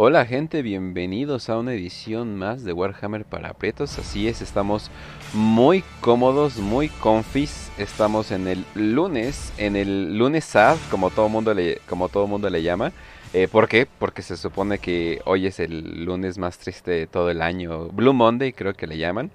Hola 0.00 0.24
gente, 0.26 0.62
bienvenidos 0.62 1.48
a 1.48 1.58
una 1.58 1.74
edición 1.74 2.36
más 2.36 2.62
de 2.62 2.72
Warhammer 2.72 3.24
para 3.24 3.48
aprietos. 3.48 3.98
Así 3.98 4.28
es, 4.28 4.42
estamos 4.42 4.92
muy 5.34 5.82
cómodos, 6.00 6.58
muy 6.58 6.88
confis. 6.88 7.72
Estamos 7.78 8.30
en 8.30 8.46
el 8.46 8.64
lunes, 8.76 9.52
en 9.58 9.74
el 9.74 10.16
lunes 10.16 10.44
sad, 10.44 10.76
como 10.88 11.10
todo 11.10 11.28
mundo 11.28 11.52
le, 11.52 11.80
como 11.88 12.08
todo 12.08 12.28
mundo 12.28 12.48
le 12.48 12.62
llama. 12.62 12.92
Eh, 13.32 13.48
¿Por 13.48 13.66
qué? 13.66 13.88
Porque 13.98 14.22
se 14.22 14.36
supone 14.36 14.78
que 14.78 15.20
hoy 15.24 15.48
es 15.48 15.58
el 15.58 16.04
lunes 16.04 16.38
más 16.38 16.58
triste 16.58 16.92
de 16.92 17.06
todo 17.08 17.28
el 17.28 17.42
año. 17.42 17.88
Blue 17.88 18.14
Monday 18.14 18.52
creo 18.52 18.74
que 18.74 18.86
le 18.86 18.98
llaman. 18.98 19.32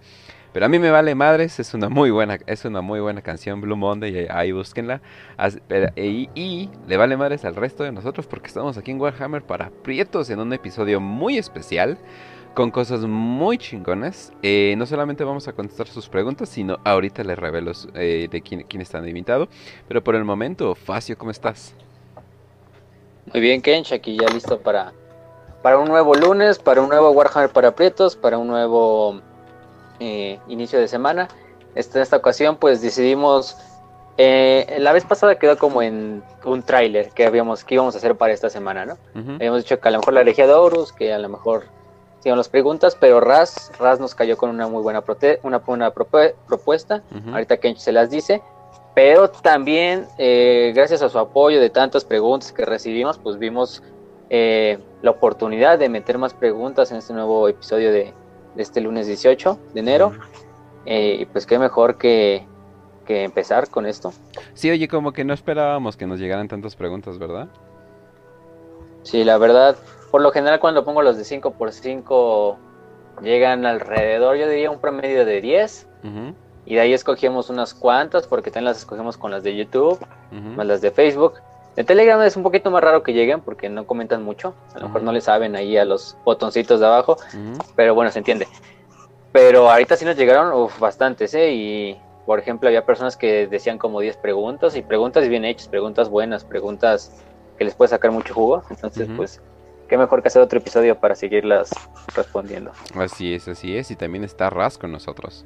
Pero 0.53 0.67
a 0.67 0.69
mí 0.69 0.77
me 0.77 0.91
vale 0.91 1.15
madres, 1.15 1.59
es 1.59 1.73
una 1.73 1.89
muy 1.89 2.11
buena, 2.11 2.37
es 2.45 2.63
una 2.63 2.81
muy 2.81 2.99
buena 2.99 3.23
canción 3.23 3.59
Blue 3.59 3.75
Monday, 3.75 4.27
ahí 4.29 4.51
búsquenla. 4.51 5.01
y, 5.95 6.69
le 6.87 6.97
vale 6.97 7.17
madres 7.17 7.43
al 7.43 7.55
resto 7.55 7.83
de 7.83 7.91
nosotros 7.91 8.27
porque 8.27 8.47
estamos 8.47 8.77
aquí 8.77 8.91
en 8.91 9.01
Warhammer 9.01 9.41
para 9.41 9.71
Prietos 9.71 10.29
en 10.29 10.39
un 10.39 10.53
episodio 10.53 11.01
muy 11.01 11.39
especial 11.39 11.97
con 12.53 12.69
cosas 12.69 13.01
muy 13.01 13.57
chingonas. 13.57 14.31
Eh, 14.43 14.75
no 14.77 14.85
solamente 14.85 15.23
vamos 15.23 15.47
a 15.47 15.53
contestar 15.53 15.87
sus 15.87 16.07
preguntas, 16.07 16.49
sino 16.49 16.77
ahorita 16.83 17.23
les 17.23 17.39
revelo 17.39 17.71
eh, 17.95 18.27
de 18.29 18.41
quién, 18.43 18.63
quién 18.69 18.81
está 18.83 18.99
invitado. 18.99 19.47
Pero 19.87 20.03
por 20.03 20.13
el 20.13 20.23
momento, 20.23 20.75
Facio, 20.75 21.17
¿cómo 21.17 21.31
estás? 21.31 21.73
Muy 23.33 23.41
bien, 23.41 23.59
Kench, 23.59 23.91
aquí 23.91 24.17
ya 24.21 24.27
listo 24.27 24.59
para, 24.59 24.93
para 25.63 25.79
un 25.79 25.87
nuevo 25.87 26.13
lunes, 26.13 26.59
para 26.59 26.79
un 26.79 26.89
nuevo 26.89 27.09
Warhammer 27.09 27.49
para 27.49 27.73
Prietos, 27.73 28.15
para 28.15 28.37
un 28.37 28.47
nuevo 28.47 29.19
eh, 30.03 30.37
inicio 30.49 30.81
de 30.81 30.89
semana. 30.89 31.29
Esta, 31.75 32.01
esta 32.01 32.17
ocasión 32.17 32.57
pues 32.57 32.81
decidimos, 32.81 33.55
eh, 34.17 34.75
la 34.79 34.91
vez 34.91 35.05
pasada 35.05 35.39
quedó 35.39 35.57
como 35.57 35.81
en 35.81 36.21
un 36.43 36.61
tráiler 36.61 37.11
que 37.11 37.25
habíamos 37.25 37.63
que 37.63 37.75
íbamos 37.75 37.95
a 37.95 37.99
hacer 37.99 38.15
para 38.15 38.33
esta 38.33 38.49
semana, 38.49 38.85
¿no? 38.85 38.97
Habíamos 39.35 39.63
dicho 39.63 39.79
que 39.79 39.87
a 39.87 39.91
lo 39.91 39.99
mejor 39.99 40.13
la 40.13 40.19
herejía 40.19 40.45
de 40.45 40.53
Horus, 40.53 40.91
que 40.91 41.13
a 41.13 41.19
lo 41.19 41.29
mejor 41.29 41.63
siguen 42.19 42.37
las 42.37 42.49
preguntas, 42.49 42.97
pero 42.99 43.21
Raz, 43.21 43.71
Raz 43.79 44.01
nos 44.01 44.13
cayó 44.13 44.35
con 44.35 44.49
una 44.49 44.67
muy 44.67 44.83
buena 44.83 45.01
una, 45.41 45.61
una 45.67 45.91
propuesta, 45.91 47.01
ahorita 47.31 47.57
Kench 47.57 47.77
se 47.77 47.93
las 47.93 48.09
dice, 48.09 48.41
pero 48.93 49.29
también 49.29 50.05
eh, 50.17 50.73
gracias 50.75 51.01
a 51.01 51.07
su 51.07 51.17
apoyo 51.17 51.61
de 51.61 51.69
tantas 51.69 52.03
preguntas 52.03 52.51
que 52.51 52.65
recibimos, 52.65 53.17
pues 53.17 53.39
vimos 53.39 53.81
la 54.29 55.11
oportunidad 55.11 55.79
de 55.79 55.87
meter 55.87 56.17
más 56.17 56.33
preguntas 56.33 56.91
en 56.91 56.97
este 56.97 57.13
nuevo 57.13 57.47
episodio 57.47 57.91
de 57.93 58.13
este 58.57 58.81
lunes 58.81 59.07
18 59.07 59.59
de 59.73 59.79
enero. 59.79 60.13
Eh, 60.85 61.17
y 61.21 61.25
pues 61.25 61.45
qué 61.45 61.57
mejor 61.59 61.97
que, 61.97 62.45
que 63.05 63.23
empezar 63.23 63.69
con 63.69 63.85
esto. 63.85 64.13
Sí, 64.53 64.69
oye, 64.69 64.87
como 64.87 65.13
que 65.13 65.23
no 65.23 65.33
esperábamos 65.33 65.97
que 65.97 66.07
nos 66.07 66.19
llegaran 66.19 66.47
tantas 66.47 66.75
preguntas, 66.75 67.17
¿verdad? 67.17 67.47
Sí, 69.03 69.23
la 69.23 69.37
verdad, 69.37 69.75
por 70.11 70.21
lo 70.21 70.31
general 70.31 70.59
cuando 70.59 70.85
pongo 70.85 71.01
los 71.01 71.17
de 71.17 71.23
5 71.23 71.51
por 71.51 71.71
5 71.71 72.57
llegan 73.21 73.65
alrededor, 73.65 74.37
yo 74.37 74.47
diría 74.47 74.71
un 74.71 74.79
promedio 74.79 75.25
de 75.25 75.41
10. 75.41 75.87
Y 76.65 76.75
de 76.75 76.81
ahí 76.81 76.93
escogimos 76.93 77.49
unas 77.49 77.73
cuantas, 77.73 78.27
porque 78.27 78.49
también 78.49 78.65
las 78.65 78.79
escogemos 78.79 79.17
con 79.17 79.31
las 79.31 79.43
de 79.43 79.55
YouTube, 79.55 79.99
más 80.31 80.65
las 80.65 80.81
de 80.81 80.91
Facebook. 80.91 81.35
De 81.75 81.83
Telegram 81.83 82.21
es 82.21 82.35
un 82.37 82.43
poquito 82.43 82.69
más 82.69 82.83
raro 82.83 83.01
que 83.01 83.13
lleguen 83.13 83.41
porque 83.41 83.69
no 83.69 83.87
comentan 83.87 84.23
mucho. 84.23 84.53
A 84.75 84.79
lo 84.79 84.87
mejor 84.87 85.03
no 85.03 85.11
le 85.11 85.21
saben 85.21 85.55
ahí 85.55 85.77
a 85.77 85.85
los 85.85 86.15
botoncitos 86.23 86.79
de 86.79 86.85
abajo. 86.85 87.17
Pero 87.75 87.95
bueno, 87.95 88.11
se 88.11 88.19
entiende. 88.19 88.47
Pero 89.31 89.69
ahorita 89.71 89.95
sí 89.95 90.05
nos 90.05 90.15
llegaron 90.15 90.53
uf, 90.53 90.79
bastantes, 90.79 91.33
¿eh? 91.33 91.51
Y 91.51 91.97
por 92.25 92.39
ejemplo, 92.39 92.69
había 92.69 92.85
personas 92.85 93.17
que 93.17 93.47
decían 93.47 93.77
como 93.77 93.99
10 93.99 94.17
preguntas 94.17 94.75
y 94.75 94.81
preguntas 94.81 95.27
bien 95.27 95.43
hechas, 95.45 95.67
preguntas 95.67 96.09
buenas, 96.09 96.45
preguntas 96.45 97.11
que 97.57 97.65
les 97.65 97.75
puede 97.75 97.89
sacar 97.89 98.11
mucho 98.11 98.33
jugo. 98.33 98.63
Entonces, 98.69 99.09
pues, 99.15 99.41
qué 99.89 99.97
mejor 99.97 100.21
que 100.21 100.27
hacer 100.27 100.41
otro 100.41 100.59
episodio 100.59 100.97
para 100.99 101.15
seguirlas 101.15 101.71
respondiendo. 102.15 102.71
Así 102.95 103.33
es, 103.33 103.47
así 103.47 103.75
es. 103.75 103.91
Y 103.91 103.95
también 103.95 104.23
está 104.23 104.49
Raz 104.49 104.77
con 104.77 104.91
nosotros. 104.91 105.45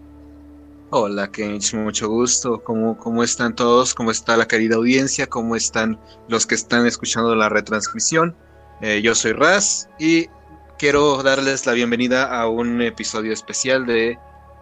Hola 0.90 1.30
Kench, 1.30 1.74
mucho 1.74 2.08
gusto. 2.08 2.64
¿Cómo, 2.64 2.98
¿Cómo 2.98 3.22
están 3.22 3.54
todos? 3.54 3.94
¿Cómo 3.94 4.10
está 4.10 4.38
la 4.38 4.48
querida 4.48 4.78
audiencia? 4.78 5.28
¿Cómo 5.28 5.58
están 5.58 6.00
los 6.30 6.48
que 6.48 6.56
están 6.56 6.86
escuchando 6.86 7.36
la 7.36 7.50
retransmisión? 7.50 8.38
Eh, 8.80 9.02
yo 9.02 9.14
soy 9.14 9.34
Raz 9.34 9.90
y 10.00 10.28
quiero 10.80 11.22
darles 11.24 11.66
la 11.66 11.74
bienvenida 11.74 12.24
a 12.40 12.48
un 12.48 12.82
episodio 12.82 13.34
especial 13.34 13.86
de 13.86 14.18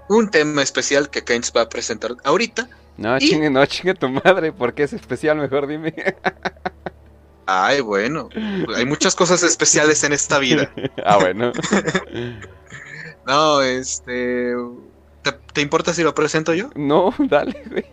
un 0.09 0.31
tema 0.31 0.63
especial 0.63 1.12
que 1.12 1.24
Kench 1.24 1.56
va 1.56 1.62
a 1.62 1.69
presentar 1.69 2.16
ahorita. 2.24 2.69
No, 2.97 3.19
chingue, 3.19 3.52
no, 3.52 3.63
chingue 3.68 3.94
tu 3.94 4.09
madre, 4.09 4.52
¿por 4.52 4.74
qué 4.74 4.84
es 4.84 4.94
especial? 4.94 5.38
Mejor 5.38 5.68
dime. 5.68 5.94
Ay, 7.46 7.81
bueno, 7.81 8.30
hay 8.75 8.86
muchas 8.86 9.13
cosas 9.13 9.44
especiales 9.44 10.03
en 10.03 10.13
esta 10.13 10.40
vida. 10.40 10.72
ah, 11.06 11.18
bueno. 11.18 11.52
no, 13.28 13.62
este 13.62 14.56
¿Te, 15.53 15.62
importa 15.62 15.94
si 15.94 16.03
lo 16.03 16.13
presento 16.13 16.53
yo? 16.53 16.69
No, 16.75 17.13
dale, 17.30 17.63
güey. 17.69 17.86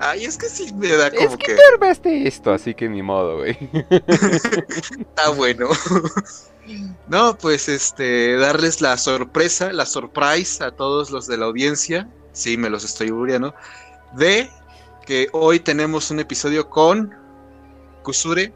Ay, 0.00 0.24
es 0.24 0.38
que 0.38 0.48
sí 0.48 0.72
me 0.74 0.88
da 0.88 1.10
como 1.10 1.22
es 1.22 1.36
que... 1.36 1.56
Que 2.02 2.28
esto, 2.28 2.52
así 2.52 2.74
que 2.74 2.88
ni 2.88 3.02
modo, 3.02 3.38
güey. 3.38 3.58
Está 4.08 5.30
bueno. 5.30 5.68
No, 7.08 7.38
pues 7.38 7.66
este, 7.70 8.36
darles 8.36 8.82
la 8.82 8.98
sorpresa, 8.98 9.72
la 9.72 9.86
surprise 9.86 10.62
a 10.62 10.70
todos 10.70 11.10
los 11.10 11.26
de 11.26 11.38
la 11.38 11.46
audiencia. 11.46 12.10
Sí, 12.32 12.58
me 12.58 12.68
los 12.68 12.84
estoy 12.84 13.10
¿no? 13.10 13.54
De 14.12 14.50
que 15.06 15.28
hoy 15.32 15.60
tenemos 15.60 16.10
un 16.10 16.20
episodio 16.20 16.68
con 16.68 17.14
Kusure, 18.02 18.52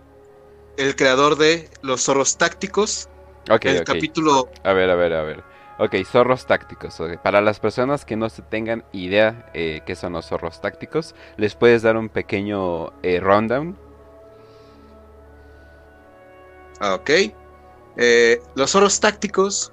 el 0.76 0.94
creador 0.94 1.36
de 1.36 1.70
Los 1.80 2.02
Zorros 2.02 2.36
Tácticos. 2.36 3.08
Ok, 3.50 3.64
el 3.64 3.84
capítulo. 3.84 4.50
A 4.62 4.74
ver, 4.74 4.90
a 4.90 4.94
ver, 4.94 5.14
a 5.14 5.22
ver. 5.22 5.51
Ok, 5.82 5.96
zorros 6.06 6.46
tácticos. 6.46 7.02
Para 7.24 7.40
las 7.40 7.58
personas 7.58 8.04
que 8.04 8.14
no 8.14 8.28
se 8.28 8.42
tengan 8.42 8.84
idea 8.92 9.50
eh, 9.52 9.80
qué 9.84 9.96
son 9.96 10.12
los 10.12 10.26
zorros 10.26 10.60
tácticos, 10.60 11.16
¿les 11.36 11.56
puedes 11.56 11.82
dar 11.82 11.96
un 11.96 12.08
pequeño 12.08 12.92
eh, 13.02 13.18
rundown? 13.18 13.76
Ah, 16.78 16.94
ok. 16.94 17.10
Eh, 17.96 18.40
los 18.54 18.70
zorros 18.70 19.00
tácticos 19.00 19.72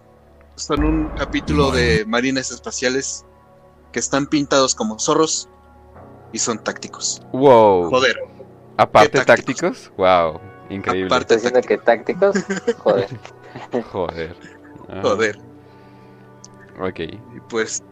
son 0.55 0.83
un 0.83 1.09
capítulo 1.09 1.69
de 1.69 2.03
marines 2.07 2.49
espaciales 2.49 3.23
que 3.91 3.99
están 3.99 4.25
pintados 4.25 4.73
como 4.73 4.97
zorros 4.97 5.47
y 6.33 6.39
son 6.39 6.57
tácticos. 6.63 7.21
Wow. 7.33 7.91
Joder. 7.91 8.17
Aparte 8.77 9.23
tácticos? 9.23 9.91
Wow. 9.95 10.41
Increíble. 10.71 11.05
Aparte 11.05 11.35
diciendo 11.35 11.61
que 11.61 11.77
tácticos? 11.77 12.35
Joder. 12.79 13.09
Joder. 13.91 14.35
Joder. 15.03 15.48
Ok. 16.79 16.99
Y 16.99 17.39
pues. 17.49 17.83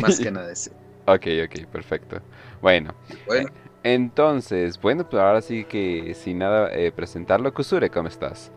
Más 0.00 0.18
que 0.18 0.30
nada 0.30 0.50
ese. 0.50 0.70
ok, 1.06 1.26
ok, 1.44 1.66
perfecto. 1.70 2.20
Bueno. 2.60 2.94
Bueno. 3.26 3.48
Entonces, 3.84 4.80
bueno, 4.80 5.08
pues 5.08 5.22
ahora 5.22 5.40
sí 5.40 5.64
que 5.64 6.14
sin 6.14 6.38
nada 6.38 6.72
eh, 6.72 6.90
presentarlo, 6.90 7.54
Kusure, 7.54 7.90
¿cómo 7.90 8.08
estás? 8.08 8.50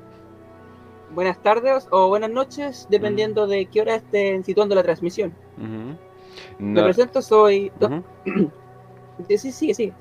Buenas 1.13 1.41
tardes 1.41 1.87
o 1.91 2.07
buenas 2.07 2.31
noches, 2.31 2.87
dependiendo 2.89 3.45
de 3.45 3.65
qué 3.67 3.81
hora 3.81 3.95
estén 3.95 4.43
situando 4.43 4.75
la 4.75 4.83
transmisión. 4.83 5.33
Me 6.57 6.83
presento, 6.83 7.21
soy. 7.21 7.71
sí, 9.27 9.37
sí, 9.37 9.51
sí, 9.51 9.73
sí, 9.73 9.93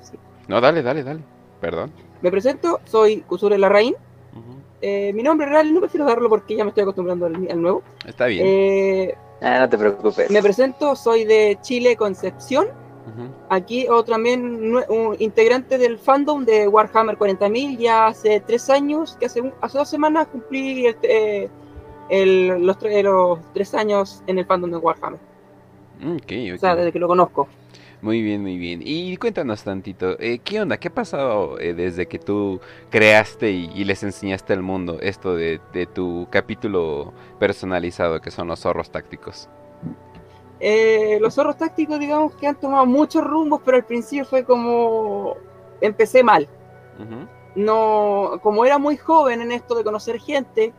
No, 0.47 0.59
dale, 0.59 0.81
dale, 0.81 1.03
dale. 1.03 1.21
Perdón. 1.59 1.91
Me 2.21 2.31
presento, 2.31 2.79
soy 2.85 3.21
Kusure 3.21 3.57
Larraín. 3.57 3.95
Eh, 4.81 5.11
mi 5.13 5.21
nombre 5.21 5.47
real 5.47 5.73
no 5.73 5.79
prefiero 5.79 6.05
darlo 6.05 6.27
porque 6.27 6.55
ya 6.55 6.63
me 6.63 6.69
estoy 6.69 6.81
acostumbrando 6.83 7.27
al, 7.27 7.61
nuevo. 7.61 7.83
Está 8.05 8.25
bien. 8.25 8.45
Eh, 8.47 9.15
ah, 9.41 9.59
no 9.59 9.69
te 9.69 9.77
preocupes. 9.77 10.31
Me 10.31 10.41
presento, 10.41 10.95
soy 10.95 11.25
de 11.25 11.57
Chile 11.61 11.95
Concepción. 11.95 12.67
Aquí 13.49 13.87
o 13.89 14.03
también 14.03 14.73
un 14.87 15.15
integrante 15.19 15.77
del 15.77 15.97
fandom 15.97 16.45
de 16.45 16.67
Warhammer 16.67 17.17
40.000 17.17 17.77
ya 17.77 18.07
hace 18.07 18.39
tres 18.39 18.69
años, 18.69 19.17
que 19.19 19.25
hace, 19.25 19.51
hace 19.59 19.77
dos 19.77 19.89
semanas 19.89 20.27
cumplí 20.27 20.85
este, 20.85 21.49
los, 22.09 22.77
los, 22.81 23.39
tres 23.53 23.73
años 23.73 24.23
en 24.27 24.39
el 24.39 24.45
fandom 24.45 24.71
de 24.71 24.77
Warhammer. 24.77 25.19
Mm, 25.99 26.15
okay, 26.17 26.51
O 26.51 26.57
sea, 26.57 26.75
desde 26.75 26.93
que 26.93 26.99
lo 26.99 27.07
conozco. 27.07 27.49
Muy 28.01 28.23
bien, 28.23 28.41
muy 28.41 28.57
bien. 28.57 28.81
Y 28.83 29.15
cuéntanos 29.17 29.63
tantito, 29.63 30.19
eh, 30.19 30.39
¿qué 30.43 30.59
onda? 30.59 30.77
¿Qué 30.77 30.87
ha 30.87 30.93
pasado 30.93 31.59
eh, 31.59 31.75
desde 31.75 32.07
que 32.07 32.17
tú 32.17 32.59
creaste 32.89 33.51
y, 33.51 33.83
les 33.83 34.01
enseñaste 34.01 34.53
al 34.53 34.63
mundo 34.63 34.97
esto 35.01 35.35
de, 35.35 35.59
tu 35.93 36.27
capítulo 36.31 37.13
personalizado 37.39 38.19
que 38.19 38.31
son 38.31 38.47
los 38.47 38.61
zorros 38.61 38.89
tácticos? 38.89 39.49
Eh, 40.59 41.19
los 41.21 41.35
zorros 41.35 41.57
tácticos, 41.57 41.99
digamos 41.99 42.33
que 42.35 42.47
han 42.47 42.59
tomado 42.59 42.87
muchos 42.87 43.23
rumbos, 43.23 43.61
pero 43.63 43.77
al 43.77 43.85
principio 43.85 44.25
fue 44.25 44.43
como 44.43 45.35
empecé 45.79 46.23
mal. 46.23 46.47
No, 47.55 48.39
como 48.41 48.65
era 48.65 48.77
muy 48.77 48.97
joven 48.97 49.41
en 49.41 49.51
esto 49.51 49.75
de 49.75 49.83
conocer 49.83 50.19
gente, 50.19 50.73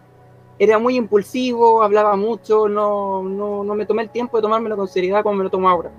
era 0.59 0.79
muy 0.79 0.97
impulsivo, 0.97 1.83
hablaba 1.83 2.17
mucho, 2.17 2.69
no, 2.69 3.23
no, 3.23 3.63
no 3.63 3.75
me 3.75 3.87
tomé 3.87 4.03
el 4.03 4.11
tiempo 4.11 4.39
de 4.39 4.43
tomármelo 4.43 4.77
con 4.77 4.89
seriedad 4.89 5.23
como 5.23 5.37
me 5.37 5.45
lo 5.45 5.51
tomo 5.51 5.69
ahora. 5.69 5.91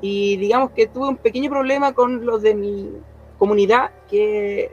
Y 0.00 0.36
digamos 0.36 0.70
que 0.70 0.86
tuve 0.86 1.08
un 1.08 1.16
pequeño 1.16 1.50
problema 1.50 1.92
con 1.92 2.24
los 2.24 2.42
de 2.42 2.54
mi 2.54 2.90
comunidad 3.38 3.90
que 4.08 4.72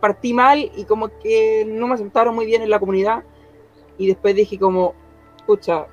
partí 0.00 0.32
mal 0.32 0.70
y 0.76 0.84
como 0.84 1.08
que 1.18 1.64
no 1.66 1.88
me 1.88 1.94
aceptaron 1.94 2.34
muy 2.34 2.46
bien 2.46 2.62
en 2.62 2.70
la 2.70 2.78
comunidad. 2.78 3.24
Y 3.98 4.06
después 4.06 4.34
dije 4.34 4.58
como, 4.58 4.94
escucha, 5.36 5.86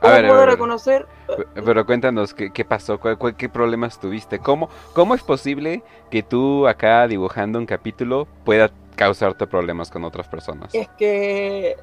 ¿cómo 0.00 0.14
puedo 0.28 0.46
reconocer? 0.46 1.06
Pero 1.54 1.86
cuéntanos, 1.86 2.34
¿qué, 2.34 2.64
pasó? 2.64 2.98
¿Qué 3.36 3.48
problemas 3.48 4.00
tuviste? 4.00 4.38
¿Cómo, 4.38 4.68
¿Cómo 4.94 5.14
es 5.14 5.22
posible 5.22 5.82
que 6.10 6.22
tú 6.22 6.66
acá 6.66 7.06
dibujando 7.06 7.58
un 7.58 7.66
capítulo 7.66 8.26
pueda 8.44 8.70
causarte 8.96 9.46
problemas 9.46 9.90
con 9.90 10.04
otras 10.04 10.28
personas? 10.28 10.74
Es 10.74 10.88
que 10.98 11.76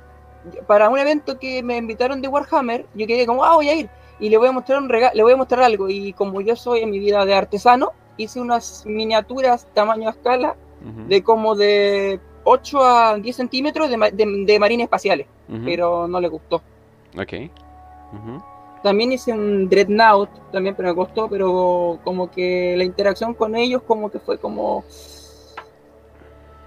para 0.68 0.90
un 0.90 1.00
evento 1.00 1.40
que 1.40 1.64
me 1.64 1.78
invitaron 1.78 2.22
de 2.22 2.28
Warhammer, 2.28 2.86
yo 2.94 3.08
quedé 3.08 3.26
como, 3.26 3.44
ah, 3.44 3.56
voy 3.56 3.70
a 3.70 3.74
ir. 3.74 3.90
Y 4.20 4.30
le 4.30 4.38
voy 4.38 4.48
a 4.48 4.52
mostrar 4.52 4.80
un 4.80 4.88
le 4.90 5.24
voy 5.24 5.34
a 5.34 5.38
mostrar 5.38 5.64
algo. 5.64 5.90
Y 5.90 6.14
como 6.14 6.42
yo 6.42 6.56
soy 6.56 6.82
en 6.82 6.90
mi 6.90 7.00
vida 7.00 7.26
de 7.26 7.36
artesano, 7.36 7.92
hice 8.18 8.40
unas 8.40 8.86
miniaturas 8.86 9.68
tamaño 9.74 10.10
a 10.10 10.12
escala 10.12 10.56
de 11.08 11.24
como 11.24 11.56
de 11.56 12.20
8 12.44 12.84
a 12.84 13.18
10 13.18 13.36
centímetros 13.36 13.90
de, 13.90 13.98
de, 14.46 14.60
marines 14.60 14.86
espaciales, 14.86 15.28
pero 15.66 16.08
no 16.08 16.20
le 16.20 16.28
gustó. 16.30 16.62
Ok. 17.20 17.34
También 18.84 19.12
hice 19.12 19.34
un 19.34 19.68
Dreadnought, 19.68 20.30
también, 20.52 20.76
pero 20.76 20.90
me 20.90 20.96
costó, 20.96 21.28
pero 21.28 22.00
como 22.04 22.32
que 22.32 22.76
la 22.78 22.84
interacción 22.84 23.34
con 23.34 23.56
ellos 23.56 23.82
como 23.84 24.10
que 24.10 24.20
fue 24.20 24.38
como 24.38 24.86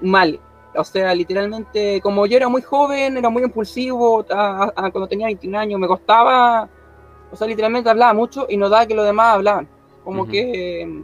mal. 0.00 0.38
O 0.75 0.85
sea, 0.85 1.14
literalmente, 1.14 2.00
como 2.00 2.26
yo 2.26 2.37
era 2.37 2.49
muy 2.49 2.62
joven, 2.62 3.17
era 3.17 3.31
muy 3.31 3.43
impulsivo, 3.43 4.25
cuando 4.26 5.08
tenía 5.08 5.26
21 5.26 5.58
años 5.58 5.81
me 5.81 5.88
costaba, 5.88 6.69
o 7.32 7.37
sea, 7.37 7.47
literalmente 7.47 7.91
hablaba 7.91 8.12
mucho 8.12 8.47
y 8.49 8.56
no 8.56 8.69
daba 8.69 8.87
que 8.87 8.94
los 8.94 9.05
demás 9.05 9.35
hablaban. 9.35 9.69
Como 10.05 10.27
que 10.27 11.03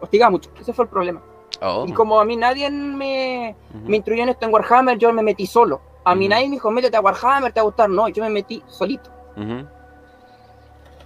hostigaba 0.00 0.30
mucho. 0.30 0.50
Ese 0.60 0.72
fue 0.72 0.84
el 0.84 0.90
problema. 0.90 1.22
Oh. 1.60 1.84
Y 1.86 1.92
como 1.92 2.20
a 2.20 2.24
mí 2.24 2.36
nadie 2.36 2.70
me, 2.70 3.54
me 3.84 3.96
instruyó 3.96 4.22
en 4.22 4.30
esto 4.30 4.46
en 4.46 4.52
Warhammer, 4.52 4.98
yo 4.98 5.12
me 5.12 5.22
metí 5.22 5.46
solo. 5.46 5.80
A 6.04 6.14
mí 6.14 6.28
nadie 6.28 6.46
me 6.46 6.54
dijo, 6.54 6.70
métete 6.70 6.96
a 6.96 7.00
Warhammer, 7.00 7.52
te 7.52 7.60
va 7.60 7.62
a 7.62 7.64
gustar. 7.64 7.90
No, 7.90 8.08
yo 8.08 8.22
me 8.22 8.30
metí 8.30 8.62
solito. 8.66 9.10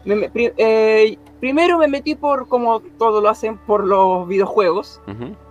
Eh, 0.04 1.18
primero 1.40 1.78
me 1.78 1.88
metí 1.88 2.14
por, 2.14 2.48
como 2.48 2.80
todos 2.98 3.22
lo 3.22 3.28
hacen, 3.28 3.58
por 3.58 3.84
los 3.84 4.26
videojuegos. 4.28 5.00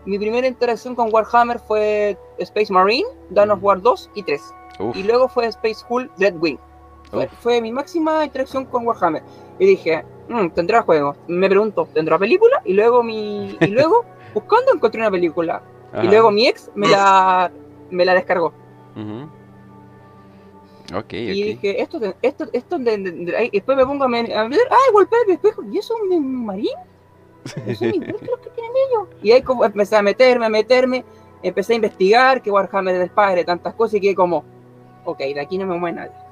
Mi 0.06 0.18
primera 0.18 0.48
interacción 0.48 0.96
con 0.96 1.14
Warhammer 1.14 1.60
fue 1.60 2.18
Space 2.38 2.72
Marine, 2.72 3.08
Dawn 3.30 3.52
of 3.52 3.64
War 3.64 3.82
2 3.82 4.12
y 4.16 4.24
3. 4.24 4.54
Y 4.96 5.04
luego 5.04 5.28
fue 5.28 5.46
Space 5.48 5.86
Hulk 5.88 6.12
Dreadwing. 6.18 6.58
Fue, 7.12 7.28
fue 7.40 7.62
mi 7.62 7.72
máxima 7.72 8.24
interacción 8.26 8.66
con 8.66 8.88
Warhammer. 8.88 9.22
Y 9.60 9.66
dije, 9.66 10.04
Mm, 10.32 10.50
tendrá 10.52 10.82
juego. 10.82 11.16
Me 11.28 11.50
pregunto, 11.50 11.88
¿tendrá 11.94 12.18
película? 12.18 12.62
Y 12.64 12.74
luego 12.74 13.04
mi 13.04 13.58
y 13.60 13.68
luego 13.68 14.06
buscando 14.34 14.74
encontré 14.74 15.02
una 15.02 15.12
película. 15.12 15.62
Y 16.02 16.08
luego 16.08 16.32
mi 16.32 16.48
ex 16.48 16.72
me 16.74 16.88
la 16.88 17.52
me 17.90 18.06
la 18.06 18.14
descargó. 18.14 18.54
y 21.10 21.44
dije, 21.44 21.82
esto, 21.82 22.00
esto, 22.22 22.46
esto, 22.52 22.78
de, 22.78 23.50
después 23.52 23.78
me 23.78 23.86
pongo 23.86 24.04
a, 24.06 24.08
ver, 24.10 24.30
ay, 24.30 24.94
golpeé 24.94 25.20
el 25.26 25.34
espejo, 25.34 25.64
¿y 25.72 25.78
eso 25.78 25.96
es 25.96 26.18
un 26.18 26.46
marín? 26.46 26.76
¿Eso 27.66 27.86
es 27.86 27.96
lo 27.98 28.42
que 28.42 28.50
tienen 28.50 28.72
ellos? 28.90 29.08
Y 29.22 29.32
ahí 29.32 29.42
como 29.42 29.64
empecé 29.64 29.96
a 29.96 30.02
meterme, 30.02 30.46
a 30.46 30.50
meterme, 30.50 31.06
empecé 31.44 31.74
a 31.74 31.76
investigar 31.78 32.42
que 32.42 32.52
Warhammer 32.52 32.96
es 32.96 33.04
el 33.04 33.10
padre, 33.10 33.46
tantas 33.46 33.74
cosas, 33.74 33.96
y 33.96 34.02
que 34.02 34.16
como, 34.16 34.44
ok, 35.06 35.20
de 35.20 35.40
aquí 35.40 35.58
no 35.58 35.66
me 35.66 35.78
mueve 35.78 35.96
nadie. 35.96 36.31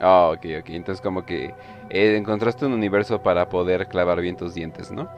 Ah, 0.00 0.30
ok, 0.32 0.44
ok. 0.60 0.70
Entonces 0.70 1.00
como 1.00 1.24
que 1.24 1.54
eh, 1.90 2.16
encontraste 2.16 2.66
un 2.66 2.72
universo 2.72 3.22
para 3.22 3.48
poder 3.48 3.88
clavar 3.88 4.20
bien 4.20 4.36
tus 4.36 4.54
dientes, 4.54 4.90
¿no? 4.90 5.08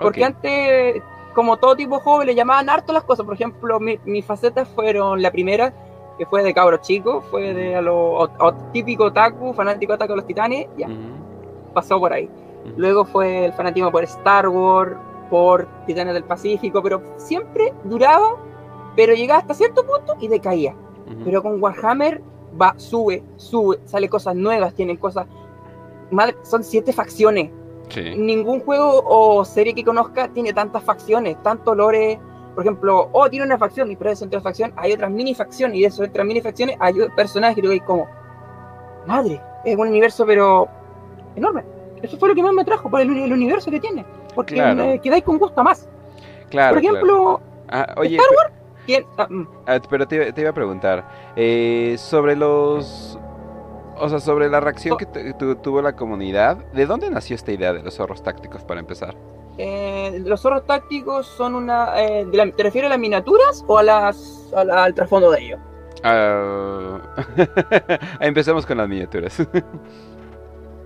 Porque 0.00 0.24
antes, 0.24 1.02
como 1.34 1.56
todo 1.56 1.76
tipo 1.76 1.98
joven, 2.00 2.26
le 2.26 2.34
llamaban 2.34 2.68
harto 2.68 2.92
las 2.92 3.04
cosas. 3.04 3.24
Por 3.24 3.34
ejemplo, 3.34 3.78
mis 3.80 4.24
facetas 4.24 4.68
fueron 4.68 5.22
la 5.22 5.30
primera, 5.30 5.72
que 6.18 6.26
fue 6.26 6.42
de 6.42 6.54
cabro 6.54 6.76
chico, 6.78 7.20
fue 7.20 7.54
de 7.54 7.76
a 7.76 7.80
lo 7.82 8.28
típico 8.72 9.04
otaku, 9.04 9.52
fanático 9.52 9.94
otaku 9.94 10.12
de 10.12 10.16
los 10.16 10.26
titanes, 10.26 10.66
ya. 10.76 10.88
Pasó 11.74 11.98
por 11.98 12.12
ahí. 12.12 12.28
Luego 12.76 13.04
fue 13.04 13.46
el 13.46 13.52
fanatismo 13.52 13.90
por 13.90 14.04
Star 14.04 14.48
Wars, 14.48 14.96
por 15.30 15.66
Titanes 15.86 16.14
del 16.14 16.24
Pacífico, 16.24 16.82
pero 16.82 17.02
siempre 17.16 17.72
duraba, 17.84 18.36
pero 18.94 19.14
llegaba 19.14 19.40
hasta 19.40 19.54
cierto 19.54 19.84
punto 19.84 20.14
y 20.20 20.28
decaía. 20.28 20.74
Pero 21.24 21.42
con 21.42 21.60
Warhammer 21.62 22.22
va, 22.60 22.74
sube, 22.76 23.22
sube, 23.36 23.78
sale 23.84 24.08
cosas 24.08 24.34
nuevas, 24.34 24.74
tienen 24.74 24.96
cosas. 24.96 25.26
son 26.42 26.64
siete 26.64 26.92
facciones. 26.92 27.50
Ningún 28.16 28.60
juego 28.60 29.02
o 29.04 29.44
serie 29.44 29.74
que 29.74 29.84
conozca 29.84 30.28
tiene 30.28 30.52
tantas 30.52 30.82
facciones, 30.82 31.36
tantos 31.42 31.76
lores. 31.76 32.18
Por 32.54 32.64
ejemplo, 32.64 33.08
oh, 33.12 33.28
tiene 33.28 33.46
una 33.46 33.58
facción, 33.58 33.90
y 33.90 33.98
eso 34.00 34.24
entre 34.24 34.40
facción 34.40 34.72
hay 34.76 34.92
otras 34.92 35.10
mini 35.10 35.34
facciones, 35.34 35.76
y 35.76 35.80
de 35.80 35.86
esas 35.86 36.08
otras 36.08 36.26
mini 36.26 36.40
facciones 36.40 36.76
hay 36.80 36.94
personajes 37.16 37.62
que 37.62 37.80
como, 37.80 38.06
madre, 39.06 39.40
es 39.64 39.76
un 39.76 39.88
universo, 39.88 40.26
pero 40.26 40.68
enorme. 41.34 41.64
Eso 42.02 42.18
fue 42.18 42.28
lo 42.28 42.34
que 42.34 42.42
más 42.42 42.52
me 42.52 42.64
trajo 42.64 42.90
por 42.90 43.00
el, 43.00 43.10
universo 43.10 43.70
que 43.70 43.80
tiene, 43.80 44.04
porque 44.34 44.60
me 44.74 44.98
quedáis 45.00 45.24
con 45.24 45.38
gusto 45.38 45.62
más. 45.64 45.88
Claro. 46.50 46.74
Por 46.74 46.84
ejemplo, 46.84 47.40
ah, 47.68 47.86
Star 48.02 48.26
Wars 48.36 48.61
Ah, 49.16 49.26
mm. 49.28 49.48
ah, 49.66 49.80
pero 49.88 50.06
te, 50.06 50.32
iba 50.36 50.50
a 50.50 50.54
preguntar, 50.54 51.32
eh, 51.36 51.96
sobre 51.98 52.36
los... 52.36 53.18
O 53.94 54.08
sea, 54.08 54.18
sobre 54.18 54.48
la 54.48 54.58
reacción 54.58 54.96
que 54.96 55.06
tuvo 55.62 55.82
la 55.82 55.94
comunidad, 55.94 56.56
¿de 56.72 56.86
dónde 56.86 57.08
nació 57.10 57.36
esta 57.36 57.52
idea 57.52 57.72
de 57.72 57.82
los 57.82 57.94
zorros 57.94 58.22
tácticos 58.22 58.64
para 58.64 58.80
empezar? 58.80 59.14
Eh, 59.58 60.20
los 60.24 60.40
zorros 60.40 60.66
tácticos 60.66 61.26
son 61.26 61.54
una... 61.54 62.00
Eh, 62.02 62.26
¿Te 62.56 62.62
refieres 62.62 62.86
a 62.86 62.90
las 62.90 62.98
miniaturas 62.98 63.62
o 63.68 63.78
a 63.78 63.82
las, 63.82 64.52
al 64.56 64.94
trasfondo 64.94 65.30
de 65.30 65.40
ellos? 65.40 65.60
Uh... 66.04 66.98
Empecemos 68.18 68.66
con 68.66 68.78
las 68.78 68.88
miniaturas. 68.88 69.40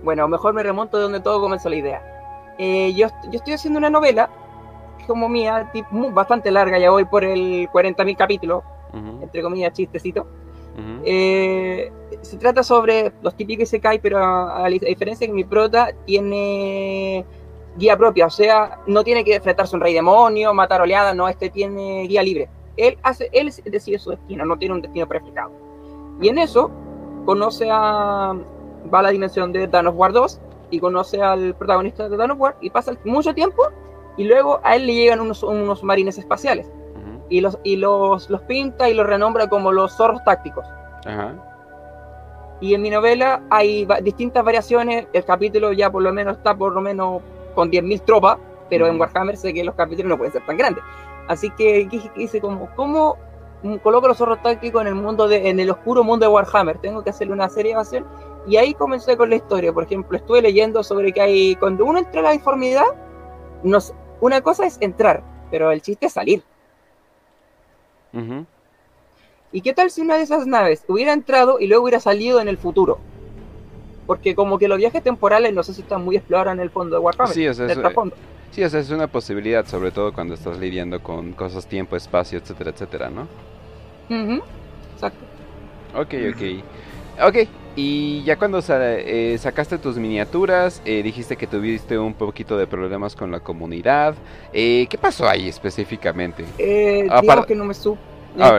bueno, 0.03 0.27
mejor 0.27 0.53
me 0.53 0.61
remonto 0.61 0.97
de 0.97 1.03
donde 1.03 1.21
todo 1.21 1.41
comenzó 1.41 1.69
la 1.69 1.75
idea. 1.75 2.03
yo, 2.59 3.07
yo 3.07 3.31
estoy 3.31 3.53
haciendo 3.53 3.79
una 3.79 3.89
novela 3.89 4.29
como 5.07 5.29
mía, 5.29 5.71
bastante 6.11 6.51
larga, 6.51 6.77
ya 6.77 6.91
voy 6.91 7.05
por 7.05 7.23
el 7.23 7.67
40.000 7.69 8.15
capítulos, 8.15 8.63
entre 9.21 9.41
comillas, 9.41 9.73
chistecito. 9.73 10.27
Eh, 11.03 11.91
se 12.21 12.37
trata 12.37 12.61
sobre 12.61 13.11
los 13.23 13.35
típicos 13.35 13.67
se 13.67 13.79
cae, 13.79 13.99
pero 13.99 14.19
a, 14.19 14.67
diferencia 14.67 15.25
que 15.25 15.33
mi 15.33 15.43
prota 15.43 15.91
tiene 16.05 17.25
guía 17.77 17.97
propia, 17.97 18.27
o 18.27 18.29
sea, 18.29 18.79
no 18.87 19.03
tiene 19.03 19.23
que 19.23 19.35
enfrentarse 19.35 19.75
a 19.75 19.77
un 19.77 19.81
rey 19.81 19.93
demonio, 19.93 20.53
matar 20.53 20.81
oleadas, 20.81 21.15
no, 21.15 21.27
este 21.27 21.49
tiene 21.49 22.03
guía 22.03 22.21
libre. 22.21 22.49
Él, 22.75 22.97
hace, 23.01 23.29
él 23.33 23.51
decide 23.65 23.97
su 23.97 24.11
destino, 24.11 24.45
no 24.45 24.57
tiene 24.57 24.75
un 24.75 24.81
destino 24.81 25.07
prefijado. 25.07 25.51
Y 26.21 26.29
en 26.29 26.37
eso 26.37 26.71
conoce 27.25 27.69
a. 27.71 28.33
va 28.93 28.99
a 28.99 29.03
la 29.03 29.09
dimensión 29.09 29.51
de 29.51 29.67
Dawn 29.67 29.87
of 29.87 29.95
War 29.95 30.13
2 30.13 30.39
y 30.69 30.79
conoce 30.79 31.21
al 31.21 31.55
protagonista 31.55 32.07
de 32.07 32.17
Dawn 32.17 32.31
of 32.31 32.39
War 32.39 32.57
y 32.61 32.69
pasa 32.69 32.93
mucho 33.03 33.33
tiempo 33.33 33.63
y 34.17 34.23
luego 34.23 34.59
a 34.63 34.75
él 34.75 34.87
le 34.87 34.95
llegan 34.95 35.21
unos, 35.21 35.43
unos 35.43 35.83
marines 35.83 36.17
espaciales. 36.17 36.69
Y, 37.29 37.41
los, 37.41 37.59
y 37.63 37.75
los, 37.75 38.29
los 38.29 38.41
pinta 38.41 38.89
y 38.89 38.93
los 38.93 39.05
renombra 39.05 39.47
como 39.47 39.71
los 39.71 39.95
zorros 39.95 40.23
tácticos. 40.23 40.65
Y 42.59 42.73
en 42.73 42.81
mi 42.81 42.89
novela 42.89 43.43
hay 43.49 43.87
distintas 44.01 44.43
variaciones. 44.43 45.07
El 45.13 45.23
capítulo 45.23 45.71
ya 45.71 45.91
por 45.91 46.01
lo 46.01 46.11
menos 46.11 46.37
está 46.37 46.55
por 46.55 46.73
lo 46.73 46.81
menos 46.81 47.21
con 47.53 47.69
10.000 47.69 48.01
tropas, 48.03 48.37
pero 48.69 48.87
en 48.87 48.99
Warhammer 48.99 49.37
sé 49.37 49.53
que 49.53 49.63
los 49.63 49.75
capítulos 49.75 50.09
no 50.09 50.17
pueden 50.17 50.33
ser 50.33 50.45
tan 50.45 50.57
grandes. 50.57 50.83
Así 51.27 51.49
que 51.51 51.87
hice 52.15 52.41
como, 52.41 52.69
¿cómo 52.75 53.17
coloco 53.83 54.07
los 54.07 54.17
zorros 54.17 54.41
tácticos 54.41 54.81
en 54.81 54.87
el 54.87 54.95
mundo 54.95 55.27
de, 55.27 55.49
en 55.49 55.59
el 55.59 55.69
oscuro 55.69 56.03
mundo 56.03 56.25
de 56.25 56.31
Warhammer? 56.31 56.77
Tengo 56.79 57.03
que 57.03 57.11
hacerle 57.11 57.33
una 57.33 57.49
serie 57.49 57.73
de 57.73 57.79
acción. 57.79 58.05
Y 58.47 58.55
ahí 58.55 58.73
comencé 58.73 59.17
con 59.17 59.29
la 59.29 59.35
historia. 59.35 59.73
Por 59.73 59.83
ejemplo, 59.83 60.17
estuve 60.17 60.41
leyendo 60.41 60.81
sobre 60.81 61.11
que 61.11 61.21
hay, 61.21 61.55
cuando 61.57 61.85
uno 61.85 61.99
entra 61.99 62.21
a 62.21 62.23
la 62.23 62.33
informidad, 62.33 62.85
nos, 63.63 63.93
una 64.21 64.41
cosa 64.41 64.65
es 64.65 64.77
entrar, 64.81 65.23
pero 65.51 65.71
el 65.71 65.81
chiste 65.81 66.07
es 66.07 66.13
salir. 66.13 66.43
¿Y 69.51 69.61
qué 69.61 69.73
tal 69.73 69.91
si 69.91 70.01
una 70.01 70.15
de 70.17 70.23
esas 70.23 70.47
naves 70.47 70.83
hubiera 70.87 71.13
entrado 71.13 71.59
y 71.59 71.67
luego 71.67 71.83
hubiera 71.83 71.99
salido 71.99 72.39
en 72.41 72.47
el 72.47 72.57
futuro? 72.57 72.99
Porque 74.05 74.35
como 74.35 74.57
que 74.57 74.67
los 74.67 74.77
viajes 74.77 75.03
temporales 75.03 75.53
no 75.53 75.63
sé 75.63 75.73
si 75.73 75.81
están 75.81 76.03
muy 76.03 76.15
explorados 76.15 76.53
en 76.53 76.61
el 76.61 76.69
fondo 76.69 76.95
de 76.95 77.01
Warhammer. 77.01 77.33
Sí, 77.33 77.47
o 77.47 77.53
sea, 77.53 77.67
es, 77.67 77.77
sí, 78.51 78.63
es 78.63 78.89
una 78.89 79.07
posibilidad, 79.07 79.65
sobre 79.65 79.91
todo 79.91 80.13
cuando 80.13 80.33
estás 80.33 80.57
lidiando 80.57 81.01
con 81.03 81.33
cosas 81.33 81.67
tiempo, 81.67 81.95
espacio, 81.95 82.39
etcétera, 82.39 82.71
etcétera, 82.71 83.09
¿no? 83.09 83.27
Exacto. 84.93 85.25
Ok, 85.95 86.13
ok. 86.33 86.63
Ok, 87.19 87.35
y 87.79 88.23
ya 88.23 88.37
cuando 88.39 88.59
eh, 88.67 89.37
sacaste 89.39 89.77
tus 89.77 89.97
miniaturas, 89.97 90.81
eh, 90.83 91.03
dijiste 91.03 91.37
que 91.37 91.45
tuviste 91.45 91.99
un 91.99 92.15
poquito 92.15 92.57
de 92.57 92.65
problemas 92.65 93.15
con 93.15 93.29
la 93.29 93.39
comunidad. 93.39 94.15
Eh, 94.51 94.87
¿Qué 94.89 94.97
pasó 94.97 95.29
ahí 95.29 95.47
específicamente? 95.47 96.43
Eh, 96.57 97.07
que 97.45 97.53
no 97.53 97.65
me 97.65 97.75
supe. 97.75 98.01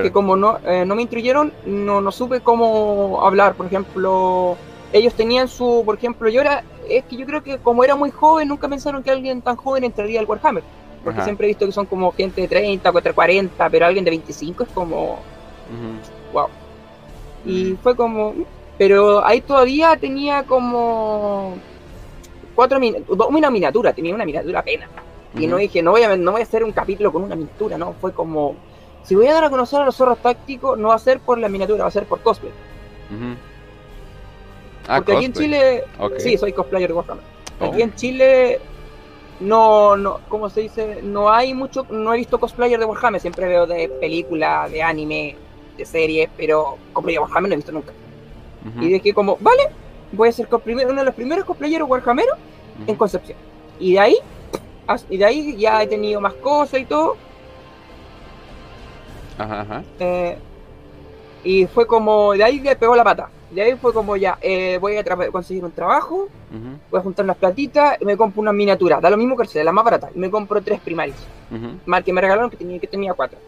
que 0.03 0.13
como 0.13 0.37
no, 0.37 0.61
no 0.87 0.95
me 0.95 1.03
instruyeron, 1.03 1.53
no, 1.67 2.01
no 2.01 2.13
supe 2.13 2.43
cómo 2.43 3.21
hablar. 3.25 3.55
Por 3.55 3.67
ejemplo, 3.67 4.57
ellos 4.93 5.15
tenían 5.15 5.49
su. 5.49 5.83
Por 5.85 5.97
ejemplo, 5.97 6.29
yo 6.29 6.41
era. 6.41 6.63
Es 6.89 7.03
que 7.07 7.17
yo 7.17 7.27
creo 7.27 7.43
que 7.43 7.59
como 7.59 7.83
era 7.83 7.97
muy 7.97 8.13
joven, 8.13 8.47
nunca 8.47 8.69
pensaron 8.69 9.03
que 9.03 9.11
alguien 9.11 9.43
tan 9.43 9.57
joven 9.57 9.83
entraría 9.83 10.21
al 10.21 10.27
Warhammer. 10.27 10.63
Porque 11.03 11.23
siempre 11.23 11.47
he 11.47 11.49
visto 11.49 11.67
que 11.67 11.73
son 11.73 11.87
como 11.87 12.13
gente 12.13 12.41
de 12.41 12.47
30, 12.47 12.93
40, 12.93 13.69
pero 13.69 13.85
alguien 13.85 14.05
de 14.05 14.13
25 14.13 14.63
es 14.63 14.69
como. 14.69 15.19
Wow. 16.33 16.47
Y 17.45 17.77
fue 17.83 17.97
como. 17.97 18.33
Pero 18.79 19.25
ahí 19.25 19.41
todavía 19.41 19.97
tenía 19.97 20.45
como. 20.45 21.57
Cuatro 22.55 22.79
una 23.29 23.51
miniatura, 23.51 23.93
tenía 23.93 24.15
una 24.15 24.25
miniatura 24.25 24.63
pena. 24.63 24.89
Y 25.39 25.47
no 25.47 25.59
dije, 25.59 25.83
no 25.83 25.91
voy, 25.93 26.03
a, 26.03 26.17
no 26.17 26.33
voy 26.33 26.41
a 26.41 26.45
hacer 26.45 26.65
un 26.65 26.73
capítulo 26.73 27.13
con 27.13 27.23
una 27.23 27.37
miniatura, 27.37 27.77
no. 27.77 27.95
Fue 28.01 28.13
como. 28.13 28.57
Si 29.03 29.15
voy 29.15 29.27
a 29.27 29.35
dar 29.35 29.45
a 29.45 29.51
conocer 29.51 29.81
a 29.81 29.85
los 29.85 29.97
zorros 29.97 30.19
tácticos, 30.19 30.79
no 30.79 30.89
va 30.89 30.95
a 30.95 30.99
ser 30.99 31.21
por 31.21 31.39
la 31.39 31.49
miniatura, 31.49 31.85
va 31.85 31.89
a 31.89 31.93
ser 31.93 32.05
por 32.05 32.21
cosplay. 32.21 32.53
Ah, 34.87 34.97
Porque 34.97 35.13
aquí 35.13 35.25
en 35.27 35.33
Chile. 35.33 35.85
Sí, 36.19 36.39
soy 36.39 36.53
cosplayer 36.53 36.89
de 36.89 36.95
Warhammer. 36.95 37.25
Aquí 37.61 37.81
oh. 37.81 37.85
en 37.85 37.95
Chile 37.95 38.61
no, 39.41 39.97
no, 39.97 40.21
¿cómo 40.29 40.51
se 40.51 40.63
dice? 40.63 41.01
No 41.03 41.31
hay 41.31 41.55
mucho, 41.55 41.87
no 41.91 42.13
he 42.13 42.19
visto 42.19 42.41
cosplayer 42.41 42.79
de 42.79 42.85
Warhammer, 42.85 43.21
siempre 43.21 43.47
veo 43.47 43.67
de 43.67 43.89
película, 43.89 44.69
de 44.69 44.83
anime, 44.83 45.37
de 45.77 45.85
serie, 45.85 46.29
pero 46.37 46.77
cosplayer 46.93 47.21
de 47.21 47.25
Warhammer 47.25 47.49
no 47.49 47.55
he 47.55 47.57
visto 47.57 47.73
nunca. 47.73 47.93
Y 48.81 48.91
de 48.91 49.01
que 49.01 49.15
como, 49.15 49.37
vale, 49.41 49.69
voy 50.13 50.29
a 50.29 50.33
ser 50.33 50.49
uno 50.51 50.95
de 50.95 51.05
los 51.05 51.15
primeros 51.15 51.45
cosplayeros 51.45 51.89
Warhammer 51.89 52.27
en 52.87 52.97
Concepción. 52.97 53.39
Y 53.79 53.93
de 53.93 54.01
ahí, 54.01 54.17
y 55.09 55.17
de 55.17 55.25
ahí 55.25 55.57
ya 55.57 55.83
he 55.83 55.87
tenido 55.87 56.21
más 56.21 56.35
cosas 56.35 56.81
y 56.81 56.85
todo. 56.85 57.17
Ajá, 59.39 59.61
ajá. 59.61 59.85
Eh, 60.01 60.37
y 61.45 61.67
fue 61.67 61.87
como, 61.87 62.33
de 62.33 62.45
ahí 62.45 62.61
le 62.61 62.77
pegó 62.77 62.97
la 62.97 63.05
pata. 63.05 63.31
De 63.51 63.63
ahí 63.63 63.75
fue 63.77 63.95
como 63.95 64.17
ya, 64.17 64.37
eh, 64.43 64.77
voy 64.79 64.97
a 64.97 65.05
conseguir 65.33 65.65
un 65.65 65.73
trabajo, 65.73 66.29
voy 66.91 67.01
a 67.01 67.03
juntar 67.03 67.25
unas 67.25 67.39
platitas 67.39 67.97
y 67.99 68.05
me 68.05 68.17
compro 68.17 68.43
una 68.43 68.53
miniatura. 68.53 69.01
Da 69.01 69.09
lo 69.09 69.17
mismo 69.17 69.37
que 69.37 69.59
el 69.59 69.65
la 69.65 69.73
más 69.73 69.85
barata. 69.85 70.11
Y 70.15 70.19
me 70.19 70.31
compro 70.31 70.61
tres 70.61 70.81
primarios. 70.81 71.17
Mal 71.87 72.05
que 72.05 72.13
me 72.13 72.21
regalaron 72.21 72.51
que 72.51 72.59
tenía, 72.59 72.79
que 72.79 72.87
tenía 72.87 73.15
cuatro. 73.15 73.39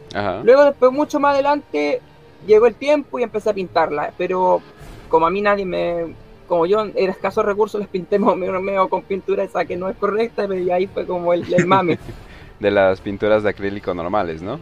Luego, 0.43 0.65
después, 0.65 0.91
mucho 0.91 1.21
más 1.21 1.35
adelante, 1.35 2.01
llegó 2.47 2.67
el 2.67 2.77
tiempo 2.77 3.19
y 3.19 3.25
empecé 3.25 3.51
a 3.51 3.53
pintarla. 3.53 4.15
Pero 4.17 4.63
como 5.11 5.27
a 5.27 5.31
mí 5.31 5.43
nadie 5.43 5.67
me. 5.67 6.15
Como 6.49 6.67
yo 6.67 6.85
era 6.97 7.13
escaso 7.13 7.43
recursos, 7.43 7.81
les 7.81 7.89
pinté 7.89 8.19
medio, 8.19 8.89
con 8.89 9.03
pintura 9.03 9.45
esa 9.45 9.65
que 9.67 9.77
no 9.77 9.89
es 9.89 9.97
correcta. 9.97 10.47
Y 10.55 10.71
ahí 10.71 10.87
fue 10.87 11.07
como 11.07 11.35
el, 11.35 11.53
el 11.53 11.67
mame. 11.67 11.99
de 12.61 12.71
las 12.71 13.01
pinturas 13.01 13.43
de 13.43 13.51
acrílico 13.51 13.93
normales, 13.95 14.43
¿no? 14.43 14.59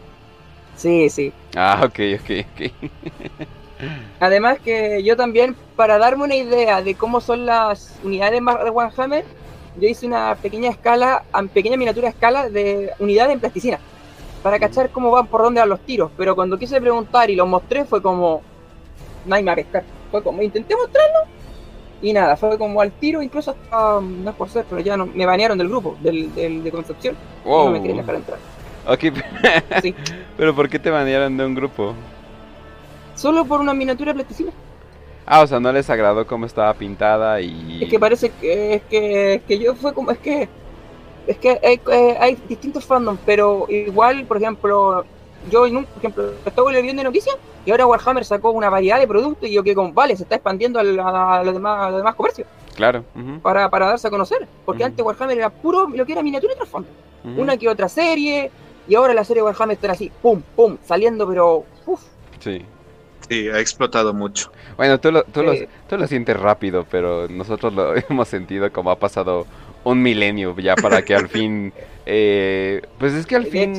Sí, 0.75 1.09
sí. 1.09 1.33
Ah, 1.55 1.81
ok, 1.83 1.99
ok, 2.19 2.31
ok. 2.53 2.71
Además 4.19 4.59
que 4.59 5.03
yo 5.03 5.15
también, 5.15 5.55
para 5.75 5.97
darme 5.97 6.23
una 6.23 6.35
idea 6.35 6.81
de 6.81 6.95
cómo 6.95 7.21
son 7.21 7.45
las 7.45 7.97
unidades 8.03 8.41
de 8.41 8.69
Warhammer, 8.69 9.25
yo 9.79 9.87
hice 9.87 10.05
una 10.05 10.35
pequeña 10.35 10.69
escala, 10.69 11.23
pequeña 11.53 11.77
miniatura 11.77 12.09
escala 12.09 12.49
de 12.49 12.91
unidades 12.99 13.33
en 13.33 13.39
plasticina, 13.39 13.79
para 14.43 14.59
cachar 14.59 14.89
cómo 14.89 15.11
van, 15.11 15.27
por 15.27 15.41
dónde 15.41 15.61
van 15.61 15.69
los 15.69 15.79
tiros. 15.81 16.11
Pero 16.17 16.35
cuando 16.35 16.57
quise 16.57 16.79
preguntar 16.81 17.29
y 17.29 17.35
lo 17.35 17.45
mostré 17.45 17.85
fue 17.85 18.01
como, 18.01 18.41
nadie 19.25 19.43
me 19.43 19.47
va 19.47 19.53
a 19.53 19.55
pescar. 19.55 19.83
Fue 20.11 20.23
como, 20.23 20.41
intenté 20.41 20.75
mostrarlo 20.75 21.39
y 22.01 22.13
nada, 22.13 22.37
fue 22.37 22.57
como 22.57 22.79
al 22.79 22.91
tiro, 22.91 23.21
incluso 23.21 23.51
hasta, 23.51 23.99
no 24.01 24.29
es 24.29 24.35
por 24.35 24.49
ser, 24.49 24.65
pero 24.69 24.81
ya 24.81 24.95
no, 24.95 25.05
me 25.05 25.25
banearon 25.25 25.57
del 25.57 25.67
grupo, 25.67 25.97
del, 26.01 26.33
de 26.63 26.71
Concepción. 26.71 27.15
no 27.45 27.69
me 27.69 27.81
querían 27.81 27.97
dejar 27.97 28.15
entrar. 28.15 28.39
Ok, 28.87 28.99
pero 30.37 30.55
¿por 30.55 30.69
qué 30.69 30.79
te 30.79 30.89
banearon 30.89 31.35
de 31.35 31.45
un 31.45 31.55
grupo? 31.55 31.93
Solo 33.15 33.43
por 33.43 33.59
una 33.59 33.73
miniatura 33.73 34.13
plasticina. 34.13 34.51
Ah, 35.25 35.41
o 35.41 35.47
sea, 35.47 35.59
no 35.59 35.71
les 35.71 35.89
agradó 35.89 36.25
cómo 36.25 36.45
estaba 36.45 36.73
pintada 36.73 37.39
y... 37.41 37.83
Es 37.83 37.89
que 37.89 37.99
parece 37.99 38.31
que, 38.31 38.75
es 38.75 38.81
que, 38.83 39.41
que 39.47 39.59
yo 39.59 39.75
fue 39.75 39.93
como, 39.93 40.09
es 40.09 40.17
que, 40.19 40.47
es 41.27 41.37
que 41.37 41.59
hay, 41.61 41.79
eh, 42.31 42.37
distintos 42.47 42.85
fandoms, 42.85 43.19
pero 43.25 43.67
igual, 43.69 44.23
por 44.25 44.37
ejemplo, 44.37 45.05
yo, 45.49 45.61
por 45.61 45.85
ejemplo, 45.97 46.33
estaba 46.45 46.71
leyendo 46.71 47.01
de 47.01 47.05
noticias 47.05 47.35
y 47.65 47.71
ahora 47.71 47.85
Warhammer 47.87 48.25
sacó 48.25 48.51
una 48.51 48.69
variedad 48.69 48.99
de 48.99 49.07
productos 49.07 49.49
y 49.49 49.53
yo 49.53 49.63
que 49.63 49.75
con 49.75 49.93
vale, 49.93 50.15
se 50.15 50.23
está 50.23 50.35
expandiendo 50.35 50.79
a, 50.79 50.83
los, 50.83 51.53
demás, 51.53 51.95
demás 51.95 52.15
comercios. 52.15 52.47
Claro. 52.75 53.03
para, 53.41 53.69
para 53.69 53.87
darse 53.87 54.07
a 54.07 54.09
conocer. 54.09 54.47
Porque 54.65 54.83
antes 54.83 55.05
Warhammer 55.05 55.37
era 55.37 55.49
puro 55.49 55.89
lo 55.89 56.05
que 56.05 56.13
era 56.13 56.23
miniatura 56.23 56.53
y 56.53 56.55
trasfondo. 56.55 56.87
Una 57.23 57.57
que 57.57 57.67
otra 57.67 57.89
serie, 57.89 58.49
y 58.87 58.95
ahora 58.95 59.13
la 59.13 59.23
serie 59.23 59.43
Warhammer 59.43 59.75
está 59.75 59.91
así, 59.91 60.11
pum, 60.21 60.41
pum, 60.55 60.77
saliendo, 60.83 61.27
pero. 61.27 61.65
Uf. 61.85 62.01
Sí. 62.39 62.65
Sí, 63.27 63.47
ha 63.47 63.59
explotado 63.59 64.13
mucho. 64.13 64.51
Bueno, 64.75 64.99
tú 64.99 65.11
lo, 65.11 65.23
tú, 65.23 65.43
lo, 65.43 66.07
sientes 66.07 66.39
rápido, 66.39 66.85
pero 66.89 67.27
nosotros 67.27 67.73
lo 67.73 67.95
hemos 68.09 68.27
sentido 68.27 68.71
como 68.71 68.89
ha 68.89 68.95
pasado 68.95 69.45
un 69.83 70.01
milenio 70.01 70.55
ya 70.57 70.75
para 70.75 71.03
que 71.03 71.15
al 71.15 71.27
fin... 71.29 71.71
Eh, 72.11 72.81
pues 72.97 73.13
es 73.13 73.27
que 73.27 73.35
al 73.35 73.45
fin... 73.45 73.75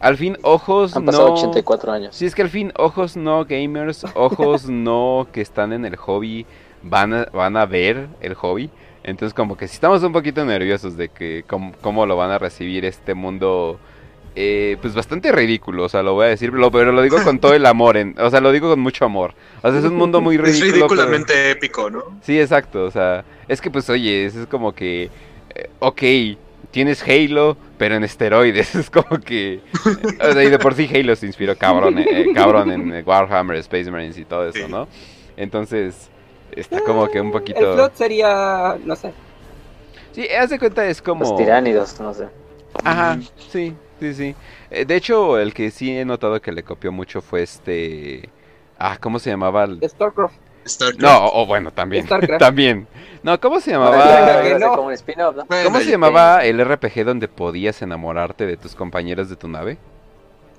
al 0.00 0.16
fin 0.16 0.36
ojos 0.42 0.96
han 0.96 1.04
pasado 1.04 1.34
84 1.34 1.92
años. 1.92 2.16
Sí, 2.16 2.26
es 2.26 2.34
que 2.34 2.42
al 2.42 2.50
fin 2.50 2.72
ojos 2.76 3.16
no 3.16 3.44
gamers, 3.44 4.04
ojos 4.14 4.64
no 4.68 5.28
que 5.32 5.40
están 5.40 5.72
en 5.72 5.84
el 5.84 5.94
hobby, 5.94 6.46
van 6.82 7.14
a, 7.14 7.24
van 7.26 7.56
a 7.56 7.66
ver 7.66 8.08
el 8.20 8.34
hobby. 8.34 8.70
Entonces 9.04 9.34
como 9.34 9.56
que 9.56 9.68
si 9.68 9.74
estamos 9.74 10.02
un 10.02 10.12
poquito 10.12 10.44
nerviosos 10.44 10.96
de 10.96 11.10
que 11.10 11.44
cómo 11.46 12.06
lo 12.06 12.16
van 12.16 12.32
a 12.32 12.38
recibir 12.38 12.84
este 12.84 13.14
mundo 13.14 13.78
eh, 14.36 14.76
pues 14.80 14.94
bastante 14.94 15.32
ridículo, 15.32 15.84
o 15.84 15.88
sea, 15.88 16.02
lo 16.02 16.14
voy 16.14 16.26
a 16.26 16.28
decir, 16.28 16.52
pero 16.52 16.92
lo 16.92 17.02
digo 17.02 17.22
con 17.24 17.40
todo 17.40 17.52
el 17.52 17.66
amor, 17.66 17.96
o 18.18 18.30
sea, 18.30 18.40
lo 18.40 18.52
digo 18.52 18.70
con 18.70 18.78
mucho 18.78 19.04
amor. 19.04 19.34
O 19.62 19.70
sea, 19.70 19.78
es 19.78 19.84
un 19.84 19.96
mundo 19.96 20.20
muy 20.20 20.36
ridículo. 20.38 20.66
Es 20.66 20.72
ridículamente 20.74 21.50
épico, 21.50 21.90
¿no? 21.90 22.18
Sí, 22.22 22.40
exacto, 22.40 22.84
o 22.84 22.90
sea, 22.90 23.24
es 23.48 23.60
que 23.60 23.70
pues 23.70 23.90
oye, 23.90 24.26
es, 24.26 24.34
como 24.48 24.72
que, 24.72 25.10
eh, 25.54 25.70
ok, 25.80 26.02
tienes 26.70 27.02
Halo, 27.02 27.56
pero 27.78 27.94
en 27.94 28.04
esteroides, 28.04 28.74
es 28.74 28.90
como 28.90 29.20
que, 29.20 29.60
o 30.20 30.32
sea, 30.32 30.44
y 30.44 30.50
de 30.50 30.58
por 30.58 30.74
sí 30.74 30.88
Halo 30.92 31.16
se 31.16 31.26
inspiró 31.26 31.56
cabrón, 31.56 31.98
eh, 31.98 32.26
cabrón 32.34 32.70
en 32.70 33.04
Warhammer, 33.06 33.56
Space 33.56 33.90
Marines 33.90 34.18
y 34.18 34.24
todo 34.24 34.48
eso, 34.48 34.68
¿no? 34.68 34.88
Entonces, 35.36 36.10
está 36.52 36.80
como 36.80 37.08
que 37.08 37.20
un 37.20 37.32
poquito... 37.32 37.70
El 37.70 37.74
plot 37.74 37.94
sería, 37.94 38.76
no 38.84 38.96
sé. 38.96 39.12
Sí, 40.12 40.26
haz 40.28 40.50
de 40.50 40.58
cuenta, 40.58 40.86
es 40.86 41.00
como... 41.00 41.24
Los 41.24 41.36
tiránidos, 41.36 42.00
no 42.00 42.12
sé. 42.12 42.28
Ajá, 42.84 43.18
sí. 43.50 43.74
Sí, 44.00 44.14
sí. 44.14 44.34
Eh, 44.70 44.86
de 44.86 44.96
hecho, 44.96 45.38
el 45.38 45.52
que 45.52 45.70
sí 45.70 45.96
he 45.96 46.04
notado 46.06 46.40
que 46.40 46.52
le 46.52 46.62
copió 46.62 46.90
mucho 46.90 47.20
fue 47.20 47.42
este. 47.42 48.30
Ah, 48.78 48.96
¿cómo 48.98 49.18
se 49.18 49.28
llamaba? 49.28 49.68
StarCraft. 49.84 50.34
No, 50.98 51.26
o 51.26 51.46
bueno, 51.46 51.72
también. 51.72 52.06
también. 52.38 52.86
No, 53.22 53.38
¿cómo 53.40 53.60
se 53.60 53.72
llamaba? 53.72 54.42
¿Cómo 55.64 55.80
se 55.80 55.90
llamaba 55.90 56.44
el 56.44 56.64
RPG 56.64 57.04
donde 57.04 57.28
podías 57.28 57.82
enamorarte 57.82 58.46
de 58.46 58.56
tus 58.56 58.74
compañeros 58.74 59.28
de 59.28 59.36
tu 59.36 59.48
nave? 59.48 59.78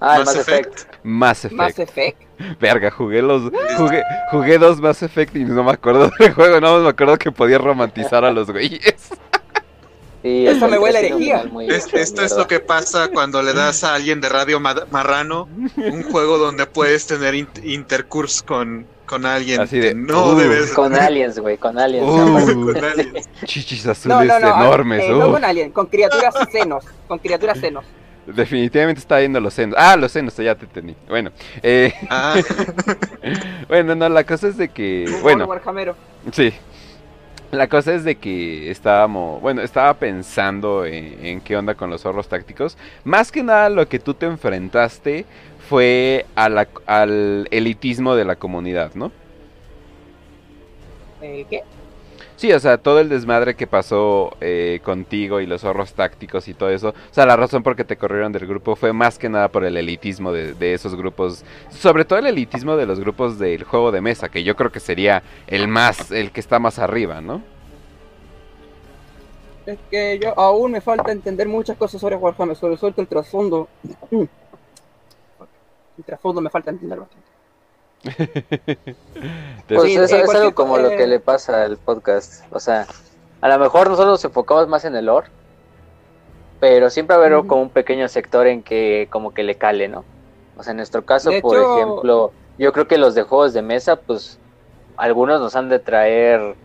Ah, 0.04 0.18
Mass, 0.20 0.36
Effect. 0.36 0.80
Mass 1.04 1.46
Effect. 1.46 1.58
Mass 1.58 1.80
Effect. 1.80 2.22
Verga, 2.60 2.90
jugué 2.90 3.22
los 3.22 3.52
jugué, 3.78 4.04
jugué 4.32 4.58
dos 4.58 4.82
Mass 4.82 5.04
Effect 5.04 5.36
y 5.36 5.46
no 5.46 5.64
me 5.64 5.72
acuerdo 5.72 6.10
del 6.20 6.34
juego, 6.34 6.60
no 6.60 6.80
me 6.80 6.90
acuerdo 6.90 7.18
que 7.18 7.32
podía 7.32 7.60
romantizar 7.60 8.26
a 8.26 8.32
los 8.32 8.50
güeyes. 8.50 9.12
Eso 10.24 10.68
me 10.68 10.78
huele 10.78 10.98
a 10.98 11.02
herejía. 11.02 11.46
esto 11.68 12.22
es 12.24 12.36
lo 12.36 12.48
que 12.48 12.60
pasa 12.60 13.10
cuando 13.10 13.42
le 13.42 13.54
das 13.54 13.84
a 13.84 13.96
alguien 13.96 14.22
de 14.22 14.30
radio 14.30 14.60
marrano 14.60 15.50
un 15.78 16.04
juego 16.04 16.38
donde 16.38 16.68
puedes 16.68 17.08
tener 17.08 17.34
intercurso 17.36 18.46
con, 18.46 18.86
con 19.12 19.26
alguien. 19.26 19.60
Así 19.60 19.78
de, 19.78 19.94
no 19.94 20.30
uh, 20.30 20.36
debes. 20.36 20.72
Con 20.72 20.96
aliens, 20.96 21.38
güey, 21.38 21.58
con 21.58 21.78
aliens. 21.86 22.08
Uh, 22.08 22.74
Chichis 23.46 23.86
azules 23.86 24.32
enormes. 24.42 25.04
Eh, 25.04 25.10
no 25.10 25.28
uh. 25.28 25.32
con 25.34 25.44
aliens, 25.44 25.74
con 25.74 25.86
criaturas 25.88 26.34
senos. 26.52 26.86
Con 27.08 27.20
criaturas 27.20 27.60
senos. 27.60 27.84
Definitivamente 28.26 29.00
está 29.00 29.18
viendo 29.18 29.40
los 29.42 29.54
senos. 29.54 29.76
Ah, 29.78 29.98
los 29.98 30.12
senos, 30.12 30.36
ya 30.38 30.56
te 30.56 30.66
entendí. 30.66 30.96
Bueno, 31.10 31.32
eh, 31.62 31.94
ah. 32.10 32.36
bueno, 33.68 33.96
no, 33.96 34.08
la 34.08 34.24
cosa 34.24 34.48
es 34.48 34.58
de 34.58 34.70
que. 34.70 35.06
Bueno, 35.22 35.50
sí, 36.32 36.54
la 37.52 37.68
cosa 37.68 37.94
es 37.94 38.06
de 38.06 38.16
que 38.16 38.72
estábamos, 38.72 39.42
bueno, 39.42 39.62
estaba 39.62 39.94
pensando 39.96 40.86
en, 40.86 41.42
qué 41.42 41.58
onda 41.58 41.76
con 41.76 41.90
los 41.90 42.02
zorros 42.02 42.30
tácticos. 42.30 42.78
Más 43.04 43.30
que 43.30 43.44
nada 43.44 43.70
lo 43.70 43.88
que 43.90 44.00
tú 44.00 44.14
te 44.14 44.26
enfrentaste 44.26 45.26
fue 45.72 46.26
al 46.36 47.48
elitismo 47.50 48.14
de 48.18 48.26
la 48.26 48.36
comunidad, 48.36 48.94
¿no? 48.94 49.10
¿El 51.22 51.46
qué? 51.46 51.64
Sí, 52.36 52.52
o 52.52 52.60
sea, 52.60 52.78
todo 52.78 53.00
el 53.00 53.08
desmadre 53.08 53.56
que 53.56 53.68
pasó 53.68 54.36
eh, 54.42 54.82
contigo 54.84 55.40
y 55.40 55.46
los 55.46 55.62
zorros 55.62 55.94
tácticos 55.94 56.50
y 56.50 56.54
todo 56.54 56.72
eso. 56.72 56.90
O 56.90 57.14
sea, 57.14 57.26
la 57.26 57.38
razón 57.38 57.64
por 57.64 57.78
que 57.78 57.86
te 57.86 57.96
corrieron 57.96 58.34
del 58.34 58.48
grupo 58.48 58.76
fue 58.76 58.92
más 58.92 59.18
que 59.18 59.30
nada 59.30 59.48
por 59.48 59.64
el 59.64 59.78
elitismo 59.78 60.34
de, 60.34 60.56
de, 60.56 60.74
esos 60.74 60.94
grupos. 60.94 61.46
Sobre 61.70 62.04
todo 62.04 62.20
el 62.20 62.28
elitismo 62.28 62.76
de 62.76 62.86
los 62.86 63.00
grupos 63.00 63.40
del 63.40 63.64
juego 63.64 63.94
de 63.94 64.02
mesa, 64.02 64.28
que 64.28 64.44
yo 64.44 64.58
creo 64.58 64.74
que 64.74 64.82
sería 64.82 65.24
el 65.48 65.70
más, 65.70 66.12
el 66.12 66.32
que 66.32 66.42
está 66.42 66.60
más 66.60 66.80
arriba, 66.80 67.22
¿no? 67.22 67.42
Es 69.66 69.80
que 69.90 70.20
yo 70.22 70.38
aún 70.38 70.74
me 70.74 70.82
falta 70.82 71.14
entender 71.14 71.48
muchas 71.48 71.78
cosas 71.78 72.02
sobre 72.02 72.18
Warhammer, 72.18 72.58
sobre 72.58 72.76
todo 72.76 72.94
el 72.98 73.08
trasfondo. 73.08 73.70
El 76.02 76.06
trasfondo 76.06 76.42
me 76.42 76.50
falta 76.50 76.72
entender 76.72 76.98
bastante. 76.98 77.28
pues 79.68 79.96
eso 79.96 80.16
es 80.16 80.34
algo 80.34 80.56
como 80.56 80.80
lo 80.80 80.90
que 80.90 81.06
le 81.06 81.20
pasa 81.20 81.62
al 81.64 81.78
podcast. 81.78 82.44
O 82.52 82.60
sea, 82.60 82.88
a 83.40 83.48
lo 83.48 83.60
mejor 83.60 83.88
nosotros 83.88 84.14
nos 84.14 84.26
enfocamos 84.26 84.68
más 84.68 84.84
en 84.84 84.96
el 84.96 85.06
lore, 85.06 85.28
pero 86.60 86.90
siempre 86.90 87.16
va 87.16 87.22
a 87.22 87.28
haber 87.28 87.46
como 87.46 87.62
un 87.62 87.70
pequeño 87.70 88.08
sector 88.08 88.48
en 88.48 88.64
que 88.64 89.10
como 89.12 89.32
que 89.32 89.44
le 89.44 89.54
cale, 89.60 89.88
¿no? 89.88 90.04
O 90.58 90.64
sea, 90.64 90.72
en 90.72 90.78
nuestro 90.78 91.06
caso, 91.06 91.30
por 91.40 91.56
ejemplo, 91.56 92.32
yo 92.58 92.74
creo 92.74 92.88
que 92.88 92.98
los 92.98 93.14
de 93.14 93.22
juegos 93.22 93.54
de 93.54 93.62
mesa, 93.62 93.96
pues 93.96 94.40
algunos 94.98 95.40
nos 95.40 95.56
han 95.56 95.70
de 95.70 95.78
traer 95.78 96.56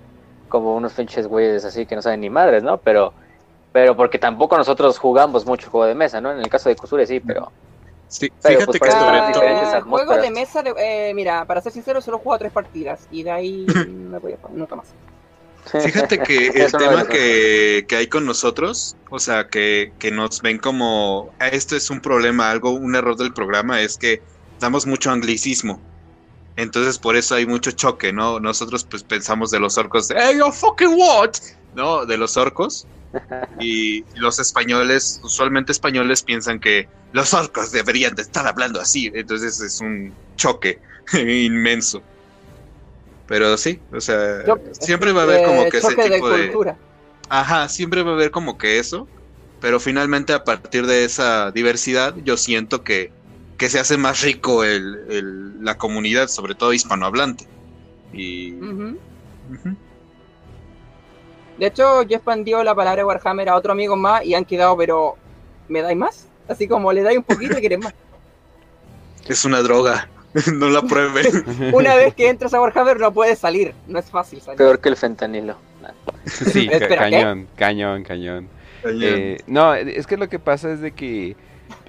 como 0.49 0.75
unos 0.75 0.95
pinches 0.95 1.26
güeyes 1.26 1.62
así 1.66 1.85
que 1.85 1.95
no 1.95 2.00
saben 2.00 2.23
ni 2.23 2.31
madres, 2.31 2.62
¿no? 2.62 2.78
Pero 2.78 3.12
pero 3.71 3.95
porque 3.95 4.19
tampoco 4.19 4.57
nosotros 4.57 4.99
jugamos 4.99 5.45
mucho 5.45 5.69
juego 5.69 5.85
de 5.85 5.95
mesa, 5.95 6.23
¿no? 6.23 6.33
En 6.33 6.38
el 6.38 6.49
caso 6.49 6.71
de 6.71 6.76
Kusure 6.76 7.07
sí, 7.07 7.21
pero 7.21 7.52
Sí, 8.08 8.30
fíjate 8.40 8.78
pues, 8.78 8.80
que 8.80 8.90
sobre 8.90 9.82
Juego 9.82 10.16
de 10.16 10.30
mesa, 10.30 10.62
eh, 10.78 11.12
mira, 11.14 11.44
para 11.44 11.60
ser 11.60 11.72
sincero, 11.72 12.00
solo 12.00 12.18
juego 12.18 12.38
tres 12.38 12.52
partidas 12.52 13.08
y 13.10 13.25
de 13.25 13.30
ahí 13.30 13.66
no 13.88 14.20
voy 14.20 14.34
a 14.34 14.38
nunca 14.50 14.76
más. 14.76 14.86
Fíjate 15.64 16.20
que 16.20 16.46
el 16.54 16.70
tema 16.70 17.06
que, 17.06 17.84
que, 17.88 17.96
hay 17.96 18.06
con 18.06 18.25
nosotros, 18.25 18.96
o 19.10 19.18
sea, 19.18 19.48
que, 19.48 19.92
que, 19.98 20.12
nos 20.12 20.40
ven 20.40 20.58
como 20.58 21.30
ah, 21.40 21.48
esto 21.48 21.75
es 21.75 21.90
un 21.90 22.00
problema, 22.00 22.50
algo, 22.50 22.70
un 22.70 22.94
error 22.94 23.16
del 23.16 23.32
programa, 23.32 23.80
es 23.80 23.96
que 23.96 24.22
damos 24.60 24.86
mucho 24.86 25.10
anglicismo. 25.10 25.80
Entonces 26.56 26.98
por 26.98 27.16
eso 27.16 27.34
hay 27.34 27.46
mucho 27.46 27.72
choque, 27.72 28.12
¿no? 28.12 28.40
Nosotros 28.40 28.84
pues 28.84 29.02
pensamos 29.02 29.50
de 29.50 29.60
los 29.60 29.76
orcos 29.76 30.08
de 30.08 30.16
hey, 30.18 30.36
yo 30.38 30.50
fucking 30.50 30.94
what, 30.96 31.32
¿no? 31.75 32.06
De 32.06 32.16
los 32.16 32.36
orcos. 32.36 32.86
Y 33.58 34.04
los 34.16 34.38
españoles, 34.38 35.20
usualmente 35.22 35.72
españoles, 35.72 36.22
piensan 36.22 36.60
que 36.60 36.86
los 37.16 37.32
orcos 37.32 37.73
deberían 37.73 38.14
de 38.14 38.20
estar 38.20 38.46
hablando 38.46 38.78
así. 38.78 39.11
Entonces 39.14 39.58
es 39.62 39.80
un 39.80 40.12
choque 40.37 40.80
inmenso. 41.14 42.02
Pero 43.26 43.56
sí, 43.56 43.80
o 43.90 44.02
sea, 44.02 44.44
siempre 44.73 45.12
va 45.12 45.23
a 45.23 45.25
haber 45.25 45.46
como 45.46 45.64
que 45.70 45.78
ese 45.78 45.96
tipo 45.96 46.28
de, 46.28 46.75
Ajá, 47.30 47.70
siempre 47.70 48.02
va 48.02 48.11
a 48.11 48.14
haber 48.14 48.30
como 48.30 48.58
que 48.58 48.78
eso. 48.78 49.08
Pero 49.62 49.80
finalmente 49.80 50.35
a 50.35 50.44
partir 50.44 50.87
de 50.87 51.06
esa 51.06 51.50
diversidad 51.52 52.14
yo 52.23 52.37
siento 52.37 52.85
que, 52.85 53.11
que 53.56 53.70
se 53.70 53.78
hace 53.80 53.96
más 53.96 54.20
rico 54.20 54.62
el, 54.62 55.64
la 55.64 55.78
comunidad, 55.78 56.28
sobre 56.28 56.54
todo 56.54 56.75
hispanohablante. 56.75 57.46
Y... 58.12 58.50
De 61.56 61.66
hecho, 61.66 62.02
yo 62.02 62.16
expandió 62.16 62.62
la 62.62 62.75
palabra 62.75 63.06
Warhammer 63.06 63.49
a 63.49 63.56
otro 63.56 63.73
amigo 63.73 63.96
más 63.96 64.23
y 64.23 64.35
han 64.35 64.44
quedado, 64.44 64.76
pero 64.76 65.16
¿me 65.68 65.80
dais 65.80 65.96
más? 65.96 66.28
Así 66.49 66.69
como 66.69 66.93
le 66.93 67.03
dais 67.03 67.19
un 67.19 67.25
poquito 67.25 67.57
y 67.59 67.61
quieres 67.61 67.79
más. 67.79 67.95
Es 69.26 69.45
una 69.45 69.61
droga, 69.62 70.09
no 70.55 70.69
la 70.69 70.83
pruebe. 70.83 71.23
una 71.73 71.97
vez 71.97 72.15
que 72.15 72.29
entras 72.29 72.55
a 72.55 72.61
Warhammer 72.61 73.00
no 73.00 73.12
puedes 73.12 73.38
salir, 73.38 73.75
no 73.87 73.99
es 73.99 74.07
fácil 74.07 74.41
salir. 74.41 74.59
Peor 74.59 74.81
que 74.81 74.88
el 74.88 74.97
fentanilo. 74.97 75.57
Sí, 76.25 76.69
cañón, 76.99 77.47
cañón, 77.57 78.03
cañón, 78.03 78.49
eh, 78.85 79.38
no, 79.47 79.75
es 79.75 80.07
que 80.07 80.17
lo 80.17 80.29
que 80.29 80.38
pasa 80.38 80.73
es 80.73 80.81
de 80.81 80.93
que 80.93 81.37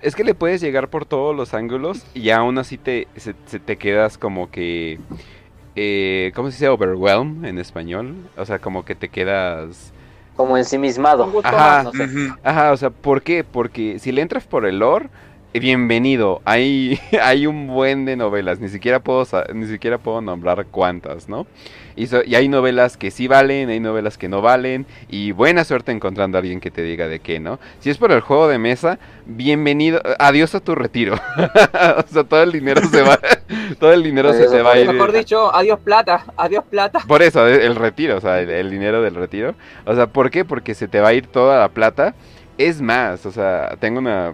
es 0.01 0.15
que 0.15 0.23
le 0.23 0.33
puedes 0.33 0.61
llegar 0.61 0.89
por 0.89 1.05
todos 1.05 1.35
los 1.35 1.53
ángulos 1.53 2.05
y 2.13 2.29
aún 2.31 2.57
así 2.57 2.77
te, 2.77 3.07
se, 3.15 3.33
te 3.33 3.77
quedas 3.77 4.17
como 4.17 4.49
que 4.49 4.99
eh, 5.79 6.31
¿cómo 6.33 6.49
se 6.49 6.55
dice? 6.55 6.69
Overwhelm 6.69 7.45
en 7.45 7.59
español. 7.59 8.15
O 8.35 8.45
sea, 8.45 8.57
como 8.57 8.83
que 8.83 8.95
te 8.95 9.09
quedas... 9.09 9.93
Como 10.37 10.57
ensimismado. 10.57 11.29
Ajá, 11.43 11.91
ajá, 12.43 12.71
o 12.71 12.77
sea, 12.77 12.89
¿por 12.91 13.21
qué? 13.21 13.43
Porque 13.43 13.99
si 13.99 14.13
le 14.13 14.21
entras 14.21 14.45
por 14.45 14.65
el 14.65 14.79
lore, 14.79 15.09
eh, 15.53 15.59
bienvenido. 15.59 16.41
Hay, 16.45 16.99
hay 17.21 17.47
un 17.47 17.67
buen 17.67 18.05
de 18.05 18.15
novelas, 18.15 18.59
ni 18.59 18.69
siquiera 18.69 18.99
puedo, 18.99 19.25
ni 19.53 19.65
siquiera 19.65 19.97
puedo 19.97 20.21
nombrar 20.21 20.67
cuántas, 20.67 21.27
¿no? 21.27 21.47
Y, 21.95 22.05
y, 22.29 22.35
hay 22.35 22.47
novelas 22.47 22.95
que 22.95 23.09
sí 23.09 23.27
valen, 23.27 23.69
hay 23.69 23.79
novelas 23.79 24.19
que 24.19 24.29
no 24.29 24.41
valen, 24.43 24.85
y 25.09 25.31
buena 25.31 25.63
suerte 25.63 25.91
encontrando 25.91 26.37
a 26.37 26.41
alguien 26.41 26.59
que 26.59 26.69
te 26.69 26.83
diga 26.83 27.07
de 27.07 27.19
qué, 27.19 27.39
¿no? 27.39 27.59
Si 27.79 27.89
es 27.89 27.97
por 27.97 28.11
el 28.11 28.21
juego 28.21 28.47
de 28.47 28.59
mesa, 28.59 28.99
bienvenido, 29.25 29.99
adiós 30.19 30.53
a 30.53 30.59
tu 30.59 30.75
retiro. 30.75 31.15
o 31.97 32.07
sea, 32.07 32.23
todo 32.23 32.43
el 32.43 32.51
dinero 32.51 32.81
se 32.87 33.01
va, 33.01 33.19
todo 33.79 33.93
el 33.93 34.03
dinero 34.03 34.33
se 34.33 34.47
te 34.47 34.61
va 34.61 34.73
a 34.73 34.79
ir. 34.79 34.91
Mejor 34.91 35.11
dicho, 35.11 35.53
adiós 35.53 35.79
plata, 35.79 36.25
adiós 36.37 36.63
plata. 36.69 36.99
Por 37.07 37.21
eso, 37.21 37.47
el 37.47 37.75
retiro, 37.75 38.17
o 38.17 38.21
sea, 38.21 38.39
el 38.41 38.69
dinero 38.69 39.01
del 39.01 39.15
retiro. 39.15 39.55
O 39.85 39.95
sea, 39.95 40.07
¿por 40.07 40.29
qué? 40.29 40.45
Porque 40.45 40.75
se 40.75 40.87
te 40.87 40.99
va 40.99 41.09
a 41.09 41.13
ir 41.13 41.27
toda 41.27 41.59
la 41.59 41.69
plata 41.69 42.15
es 42.57 42.81
más, 42.81 43.25
o 43.25 43.31
sea, 43.31 43.75
tengo 43.79 43.99
una... 43.99 44.33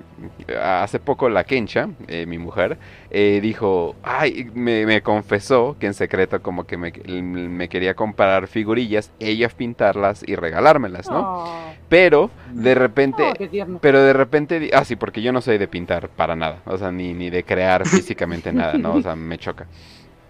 Hace 0.62 0.99
poco 0.99 1.28
la 1.28 1.43
Kencha, 1.43 1.89
eh, 2.08 2.26
mi 2.26 2.38
mujer, 2.38 2.78
eh, 3.10 3.39
dijo, 3.41 3.95
ay, 4.02 4.49
me, 4.54 5.02
confesó 5.02 5.76
que 5.78 5.88
en 5.88 5.93
secreto 5.93 6.41
como 6.41 6.65
que 6.65 6.78
me, 6.78 7.69
quería 7.69 7.95
comprar 7.95 8.47
figurillas, 8.47 9.12
ellas 9.19 9.54
pintarlas 9.54 10.23
y 10.26 10.36
regalármelas, 10.36 11.10
¿no? 11.10 11.19
Oh. 11.19 11.73
Pero 11.94 12.32
de 12.52 12.74
repente... 12.74 13.22
Oh, 13.22 13.78
pero 13.80 14.02
de 14.02 14.14
repente... 14.14 14.72
Ah, 14.74 14.84
sí, 14.84 14.96
porque 14.96 15.22
yo 15.22 15.32
no 15.32 15.42
soy 15.42 15.60
de 15.60 15.68
pintar 15.68 16.10
para 16.10 16.36
nada, 16.36 16.64
o 16.66 16.76
sea, 16.76 16.92
ni, 16.92 17.14
ni 17.14 17.30
de 17.30 17.44
crear 17.44 17.88
físicamente 17.88 18.52
nada, 18.52 18.74
¿no? 18.74 18.96
O 18.96 19.02
sea, 19.04 19.16
me 19.16 19.38
choca. 19.38 19.68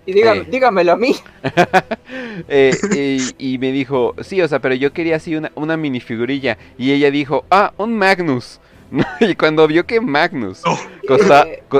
Y 0.06 0.20
eh. 0.20 0.46
dígamelo 0.52 0.92
a 0.92 0.98
mí. 0.98 1.16
Eh, 2.50 2.74
y, 3.38 3.58
me 3.60 3.72
dijo, 3.72 4.16
sí, 4.22 4.42
o 4.42 4.48
sea, 4.48 4.60
pero 4.60 4.76
yo 4.76 4.92
quería 4.92 5.16
así 5.16 5.36
una, 5.36 5.52
una 5.56 5.78
minifigurilla. 5.78 6.58
Y 6.78 6.92
ella 6.92 7.12
dijo, 7.12 7.46
ah, 7.50 7.72
un 7.78 7.96
Magnus. 7.98 8.60
y 9.22 9.36
cuando 9.36 9.66
vio 9.68 9.86
que 9.86 10.02
Magnus 10.02 10.62
oh. 10.66 10.78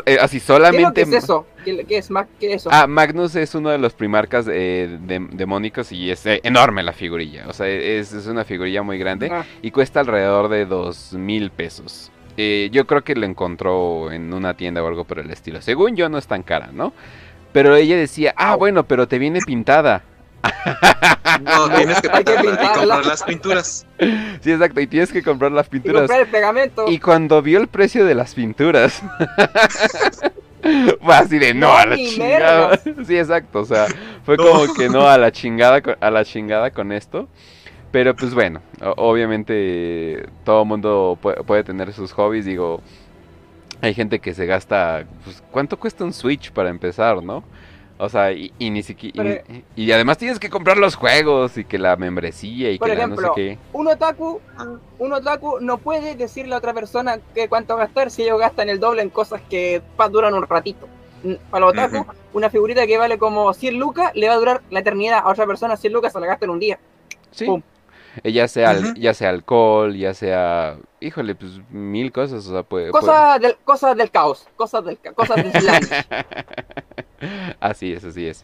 eh, 0.06 0.18
así 0.22 0.40
solamente... 0.40 1.04
¿Qué 1.04 1.18
es, 1.18 1.24
eso? 1.24 1.46
¿Qué, 1.64 1.98
es, 1.98 2.10
eso? 2.42 2.70
Ah, 2.72 2.88
Magnus 2.88 3.36
es 3.36 3.56
uno 3.56 3.70
de 3.70 3.78
los 3.78 3.94
primarcas 3.94 4.46
de, 4.46 5.00
demónicos 5.32 5.92
y 5.92 6.12
es 6.12 6.24
enorme 6.26 6.84
la 6.84 6.94
figurilla. 6.94 7.46
O 7.48 7.54
sea, 7.54 7.68
es, 7.68 8.14
una 8.28 8.44
figurilla 8.44 8.84
muy 8.84 8.98
grande 8.98 9.30
ah. 9.32 9.46
y 9.62 9.72
cuesta 9.72 10.00
alrededor 10.00 10.50
de 10.50 10.66
dos 10.66 11.14
mil 11.14 11.52
pesos. 11.52 12.12
yo 12.38 12.88
creo 12.88 13.04
que 13.04 13.16
lo 13.16 13.26
encontró 13.26 14.12
en 14.12 14.34
una 14.34 14.56
tienda 14.56 14.84
o 14.84 14.88
algo 14.88 15.06
por 15.06 15.20
el 15.20 15.30
estilo. 15.32 15.62
Según 15.62 15.96
yo 15.96 16.10
no 16.10 16.18
es 16.18 16.28
tan 16.28 16.44
cara, 16.44 16.70
¿no? 16.74 16.94
Pero 17.52 17.76
ella 17.76 17.96
decía, 17.96 18.34
ah, 18.36 18.56
bueno, 18.56 18.84
pero 18.84 19.08
te 19.08 19.20
viene 19.20 19.40
pintada. 19.46 20.04
No, 21.42 21.68
tienes 21.76 22.00
que, 22.00 22.10
comprar 22.10 23.06
las 23.06 23.24
pinturas. 23.24 23.88
Sí, 24.42 24.52
exacto, 24.52 24.80
y 24.82 24.88
tienes 24.88 25.12
que 25.12 25.24
comprar 25.24 25.52
las 25.52 25.68
pinturas. 25.68 25.96
Y 25.96 26.00
comprar 26.02 26.20
el 26.22 26.28
pegamento. 26.28 26.86
Y 26.88 27.00
cuando 27.00 27.42
vio 27.42 27.60
el 27.60 27.68
precio 27.68 28.06
de 28.06 28.14
las 28.14 28.36
pinturas, 28.36 29.02
fue 31.02 31.16
así 31.16 31.40
de 31.40 31.54
no, 31.54 31.74
a 31.74 31.86
la 31.86 31.96
chingada. 31.96 32.80
Sí, 33.06 33.18
exacto, 33.18 33.60
o 33.60 33.66
sea, 33.66 33.88
fue 34.24 34.38
como 34.38 34.74
que 34.74 34.90
no 34.90 35.08
a 35.08 35.18
la 35.18 35.32
chingada, 35.32 35.82
a 36.00 36.12
la 36.12 36.26
chingada 36.26 36.72
con 36.72 36.92
esto. 36.92 37.28
Pero 37.92 38.16
pues 38.16 38.34
bueno, 38.34 38.60
obviamente 38.98 40.26
todo 40.44 40.66
mundo 40.66 41.20
puede 41.22 41.64
tener 41.64 41.94
sus 41.94 42.12
hobbies, 42.14 42.44
digo, 42.44 42.82
hay 43.82 43.94
gente 43.94 44.18
que 44.18 44.34
se 44.34 44.48
gasta, 44.48 45.06
pues, 45.24 45.44
¿cuánto 45.52 45.78
cuesta 45.78 46.04
un 46.04 46.12
Switch 46.12 46.52
para 46.52 46.70
empezar, 46.70 47.22
no? 47.22 47.44
O 47.98 48.10
sea, 48.10 48.32
y, 48.32 48.52
ni 48.60 48.84
siquiera. 48.84 49.44
Y, 49.76 49.92
además 49.92 50.18
tienes 50.18 50.40
que 50.40 50.50
comprar 50.50 50.78
los 50.78 50.96
juegos 50.96 51.58
y 51.58 51.64
que 51.64 51.78
la 51.78 51.96
membresía 51.96 52.72
y 52.72 52.80
que 52.80 53.08
no 53.08 53.16
sé 53.16 53.28
qué. 53.36 53.58
Un 53.72 53.88
otaku, 53.88 54.42
un 55.00 55.14
otaku 55.14 55.60
no 55.62 55.78
puede 55.78 56.16
decirle 56.16 56.56
a 56.56 56.58
otra 56.58 56.74
persona 56.74 57.20
que 57.36 57.48
cuánto 57.48 57.78
gastar 57.78 58.10
si 58.12 58.24
ellos 58.24 58.40
gastan 58.40 58.70
el 58.70 58.80
doble 58.80 59.04
en 59.04 59.10
cosas 59.10 59.42
que 59.50 59.82
duran 60.12 60.34
un 60.34 60.48
ratito. 60.48 60.88
Para 61.50 61.66
los 61.66 61.74
otaku, 61.74 62.06
una 62.34 62.50
figurita 62.50 62.86
que 62.86 62.98
vale 62.98 63.18
como 63.18 63.54
100 63.54 63.78
lucas 63.78 64.12
le 64.16 64.28
va 64.28 64.34
a 64.34 64.38
durar 64.38 64.62
la 64.70 64.80
eternidad. 64.80 65.20
A 65.20 65.30
otra 65.30 65.46
persona 65.46 65.78
100 65.78 65.94
lucas 65.94 66.14
se 66.14 66.20
la 66.20 66.28
gasta 66.28 66.46
en 66.46 66.52
un 66.52 66.60
día. 66.60 66.80
Sí. 67.32 67.48
Eh, 68.24 68.32
ya 68.32 68.48
sea, 68.48 68.78
ya 68.96 69.14
sea 69.14 69.30
alcohol, 69.30 69.96
ya 69.96 70.14
sea, 70.14 70.78
híjole, 71.04 71.36
pues 71.36 71.60
mil 71.70 72.12
cosas, 72.12 72.48
o 72.48 72.52
sea, 72.52 72.64
puede... 72.64 72.90
Cosas, 72.92 73.40
Del, 73.40 73.56
cosas 73.64 73.96
del 73.98 74.10
caos, 74.10 74.48
cosas 74.56 74.84
del, 74.86 74.98
cosas 75.14 75.38
del 75.38 75.52
así 77.60 77.94
es, 77.94 78.04
así 78.04 78.28
es. 78.28 78.44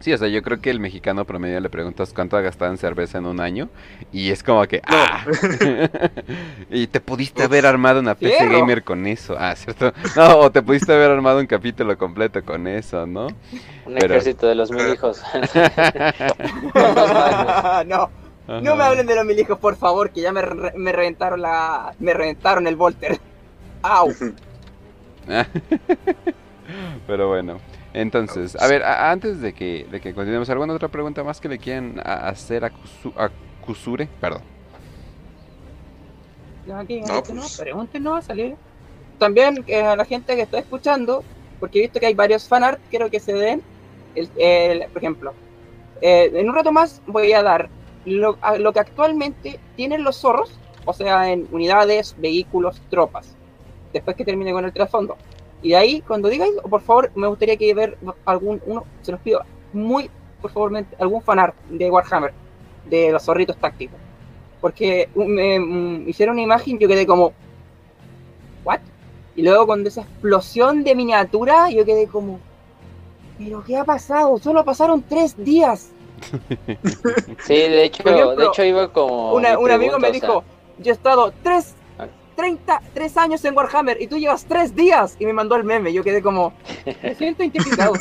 Sí, 0.00 0.12
o 0.14 0.18
sea, 0.18 0.28
yo 0.28 0.42
creo 0.42 0.62
que 0.62 0.70
el 0.70 0.80
mexicano 0.80 1.26
promedio 1.26 1.60
le 1.60 1.68
preguntas 1.68 2.14
cuánto 2.14 2.38
ha 2.38 2.40
gastado 2.40 2.70
en 2.70 2.78
cerveza 2.78 3.18
en 3.18 3.26
un 3.26 3.38
año 3.38 3.68
y 4.10 4.30
es 4.30 4.42
como 4.42 4.66
que, 4.66 4.80
¡ah! 4.86 5.26
y 6.70 6.86
te 6.86 7.00
pudiste 7.00 7.42
haber 7.42 7.66
armado 7.66 8.00
una 8.00 8.14
PC 8.14 8.48
gamer 8.48 8.82
con 8.82 9.06
eso, 9.06 9.36
ah, 9.38 9.54
¿cierto? 9.54 9.92
No, 10.16 10.38
o 10.38 10.50
te 10.50 10.62
pudiste 10.62 10.94
haber 10.94 11.10
armado 11.10 11.38
un 11.38 11.46
capítulo 11.46 11.98
completo 11.98 12.42
con 12.42 12.66
eso, 12.66 13.06
¿no? 13.06 13.26
Un 13.84 13.98
ejército 13.98 14.48
de 14.48 14.54
los 14.54 14.70
mil 14.70 14.88
hijos. 14.88 15.22
no. 17.86 18.29
No 18.58 18.74
me 18.74 18.82
hablen 18.82 19.06
de 19.06 19.14
los 19.14 19.24
mil 19.24 19.38
hijos, 19.38 19.58
por 19.60 19.76
favor, 19.76 20.10
que 20.10 20.20
ya 20.22 20.32
me, 20.32 20.42
me 20.74 20.90
reventaron 20.90 21.40
la. 21.40 21.94
Me 22.00 22.12
reventaron 22.12 22.66
el 22.66 22.74
Volter. 22.74 23.20
¡Au! 23.82 24.12
Pero 27.06 27.28
bueno. 27.28 27.60
Entonces, 27.92 28.56
a 28.60 28.66
ver, 28.66 28.82
antes 28.84 29.40
de 29.40 29.52
que, 29.52 29.86
de 29.90 30.00
que 30.00 30.14
continuemos, 30.14 30.50
¿alguna 30.50 30.74
otra 30.74 30.88
pregunta 30.88 31.22
más 31.22 31.40
que 31.40 31.48
le 31.48 31.58
quieran 31.58 32.00
hacer 32.04 32.64
a, 32.64 32.72
Kusure? 33.64 34.08
Perdón. 34.20 34.42
Aquí, 36.74 37.00
no, 37.00 37.22
pues. 37.22 37.58
pregunten, 37.58 38.02
no 38.02 38.12
va 38.12 38.18
a 38.18 38.22
salir. 38.22 38.56
También 39.18 39.64
eh, 39.66 39.82
a 39.82 39.96
la 39.96 40.04
gente 40.04 40.34
que 40.36 40.42
está 40.42 40.58
escuchando, 40.58 41.24
porque 41.58 41.78
he 41.78 41.82
visto 41.82 41.98
que 41.98 42.06
hay 42.06 42.14
varios 42.14 42.46
fanart, 42.48 42.80
quiero 42.90 43.10
que 43.10 43.20
se 43.20 43.32
den. 43.32 43.62
El, 44.14 44.86
por 44.88 44.98
ejemplo, 44.98 45.34
eh, 46.00 46.30
en 46.34 46.48
un 46.48 46.54
rato 46.54 46.72
más 46.72 47.00
voy 47.06 47.32
a 47.32 47.42
dar 47.42 47.68
lo, 48.04 48.36
que 48.72 48.80
actualmente 48.80 49.60
tienen 49.76 50.04
los 50.04 50.16
zorros 50.16 50.60
o 50.84 50.92
sea, 50.92 51.30
en 51.30 51.46
unidades, 51.52 52.14
vehículos, 52.18 52.80
tropas. 52.90 53.36
Después 53.92 54.16
que 54.16 54.24
termine 54.24 54.52
con 54.52 54.64
el 54.64 54.72
trasfondo. 54.72 55.16
Y 55.62 55.70
de 55.70 55.76
ahí, 55.76 56.00
cuando 56.00 56.28
digáis, 56.28 56.52
por 56.68 56.80
favor, 56.80 57.10
me 57.14 57.26
gustaría 57.26 57.56
que 57.56 57.72
ver 57.74 57.98
algún, 58.24 58.62
uno, 58.66 58.84
se 59.02 59.12
los 59.12 59.20
pido, 59.20 59.42
muy, 59.72 60.10
por 60.40 60.50
favor, 60.50 60.84
algún 60.98 61.22
fanart 61.22 61.54
de 61.68 61.90
Warhammer, 61.90 62.32
de 62.88 63.12
los 63.12 63.22
zorritos 63.22 63.56
tácticos. 63.56 63.98
Porque 64.60 65.08
me, 65.14 66.08
hicieron 66.08 66.34
una 66.34 66.42
imagen, 66.42 66.78
yo 66.78 66.88
quedé 66.88 67.06
como, 67.06 67.32
¿what? 68.64 68.80
Y 69.36 69.42
luego 69.42 69.66
con 69.66 69.86
esa 69.86 70.02
explosión 70.02 70.82
de 70.82 70.94
miniatura, 70.94 71.70
yo 71.70 71.84
quedé 71.84 72.06
como, 72.06 72.40
¿pero 73.38 73.62
qué 73.64 73.76
ha 73.76 73.84
pasado? 73.84 74.38
Solo 74.38 74.64
pasaron 74.64 75.02
tres 75.02 75.36
días. 75.36 75.92
Sí, 77.44 77.54
de 77.54 77.84
hecho, 77.84 78.02
de 78.02 78.46
hecho 78.46 78.64
iba 78.64 78.92
como... 78.92 79.34
un 79.34 79.70
amigo 79.70 79.98
me 79.98 80.12
dijo, 80.12 80.44
yo 80.78 80.92
he 80.92 80.94
estado 80.94 81.32
tres 81.42 81.74
30, 82.40 82.80
tres 82.94 83.16
años 83.18 83.44
en 83.44 83.54
Warhammer 83.54 84.00
y 84.00 84.06
tú 84.06 84.16
llevas 84.16 84.46
tres 84.46 84.74
días 84.74 85.14
y 85.18 85.26
me 85.26 85.34
mandó 85.34 85.56
el 85.56 85.64
meme. 85.64 85.92
Yo 85.92 86.02
quedé 86.02 86.22
como, 86.22 86.54
me 87.02 87.14
siento 87.14 87.42
identificado. 87.42 87.92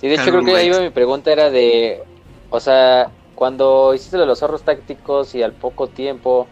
Y 0.00 0.08
de 0.08 0.14
hecho 0.14 0.30
creo 0.30 0.42
que 0.42 0.56
ahí 0.56 0.70
mi 0.70 0.88
pregunta 0.88 1.30
era 1.30 1.50
de, 1.50 2.02
o 2.48 2.60
sea, 2.60 3.10
cuando 3.34 3.92
hiciste 3.94 4.16
los 4.16 4.38
zorros 4.38 4.62
tácticos 4.62 5.34
y 5.34 5.42
al 5.42 5.52
poco 5.52 5.88
tiempo, 5.88 6.46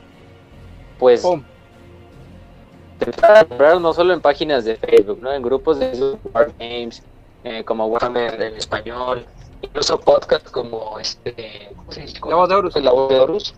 pues 0.98 1.26
te 2.98 3.26
a 3.26 3.78
no 3.78 3.94
solo 3.94 4.12
en 4.12 4.20
páginas 4.20 4.64
de 4.64 4.76
Facebook, 4.76 5.20
¿no? 5.22 5.32
En 5.32 5.42
grupos 5.42 5.78
de 5.78 6.16
Wargames, 6.32 7.02
eh, 7.44 7.64
como 7.64 7.86
Warhammer 7.86 8.40
en 8.40 8.56
español, 8.56 9.26
incluso 9.60 9.98
podcasts 10.00 10.50
como 10.50 10.98
este, 10.98 11.70
¿cómo 11.76 11.92
se 11.92 12.02
dice? 12.02 12.20
La 12.28 12.36
voz 12.36 12.48
de 12.48 12.54
Horus. 12.54 12.76
La 12.76 12.92
voz 12.92 13.08
de 13.08 13.20
Horus 13.20 13.54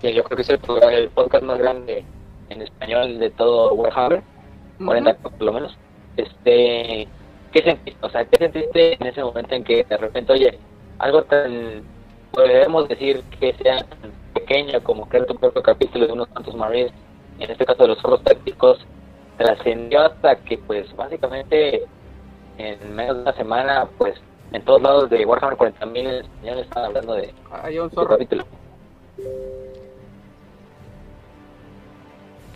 que 0.00 0.14
yo 0.14 0.22
creo 0.24 0.36
que 0.36 0.42
es 0.42 0.50
el, 0.50 1.08
podcast 1.10 1.44
más 1.44 1.58
grande 1.58 2.04
en 2.50 2.62
español 2.62 3.18
de 3.18 3.30
todo 3.30 3.74
Warhammer, 3.74 4.22
40 4.84 5.14
por 5.14 5.42
lo 5.42 5.52
menos. 5.52 5.76
Este, 6.16 7.08
¿qué 7.52 7.62
sentiste? 7.62 8.06
O 8.06 8.10
sea, 8.10 8.24
¿qué 8.24 8.36
sentiste 8.38 8.94
en 8.94 9.06
ese 9.06 9.22
momento 9.22 9.54
en 9.54 9.64
que 9.64 9.84
de 9.84 9.96
repente, 9.96 10.32
oye, 10.32 10.58
algo 10.98 11.22
tan, 11.24 11.82
podemos 12.32 12.88
decir 12.88 13.22
que 13.40 13.54
sea 13.54 13.78
tan 13.78 14.12
pequeño 14.34 14.82
como 14.82 15.08
crear 15.08 15.26
tu 15.26 15.34
propio 15.36 15.62
capítulo 15.62 16.06
de 16.06 16.12
unos 16.12 16.28
cuantos 16.28 16.54
Marines, 16.54 16.92
en 17.38 17.50
este 17.50 17.64
caso 17.64 17.82
de 17.82 17.88
los 17.88 18.00
zorros 18.00 18.22
tácticos, 18.24 18.84
trascendió 19.36 20.00
hasta 20.02 20.36
que, 20.36 20.58
pues, 20.58 20.94
básicamente 20.96 21.84
en 22.58 22.94
menos 22.94 23.16
de 23.16 23.22
una 23.22 23.32
semana, 23.32 23.88
pues, 23.96 24.14
en 24.52 24.64
todos 24.64 24.82
lados 24.82 25.10
de 25.10 25.24
Warhammer 25.24 25.56
40.000 25.56 26.24
ya 26.42 26.52
están 26.52 26.84
hablando 26.86 27.14
de 27.14 27.32
Hay 27.50 27.78
un 27.78 27.88
capítulo. 27.88 28.44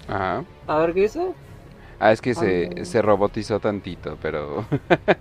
Ajá. 0.09 0.45
A 0.67 0.79
ver 0.79 0.95
qué 0.95 1.01
dice. 1.03 1.33
Ah, 2.01 2.11
es 2.11 2.21
que 2.21 2.35
se, 2.35 2.85
se 2.85 3.01
robotizó 3.01 3.61
tantito, 3.61 4.19
pero. 4.21 4.65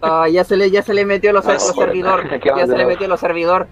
ah, 0.01 0.27
ya 0.27 0.43
se 0.43 0.57
le, 0.57 0.71
ya 0.71 0.81
se 0.81 0.95
le 0.95 1.05
metió 1.05 1.31
los, 1.31 1.45
los 1.45 1.61
servidor. 1.75 2.27
Ya 2.57 2.65
se 2.65 2.75
le 2.75 2.85
metió 2.85 3.07
los 3.07 3.19
servidor. 3.19 3.67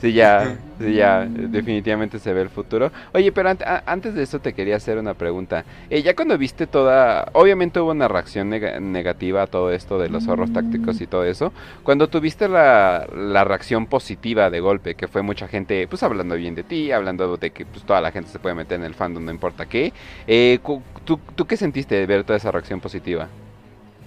Sí, 0.00 0.14
ya, 0.14 0.56
sí, 0.78 0.94
ya, 0.94 1.26
definitivamente 1.26 2.18
se 2.18 2.32
ve 2.32 2.40
el 2.40 2.48
futuro. 2.48 2.90
Oye, 3.12 3.32
pero 3.32 3.50
antes 3.84 4.14
de 4.14 4.22
eso 4.22 4.38
te 4.38 4.54
quería 4.54 4.76
hacer 4.76 4.96
una 4.96 5.12
pregunta. 5.12 5.66
Eh, 5.90 6.02
ya 6.02 6.16
cuando 6.16 6.38
viste 6.38 6.66
toda, 6.66 7.28
obviamente 7.34 7.80
hubo 7.80 7.90
una 7.90 8.08
reacción 8.08 8.48
negativa 8.48 9.42
a 9.42 9.46
todo 9.46 9.72
esto 9.72 9.98
de 9.98 10.08
los 10.08 10.24
zorros 10.24 10.54
tácticos 10.54 11.02
y 11.02 11.06
todo 11.06 11.24
eso. 11.24 11.52
Cuando 11.82 12.08
tuviste 12.08 12.48
la, 12.48 13.06
la, 13.14 13.44
reacción 13.44 13.86
positiva 13.86 14.48
de 14.48 14.60
golpe, 14.60 14.94
que 14.94 15.06
fue 15.06 15.20
mucha 15.20 15.48
gente, 15.48 15.86
pues 15.86 16.02
hablando 16.02 16.34
bien 16.34 16.54
de 16.54 16.62
ti, 16.62 16.92
hablando 16.92 17.36
de 17.36 17.50
que 17.50 17.66
pues 17.66 17.84
toda 17.84 18.00
la 18.00 18.10
gente 18.10 18.30
se 18.30 18.38
puede 18.38 18.54
meter 18.54 18.80
en 18.80 18.86
el 18.86 18.94
fandom, 18.94 19.22
no 19.22 19.30
importa 19.30 19.66
qué. 19.66 19.92
Eh, 20.26 20.60
¿tú, 21.04 21.20
¿Tú 21.34 21.46
qué 21.46 21.58
sentiste 21.58 21.94
de 21.96 22.06
ver 22.06 22.24
toda 22.24 22.38
esa 22.38 22.50
reacción 22.50 22.80
positiva? 22.80 23.28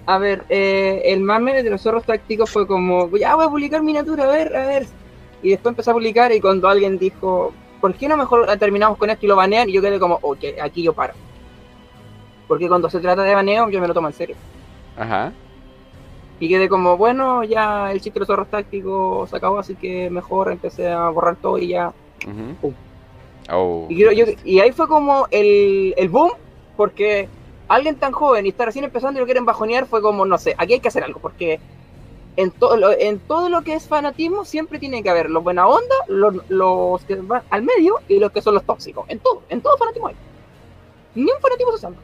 A 0.06 0.18
ver, 0.18 0.44
eh, 0.50 1.04
el 1.06 1.22
mame 1.22 1.62
de 1.62 1.70
los 1.70 1.82
zorros 1.82 2.04
tácticos 2.04 2.50
fue 2.50 2.68
como, 2.68 3.16
ya 3.16 3.36
voy 3.36 3.46
a 3.46 3.50
publicar 3.50 3.84
miniatura, 3.84 4.26
a 4.26 4.28
ver, 4.28 4.56
a 4.56 4.66
ver, 4.66 4.86
y 5.44 5.50
después 5.50 5.74
empecé 5.74 5.92
a 5.92 5.94
publicar 5.94 6.32
y 6.32 6.40
cuando 6.40 6.70
alguien 6.70 6.98
dijo, 6.98 7.54
¿por 7.82 7.94
qué 7.94 8.08
no 8.08 8.16
mejor 8.16 8.48
terminamos 8.58 8.98
con 8.98 9.10
esto 9.10 9.26
y 9.26 9.30
lo 9.30 9.36
banean? 9.36 9.70
Y 9.70 9.74
yo 9.74 9.82
quedé 9.82 10.00
como, 10.00 10.18
ok, 10.22 10.40
aquí 10.62 10.82
yo 10.82 10.94
paro. 10.94 11.14
Porque 12.48 12.70
cuando 12.70 12.90
se 12.90 13.00
trata 13.00 13.24
de 13.24 13.36
baneo, 13.36 13.70
yo 13.70 13.82
me 13.82 13.88
lo 13.88 13.94
tomo 13.94 14.08
en 14.08 14.14
serio. 14.14 14.36
Ajá. 14.98 15.34
Y 16.40 16.48
quedé 16.48 16.70
como, 16.70 16.96
bueno, 16.96 17.44
ya 17.44 17.92
el 17.92 18.00
chiste 18.00 18.14
de 18.14 18.20
los 18.22 18.28
zorros 18.28 18.48
tácticos 18.48 19.30
se 19.30 19.36
acabó, 19.36 19.60
así 19.60 19.76
que 19.76 20.10
mejor 20.10 20.50
empecé 20.50 20.90
a 20.90 21.10
borrar 21.10 21.36
todo 21.36 21.58
y 21.58 21.68
ya. 21.70 21.94
oh. 23.52 23.88
y, 23.90 24.04
y, 24.46 24.60
ahí 24.62 24.72
fue 24.72 24.88
como 24.88 25.28
el, 25.30 25.94
el 25.98 26.08
boom, 26.08 26.32
porque 26.78 27.28
alguien 27.68 27.98
tan 27.98 28.14
joven 28.14 28.46
y 28.46 28.50
estar 28.50 28.66
recién 28.66 28.86
empezando 28.86 29.20
y 29.20 29.22
lo 29.22 29.26
quieren 29.26 29.46
bajonear 29.46 29.88
fue 29.88 30.02
como, 30.02 30.26
no 30.26 30.38
sé, 30.38 30.56
aquí 30.58 30.74
hay 30.74 30.80
que 30.80 30.88
hacer 30.88 31.04
algo, 31.04 31.20
porque 31.20 31.60
en, 32.36 32.52
todo 32.52 32.92
en 32.98 33.20
todo 33.20 33.50
lo 33.50 33.62
que 33.62 33.76
es 33.76 33.88
fanatismo 33.88 34.46
siempre 34.46 34.80
tiene 34.80 35.04
que 35.04 35.10
haber 35.10 35.30
los 35.30 35.44
buena 35.44 35.68
onda, 35.68 35.96
los, 36.08 37.04
que 37.06 37.16
van 37.16 37.44
al 37.50 37.64
medio 37.64 38.00
y 38.08 38.20
los 38.20 38.32
que 38.32 38.42
son 38.42 38.56
los 38.56 38.64
tóxicos. 38.64 39.06
En 39.10 39.20
todo, 39.20 39.44
en 39.50 39.62
todo 39.62 39.78
fanatismo 39.78 40.08
hay. 40.08 40.16
Ni 41.16 41.24
un 41.24 41.40
fanatismo 41.40 41.72
se 41.74 41.78
salva. 41.78 41.98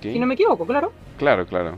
Si 0.00 0.18
no 0.18 0.26
me 0.26 0.34
equivoco, 0.34 0.66
claro. 0.66 0.92
Claro, 1.16 1.46
claro. 1.46 1.74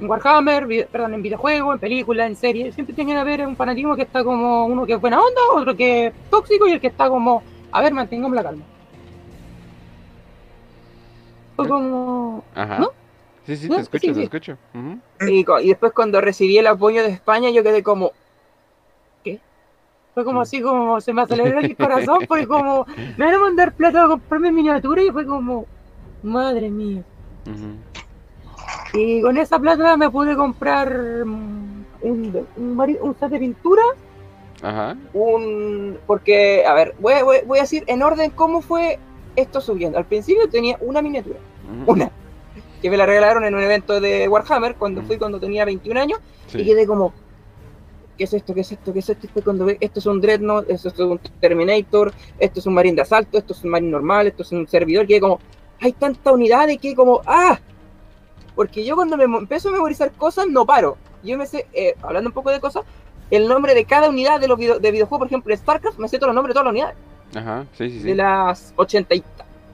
En 0.00 0.10
Warhammer, 0.10 0.88
perdón, 0.90 1.14
en 1.14 1.22
videojuegos, 1.22 1.74
en 1.74 1.80
películas, 1.80 2.26
en 2.26 2.36
series, 2.36 2.74
siempre 2.74 2.94
tiene 2.94 3.12
que 3.12 3.18
haber 3.18 3.46
un 3.46 3.56
fanatismo 3.56 3.94
que 3.94 4.02
está 4.02 4.24
como 4.24 4.66
uno 4.66 4.84
que 4.84 4.94
es 4.94 5.00
buena 5.00 5.20
onda, 5.20 5.40
otro 5.54 5.76
que 5.76 6.06
es 6.06 6.14
tóxico 6.28 6.66
y 6.66 6.72
el 6.72 6.80
que 6.80 6.88
está 6.88 7.08
como, 7.08 7.42
a 7.70 7.80
ver, 7.80 7.94
mantengamos 7.94 8.34
la 8.34 8.42
calma. 8.42 8.64
Fue 11.54 11.68
como... 11.68 12.42
Ajá. 12.54 12.78
¿no? 12.80 13.01
Sí, 13.46 13.56
sí, 13.56 13.68
te 13.68 13.80
escucho, 13.80 14.12
te 14.12 14.22
escucho. 14.22 14.56
y, 15.20 15.44
después 15.68 15.92
cuando 15.92 16.20
recibí 16.20 16.58
el 16.58 16.66
apoyo 16.68 17.02
de 17.02 17.08
España, 17.08 17.50
yo 17.50 17.64
quedé 17.64 17.82
como, 17.82 18.12
¿qué? 19.24 19.40
Fue 20.14 20.24
como 20.24 20.38
mm. 20.38 20.42
así, 20.42 20.62
como 20.62 21.00
se 21.00 21.12
me 21.12 21.22
aceleró 21.22 21.58
el 21.58 21.76
corazón, 21.76 22.18
fue 22.28 22.46
como, 22.46 22.86
me 23.16 23.24
van 23.26 23.34
a 23.34 23.38
mandar 23.38 23.72
plata 23.72 24.04
a 24.04 24.08
comprarme 24.08 24.52
miniatura 24.52 25.02
y 25.02 25.10
fue 25.10 25.26
como, 25.26 25.66
madre 26.22 26.70
mía. 26.70 27.02
Y 28.94 29.22
con 29.22 29.36
esa 29.38 29.58
plata 29.58 29.96
me 29.96 30.08
pude 30.08 30.36
comprar 30.36 31.24
un, 31.24 31.84
un, 32.02 33.16
set 33.18 33.30
de 33.30 33.38
pintura. 33.38 33.82
Ajá. 34.62 34.96
Un, 35.12 35.98
porque, 36.06 36.64
a 36.64 36.74
ver, 36.74 36.94
voy, 37.00 37.14
voy, 37.24 37.38
voy, 37.44 37.58
a 37.58 37.62
decir 37.62 37.82
en 37.88 38.02
orden 38.04 38.30
cómo 38.30 38.60
fue 38.60 39.00
esto 39.34 39.60
subiendo. 39.60 39.98
Al 39.98 40.04
principio 40.04 40.48
tenía 40.48 40.76
una 40.80 41.02
miniatura, 41.02 41.40
una 41.86 42.12
que 42.82 42.90
me 42.90 42.96
la 42.96 43.06
regalaron 43.06 43.44
en 43.44 43.54
un 43.54 43.62
evento 43.62 44.00
de 44.00 44.28
Warhammer 44.28 44.74
cuando 44.74 45.02
fui 45.02 45.16
cuando 45.16 45.38
tenía 45.38 45.64
21 45.64 46.00
años 46.00 46.18
y 46.52 46.64
quedé 46.64 46.84
como 46.86 47.14
¿qué 48.18 48.24
es 48.24 48.34
esto? 48.34 48.52
¿qué 48.52 48.60
es 48.60 48.72
esto? 48.72 48.92
¿qué 48.92 48.98
es 48.98 49.08
esto? 49.08 49.28
cuando 49.44 49.68
esto 49.68 50.00
es 50.00 50.06
un 50.06 50.20
Dreadnought, 50.20 50.68
esto 50.68 50.88
es 50.88 50.98
un 50.98 51.20
Terminator, 51.40 52.12
esto 52.38 52.58
es 52.58 52.66
un 52.66 52.74
Marine 52.74 52.96
de 52.96 53.02
asalto, 53.02 53.38
esto 53.38 53.52
es 53.52 53.62
un 53.62 53.70
Marine 53.70 53.92
normal, 53.92 54.26
esto 54.26 54.42
es 54.42 54.50
un 54.50 54.66
servidor, 54.66 55.06
que 55.06 55.20
como 55.20 55.38
hay 55.80 55.92
tanta 55.92 56.32
unidad 56.32 56.66
de 56.66 56.76
que 56.76 56.94
como 56.94 57.22
¡ah! 57.26 57.58
Porque 58.54 58.84
yo 58.84 58.96
cuando 58.96 59.16
me 59.16 59.24
empiezo 59.24 59.70
a 59.70 59.72
memorizar 59.72 60.12
cosas 60.12 60.46
no 60.46 60.66
paro. 60.66 60.98
Yo 61.22 61.38
me 61.38 61.46
sé, 61.46 61.66
eh, 61.72 61.94
hablando 62.02 62.28
un 62.28 62.34
poco 62.34 62.50
de 62.50 62.60
cosas, 62.60 62.84
el 63.30 63.48
nombre 63.48 63.74
de 63.74 63.84
cada 63.84 64.08
unidad 64.08 64.40
de 64.40 64.48
los 64.48 64.58
de 64.58 64.90
videojuegos, 64.90 65.20
por 65.20 65.26
ejemplo, 65.28 65.54
en 65.54 65.58
StarCraft, 65.58 65.98
me 65.98 66.08
sé 66.08 66.18
todos 66.18 66.28
los 66.28 66.34
nombres 66.34 66.52
de 66.52 66.60
todas 66.60 66.66
las 66.66 66.72
unidades. 66.72 66.96
Ajá, 67.34 67.64
sí, 67.78 67.88
sí, 67.88 68.00
sí. 68.00 68.06
De 68.08 68.16
las 68.16 68.74
80 68.76 69.14
y 69.14 69.24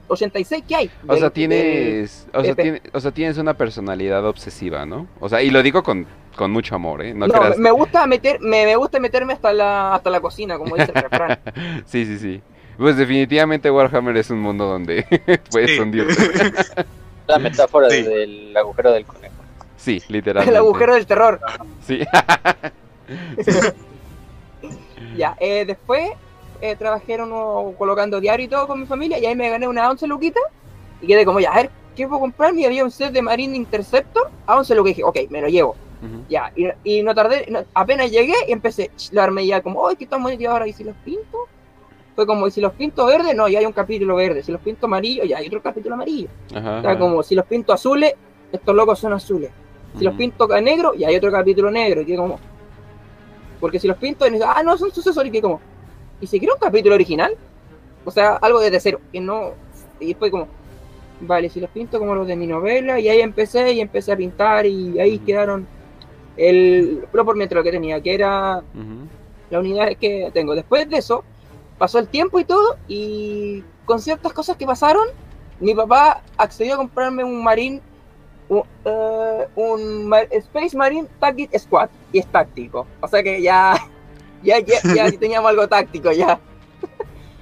86 0.09 0.63
que 0.67 0.75
hay. 0.75 0.91
o 1.07 1.15
sea, 1.15 1.29
tienes, 1.29 2.27
o, 2.33 2.43
sea, 2.43 2.55
o 2.93 2.99
sea, 2.99 3.11
tienes 3.11 3.37
una 3.37 3.55
personalidad 3.55 4.25
obsesiva, 4.25 4.85
¿no? 4.85 5.07
O 5.19 5.29
sea, 5.29 5.41
y 5.41 5.49
lo 5.49 5.63
digo 5.63 5.83
con, 5.83 6.05
con 6.35 6.51
mucho 6.51 6.75
amor, 6.75 7.01
¿eh? 7.03 7.13
No, 7.13 7.27
me 7.57 7.71
gusta 7.71 8.05
meter, 8.07 8.39
me, 8.39 8.65
me, 8.65 8.75
gusta 8.75 8.99
meterme 8.99 9.33
hasta 9.33 9.53
la, 9.53 9.95
hasta 9.95 10.09
la 10.09 10.21
cocina, 10.21 10.57
como 10.57 10.75
dice 10.75 10.91
el 10.93 11.01
refrán. 11.01 11.39
sí, 11.85 12.05
sí, 12.05 12.17
sí. 12.17 12.41
Pues 12.77 12.95
definitivamente 12.95 13.69
Warhammer 13.69 14.15
es 14.15 14.29
un 14.29 14.39
mundo 14.39 14.65
donde 14.65 15.05
puedes 15.51 15.71
sí. 15.71 15.79
hundirte. 15.79 16.15
la 17.27 17.39
metáfora 17.39 17.87
del 17.89 18.55
agujero 18.55 18.91
del 18.93 19.05
conejo. 19.05 19.35
Sí, 19.75 20.01
literalmente. 20.07 20.51
El 20.51 20.57
agujero 20.57 20.93
del 20.93 21.05
terror. 21.05 21.39
Sí. 21.85 21.99
ya, 25.17 25.35
eh, 25.39 25.65
después 25.65 26.11
eh, 26.61 26.75
trabajé 26.75 27.21
uno 27.21 27.73
colocando 27.77 28.19
diario 28.19 28.45
y 28.45 28.49
todo 28.49 28.67
con 28.67 28.79
mi 28.79 28.85
familia 28.85 29.17
y 29.19 29.25
ahí 29.25 29.35
me 29.35 29.49
gané 29.49 29.67
una 29.67 29.89
11 29.89 30.07
luquitas 30.07 30.43
y 31.01 31.07
quedé 31.07 31.25
como, 31.25 31.39
ya, 31.39 31.51
a 31.51 31.55
ver, 31.55 31.69
¿qué 31.95 32.07
puedo 32.07 32.19
comprar? 32.21 32.53
Y 32.55 32.65
había 32.65 32.83
un 32.83 32.91
set 32.91 33.11
de 33.11 33.21
Marine 33.21 33.55
Interceptor 33.55 34.29
a 34.45 34.57
11 34.57 34.75
luquitas. 34.75 34.97
Dije, 34.97 35.03
ok, 35.03 35.31
me 35.31 35.41
lo 35.41 35.47
llevo. 35.47 35.75
Ya, 36.29 36.53
y, 36.85 37.03
no 37.03 37.13
tardé, 37.13 37.45
apenas 37.73 38.09
llegué 38.09 38.33
y 38.47 38.53
empecé, 38.53 38.89
lo 39.11 39.21
armé 39.21 39.45
ya 39.45 39.61
como, 39.61 39.85
¡ay, 39.85 39.97
qué 39.97 40.05
tan 40.05 40.23
bonito 40.23 40.49
ahora! 40.49 40.65
¿Y 40.65 40.71
si 40.71 40.85
los 40.85 40.95
pinto? 41.03 41.47
Fue 42.15 42.25
como, 42.25 42.47
¿y 42.47 42.51
si 42.51 42.61
los 42.61 42.71
pinto 42.71 43.05
verdes? 43.05 43.35
No, 43.35 43.49
ya 43.49 43.59
hay 43.59 43.65
un 43.65 43.73
capítulo 43.73 44.15
verde. 44.15 44.41
Si 44.41 44.51
los 44.51 44.61
pinto 44.61 44.85
amarillo, 44.85 45.25
ya 45.25 45.39
hay 45.39 45.47
otro 45.47 45.61
capítulo 45.61 45.95
amarillo. 45.95 46.29
Ajá, 46.55 46.97
como, 46.97 47.21
si 47.21 47.35
los 47.35 47.45
pinto 47.45 47.73
azules, 47.73 48.13
estos 48.51 48.73
locos 48.73 48.97
son 48.97 49.11
azules. 49.11 49.51
Si 49.97 50.05
los 50.05 50.15
pinto 50.15 50.47
negro, 50.61 50.93
ya 50.93 51.09
hay 51.09 51.17
otro 51.17 51.31
capítulo 51.31 51.69
negro. 51.69 52.01
Y 52.01 52.15
como, 52.15 52.39
Porque 53.59 53.77
si 53.77 53.87
los 53.87 53.97
pinto, 53.97 54.25
y 54.25 54.39
ah, 54.41 54.63
no, 54.63 54.77
son 54.77 54.91
sucesores, 54.91 55.29
y 55.29 55.33
que 55.33 55.41
como, 55.41 55.59
¿y 56.21 56.27
si 56.27 56.39
quiero 56.39 56.55
un 56.55 56.59
capítulo 56.59 56.95
original? 56.95 57.35
O 58.05 58.11
sea, 58.11 58.35
algo 58.37 58.59
desde 58.59 58.79
cero, 58.79 58.99
que 59.11 59.19
no, 59.19 59.51
y 59.99 60.07
después 60.07 60.31
como, 60.31 60.47
vale, 61.21 61.49
si 61.49 61.59
los 61.59 61.69
pinto 61.69 61.99
como 61.99 62.15
los 62.15 62.27
de 62.27 62.35
mi 62.35 62.47
novela, 62.47 62.99
y 62.99 63.09
ahí 63.09 63.21
empecé, 63.21 63.73
y 63.73 63.81
empecé 63.81 64.11
a 64.11 64.17
pintar, 64.17 64.65
y 64.65 64.99
ahí 64.99 65.19
quedaron 65.19 65.67
el 66.37 67.05
pro 67.11 67.25
por 67.25 67.35
metro 67.35 67.61
que 67.61 67.71
tenía, 67.71 68.01
que 68.01 68.13
era 68.13 68.63
la 69.49 69.59
unidad 69.59 69.89
que 69.99 70.31
tengo. 70.33 70.55
Después 70.55 70.89
de 70.89 70.97
eso, 70.97 71.23
pasó 71.77 71.99
el 71.99 72.07
tiempo 72.07 72.39
y 72.39 72.45
todo, 72.45 72.77
y 72.87 73.63
con 73.85 73.99
ciertas 73.99 74.33
cosas 74.33 74.55
que 74.57 74.65
pasaron, 74.65 75.07
mi 75.59 75.75
papá 75.75 76.23
accedió 76.37 76.75
a 76.75 76.77
comprarme 76.77 77.23
un 77.23 77.43
Marine, 77.43 77.81
un, 78.47 78.63
uh, 78.85 80.13
Space 80.31 80.75
Marine 80.75 81.07
Tactic 81.19 81.57
Squad, 81.57 81.89
y 82.13 82.19
es 82.19 82.27
táctico. 82.27 82.87
O 83.01 83.07
sea 83.07 83.21
que 83.21 83.41
ya, 83.41 83.75
ya, 84.43 84.59
ya, 84.59 84.75
ya 84.95 85.11
teníamos 85.19 85.49
algo 85.49 85.67
táctico 85.67 86.11
ya. 86.11 86.39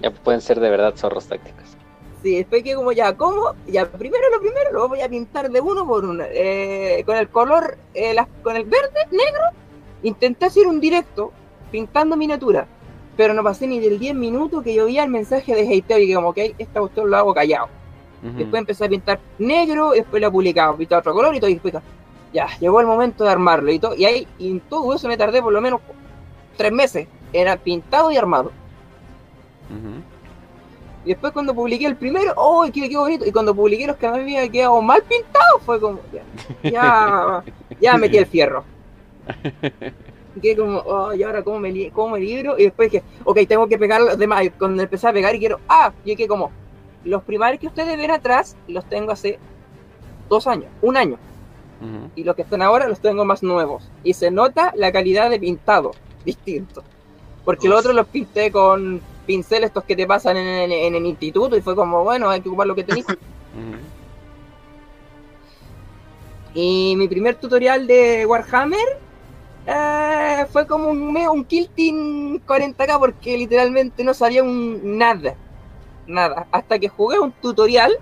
Ya 0.01 0.11
pueden 0.11 0.41
ser 0.41 0.59
de 0.59 0.69
verdad 0.69 0.93
zorros 0.95 1.27
tácticos. 1.27 1.77
Sí, 2.23 2.35
después 2.37 2.63
que 2.63 2.75
como 2.75 2.91
ya, 2.91 3.15
¿cómo? 3.15 3.53
Ya, 3.67 3.89
primero 3.89 4.29
lo 4.31 4.39
primero 4.39 4.71
lo 4.71 4.87
voy 4.89 5.01
a 5.01 5.09
pintar 5.09 5.49
de 5.49 5.61
uno 5.61 5.85
por 5.85 6.05
uno. 6.05 6.23
Eh, 6.27 7.03
con 7.05 7.15
el 7.15 7.29
color, 7.29 7.77
eh, 7.93 8.15
con 8.43 8.55
el 8.55 8.65
verde, 8.65 9.07
negro, 9.11 9.43
intenté 10.03 10.45
hacer 10.45 10.67
un 10.67 10.79
directo 10.79 11.31
pintando 11.71 12.15
miniatura. 12.15 12.67
Pero 13.15 13.33
no 13.33 13.43
pasé 13.43 13.65
ni 13.67 13.79
del 13.79 13.97
10 13.97 14.15
minutos 14.15 14.63
que 14.63 14.73
yo 14.73 14.85
vi 14.85 14.99
el 14.99 15.09
mensaje 15.09 15.55
de 15.55 15.61
hateo 15.61 15.99
y 15.99 16.07
que 16.07 16.15
como, 16.15 16.33
que 16.33 16.55
esta 16.57 16.79
cuestión 16.79 17.09
lo 17.09 17.17
hago 17.17 17.33
callado. 17.33 17.69
Después 18.21 18.59
empecé 18.59 18.85
a 18.85 18.89
pintar 18.89 19.19
negro, 19.37 19.91
después 19.91 20.21
lo 20.21 20.31
publicaba, 20.31 20.75
pintar 20.75 20.99
otro 20.99 21.13
color 21.13 21.35
y 21.35 21.39
todo, 21.39 21.49
y 21.49 21.53
después 21.53 21.75
ya, 22.33 22.47
llegó 22.59 22.81
el 22.81 22.87
momento 22.87 23.23
de 23.23 23.29
armarlo 23.29 23.71
y 23.71 23.79
todo, 23.79 23.95
y 23.95 24.05
ahí, 24.05 24.27
y 24.39 24.51
en 24.51 24.59
todo 24.59 24.93
eso 24.93 25.07
me 25.07 25.17
tardé 25.17 25.41
por 25.41 25.53
lo 25.53 25.61
menos 25.61 25.81
tres 26.57 26.71
meses, 26.71 27.07
era 27.31 27.55
pintado 27.57 28.11
y 28.11 28.17
armado. 28.17 28.51
Y 31.05 31.09
después 31.09 31.31
cuando 31.31 31.53
publiqué 31.53 31.85
el 31.85 31.95
primero, 31.95 32.33
¡oh, 32.35 32.65
qué, 32.73 32.89
qué 32.89 32.97
bonito! 32.97 33.25
Y 33.25 33.31
cuando 33.31 33.55
publiqué 33.55 33.87
los 33.87 33.95
que 33.95 34.09
me 34.09 34.19
había 34.19 34.49
quedado 34.49 34.81
mal 34.81 35.01
pintados, 35.03 35.61
fue 35.65 35.79
como, 35.79 35.99
ya, 36.61 37.43
ya, 37.79 37.97
metí 37.97 38.17
el 38.17 38.25
fierro. 38.25 38.65
Y 40.35 40.39
quedé 40.41 40.57
como, 40.57 40.79
oh, 40.79 41.13
y 41.13 41.23
ahora 41.23 41.43
cómo 41.43 41.59
me, 41.59 41.91
cómo 41.91 42.15
me 42.15 42.19
libro. 42.19 42.57
Y 42.59 42.63
después 42.65 42.91
dije, 42.91 43.05
ok, 43.23 43.39
tengo 43.47 43.67
que 43.67 43.77
pegar 43.77 44.01
los 44.01 44.17
demás. 44.17 44.43
Y 44.43 44.49
cuando 44.49 44.83
empecé 44.83 45.07
a 45.07 45.13
pegar 45.13 45.33
y 45.33 45.39
quiero, 45.39 45.61
ah, 45.69 45.93
y 46.03 46.13
que 46.15 46.27
como, 46.27 46.51
los 47.05 47.23
primarios 47.23 47.61
que 47.61 47.67
ustedes 47.67 47.95
ven 47.95 48.11
atrás, 48.11 48.57
los 48.67 48.83
tengo 48.85 49.13
hace 49.13 49.39
dos 50.27 50.45
años, 50.45 50.69
un 50.81 50.97
año. 50.97 51.17
Y 52.15 52.23
los 52.23 52.35
que 52.35 52.41
están 52.41 52.63
ahora 52.63 52.87
los 52.87 52.99
tengo 52.99 53.23
más 53.23 53.43
nuevos. 53.43 53.89
Y 54.03 54.13
se 54.13 54.31
nota 54.31 54.73
la 54.75 54.91
calidad 54.91 55.29
de 55.29 55.39
pintado 55.39 55.91
distinto. 56.25 56.83
Porque 57.45 57.69
los 57.69 57.79
otros 57.79 57.95
los 57.95 58.07
pinté 58.07 58.51
con 58.51 59.01
pinceles 59.25 59.67
estos 59.67 59.83
que 59.83 59.95
te 59.95 60.07
pasan 60.07 60.37
en, 60.37 60.71
el 60.71 61.05
instituto 61.05 61.57
y 61.57 61.61
fue 61.61 61.75
como, 61.75 62.03
bueno, 62.03 62.29
hay 62.29 62.41
que 62.41 62.49
ocupar 62.49 62.67
lo 62.67 62.75
que 62.75 62.83
tenéis. 62.83 63.05
y 66.53 66.95
mi 66.97 67.07
primer 67.07 67.35
tutorial 67.35 67.87
de 67.87 68.25
Warhammer 68.25 68.99
eh, 69.67 70.45
fue 70.49 70.65
como 70.65 70.89
un, 70.89 71.15
un 71.15 71.45
Kilting 71.45 72.41
40k 72.45 72.99
porque 72.99 73.37
literalmente 73.37 74.03
no 74.03 74.13
sabía 74.13 74.43
un, 74.43 74.97
nada. 74.97 75.35
Nada. 76.07 76.47
Hasta 76.51 76.79
que 76.79 76.87
jugué 76.87 77.19
un 77.19 77.33
tutorial 77.33 77.97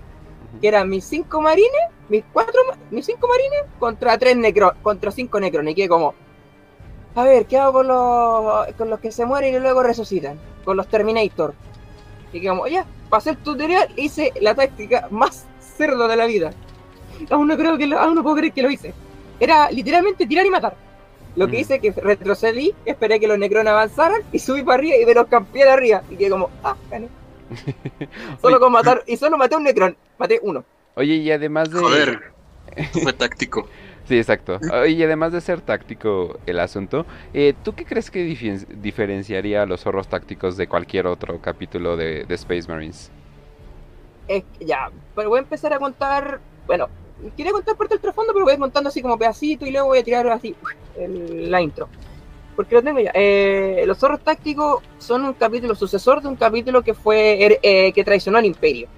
que 0.60 0.68
eran 0.68 0.88
mis 0.88 1.04
cinco 1.04 1.40
marines, 1.40 1.70
mis 2.08 2.24
cuatro, 2.32 2.60
mis 2.90 3.04
cinco 3.04 3.26
marines 3.26 3.64
contra 3.80 4.16
tres 4.16 4.36
necro, 4.36 4.74
contra 4.80 5.10
cinco 5.10 5.40
necrones. 5.40 5.72
Y 5.72 5.74
que 5.74 5.88
como, 5.88 6.14
a 7.16 7.24
ver, 7.24 7.46
¿qué 7.46 7.58
hago 7.58 7.72
con 7.72 7.88
los, 7.88 8.66
con 8.76 8.90
los 8.90 9.00
que 9.00 9.10
se 9.10 9.24
mueren 9.24 9.54
y 9.54 9.58
luego 9.58 9.82
resucitan? 9.82 10.38
Con 10.64 10.76
los 10.76 10.86
Terminator. 10.86 11.54
Y 12.30 12.42
que 12.42 12.48
como, 12.48 12.66
ya, 12.66 12.84
pasé 13.08 13.30
el 13.30 13.38
tutorial, 13.38 13.88
hice 13.96 14.32
la 14.42 14.54
táctica 14.54 15.08
más 15.10 15.46
cerdo 15.58 16.08
de 16.08 16.16
la 16.16 16.26
vida. 16.26 16.52
Aún 17.30 17.48
no 17.48 17.56
creo 17.56 17.78
que 17.78 17.86
lo, 17.86 17.98
aún 17.98 18.16
no 18.16 18.22
puedo 18.22 18.36
creer 18.36 18.52
que 18.52 18.62
lo 18.62 18.70
hice. 18.70 18.92
Era 19.40 19.70
literalmente 19.70 20.26
tirar 20.26 20.44
y 20.44 20.50
matar. 20.50 20.76
Lo 21.36 21.46
que 21.46 21.56
mm. 21.56 21.60
hice 21.60 21.74
es 21.76 21.80
que 21.80 21.90
retrocedí, 21.92 22.74
esperé 22.84 23.18
que 23.18 23.28
los 23.28 23.38
necrones 23.38 23.70
avanzaran 23.70 24.20
y 24.30 24.38
subí 24.38 24.62
para 24.62 24.74
arriba 24.74 24.96
y 24.96 25.06
me 25.06 25.14
los 25.14 25.26
campeé 25.26 25.64
de 25.64 25.70
arriba. 25.70 26.02
Y 26.10 26.16
que 26.16 26.28
como, 26.28 26.50
ah, 26.62 26.76
gané. 26.90 27.08
solo 28.42 28.60
con 28.60 28.72
matar, 28.72 29.02
y 29.06 29.16
solo 29.16 29.38
maté 29.38 29.56
un 29.56 29.64
necron, 29.64 29.96
maté 30.18 30.38
uno. 30.42 30.64
Oye, 30.96 31.14
y 31.14 31.30
además 31.30 31.70
de. 31.70 31.80
Joder, 31.80 32.32
fue 33.02 33.12
táctico. 33.14 33.68
Sí, 34.06 34.16
exacto. 34.16 34.60
Y 34.86 35.02
además 35.02 35.32
de 35.32 35.40
ser 35.40 35.60
táctico 35.60 36.38
el 36.46 36.60
asunto, 36.60 37.06
eh, 37.34 37.54
¿tú 37.64 37.74
qué 37.74 37.84
crees 37.84 38.10
que 38.10 38.22
diferenciaría 38.22 39.62
a 39.62 39.66
los 39.66 39.80
zorros 39.80 40.06
tácticos 40.06 40.56
de 40.56 40.68
cualquier 40.68 41.08
otro 41.08 41.40
capítulo 41.40 41.96
de, 41.96 42.24
Space 42.28 42.68
Marines? 42.68 43.10
ya, 44.60 44.90
pero 45.14 45.28
voy 45.28 45.38
a 45.38 45.42
empezar 45.42 45.72
a 45.72 45.78
contar, 45.78 46.40
bueno, 46.66 46.88
quería 47.36 47.52
contar 47.52 47.76
parte 47.76 47.94
del 47.94 48.00
trasfondo, 48.00 48.32
pero 48.32 48.44
voy 48.44 48.56
contando 48.56 48.88
así 48.88 49.00
como 49.00 49.16
pedacito 49.16 49.66
y 49.66 49.70
luego 49.70 49.88
voy 49.88 49.98
a 49.98 50.04
tirar 50.04 50.26
así 50.28 50.54
la 50.96 51.60
intro. 51.60 51.88
Porque 52.54 52.74
lo 52.74 52.82
tengo 52.82 53.00
ya. 53.00 53.10
Eh, 53.14 53.84
los 53.86 53.98
zorros 53.98 54.20
tácticos 54.20 54.82
son 54.98 55.24
un 55.24 55.34
capítulo 55.34 55.74
sucesor 55.74 56.22
de 56.22 56.28
un 56.28 56.36
capítulo 56.36 56.82
que 56.82 56.94
fue 56.94 57.44
er, 57.44 57.58
eh, 57.62 57.92
que 57.92 58.02
traicionó 58.02 58.38
al 58.38 58.46
imperio. 58.46 58.88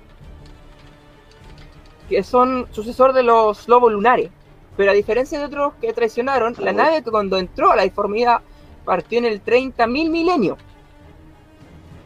Que 2.09 2.23
son 2.23 2.69
sucesor 2.71 3.13
de 3.13 3.25
los 3.25 3.69
lobos 3.69 3.93
lunares. 3.93 4.31
Pero 4.79 4.93
a 4.93 4.95
diferencia 4.95 5.41
de 5.41 5.45
otros 5.45 5.75
que 5.81 5.93
traicionaron, 5.93 6.55
la 6.61 6.73
nave 6.73 7.03
cuando 7.03 7.37
entró 7.37 7.73
a 7.73 7.77
la 7.77 7.83
deformidad 7.83 8.43
partió 8.85 9.19
en 9.19 9.25
el 9.25 9.45
30.000 9.45 10.09
milenio. 10.09 10.57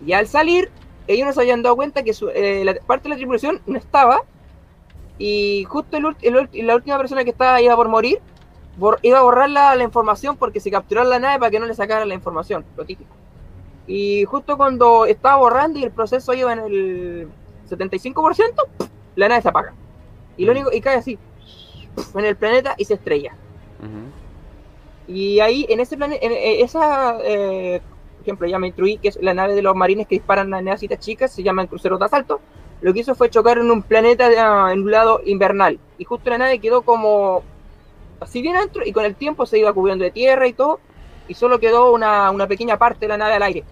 Y 0.07 0.15
al 0.15 0.27
salir, 0.27 0.71
ellos 1.07 1.27
no 1.27 1.35
se 1.35 1.43
habían 1.43 1.63
dado 1.63 1.77
cuenta 1.77 2.03
que 2.03 2.15
eh, 2.35 2.65
la 2.65 2.75
parte 2.77 3.05
de 3.05 3.09
la 3.11 3.17
tripulación 3.17 3.61
no 3.67 3.77
estaba. 3.77 4.23
Y 5.19 5.65
justo 5.65 6.01
la 6.01 6.75
última 6.75 6.97
persona 6.97 7.25
que 7.25 7.31
estaba 7.31 7.61
iba 7.61 7.77
por 7.77 7.89
morir, 7.89 8.21
iba 9.03 9.19
a 9.19 9.23
borrar 9.23 9.51
la, 9.51 9.77
información 9.83 10.39
porque 10.39 10.59
se 10.59 10.71
capturó 10.71 11.05
la 11.05 11.19
nave 11.19 11.41
para 11.41 11.51
que 11.51 11.61
no 11.61 11.67
le 11.67 11.75
sacaran 11.75 12.09
la 12.09 12.15
información, 12.15 12.65
lo 12.75 12.87
típico. 12.87 13.15
Y 13.87 14.25
justo 14.25 14.57
cuando 14.57 15.05
estaba 15.05 15.37
borrando 15.37 15.79
y 15.79 15.85
el 15.85 15.91
proceso 15.91 16.33
iba 16.33 16.55
en 16.55 16.61
el 16.61 17.29
75%, 17.69 18.55
la 19.17 19.29
nave 19.29 19.43
se 19.43 19.49
apaga. 19.51 19.75
Y 20.39 20.47
lo 20.47 20.53
único, 20.53 20.73
y 20.73 20.81
cae 20.81 20.97
así, 20.97 21.19
en 22.15 22.25
el 22.25 22.37
planeta 22.37 22.75
y 22.79 22.85
se 22.85 22.95
estrella. 22.95 23.35
Y 25.09 25.41
ahí, 25.41 25.67
en 25.69 25.81
ese 25.81 25.97
planeta, 25.97 26.25
en 26.25 26.33
esa, 26.33 27.19
eh, 27.23 27.81
por 28.17 28.23
ejemplo, 28.23 28.47
ya 28.47 28.59
me 28.59 28.69
instruí 28.69 28.99
que 28.99 29.09
es 29.09 29.19
la 29.21 29.35
nave 29.35 29.55
de 29.55 29.63
los 29.63 29.75
marines 29.75 30.07
que 30.07 30.15
disparan 30.15 30.51
las 30.51 30.63
navecitas 30.63 31.01
chicas, 31.01 31.33
se 31.33 31.43
llaman 31.43 31.67
cruceros 31.67 31.99
de 31.99 32.07
asalto. 32.07 32.41
Lo 32.81 32.93
que 32.93 33.01
hizo 33.01 33.15
fue 33.15 33.31
chocar 33.31 33.59
en 33.59 33.71
un 33.71 33.83
planeta 33.83 34.73
en 34.73 34.81
un 34.81 34.91
lado 34.91 35.21
invernal. 35.25 35.79
Y 35.99 36.05
justo 36.05 36.31
la 36.31 36.39
nave 36.39 36.59
quedó 36.59 36.83
como 36.83 37.43
así 38.21 38.43
bien 38.43 38.57
adentro 38.57 38.83
y 38.85 38.93
con 38.93 39.05
el 39.05 39.15
tiempo 39.15 39.47
se 39.47 39.59
iba 39.59 39.73
cubriendo 39.73 40.05
de 40.05 40.11
tierra 40.11 40.47
y 40.47 40.53
todo. 40.53 40.81
Y 41.29 41.35
solo 41.35 41.61
quedó 41.61 41.93
una, 41.93 42.31
una 42.31 42.47
pequeña 42.47 42.79
parte 42.79 43.01
de 43.01 43.09
la 43.09 43.17
nave 43.17 43.35
al 43.35 43.43
aire. 43.43 43.65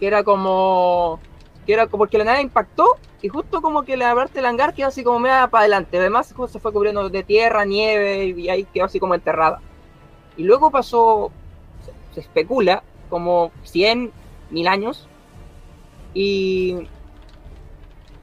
Que 0.00 0.06
era 0.06 0.24
como 0.24 1.20
que 1.66 1.72
era 1.72 1.86
como 1.86 2.06
que 2.06 2.18
la 2.18 2.24
nave 2.24 2.40
impactó 2.40 2.96
y 3.22 3.28
justo 3.28 3.62
como 3.62 3.84
que 3.84 3.96
la 3.96 4.14
parte 4.16 4.34
del 4.34 4.46
hangar 4.46 4.74
quedó 4.74 4.88
así 4.88 5.04
como 5.04 5.20
media 5.20 5.46
para 5.46 5.60
adelante. 5.60 5.96
Además 5.96 6.34
se 6.48 6.58
fue 6.58 6.72
cubriendo 6.72 7.08
de 7.08 7.22
tierra, 7.22 7.64
nieve 7.64 8.34
y 8.36 8.48
ahí 8.48 8.64
quedó 8.64 8.86
así 8.86 8.98
como 8.98 9.14
enterrada. 9.14 9.60
Y 10.36 10.42
luego 10.42 10.72
pasó, 10.72 11.30
se, 12.12 12.20
especula, 12.20 12.82
como 13.08 13.52
100, 13.62 14.10
mil 14.50 14.66
años. 14.66 15.06
Y 16.14 16.88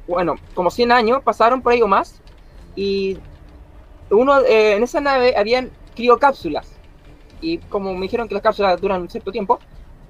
bueno, 0.06 0.36
como 0.54 0.70
100 0.70 0.92
años 0.92 1.24
pasaron 1.24 1.62
por 1.62 1.72
ahí 1.72 1.82
o 1.82 1.88
más. 1.88 2.22
Y 2.76 3.18
uno, 4.10 4.42
eh, 4.42 4.76
en 4.76 4.84
esa 4.84 5.00
nave 5.00 5.34
habían 5.38 5.72
criocápsulas. 5.96 6.76
Y 7.40 7.60
como 7.60 7.94
me 7.94 8.02
dijeron 8.02 8.28
que 8.28 8.34
las 8.34 8.44
cápsulas 8.44 8.82
duran 8.82 9.02
un 9.02 9.10
cierto 9.10 9.32
tiempo, 9.32 9.60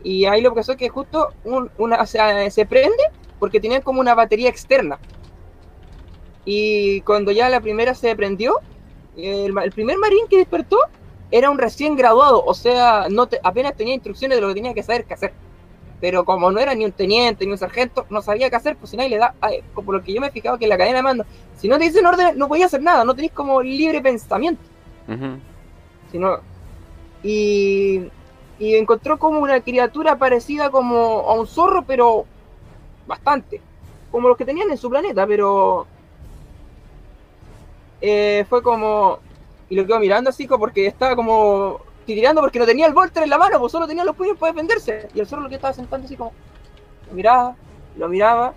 y 0.03 0.25
ahí 0.25 0.41
lo 0.41 0.49
que 0.49 0.55
pasó 0.55 0.71
es 0.71 0.77
que 0.79 0.89
justo 0.89 1.33
una 1.77 2.05
se, 2.05 2.65
prende 2.65 3.03
porque 3.39 3.59
tenían 3.59 3.81
como 3.81 3.99
una 3.99 4.15
batería 4.15 4.49
externa. 4.49 4.99
Y 6.45 7.01
cuando 7.01 7.31
ya 7.31 7.49
la 7.49 7.61
primera 7.61 7.93
se 7.93 8.15
prendió, 8.15 8.55
el, 9.17 9.53
primer 9.71 9.97
marín 9.97 10.27
que 10.29 10.37
despertó 10.37 10.77
era 11.31 11.49
un 11.49 11.57
recién 11.57 11.95
graduado, 11.95 12.43
o 12.43 12.53
sea, 12.53 13.07
no 13.09 13.27
apenas 13.43 13.75
tenía 13.75 13.93
instrucciones 13.93 14.37
de 14.37 14.41
lo 14.41 14.47
que 14.47 14.55
tenía 14.55 14.73
que 14.73 14.83
saber 14.83 15.05
qué 15.05 15.13
hacer. 15.13 15.33
Pero 16.01 16.23
como 16.23 16.49
no 16.49 16.59
era 16.59 16.73
ni 16.75 16.85
un 16.85 16.91
teniente 16.91 17.45
ni 17.45 17.51
un 17.51 17.57
sargento, 17.57 18.05
no 18.09 18.21
sabía 18.21 18.49
qué 18.49 18.55
hacer, 18.55 18.77
pues 18.77 18.91
si 18.91 18.97
nadie 18.97 19.09
le 19.09 19.17
da, 19.17 19.35
como 19.73 19.91
lo 19.91 20.01
que 20.01 20.13
yo 20.13 20.21
me 20.21 20.27
he 20.27 20.31
fijado 20.31 20.57
que 20.57 20.65
en 20.65 20.69
la 20.69 20.77
cadena 20.77 20.97
de 20.97 21.03
mando, 21.03 21.25
si 21.57 21.67
no 21.67 21.77
te 21.77 21.83
dicen 21.83 22.05
orden, 22.05 22.37
no 22.37 22.47
podía 22.47 22.67
hacer 22.67 22.81
nada, 22.81 23.03
no 23.03 23.13
tenéis 23.13 23.33
como 23.33 23.61
libre 23.61 24.01
pensamiento. 24.01 24.63
y 27.21 28.09
y 28.59 28.75
encontró 28.75 29.17
como 29.17 29.39
una 29.39 29.61
criatura 29.61 30.17
parecida 30.17 30.69
como 30.69 31.21
a 31.27 31.33
un 31.33 31.47
zorro, 31.47 31.85
pero 31.85 32.25
bastante, 33.09 33.59
como 34.11 34.29
los 34.29 34.37
que 34.37 34.45
tenían 34.45 34.71
en 34.71 34.77
su 34.77 34.89
planeta, 34.89 35.27
pero 35.27 35.85
eh, 37.99 38.45
fue 38.47 38.63
como, 38.63 39.19
y 39.67 39.75
lo 39.75 39.85
quedo 39.85 39.99
mirando 39.99 40.29
así 40.29 40.47
porque 40.47 40.87
estaba 40.87 41.15
como 41.15 41.81
tirando 42.05 42.41
porque 42.41 42.59
no 42.59 42.65
tenía 42.65 42.87
el 42.87 42.93
Volter 42.93 43.23
en 43.23 43.29
la 43.29 43.37
mano, 43.37 43.59
pues 43.59 43.71
solo 43.71 43.87
tenía 43.87 44.03
los 44.03 44.15
puños 44.15 44.37
para 44.37 44.51
defenderse. 44.53 45.09
Y 45.13 45.19
el 45.19 45.27
zorro 45.27 45.43
lo 45.43 45.49
que 45.49 45.55
estaba 45.55 45.73
sentando 45.73 46.05
así 46.05 46.15
como, 46.15 46.31
lo 47.07 47.13
miraba, 47.13 47.55
lo 47.97 48.07
miraba, 48.07 48.53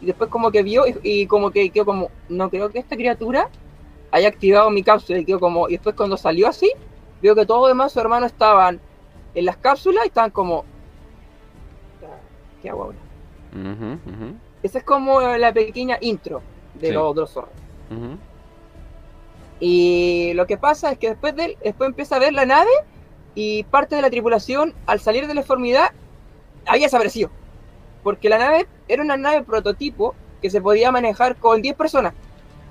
y 0.00 0.06
después 0.06 0.28
como 0.30 0.50
que 0.50 0.62
vio 0.62 0.84
y, 1.02 1.26
como 1.26 1.50
que 1.50 1.70
quedó 1.70 1.84
como, 1.84 2.10
no 2.28 2.50
creo 2.50 2.70
que 2.70 2.80
esta 2.80 2.96
criatura 2.96 3.48
haya 4.10 4.28
activado 4.28 4.70
mi 4.70 4.82
cápsula, 4.82 5.18
y 5.18 5.24
quedó 5.24 5.40
como, 5.40 5.68
y 5.68 5.72
después 5.72 5.94
cuando 5.94 6.16
salió 6.16 6.48
así, 6.48 6.70
vio 7.20 7.34
que 7.34 7.46
todos 7.46 7.62
los 7.62 7.70
demás 7.70 7.92
su 7.92 8.00
hermano 8.00 8.26
estaban 8.26 8.80
en 9.34 9.44
las 9.44 9.56
cápsulas 9.56 10.04
y 10.04 10.08
estaban 10.08 10.30
como, 10.30 10.64
¿qué 12.60 12.70
hago 12.70 12.84
ahora? 12.84 12.98
Esa 14.62 14.78
es 14.78 14.84
como 14.84 15.20
la 15.20 15.52
pequeña 15.52 15.98
intro 16.00 16.42
de 16.74 16.92
los 16.92 17.02
otros 17.02 17.30
zorros. 17.30 17.50
Y 19.60 20.32
lo 20.34 20.46
que 20.46 20.56
pasa 20.56 20.92
es 20.92 20.98
que 20.98 21.10
después 21.10 21.36
de 21.36 21.44
él, 21.44 21.56
después 21.62 21.88
empieza 21.88 22.16
a 22.16 22.18
ver 22.18 22.32
la 22.32 22.44
nave 22.44 22.70
y 23.34 23.62
parte 23.64 23.94
de 23.94 24.02
la 24.02 24.10
tripulación, 24.10 24.74
al 24.86 25.00
salir 25.00 25.26
de 25.26 25.34
la 25.34 25.42
deformidad, 25.42 25.92
había 26.66 26.86
desaparecido. 26.86 27.30
Porque 28.02 28.28
la 28.28 28.38
nave 28.38 28.66
era 28.88 29.02
una 29.02 29.16
nave 29.16 29.42
prototipo 29.42 30.14
que 30.40 30.50
se 30.50 30.60
podía 30.60 30.90
manejar 30.90 31.36
con 31.36 31.62
10 31.62 31.76
personas. 31.76 32.14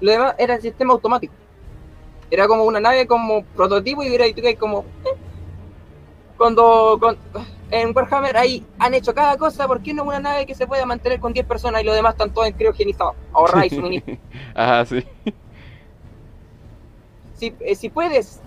Lo 0.02 0.12
demás 0.12 0.36
era 0.38 0.56
el 0.56 0.62
sistema 0.62 0.94
automático. 0.94 1.34
Era 2.30 2.48
como 2.48 2.66
una 2.66 2.80
nave 2.80 3.08
como 3.08 3.44
prototipo 3.44 4.04
y 4.04 4.14
era 4.14 4.26
como... 4.58 4.80
Eh. 5.06 5.18
Cuando 6.38 7.00
en 7.72 7.96
Warhammer 7.96 8.38
ahí 8.38 8.66
han 8.78 8.94
hecho 8.94 9.14
cada 9.14 9.38
cosa, 9.38 9.68
¿por 9.68 9.82
qué 9.82 9.94
no 9.94 10.04
una 10.04 10.20
nave 10.20 10.46
que 10.46 10.56
se 10.56 10.68
pueda 10.68 10.86
mantener 10.86 11.20
con 11.20 11.34
10 11.34 11.46
personas 11.46 11.82
y 11.82 11.86
los 11.86 11.96
demás 11.96 12.14
están 12.14 12.34
todos 12.34 12.48
en 12.48 12.54
criogenizados? 12.54 13.16
Ahorráis 13.34 13.74
suministro. 13.76 14.18
Ajá, 14.54 14.86
sí 14.86 15.06
si, 17.42 17.54
eh, 17.60 17.76
si 17.76 17.90
puedes, 17.90 18.40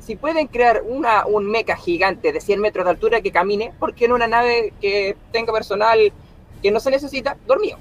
si 0.00 0.14
pueden 0.14 0.48
crear 0.48 0.82
una, 0.86 1.24
un 1.24 1.50
mecha 1.50 1.76
gigante 1.76 2.30
de 2.30 2.42
100 2.42 2.60
metros 2.60 2.84
de 2.84 2.90
altura 2.90 3.22
que 3.22 3.32
camine, 3.32 3.72
¿por 3.78 3.94
qué 3.94 4.04
en 4.04 4.12
una 4.12 4.26
nave 4.26 4.74
que 4.82 5.16
tenga 5.32 5.50
personal 5.50 6.12
que 6.62 6.70
no 6.70 6.78
se 6.78 6.90
necesita, 6.90 7.38
dormido? 7.46 7.78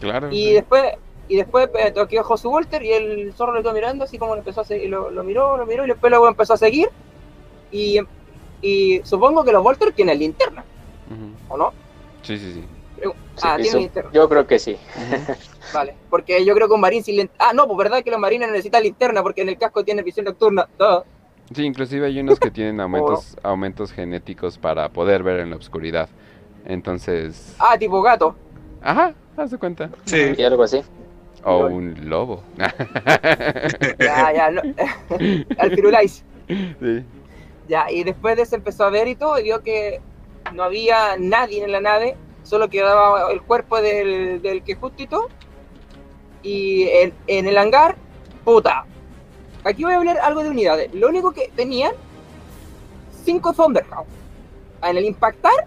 Claro. 0.00 0.28
Y 0.32 0.54
después, 0.54 0.94
y 1.28 1.36
después 1.36 1.68
eh, 1.78 1.90
toqueó 1.90 2.24
su 2.38 2.48
Walter 2.48 2.82
y 2.82 2.92
el 2.92 3.34
zorro 3.34 3.52
lo 3.52 3.62
quedó 3.62 3.74
mirando, 3.74 4.04
así 4.04 4.16
como 4.16 4.32
lo 4.32 4.38
empezó 4.38 4.62
a 4.62 4.64
seguir, 4.64 4.88
lo, 4.88 5.10
miró, 5.22 5.58
lo 5.58 5.66
miró 5.66 5.84
y 5.84 5.88
después 5.88 6.10
luego 6.10 6.26
empezó 6.26 6.54
a 6.54 6.56
seguir. 6.56 6.88
Y, 7.70 8.00
y 8.62 9.00
supongo 9.04 9.44
que 9.44 9.52
los 9.52 9.64
Walter 9.64 9.92
tienen 9.92 10.18
linterna, 10.18 10.64
¿o 11.48 11.56
no? 11.56 11.72
Sí, 12.22 12.38
sí, 12.38 12.54
sí. 12.54 12.64
Ah, 13.42 13.56
Yo 14.12 14.28
creo 14.28 14.46
que 14.46 14.58
sí. 14.58 14.76
Vale, 15.74 15.94
porque 16.10 16.44
yo 16.44 16.54
creo 16.54 16.68
que 16.68 16.74
un 16.74 16.80
marín 16.80 17.02
sin 17.02 17.16
linterna. 17.16 17.46
Ah, 17.48 17.52
no, 17.52 17.66
pues 17.66 17.78
verdad 17.78 18.02
que 18.04 18.10
los 18.10 18.20
marines 18.20 18.48
necesitan 18.50 18.82
linterna 18.82 19.22
porque 19.22 19.42
en 19.42 19.48
el 19.48 19.58
casco 19.58 19.84
tiene 19.84 20.02
visión 20.02 20.26
nocturna. 20.26 20.68
Sí, 21.54 21.64
inclusive 21.64 22.06
hay 22.06 22.20
unos 22.20 22.38
que 22.38 22.50
tienen 22.50 22.80
aumentos, 22.80 23.36
aumentos 23.42 23.92
genéticos 23.92 24.58
para 24.58 24.88
poder 24.90 25.22
ver 25.22 25.40
en 25.40 25.50
la 25.50 25.56
oscuridad. 25.56 26.08
Entonces. 26.64 27.56
Ah, 27.58 27.76
tipo 27.78 28.00
gato. 28.02 28.36
Ajá, 28.82 29.14
haz 29.36 29.50
de 29.50 29.58
cuenta. 29.58 29.90
Sí. 30.04 30.34
Y 30.36 30.42
algo 30.42 30.62
así. 30.62 30.82
O 31.44 31.66
un 31.66 32.08
lobo. 32.08 32.44
ya, 33.98 34.32
ya, 34.32 34.50
no. 34.50 34.62
Al 35.58 35.70
firulais. 35.74 36.24
Sí. 36.46 37.04
Ya, 37.68 37.90
y 37.90 38.04
después 38.04 38.36
de 38.36 38.42
eso 38.42 38.56
empezó 38.56 38.84
a 38.84 38.90
ver 38.90 39.08
y 39.08 39.14
todo, 39.14 39.34
vio 39.42 39.62
que 39.62 40.00
no 40.52 40.62
había 40.62 41.16
nadie 41.18 41.64
en 41.64 41.72
la 41.72 41.80
nave 41.80 42.16
solo 42.42 42.68
quedaba 42.68 43.30
el 43.30 43.42
cuerpo 43.42 43.80
del, 43.80 44.42
del 44.42 44.62
que 44.62 44.74
justito. 44.74 45.28
Y 46.42 46.88
en, 46.88 47.14
el 47.46 47.56
hangar, 47.56 47.96
puta. 48.44 48.84
Aquí 49.64 49.84
voy 49.84 49.94
a 49.94 49.98
hablar 49.98 50.18
algo 50.18 50.42
de 50.42 50.50
unidades. 50.50 50.92
Lo 50.92 51.08
único 51.08 51.32
que 51.32 51.52
tenían, 51.54 51.92
cinco 53.24 53.52
Thunderhound. 53.52 54.08
En 54.82 54.96
el 54.96 55.04
impactar, 55.04 55.66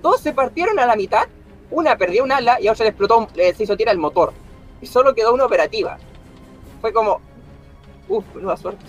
dos 0.00 0.20
se 0.20 0.32
partieron 0.32 0.78
a 0.78 0.86
la 0.86 0.96
mitad. 0.96 1.28
Una 1.70 1.98
perdió 1.98 2.24
un 2.24 2.32
ala 2.32 2.60
y 2.60 2.68
a 2.68 2.72
otra 2.72 2.84
le 2.84 2.90
explotó, 2.90 3.28
se 3.34 3.62
hizo 3.62 3.76
tirar 3.76 3.94
el 3.94 4.00
motor. 4.00 4.32
Y 4.80 4.86
solo 4.86 5.14
quedó 5.14 5.34
una 5.34 5.44
operativa. 5.44 5.98
Fue 6.80 6.92
como, 6.92 7.20
uff, 8.08 8.24
nueva 8.36 8.56
suerte. 8.56 8.86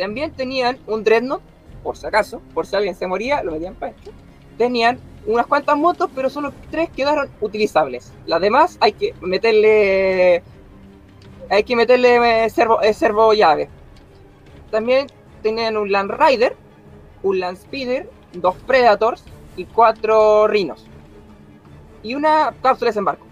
También 0.00 0.32
tenían 0.32 0.78
un 0.86 1.04
Dreadnought, 1.04 1.42
por 1.82 1.94
si 1.94 2.06
acaso, 2.06 2.40
por 2.54 2.66
si 2.66 2.74
alguien 2.74 2.94
se 2.94 3.06
moría, 3.06 3.42
lo 3.42 3.52
metían 3.52 3.74
para 3.74 3.92
esto. 3.92 4.10
Tenían 4.56 4.98
unas 5.26 5.46
cuantas 5.46 5.76
motos, 5.76 6.08
pero 6.14 6.30
solo 6.30 6.54
tres 6.70 6.88
quedaron 6.88 7.28
utilizables. 7.42 8.10
Las 8.24 8.40
demás 8.40 8.78
hay 8.80 8.92
que 8.92 9.14
meterle 9.20 10.42
hay 11.50 11.64
que 11.64 11.76
meterle 11.76 12.44
eh, 12.46 12.48
servo, 12.48 12.80
eh, 12.80 12.94
servo 12.94 13.34
llave. 13.34 13.68
También 14.70 15.06
tenían 15.42 15.76
un 15.76 15.92
Land 15.92 16.12
Rider, 16.12 16.56
un 17.22 17.38
Land 17.38 17.58
Speeder, 17.58 18.08
dos 18.32 18.56
Predators 18.66 19.22
y 19.58 19.66
cuatro 19.66 20.48
Rhinos. 20.48 20.86
Y 22.02 22.14
una 22.14 22.54
cápsula 22.62 22.86
de 22.86 22.92
desembarco. 22.92 23.26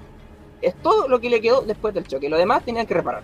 Es 0.61 0.75
todo 0.83 1.09
lo 1.09 1.19
que 1.19 1.31
le 1.31 1.41
quedó 1.41 1.63
después 1.63 1.95
del 1.95 2.07
choque. 2.07 2.29
Lo 2.29 2.37
demás 2.37 2.63
tenían 2.63 2.87
que 2.87 2.93
reparar. 2.93 3.23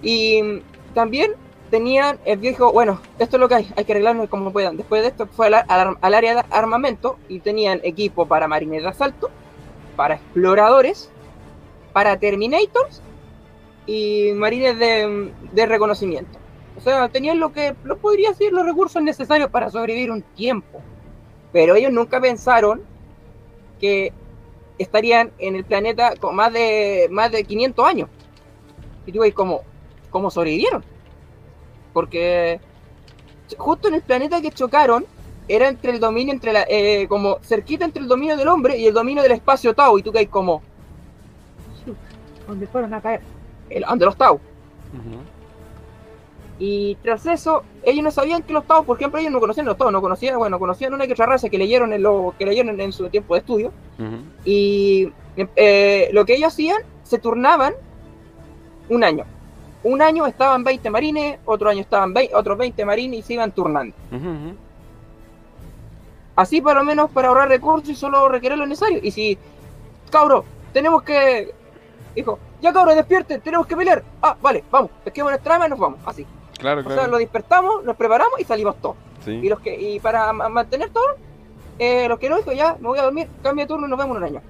Y 0.00 0.62
también 0.92 1.32
tenían, 1.72 2.18
el 2.26 2.38
viejo, 2.38 2.70
bueno, 2.70 3.00
esto 3.18 3.36
es 3.36 3.40
lo 3.40 3.48
que 3.48 3.54
hay, 3.54 3.72
hay 3.76 3.84
que 3.84 3.92
arreglarlo 3.92 4.28
como 4.28 4.52
puedan. 4.52 4.76
Después 4.76 5.00
de 5.00 5.08
esto 5.08 5.26
fue 5.26 5.46
al, 5.46 6.14
área 6.14 6.34
de 6.34 6.42
armamento 6.50 7.18
y 7.30 7.40
tenían 7.40 7.80
equipo 7.82 8.26
para 8.26 8.46
marines 8.46 8.82
de 8.82 8.90
asalto, 8.90 9.30
para 9.96 10.16
exploradores, 10.16 11.10
para 11.94 12.18
terminators 12.18 13.00
y 13.86 14.32
marines 14.34 14.78
de, 14.78 15.66
reconocimiento. 15.66 16.38
O 16.76 16.80
sea, 16.82 17.08
tenían 17.08 17.40
lo 17.40 17.52
que 17.52 17.74
lo 17.84 17.96
podría 17.96 18.30
decir 18.30 18.52
los 18.52 18.66
recursos 18.66 19.02
necesarios 19.02 19.50
para 19.50 19.70
sobrevivir 19.70 20.10
un 20.10 20.20
tiempo. 20.20 20.82
Pero 21.52 21.74
ellos 21.74 21.92
nunca 21.92 22.20
pensaron 22.20 22.82
que 23.80 24.12
estarían 24.78 25.32
en 25.38 25.56
el 25.56 25.64
planeta 25.64 26.16
con 26.16 26.36
más 26.36 26.52
de 26.52 27.08
más 27.10 27.32
de 27.32 27.44
500 27.44 27.86
años. 27.86 28.08
Y 29.06 29.12
tú 29.12 29.20
ves 29.20 29.32
cómo, 29.32 29.62
cómo 30.12 30.30
sobrevivieron 30.30 30.84
porque 31.92 32.60
justo 33.56 33.88
en 33.88 33.94
el 33.94 34.02
planeta 34.02 34.40
que 34.40 34.50
chocaron 34.50 35.04
era 35.48 35.68
entre 35.68 35.92
el 35.92 36.00
dominio, 36.00 36.32
entre 36.32 36.52
la, 36.52 36.64
eh, 36.68 37.06
como 37.08 37.38
cerquita 37.42 37.84
entre 37.84 38.02
el 38.02 38.08
dominio 38.08 38.36
del 38.36 38.48
hombre 38.48 38.78
y 38.78 38.86
el 38.86 38.94
dominio 38.94 39.22
del 39.22 39.32
espacio 39.32 39.74
Tau, 39.74 39.98
y 39.98 40.02
tú 40.02 40.12
caes 40.12 40.28
como, 40.28 40.62
¿dónde 42.46 42.66
fueron 42.66 42.94
a 42.94 43.00
caer? 43.00 43.20
El, 43.68 43.82
donde 43.82 44.04
los 44.04 44.16
Tau. 44.16 44.40
Y 46.58 46.94
tras 47.02 47.26
eso, 47.26 47.64
ellos 47.82 48.04
no 48.04 48.10
sabían 48.12 48.42
que 48.42 48.52
los 48.52 48.64
Tau, 48.64 48.84
por 48.84 48.96
ejemplo, 48.96 49.18
ellos 49.18 49.32
no 49.32 49.40
conocían 49.40 49.66
los 49.66 49.76
Tau, 49.76 49.90
no 49.90 50.00
conocían, 50.00 50.38
bueno, 50.38 50.58
conocían 50.58 50.94
una 50.94 51.06
que 51.06 51.12
otra 51.12 51.26
raza 51.26 51.48
que 51.48 51.58
leyeron 51.58 51.92
en 51.92 52.02
lo 52.02 52.34
que 52.38 52.46
leyeron 52.46 52.80
en 52.80 52.92
su 52.92 53.08
tiempo 53.08 53.34
de 53.34 53.40
estudio. 53.40 53.72
Y 54.44 55.12
eh, 55.56 56.08
lo 56.12 56.24
que 56.24 56.34
ellos 56.34 56.52
hacían, 56.52 56.82
se 57.02 57.18
turnaban 57.18 57.74
un 58.88 59.02
año 59.02 59.24
un 59.84 60.02
año 60.02 60.26
estaban 60.26 60.64
20 60.64 60.90
marines, 60.90 61.38
otro 61.44 61.68
año 61.68 61.80
estaban 61.80 62.12
20, 62.14 62.34
otros 62.34 62.58
20 62.58 62.84
marines 62.84 63.20
y 63.20 63.22
se 63.22 63.32
iban 63.34 63.52
turnando. 63.52 63.94
Así 66.36 66.60
por 66.60 66.74
lo 66.74 66.84
menos 66.84 67.10
para 67.10 67.28
ahorrar 67.28 67.48
recursos 67.48 67.88
y 67.90 67.94
solo 67.94 68.28
requerir 68.28 68.58
lo 68.58 68.66
necesario. 68.66 69.00
Y 69.02 69.10
si, 69.10 69.38
cabro, 70.10 70.44
tenemos 70.72 71.02
que... 71.02 71.52
Dijo, 72.14 72.38
ya 72.60 72.72
cabro, 72.72 72.94
despierte, 72.94 73.38
tenemos 73.38 73.66
que 73.66 73.76
pelear. 73.76 74.02
Ah, 74.22 74.36
vale, 74.40 74.64
vamos, 74.70 74.90
pesquemos 75.04 75.32
nuestra 75.32 75.54
arma 75.54 75.66
y 75.66 75.70
nos 75.70 75.78
vamos. 75.78 75.98
Así. 76.06 76.26
Claro, 76.58 76.82
o 76.86 76.90
sea, 76.90 77.08
lo 77.08 77.18
despertamos, 77.18 77.82
nos 77.84 77.96
preparamos 77.96 78.38
y 78.38 78.44
salimos 78.44 78.76
todos. 78.76 78.96
Y 79.26 79.48
los 79.48 79.60
que 79.60 79.74
y 79.74 80.00
para 80.00 80.32
mantener 80.32 80.90
todo, 80.90 81.04
eh, 81.78 82.08
los 82.08 82.18
que 82.18 82.28
no 82.28 82.36
dijo, 82.36 82.52
ya, 82.52 82.76
me 82.80 82.88
voy 82.88 82.98
a 82.98 83.02
dormir, 83.02 83.28
cambio 83.42 83.64
de 83.64 83.68
turno 83.68 83.86
y 83.86 83.90
nos 83.90 83.98
vemos 83.98 84.16
en 84.16 84.22
un 84.22 84.28
año. 84.28 84.42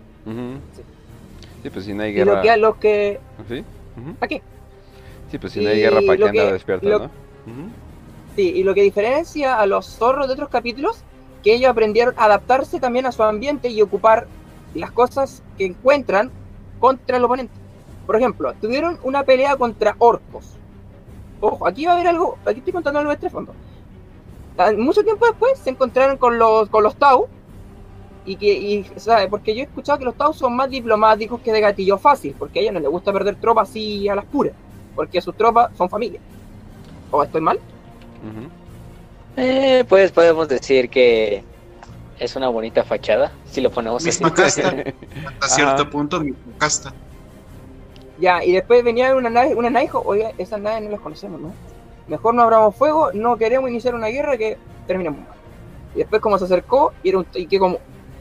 sí. 1.62 1.70
pues 1.70 1.84
si 1.84 1.94
no 1.94 2.02
hay 2.02 2.12
guerra... 2.12 2.32
Y 2.32 2.36
lo 2.36 2.42
que, 2.42 2.57
los 2.57 2.76
que... 2.76 3.20
¿Sí? 3.48 3.64
¿Para 4.18 4.28
qué? 4.28 4.42
Sí, 5.33 5.39
pues 5.39 5.55
si 5.55 5.64
no 5.64 5.70
hay 5.70 5.78
guerra, 5.80 6.01
¿para 6.07 6.18
qué 6.18 6.28
anda 6.28 6.53
despierto, 6.53 6.87
no? 6.87 7.11
Sí, 8.37 8.51
y 8.51 8.62
lo 8.64 8.74
que 8.74 8.83
diferencia 8.83 9.59
a 9.59 9.64
los 9.64 9.87
zorros 9.87 10.26
de 10.26 10.35
otros 10.35 10.51
capítulos, 10.51 11.05
que 11.43 11.55
ellos 11.55 11.70
aprendieron 11.70 12.12
a 12.18 12.26
adaptarse 12.26 12.78
también 12.80 13.07
a 13.07 13.12
su 13.12 13.22
ambiente 13.22 13.70
y 13.70 13.80
ocupar 13.80 14.26
las 14.74 14.91
cosas 14.91 15.43
que 15.57 15.64
encuentran 15.64 16.30
contra 16.78 17.16
el 17.16 17.24
oponente. 17.24 17.55
Por 18.05 18.16
ejemplo, 18.16 18.53
tuvieron 18.61 18.99
una 19.05 19.22
pelea 19.22 19.57
contra 19.57 19.97
orcos. 20.01 20.51
Ojo, 21.41 21.66
aquí 21.66 21.87
va 21.87 21.93
a 21.93 21.95
haber 21.95 22.09
algo, 22.09 22.37
aquí 22.45 22.59
estoy 22.59 22.74
contando 22.74 22.99
algo 22.99 23.09
de 23.09 23.14
este 23.14 23.30
fondo. 23.30 23.55
Ah, 24.59 24.70
mucho 24.76 25.03
tiempo 25.03 25.24
después 25.24 25.59
se 25.59 25.70
encontraron 25.70 26.18
con 26.18 26.39
los, 26.39 26.68
con 26.68 26.85
los 26.85 26.95
Tau, 26.97 27.26
y 28.26 28.37
que, 28.37 28.53
y, 28.53 28.85
¿sabe? 28.97 29.28
porque 29.28 29.55
yo 29.55 29.62
he 29.62 29.64
escuchado 29.64 29.99
que 29.99 30.05
los 30.05 30.14
Tau 30.14 30.35
son 30.35 30.55
más 30.55 30.68
diplomáticos 30.68 31.41
que 31.41 31.55
de 31.55 31.62
gatillo 31.62 31.97
fácil, 31.97 32.35
porque 32.39 32.59
a 32.59 32.62
ellos 32.62 32.74
no 32.74 32.80
les 32.80 32.91
gusta 32.91 33.14
perder 33.14 33.37
tropas 33.37 33.70
así 33.70 34.07
a 34.11 34.14
las 34.14 34.26
puras 34.26 34.53
porque 34.95 35.20
sus 35.20 35.36
tropas 35.36 35.70
son 35.76 35.88
familia. 35.88 36.20
¿O 37.11 37.22
estoy 37.22 37.40
mal? 37.40 37.59
eh, 39.36 39.84
pues 39.88 40.12
podemos 40.12 40.49
decir 40.49 40.88
que 40.88 41.45
es 42.18 42.36
una 42.36 42.49
bonita 42.49 42.84
fachada, 42.84 43.32
si 43.51 43.61
lo 43.61 43.70
ponemos 43.70 44.07
así. 44.07 44.22
Casta, 44.22 44.68
hasta 45.40 45.49
cierto 45.49 45.90
punto, 45.90 46.20
mi 46.20 46.32
casta. 46.59 46.93
Ya, 48.18 48.45
y 48.45 48.53
después 48.53 48.84
venía 48.84 49.14
una 49.16 49.30
nave, 49.30 49.55
una 49.55 49.70
nave 49.70 49.86
dijo, 49.86 50.03
oye, 50.05 50.32
esas 50.38 50.61
naves 50.61 50.82
no 50.84 50.90
las 50.90 51.01
conocemos, 51.01 51.40
¿no? 51.40 51.53
Mejor 52.07 52.34
no 52.34 52.43
abramos 52.43 52.76
fuego, 52.76 53.11
no 53.12 53.36
queremos 53.36 53.70
iniciar 53.70 53.95
una 53.95 54.07
guerra 54.09 54.36
que 54.36 54.57
terminemos 54.86 55.20
mal. 55.20 55.36
Y 55.95 55.99
después 55.99 56.22
como 56.22 56.38
se 56.38 56.45
acercó, 56.45 56.93
y, 57.03 57.09
era 57.09 57.18
un, 57.18 57.26
y 57.34 57.47
que 57.47 57.59
como, 57.59 57.78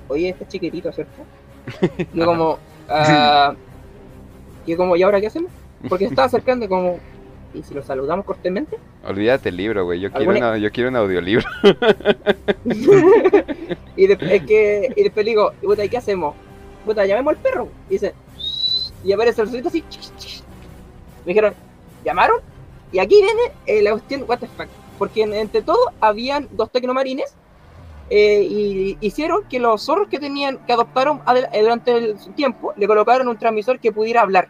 oye, 0.07 0.29
este 0.29 0.47
chiquitito, 0.47 0.91
¿cierto? 0.91 1.23
Y 2.13 2.19
como, 2.19 2.57
ah, 2.89 3.53
y 4.65 4.75
como, 4.75 4.95
¿y 4.95 5.03
ahora 5.03 5.21
qué 5.21 5.27
hacemos? 5.27 5.51
Porque 5.89 6.05
estaba 6.05 6.27
acercando 6.27 6.67
como, 6.67 6.99
¿y 7.53 7.63
si 7.63 7.73
lo 7.73 7.83
saludamos 7.83 8.25
cortésmente? 8.25 8.77
Olvídate 9.07 9.49
el 9.49 9.57
libro, 9.57 9.85
güey, 9.85 9.99
yo 9.99 10.11
quiero, 10.11 10.31
una, 10.31 10.57
yo 10.57 10.71
quiero 10.71 10.89
un 10.89 10.95
audiolibro. 10.95 11.45
y, 13.95 14.07
de, 14.07 14.17
es 14.19 14.43
que, 14.43 14.93
y 14.95 15.03
después 15.03 15.25
digo, 15.25 15.51
puta, 15.61 15.83
¿y 15.83 15.89
qué 15.89 15.97
hacemos? 15.97 16.35
Puta, 16.85 17.05
llamemos 17.05 17.35
al 17.35 17.39
perro. 17.41 17.67
Y 17.89 17.93
dice, 17.93 18.13
y 19.03 19.11
aparece 19.11 19.41
el 19.41 19.49
solito 19.49 19.69
así. 19.69 19.83
Me 21.25 21.33
dijeron, 21.33 21.53
¿llamaron? 22.03 22.39
Y 22.91 22.99
aquí 22.99 23.21
viene 23.21 23.41
eh, 23.65 23.81
la 23.81 23.91
cuestión, 23.91 24.23
what 24.27 24.39
the 24.39 24.47
fuck. 24.47 24.67
Porque 24.97 25.23
entre 25.23 25.61
todo 25.61 25.79
habían 25.99 26.47
dos 26.51 26.71
tecnomarines 26.71 27.35
eh, 28.09 28.43
y 28.43 28.97
hicieron 29.01 29.43
que 29.49 29.59
los 29.59 29.83
zorros 29.83 30.09
que 30.09 30.19
tenían, 30.19 30.57
que 30.65 30.73
adoptaron 30.73 31.21
durante 31.25 31.95
el 31.95 32.19
tiempo, 32.35 32.73
le 32.77 32.85
colocaron 32.85 33.27
un 33.27 33.37
transmisor 33.37 33.79
que 33.79 33.91
pudiera 33.91 34.21
hablar. 34.21 34.49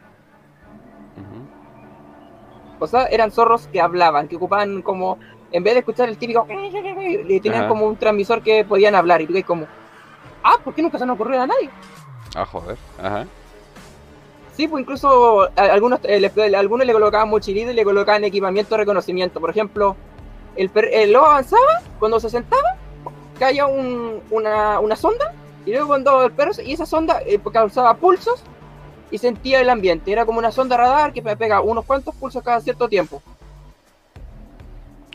Sea, 2.88 3.06
eran 3.06 3.32
zorros 3.32 3.68
que 3.68 3.80
hablaban, 3.80 4.28
que 4.28 4.36
ocupaban 4.36 4.82
como, 4.82 5.18
en 5.52 5.64
vez 5.64 5.74
de 5.74 5.80
escuchar 5.80 6.10
el 6.10 6.18
típico, 6.18 6.48
le 6.48 7.40
tenían 7.40 7.68
como 7.68 7.86
un 7.86 7.96
transmisor 7.96 8.42
que 8.42 8.66
podían 8.66 8.96
hablar. 8.96 9.22
Y 9.22 9.28
tú 9.28 9.34
como, 9.46 9.68
ah, 10.44 10.56
¿por 10.64 10.74
qué 10.74 10.82
nunca 10.82 10.98
se 10.98 11.04
han 11.04 11.10
ocurrido 11.12 11.42
a 11.42 11.48
nadie? 11.48 11.70
Ah, 12.36 12.46
joder, 12.46 12.78
ajá. 13.02 13.26
Sí, 14.56 14.68
pues 14.68 14.82
incluso 14.82 15.50
algunos, 15.56 16.00
eh, 16.04 16.30
algunos 16.56 16.86
le 16.86 16.94
colocaban 16.94 17.30
mochilita 17.30 17.72
y 17.72 17.74
le 17.76 17.84
colocaban 17.84 18.24
equipamiento 18.24 18.76
de 18.76 18.80
reconocimiento. 18.80 19.40
Por 19.40 19.50
ejemplo, 19.50 19.96
el, 20.56 20.70
el 20.92 21.12
lobo 21.14 21.28
avanzaba, 21.28 21.82
cuando 22.00 22.20
se 22.20 22.30
sentaba, 22.30 22.76
caía 23.40 23.66
una, 23.66 24.80
una, 24.80 24.96
sonda, 24.96 25.34
y 25.66 25.72
luego 25.72 25.88
cuando 25.88 26.24
el 26.24 26.32
perro, 26.32 26.52
y 26.64 26.74
esa 26.74 26.86
sonda 26.86 27.22
eh, 27.26 27.40
causaba 27.52 27.96
pulsos 27.96 28.44
y 29.12 29.18
sentía 29.18 29.62
el 29.62 29.70
ambiente. 29.70 30.12
Era 30.12 30.26
como 30.26 30.40
una 30.40 30.52
sonda 30.52 30.78
radar 30.78 31.14
que 31.14 31.22
pega 31.22 31.62
unos 31.62 31.86
cuantos 31.86 32.16
pulsos 32.16 32.44
cada 32.44 32.60
cierto 32.62 32.88
tiempo. 32.90 33.22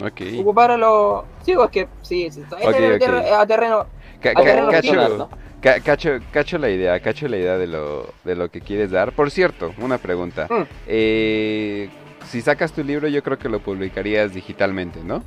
Ok. 0.03 0.21
Ocupar 0.41 0.79
los. 0.79 1.25
Sí, 1.43 1.53
es 1.53 1.71
que 1.71 1.89
sí, 2.03 2.31
sí 2.31 2.43
está 2.43 2.57
a 2.57 3.47
terreno. 3.47 3.87
a 4.23 4.43
terreno 4.43 5.17
¿no? 5.17 5.29
Cacho, 5.61 6.19
cacho 6.31 6.59
la 6.59 6.71
idea, 6.71 7.01
cacho 7.01 7.27
la 7.27 7.39
idea 7.39 7.59
de 7.59 7.67
lo, 7.67 8.07
de 8.25 8.37
lo 8.37 8.51
que 8.51 8.61
quieres 8.61 8.91
dar. 8.91 9.13
Por 9.13 9.31
cierto, 9.31 9.75
una 9.79 9.99
pregunta. 9.99 10.47
Mm. 10.49 10.63
Eh, 10.87 11.89
si 12.29 12.41
sacas 12.41 12.73
tu 12.73 12.85
libro, 12.85 13.09
yo 13.09 13.23
creo 13.23 13.39
que 13.39 13.49
lo 13.49 13.61
publicarías 13.61 14.33
digitalmente, 14.33 15.01
¿no? 15.03 15.25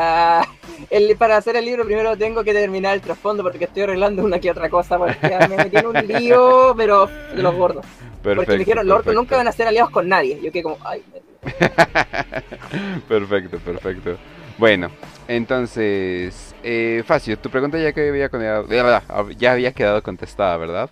Ah, 0.00 0.46
el, 0.90 1.16
para 1.16 1.36
hacer 1.36 1.56
el 1.56 1.64
libro 1.64 1.84
primero 1.84 2.16
tengo 2.16 2.44
que 2.44 2.52
terminar 2.52 2.94
el 2.94 3.00
trasfondo 3.00 3.42
porque 3.42 3.64
estoy 3.64 3.82
arreglando 3.82 4.22
una 4.22 4.38
que 4.38 4.48
otra 4.48 4.70
cosa 4.70 4.96
porque 4.96 5.36
me 5.48 5.56
metí 5.56 5.76
en 5.76 5.86
un 5.86 5.94
lío, 6.06 6.72
pero 6.76 7.08
de 7.34 7.42
los 7.42 7.52
gordos. 7.56 7.84
porque 8.22 8.46
me 8.46 8.58
dijeron, 8.58 8.86
los 8.86 9.04
nunca 9.06 9.36
van 9.36 9.48
a 9.48 9.52
ser 9.52 9.66
aliados 9.66 9.90
con 9.90 10.08
nadie. 10.08 10.40
Yo 10.40 10.52
quedé 10.52 10.62
como, 10.62 10.78
ay. 10.84 11.02
perfecto, 13.08 13.58
perfecto. 13.58 14.16
Bueno, 14.56 14.88
entonces, 15.26 16.54
eh, 16.62 17.02
Facio, 17.04 17.36
tu 17.36 17.50
pregunta 17.50 17.76
ya 17.76 17.92
que 17.92 18.08
había 18.08 18.30
ya 19.36 19.52
había 19.52 19.72
quedado 19.72 20.00
contestada, 20.04 20.56
¿verdad? 20.58 20.90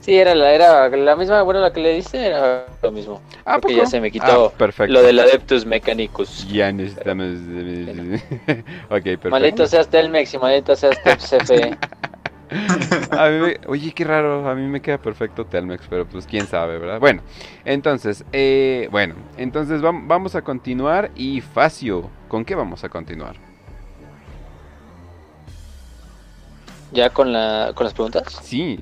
Sí, 0.00 0.16
era 0.16 0.34
la, 0.34 0.52
era 0.52 0.88
la 0.88 1.14
misma, 1.14 1.42
bueno, 1.42 1.60
la 1.60 1.72
que 1.72 1.80
le 1.80 1.94
diste 1.94 2.26
era 2.26 2.64
lo 2.82 2.90
mismo. 2.90 3.20
Ah, 3.44 3.58
porque 3.60 3.76
ya 3.76 3.86
se 3.86 4.00
me 4.00 4.10
quitó 4.10 4.52
ah, 4.58 4.86
lo 4.86 5.02
del 5.02 5.18
Adeptus 5.18 5.66
Mechanicus. 5.66 6.48
Ya 6.50 6.72
necesitamos... 6.72 7.26
ok, 8.88 9.02
perfecto. 9.02 9.30
Maldito 9.30 9.66
seas 9.66 9.88
Telmex 9.88 10.32
y 10.32 10.38
maldito 10.38 10.74
seas 10.74 10.98
CFE. 11.04 11.76
a 13.10 13.28
mí 13.28 13.54
oye, 13.66 13.92
qué 13.92 14.04
raro, 14.04 14.48
a 14.48 14.54
mí 14.54 14.66
me 14.66 14.80
queda 14.80 14.98
perfecto 14.98 15.44
Telmex, 15.44 15.86
pero 15.88 16.06
pues 16.06 16.26
quién 16.26 16.46
sabe, 16.46 16.78
¿verdad? 16.78 16.98
Bueno, 16.98 17.22
entonces, 17.66 18.24
eh, 18.32 18.88
bueno, 18.90 19.14
entonces 19.36 19.82
vamos 19.82 20.34
a 20.34 20.42
continuar 20.42 21.10
y 21.14 21.42
Facio, 21.42 22.10
¿con 22.28 22.46
qué 22.46 22.54
vamos 22.54 22.84
a 22.84 22.88
continuar? 22.88 23.49
¿Ya 26.92 27.10
con, 27.10 27.32
la, 27.32 27.72
con 27.74 27.84
las 27.84 27.94
preguntas? 27.94 28.24
Sí. 28.42 28.80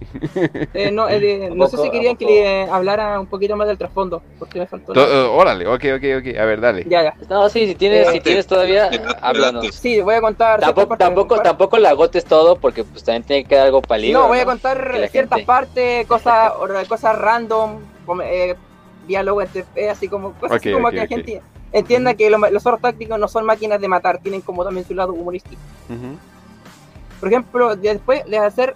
Eh, 0.73 0.91
no, 0.91 1.09
eh, 1.09 1.51
no 1.53 1.67
sé 1.69 1.77
si 1.77 1.91
querían 1.91 2.17
que 2.17 2.25
le 2.25 2.63
hablara 2.63 3.21
un 3.21 3.27
poquito 3.27 3.55
más 3.57 3.69
del 3.69 3.77
trasfondo, 3.77 4.23
porque 4.39 4.59
me 4.59 4.67
faltó. 4.67 4.93
órale, 5.33 5.67
ok, 5.67 5.85
ok, 5.97 6.05
ok. 6.21 6.39
A 6.39 6.45
ver, 6.45 6.61
dale. 6.61 6.85
Ya, 6.89 7.03
ya. 7.03 7.15
No, 7.29 7.49
sí, 7.49 7.67
si 7.67 7.75
tienes, 7.75 8.09
si 8.09 8.21
tienes 8.21 8.47
todavía, 8.47 8.89
háblanos. 9.21 9.67
Sí, 9.75 10.01
voy 10.01 10.15
a 10.15 10.21
contar. 10.21 10.61
Tampoco, 10.61 10.97
tampoco, 10.97 11.41
tampoco 11.41 11.79
la 11.79 11.91
agotes 11.91 12.25
todo, 12.25 12.57
porque 12.57 12.85
pues 12.85 13.05
también 13.05 13.25
tiene 13.25 13.43
que 13.43 13.51
quedar 13.51 13.67
algo 13.67 13.83
para 13.83 14.03
No, 14.03 14.29
voy 14.29 14.39
a 14.39 14.45
contar 14.45 15.09
ciertas 15.11 15.43
partes, 15.43 16.07
cosas, 16.09 16.53
cosas 16.89 17.19
random, 17.19 17.81
eh, 18.25 18.55
diálogo 19.07 19.43
entre 19.43 19.65
así 19.91 20.09
como 20.09 20.33
cosas 20.35 20.61
como 20.63 20.91
que 20.91 20.97
la 20.97 21.07
gente 21.07 21.43
entienda 21.73 22.15
que 22.15 22.31
los, 22.31 22.41
los 22.51 22.63
zorros 22.63 22.81
tácticos 22.81 23.19
no 23.19 23.29
son 23.29 23.45
máquinas 23.45 23.81
de 23.81 23.89
matar, 23.89 24.19
tienen 24.19 24.41
como 24.41 24.65
también 24.65 24.87
su 24.87 24.95
lado 24.95 25.13
humorístico. 25.13 25.61
Por 27.21 27.29
ejemplo, 27.29 27.77
después 27.77 28.25
de 28.27 28.39
hacer 28.39 28.75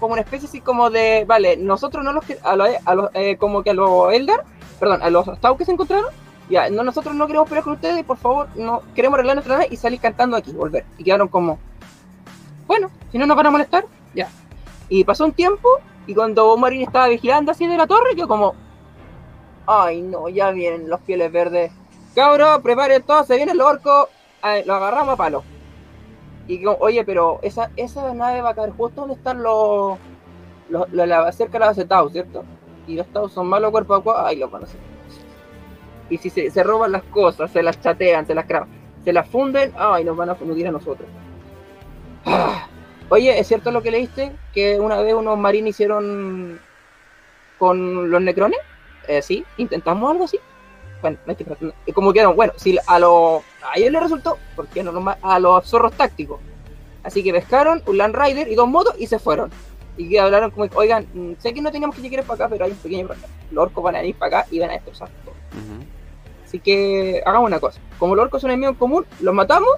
como 0.00 0.14
una 0.14 0.22
especie 0.22 0.48
así 0.48 0.60
como 0.60 0.90
de, 0.90 1.24
vale, 1.26 1.56
nosotros 1.56 2.04
no 2.04 2.12
los, 2.12 2.24
a 2.42 2.56
los, 2.56 2.68
a 2.84 2.94
los 2.94 3.10
eh, 3.14 3.36
como 3.36 3.62
que 3.62 3.70
a 3.70 3.74
los 3.74 4.12
Eldar, 4.12 4.44
perdón, 4.80 5.02
a 5.02 5.10
los 5.10 5.40
Tau 5.40 5.56
que 5.56 5.64
se 5.64 5.72
encontraron, 5.72 6.10
ya, 6.50 6.68
no, 6.68 6.82
nosotros 6.82 7.14
no 7.14 7.26
queremos 7.26 7.48
pelear 7.48 7.64
con 7.64 7.74
ustedes, 7.74 8.04
por 8.04 8.18
favor, 8.18 8.48
no 8.56 8.82
queremos 8.94 9.14
arreglar 9.14 9.36
nuestra 9.36 9.54
nave 9.56 9.68
y 9.70 9.76
salir 9.76 10.00
cantando 10.00 10.36
aquí, 10.36 10.52
volver. 10.52 10.84
Y 10.98 11.04
quedaron 11.04 11.28
como, 11.28 11.58
bueno, 12.66 12.90
si 13.12 13.18
no 13.18 13.26
nos 13.26 13.36
van 13.36 13.46
a 13.46 13.50
molestar, 13.50 13.86
ya. 14.14 14.28
Y 14.88 15.04
pasó 15.04 15.24
un 15.24 15.32
tiempo, 15.32 15.68
y 16.06 16.14
cuando 16.14 16.56
Marín 16.56 16.82
estaba 16.82 17.08
vigilando 17.08 17.52
así 17.52 17.66
de 17.66 17.76
la 17.76 17.86
torre, 17.86 18.14
yo 18.16 18.28
como, 18.28 18.54
ay 19.66 20.02
no, 20.02 20.28
ya 20.28 20.50
vienen 20.50 20.90
los 20.90 21.00
pieles 21.00 21.32
verdes. 21.32 21.72
Cabro, 22.14 22.60
preparen 22.62 23.02
todo, 23.02 23.24
se 23.24 23.36
viene 23.36 23.52
el 23.52 23.60
orco, 23.60 24.08
lo 24.66 24.74
agarramos 24.74 25.14
a 25.14 25.16
palo. 25.16 25.44
Y 26.46 26.62
como, 26.62 26.76
oye, 26.80 27.04
pero 27.04 27.38
esa, 27.42 27.70
esa 27.76 28.12
nave 28.12 28.42
va 28.42 28.50
a 28.50 28.54
caer 28.54 28.70
justo 28.70 29.02
donde 29.02 29.14
están 29.14 29.42
los, 29.42 29.98
los, 30.68 30.90
la, 30.92 31.32
cerca 31.32 31.54
de 31.54 31.58
la 31.60 31.66
base 31.66 31.86
¿cierto? 32.12 32.44
Y 32.86 32.96
los 32.96 33.06
Tau 33.08 33.28
son 33.28 33.46
malos 33.46 33.70
cuerpo 33.70 33.94
a 33.94 34.02
cuerpo, 34.02 34.20
ay, 34.20 34.36
lo 34.36 34.50
conocen. 34.50 34.80
Y 36.10 36.18
si 36.18 36.28
se, 36.28 36.50
se, 36.50 36.62
roban 36.62 36.92
las 36.92 37.02
cosas, 37.04 37.50
se 37.50 37.62
las 37.62 37.80
chatean, 37.80 38.26
se 38.26 38.34
las 38.34 38.44
cravan, 38.44 38.68
se 39.02 39.12
las 39.12 39.26
funden, 39.26 39.72
ay, 39.76 40.04
nos 40.04 40.16
van 40.16 40.30
a 40.30 40.34
fundir 40.34 40.68
a 40.68 40.72
nosotros. 40.72 41.08
Oye, 43.08 43.38
¿es 43.38 43.46
cierto 43.46 43.70
lo 43.70 43.82
que 43.82 43.90
leíste? 43.90 44.32
Que 44.52 44.78
una 44.78 45.00
vez 45.00 45.14
unos 45.14 45.38
marines 45.38 45.70
hicieron 45.70 46.60
con 47.58 48.10
los 48.10 48.20
necrones? 48.20 48.58
Eh, 49.08 49.22
sí, 49.22 49.44
intentamos 49.56 50.10
algo 50.10 50.24
así 50.24 50.38
bueno, 51.04 51.18
como 51.92 52.12
quedaron, 52.12 52.34
bueno, 52.34 52.54
si 52.56 52.78
a 52.86 52.98
los 52.98 53.42
a 53.62 53.76
ellos 53.76 53.92
les 53.92 54.02
resultó, 54.02 54.38
¿por 54.56 54.66
qué 54.68 54.82
no 54.82 55.14
a 55.20 55.38
los 55.38 55.66
zorros 55.66 55.92
tácticos? 55.92 56.40
Así 57.02 57.22
que 57.22 57.32
pescaron 57.32 57.82
un 57.86 57.98
Land 57.98 58.16
Rider 58.16 58.48
y 58.48 58.54
dos 58.54 58.68
motos 58.68 58.94
y 58.98 59.06
se 59.06 59.18
fueron. 59.18 59.50
Y 59.98 60.08
que 60.08 60.18
hablaron 60.18 60.50
como, 60.50 60.66
oigan, 60.74 61.06
mm, 61.12 61.32
sé 61.38 61.52
que 61.52 61.60
no 61.60 61.70
teníamos 61.70 61.94
que 61.94 62.02
llegar 62.02 62.24
para 62.24 62.46
acá, 62.46 62.48
pero 62.48 62.64
hay 62.64 62.70
un 62.70 62.78
pequeño 62.78 63.06
problema. 63.06 63.28
Los 63.50 63.64
orcos 63.64 63.84
van 63.84 63.96
a 63.96 64.02
ir 64.02 64.14
para 64.16 64.38
acá 64.38 64.48
y 64.50 64.58
van 64.58 64.70
a 64.70 64.72
destrozar 64.72 65.10
todo. 65.24 65.34
Así 66.46 66.58
que 66.58 67.22
hagamos 67.26 67.48
una 67.48 67.60
cosa. 67.60 67.80
Como 67.98 68.14
los 68.14 68.24
orcos 68.24 68.40
son 68.40 68.50
enemigos 68.50 68.72
en 68.72 68.78
común, 68.78 69.06
los 69.20 69.34
matamos 69.34 69.70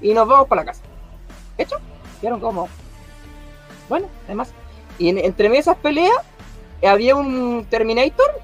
y 0.00 0.12
nos 0.12 0.26
vamos 0.26 0.48
para 0.48 0.62
la 0.62 0.66
casa. 0.66 0.82
¿Hecho? 1.56 1.76
Quedaron 2.20 2.40
como... 2.40 2.68
Bueno, 3.88 4.08
además. 4.26 4.52
Y 4.98 5.10
entre 5.10 5.56
esas 5.56 5.76
peleas 5.76 6.16
había 6.82 7.14
un 7.14 7.66
Terminator 7.70 8.42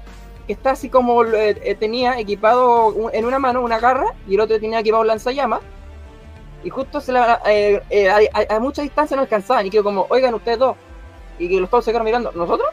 que 0.49 0.53
está 0.53 0.71
así 0.71 0.89
como 0.89 1.23
eh, 1.25 1.61
eh, 1.63 1.75
tenía 1.75 2.19
equipado 2.19 3.11
en 3.13 3.25
una 3.25 3.37
mano 3.37 3.61
una 3.61 3.79
garra 3.79 4.15
y 4.27 4.33
el 4.33 4.39
otro 4.39 4.59
tenía 4.59 4.79
equipado 4.79 5.01
un 5.01 5.07
lanzallamas. 5.07 5.59
Y 6.63 6.71
justo 6.71 6.99
se 6.99 7.11
la, 7.11 7.39
eh, 7.45 7.79
a, 8.49 8.59
mucha 8.59 8.81
distancia 8.81 9.15
no 9.15 9.21
alcanzaban. 9.21 9.67
Y 9.67 9.69
quedó 9.69 9.83
como, 9.83 10.07
oigan, 10.09 10.33
ustedes 10.33 10.57
dos. 10.57 10.75
Y 11.37 11.49
que 11.49 11.61
los 11.61 11.69
todos 11.69 11.85
se 11.85 11.91
quedaron 11.91 12.05
mirando, 12.05 12.31
¿nosotros? 12.31 12.67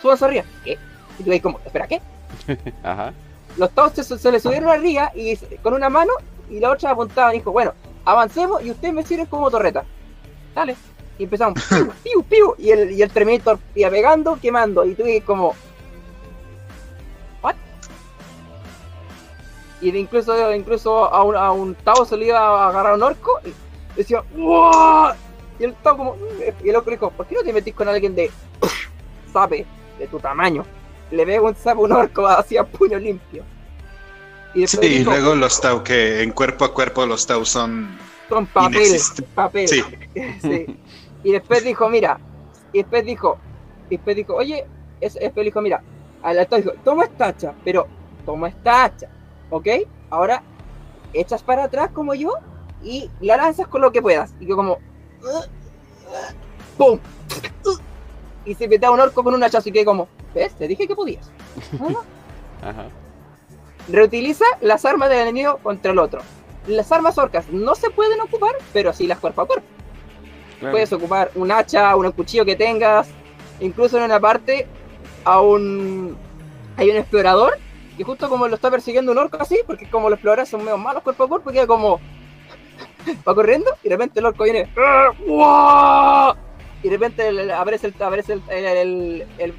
Súbanse 0.00 0.24
arriba. 0.24 0.44
¿Qué? 0.64 0.78
Y 1.18 1.22
tú 1.22 1.32
ahí 1.32 1.40
como, 1.40 1.60
¿espera 1.66 1.86
qué? 1.86 2.00
Ajá. 2.82 3.12
Los 3.58 3.70
todos 3.72 3.92
se, 3.92 4.32
le 4.32 4.40
subieron 4.40 4.70
arriba 4.70 5.12
y 5.14 5.36
con 5.62 5.74
una 5.74 5.90
mano 5.90 6.14
y 6.48 6.60
la 6.60 6.70
otra 6.70 6.92
apuntaba 6.92 7.34
y 7.34 7.40
dijo, 7.40 7.52
bueno, 7.52 7.74
avancemos 8.06 8.64
y 8.64 8.70
ustedes 8.70 8.94
me 8.94 9.02
sirven 9.02 9.26
como 9.26 9.50
torreta. 9.50 9.84
Dale. 10.54 10.76
Y 11.18 11.24
empezamos, 11.24 11.62
piu, 12.02 12.22
piu, 12.22 12.54
y 12.56 12.70
el, 12.70 12.90
y 12.92 13.02
el 13.02 13.10
Terminator 13.10 13.58
iba 13.74 13.90
pegando, 13.90 14.38
quemando. 14.40 14.86
Y 14.86 14.94
tú 14.94 15.04
como, 15.26 15.54
Y 19.82 19.94
incluso, 19.96 20.54
incluso 20.54 21.12
a 21.12 21.22
un, 21.22 21.36
a 21.36 21.50
un 21.50 21.74
Tao 21.74 22.04
se 22.06 22.16
le 22.16 22.26
iba 22.26 22.38
a 22.38 22.68
agarrar 22.68 22.94
un 22.94 23.02
orco 23.02 23.40
y 23.44 23.52
decía, 23.96 24.22
¡Wow! 24.34 25.12
Y 25.58 25.64
el 25.64 25.74
Tao 25.74 25.96
como, 25.96 26.16
y 26.64 26.68
el 26.68 26.76
orco 26.76 26.90
dijo, 26.90 27.10
¿por 27.10 27.26
qué 27.26 27.34
no 27.34 27.42
te 27.42 27.52
metís 27.52 27.74
con 27.74 27.88
alguien 27.88 28.14
de, 28.14 28.30
sabe, 29.32 29.66
de 29.98 30.06
tu 30.06 30.18
tamaño? 30.18 30.64
le 31.12 31.26
pega 31.26 31.42
un 31.42 31.54
sapo 31.54 31.82
un 31.82 31.92
orco 31.92 32.26
así 32.26 32.56
a 32.56 32.64
puño 32.64 32.98
limpio. 32.98 33.44
Y 34.54 34.66
sí, 34.66 35.04
luego 35.04 35.34
los 35.34 35.60
Tau, 35.60 35.82
que 35.82 36.22
en 36.22 36.32
cuerpo 36.32 36.64
a 36.64 36.74
cuerpo 36.74 37.06
los 37.06 37.26
Tau 37.26 37.44
son. 37.44 37.98
Son 38.28 38.46
papel. 38.46 39.00
papel. 39.34 39.68
Sí. 40.42 40.66
Y 41.24 41.32
después 41.32 41.64
dijo, 41.64 41.88
mira. 41.88 42.18
Y 42.72 42.78
después 42.78 43.04
dijo, 43.04 43.38
y 43.88 43.96
después 43.96 44.16
dijo, 44.16 44.34
oye, 44.34 44.66
es, 45.00 45.14
después 45.14 45.44
dijo, 45.44 45.60
mira, 45.60 45.82
al 46.22 46.46
Tau 46.46 46.58
dijo, 46.58 46.72
toma 46.84 47.04
esta 47.04 47.26
hacha, 47.28 47.54
pero 47.64 47.86
toma 48.24 48.48
esta 48.48 48.84
hacha, 48.84 49.08
¿ok? 49.52 49.68
Ahora 50.10 50.42
echas 51.12 51.42
para 51.42 51.64
atrás 51.64 51.90
como 51.92 52.14
yo 52.14 52.32
y 52.82 53.10
la 53.20 53.36
lanzas 53.36 53.68
con 53.68 53.82
lo 53.82 53.92
que 53.92 54.02
puedas. 54.02 54.34
Y 54.40 54.46
yo 54.46 54.56
como, 54.56 54.78
¡pum! 56.76 56.98
Y 58.44 58.54
se 58.54 58.66
mete 58.66 58.88
un 58.88 58.98
orco 58.98 59.22
con 59.22 59.34
un 59.34 59.44
hacha, 59.44 59.58
así 59.58 59.70
que 59.70 59.84
como, 59.84 60.08
¿ves? 60.34 60.54
Te 60.54 60.66
dije 60.66 60.88
que 60.88 60.96
podías. 60.96 61.30
Ajá. 62.62 62.88
Reutiliza 63.88 64.44
las 64.60 64.84
armas 64.84 65.10
del 65.10 65.20
enemigo 65.20 65.58
contra 65.58 65.92
el 65.92 65.98
otro. 65.98 66.22
Las 66.66 66.90
armas 66.90 67.18
orcas 67.18 67.48
no 67.50 67.74
se 67.74 67.90
pueden 67.90 68.20
ocupar, 68.20 68.54
pero 68.72 68.92
sí 68.92 69.06
las 69.06 69.18
cuerpo 69.18 69.42
a 69.42 69.46
cuerpo. 69.46 69.66
Puedes 70.60 70.92
ocupar 70.92 71.30
un 71.34 71.50
hacha, 71.50 71.94
un 71.96 72.10
cuchillo 72.12 72.44
que 72.44 72.54
tengas. 72.54 73.08
Incluso 73.60 73.98
en 73.98 74.04
una 74.04 74.20
parte 74.20 74.66
a 75.24 75.40
un 75.40 76.16
hay 76.76 76.90
un 76.90 76.96
explorador 76.96 77.58
y 78.02 78.04
justo 78.04 78.28
como 78.28 78.48
lo 78.48 78.56
está 78.56 78.68
persiguiendo 78.68 79.12
un 79.12 79.18
orco 79.18 79.36
así, 79.40 79.60
porque 79.64 79.88
como 79.88 80.10
los 80.10 80.16
exploradores 80.16 80.48
son 80.48 80.64
medio 80.64 80.76
malos 80.76 81.04
cuerpo 81.04 81.22
a 81.22 81.28
cuerpo, 81.28 81.52
queda 81.52 81.68
como 81.68 82.00
va 83.28 83.32
corriendo 83.32 83.70
y 83.80 83.88
de 83.88 83.94
repente 83.94 84.18
el 84.18 84.26
orco 84.26 84.42
viene 84.42 84.68
y 86.82 86.88
de 86.88 86.90
repente 86.90 87.52
aparece 87.52 87.86
el 87.86 88.02
aparece 88.02 88.32
el, 88.32 88.42
el, 88.50 89.26
el, 89.38 89.54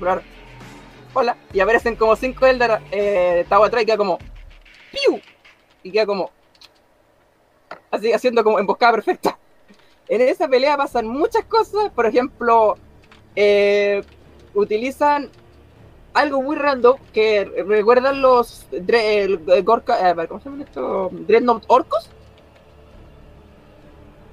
hola, 1.14 1.38
y 1.54 1.62
aparecen 1.62 1.96
como 1.96 2.18
cinco 2.18 2.46
Eldar 2.46 2.82
eh, 2.92 3.46
atrás 3.50 3.84
y 3.84 3.86
queda 3.86 3.96
como 3.96 4.20
¡Piu! 4.92 5.22
y 5.82 5.92
queda 5.94 6.06
como 6.06 6.30
así 7.92 8.12
haciendo 8.12 8.44
como 8.44 8.60
emboscada 8.60 8.92
perfecta. 8.92 9.40
En 10.10 10.20
esa 10.20 10.50
pelea 10.50 10.76
pasan 10.76 11.08
muchas 11.08 11.46
cosas, 11.46 11.92
por 11.92 12.06
ejemplo, 12.06 12.76
eh, 13.38 14.04
utilizan 14.54 15.32
algo 16.14 16.42
muy 16.42 16.56
random 16.56 16.98
que 17.14 17.46
recuerdan 17.68 18.22
los 18.22 18.66
Gorka, 19.64 20.10
eh, 20.12 20.28
¿cómo 20.28 20.40
se 20.40 20.50
llama 20.50 20.64
esto? 20.64 21.10
Dreadnought 21.12 21.64
Orcos. 21.68 22.10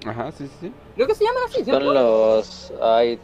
Ajá, 0.06 0.32
sí, 0.32 0.48
sí. 0.60 0.72
Creo 0.94 1.06
que 1.06 1.14
se 1.14 1.24
llaman 1.24 1.42
así. 1.46 1.64
Son 1.64 1.84
los. 1.84 2.72
Ahí, 2.80 3.18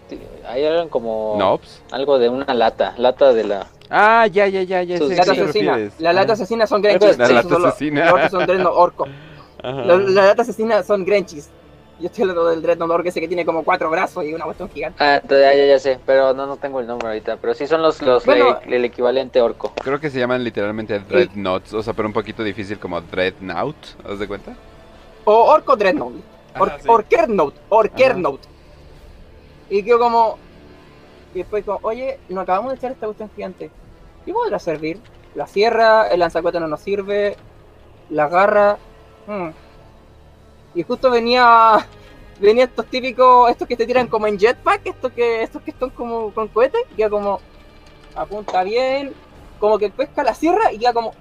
eran 0.55 0.89
como. 0.89 1.61
Algo 1.91 2.19
de 2.19 2.29
una 2.29 2.53
lata. 2.53 2.95
Lata 2.99 3.33
de 3.33 3.45
la. 3.45 3.67
Ah, 3.89 4.27
ya, 4.27 4.47
ya, 4.49 4.63
ya, 4.63 4.83
ya. 4.83 4.99
lata 4.99 5.33
asesina. 5.33 5.91
La 5.99 6.13
lata 6.13 6.35
asesina 6.35 6.67
son 6.67 6.83
Grenchis. 6.83 7.17
La 7.17 7.29
lata 7.29 7.57
asesina. 7.57 8.11
Los 8.11 8.31
son 8.31 8.47
Dreadnought 8.47 8.77
Orco. 8.77 9.07
La, 9.63 9.97
lata 9.97 10.43
asesina 10.43 10.83
son 10.83 11.05
Grenchis. 11.05 11.51
Yo 11.99 12.07
estoy 12.07 12.23
hablando 12.23 12.47
del 12.47 12.61
Dreadnought 12.61 12.91
Orc 12.91 13.07
ese 13.07 13.21
que 13.21 13.29
tiene 13.29 13.47
como 13.47 13.65
cuatro 13.65 13.89
brazos 13.89 14.23
y 14.25 14.35
una 14.35 14.45
cuestión 14.45 14.69
gigante. 14.69 15.03
Ah, 15.03 15.21
ya, 15.27 15.55
ya, 15.55 15.67
ya 15.67 15.79
sé, 15.79 15.99
pero 16.05 16.35
no, 16.35 16.47
no 16.47 16.59
tengo 16.59 16.81
el 16.81 16.87
nombre 16.87 17.09
ahorita. 17.09 17.39
Pero 17.39 17.55
sí 17.55 17.67
son 17.67 17.81
los, 17.81 18.03
los 18.03 18.25
el 18.27 18.85
equivalente 18.85 19.41
orco. 19.41 19.73
Creo 19.83 19.99
que 19.99 20.11
se 20.11 20.19
llaman 20.19 20.45
literalmente 20.45 20.99
Dreadnoughts, 20.99 21.73
o 21.73 21.83
sea, 21.83 21.95
pero 21.95 22.09
un 22.09 22.13
poquito 22.13 22.43
difícil 22.43 22.79
como 22.79 23.01
Dreadnought, 23.01 23.77
¿has 24.05 24.19
de 24.19 24.29
cuenta? 24.29 24.55
O 25.25 25.45
Orco 25.53 25.75
Dreadnought. 25.75 26.23
Or, 26.59 26.73
Orkernote. 27.69 28.49
Y 29.69 29.83
quedó 29.83 29.99
como. 29.99 30.39
Y 31.35 31.39
después 31.39 31.65
como, 31.65 31.81
oye, 31.83 32.19
nos 32.29 32.43
acabamos 32.43 32.73
de 32.73 32.77
echar 32.77 32.93
esta 32.93 33.07
cuestión 33.07 33.31
gigante. 33.35 33.71
¿Qué 34.25 34.33
podrá 34.33 34.59
servir? 34.59 35.01
La 35.35 35.47
sierra, 35.47 36.09
el 36.09 36.21
lanzacueto 36.21 36.61
no 36.61 36.69
nos 36.69 36.81
sirve, 36.81 37.37
la 38.11 38.29
garra. 38.29 38.79
Hmm. 39.27 39.49
Y 40.77 40.83
justo 40.83 41.11
venía. 41.11 41.85
Venía 42.39 42.65
estos 42.65 42.85
típicos, 42.87 43.51
estos 43.51 43.67
que 43.67 43.79
te 43.79 43.87
tiran 43.87 44.09
como 44.09 44.27
en 44.27 44.39
jetpack, 44.39 44.87
estos 44.87 45.11
que, 45.13 45.43
estos 45.43 45.63
que 45.63 45.71
están 45.71 45.89
como 45.89 46.35
con 46.35 46.49
cohetes, 46.49 46.83
y 46.93 46.95
queda 46.95 47.09
como. 47.09 47.41
Apunta 48.15 48.63
bien, 48.63 49.15
como 49.59 49.79
que 49.79 49.91
pesca 49.91 50.23
la 50.23 50.35
sierra 50.35 50.71
y 50.71 50.79
queda 50.79 50.93
como. 50.93 51.15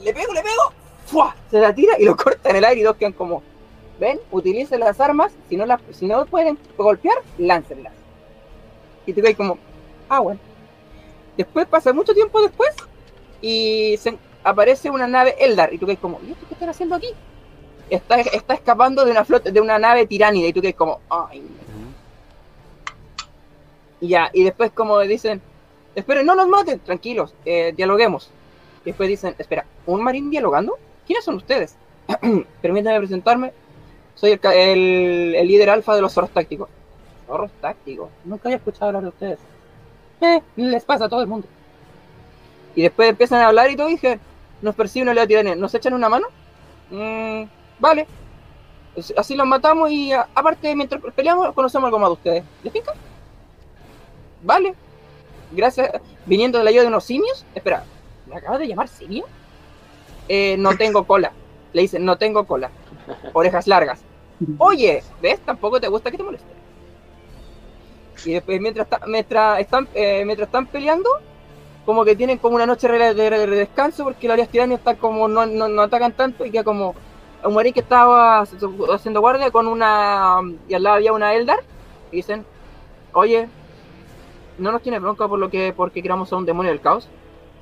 Le 0.00 0.14
pego, 0.14 0.32
le 0.32 0.42
pego, 0.42 0.72
¡fua! 1.06 1.34
Se 1.50 1.58
la 1.58 1.74
tira 1.74 1.94
y 1.98 2.04
lo 2.04 2.16
corta 2.16 2.50
en 2.50 2.56
el 2.56 2.64
aire 2.64 2.80
y 2.80 2.84
dos 2.84 2.96
quedan 2.96 3.12
como 3.12 3.42
ven, 3.98 4.18
utilicen 4.30 4.80
las 4.80 4.98
armas, 4.98 5.32
si 5.48 5.56
no 5.56 5.66
las, 5.66 5.80
si 5.92 6.06
no 6.06 6.24
pueden 6.26 6.58
golpear, 6.78 7.18
láncenlas. 7.36 7.92
Y 9.06 9.12
te 9.12 9.20
quedas 9.20 9.36
como, 9.36 9.58
ah, 10.08 10.20
bueno. 10.20 10.40
Después 11.36 11.66
pasa 11.66 11.92
mucho 11.92 12.14
tiempo 12.14 12.40
después 12.40 12.70
y 13.42 13.98
aparece 14.44 14.88
una 14.90 15.06
nave 15.06 15.34
Eldar 15.38 15.74
y 15.74 15.78
tú 15.78 15.86
quedas 15.86 16.00
como, 16.00 16.20
¿y 16.26 16.32
esto 16.32 16.46
qué 16.48 16.54
están 16.54 16.70
haciendo 16.70 16.94
aquí? 16.94 17.08
Está, 17.90 18.20
está 18.20 18.54
escapando 18.54 19.04
de 19.04 19.10
una 19.10 19.24
flota, 19.24 19.50
de 19.50 19.60
una 19.60 19.78
nave 19.78 20.06
tiránida 20.06 20.46
y 20.46 20.52
tú 20.52 20.60
quedas 20.60 20.76
como, 20.76 21.00
ay. 21.10 21.44
Y 24.00 24.08
ya, 24.08 24.30
y 24.32 24.44
después 24.44 24.70
como 24.70 24.98
dicen, 25.00 25.42
esperen, 25.94 26.24
no 26.24 26.34
nos 26.34 26.48
maten, 26.48 26.78
tranquilos, 26.78 27.34
eh, 27.44 27.72
dialoguemos. 27.76 28.30
Y 28.82 28.90
después 28.90 29.08
dicen, 29.08 29.34
espera, 29.38 29.66
¿un 29.86 30.02
marín 30.02 30.30
dialogando? 30.30 30.78
¿Quiénes 31.06 31.24
son 31.24 31.34
ustedes? 31.34 31.76
Permítanme 32.62 32.98
presentarme, 32.98 33.52
soy 34.14 34.32
el, 34.32 35.34
el, 35.34 35.48
líder 35.48 35.70
alfa 35.70 35.94
de 35.94 36.02
los 36.02 36.12
zorros 36.12 36.30
tácticos. 36.30 36.68
Zorros 37.26 37.50
tácticos. 37.60 38.10
Nunca 38.24 38.48
había 38.48 38.56
escuchado 38.56 38.86
hablar 38.86 39.02
de 39.02 39.08
ustedes. 39.08 39.38
Eh, 40.20 40.42
les 40.56 40.84
pasa 40.84 41.06
a 41.06 41.08
todo 41.08 41.22
el 41.22 41.26
mundo. 41.26 41.46
Y 42.74 42.82
después 42.82 43.08
empiezan 43.08 43.40
a 43.40 43.48
hablar 43.48 43.70
y 43.70 43.76
todo, 43.76 43.88
y 43.88 43.92
dije, 43.92 44.18
nos 44.62 44.74
percibe 44.74 45.10
una 45.10 45.14
lea 45.14 45.56
¿nos 45.56 45.74
echan 45.74 45.94
una 45.94 46.08
mano? 46.08 46.28
Mm, 46.90 47.44
vale. 47.80 48.06
Así 49.16 49.34
los 49.34 49.46
matamos 49.46 49.90
y 49.90 50.12
aparte 50.12 50.74
mientras 50.74 51.00
peleamos 51.14 51.52
conocemos 51.54 51.86
algo 51.86 51.98
más 51.98 52.08
de 52.08 52.12
ustedes. 52.12 52.44
¿Les 52.62 52.72
pinca? 52.72 52.92
Vale. 54.42 54.74
Gracias. 55.52 55.90
Viniendo 56.26 56.58
de 56.58 56.64
la 56.64 56.70
ayuda 56.70 56.82
de 56.82 56.88
unos 56.88 57.04
simios. 57.04 57.44
Espera, 57.54 57.84
¿me 58.26 58.36
acabas 58.36 58.58
de 58.58 58.68
llamar 58.68 58.88
simio? 58.88 59.26
Eh, 60.28 60.56
no 60.58 60.76
tengo 60.76 61.04
cola. 61.04 61.32
Le 61.72 61.82
dicen, 61.82 62.04
no 62.04 62.18
tengo 62.18 62.46
cola. 62.46 62.70
Orejas 63.32 63.66
largas. 63.66 64.00
Oye, 64.58 65.02
¿ves? 65.20 65.40
Tampoco 65.40 65.80
te 65.80 65.88
gusta 65.88 66.10
que 66.10 66.16
te 66.16 66.22
moleste. 66.22 66.48
Y 68.24 68.32
después, 68.32 68.60
mientras, 68.60 68.86
mientras, 69.06 69.60
están, 69.60 69.88
eh, 69.94 70.24
mientras 70.24 70.48
están 70.48 70.66
peleando, 70.66 71.08
como 71.84 72.04
que 72.04 72.16
tienen 72.16 72.38
como 72.38 72.56
una 72.56 72.66
noche 72.66 72.88
de, 72.88 73.14
descanso 73.46 74.04
porque 74.04 74.28
las 74.28 74.34
áreas 74.34 74.48
tiranas 74.48 74.78
están 74.78 74.96
como 74.96 75.28
no, 75.28 75.46
no, 75.46 75.82
atacan 75.82 76.12
tanto 76.12 76.44
y 76.44 76.50
queda 76.50 76.64
como 76.64 76.94
un 77.44 77.54
marín 77.54 77.72
que 77.72 77.80
estaba 77.80 78.40
haciendo 78.40 79.20
guardia 79.20 79.50
con 79.50 79.66
una 79.66 80.40
y 80.68 80.74
al 80.74 80.82
lado 80.82 80.96
había 80.96 81.12
una 81.12 81.34
Eldar 81.34 81.60
y 82.12 82.16
dicen 82.16 82.44
oye 83.12 83.48
no 84.58 84.72
nos 84.72 84.82
tiene 84.82 84.98
bronca 84.98 85.26
por 85.28 85.38
lo 85.38 85.50
que 85.50 85.72
porque 85.72 86.02
creamos 86.02 86.32
a 86.32 86.36
un 86.36 86.46
demonio 86.46 86.70
del 86.70 86.80
caos 86.80 87.08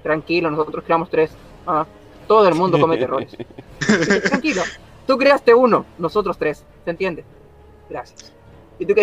tranquilo 0.02 0.50
nosotros 0.50 0.84
creamos 0.84 1.10
tres 1.10 1.30
ah, 1.66 1.86
todo 2.26 2.48
el 2.48 2.54
mundo 2.54 2.80
comete 2.80 3.04
errores 3.04 3.36
tranquilo 4.28 4.62
Tú 5.08 5.16
creaste 5.16 5.54
uno, 5.54 5.86
nosotros 5.96 6.36
tres. 6.36 6.64
¿Se 6.84 6.90
entiende? 6.90 7.24
Gracias. 7.88 8.30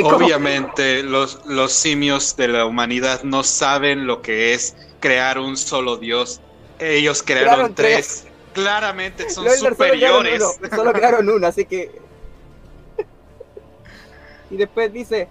Obviamente, 0.03 1.01
los, 1.01 1.43
los 1.47 1.71
simios 1.73 2.37
de 2.37 2.47
la 2.47 2.65
humanidad 2.67 3.23
no 3.23 3.41
saben 3.41 4.05
lo 4.05 4.21
que 4.21 4.53
es 4.53 4.75
crear 4.99 5.39
un 5.39 5.57
solo 5.57 5.97
dios. 5.97 6.41
Ellos 6.77 7.23
crearon, 7.23 7.73
tres. 7.73 8.27
Claramente 8.55 9.29
son 9.29 9.49
superiores. 9.49 10.41
Solo 10.73 10.93
crearon, 10.93 11.29
uno, 11.29 11.45
así 11.45 11.65
que. 11.65 11.91
y 14.49 14.57
después 14.57 14.91
dice: 14.91 15.27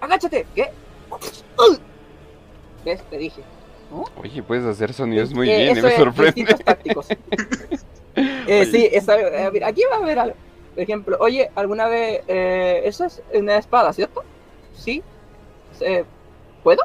Agáchate. 0.00 0.46
¿Qué? 0.54 0.70
¿Ves? 2.84 3.02
Te 3.10 3.18
dije. 3.18 3.42
Oye, 4.22 4.42
puedes 4.42 4.66
hacer 4.66 4.92
sonidos 4.92 5.32
muy 5.32 5.46
bien, 5.48 5.82
me 5.82 5.96
sorprende. 5.96 6.44
tácticos. 6.62 7.08
Eh, 8.14 8.66
sí, 8.66 8.90
aquí 9.64 9.82
va 9.90 9.96
a 9.96 9.98
haber 10.00 10.18
algo. 10.18 10.36
Por 10.74 10.82
ejemplo, 10.82 11.16
oye, 11.20 11.50
¿alguna 11.54 11.88
vez 11.88 12.22
eh, 12.28 12.82
eso 12.84 13.06
es 13.06 13.22
una 13.32 13.56
espada, 13.56 13.92
cierto? 13.94 14.22
Sí. 14.76 15.02
Eh, 15.80 16.04
¿Puedo? 16.62 16.82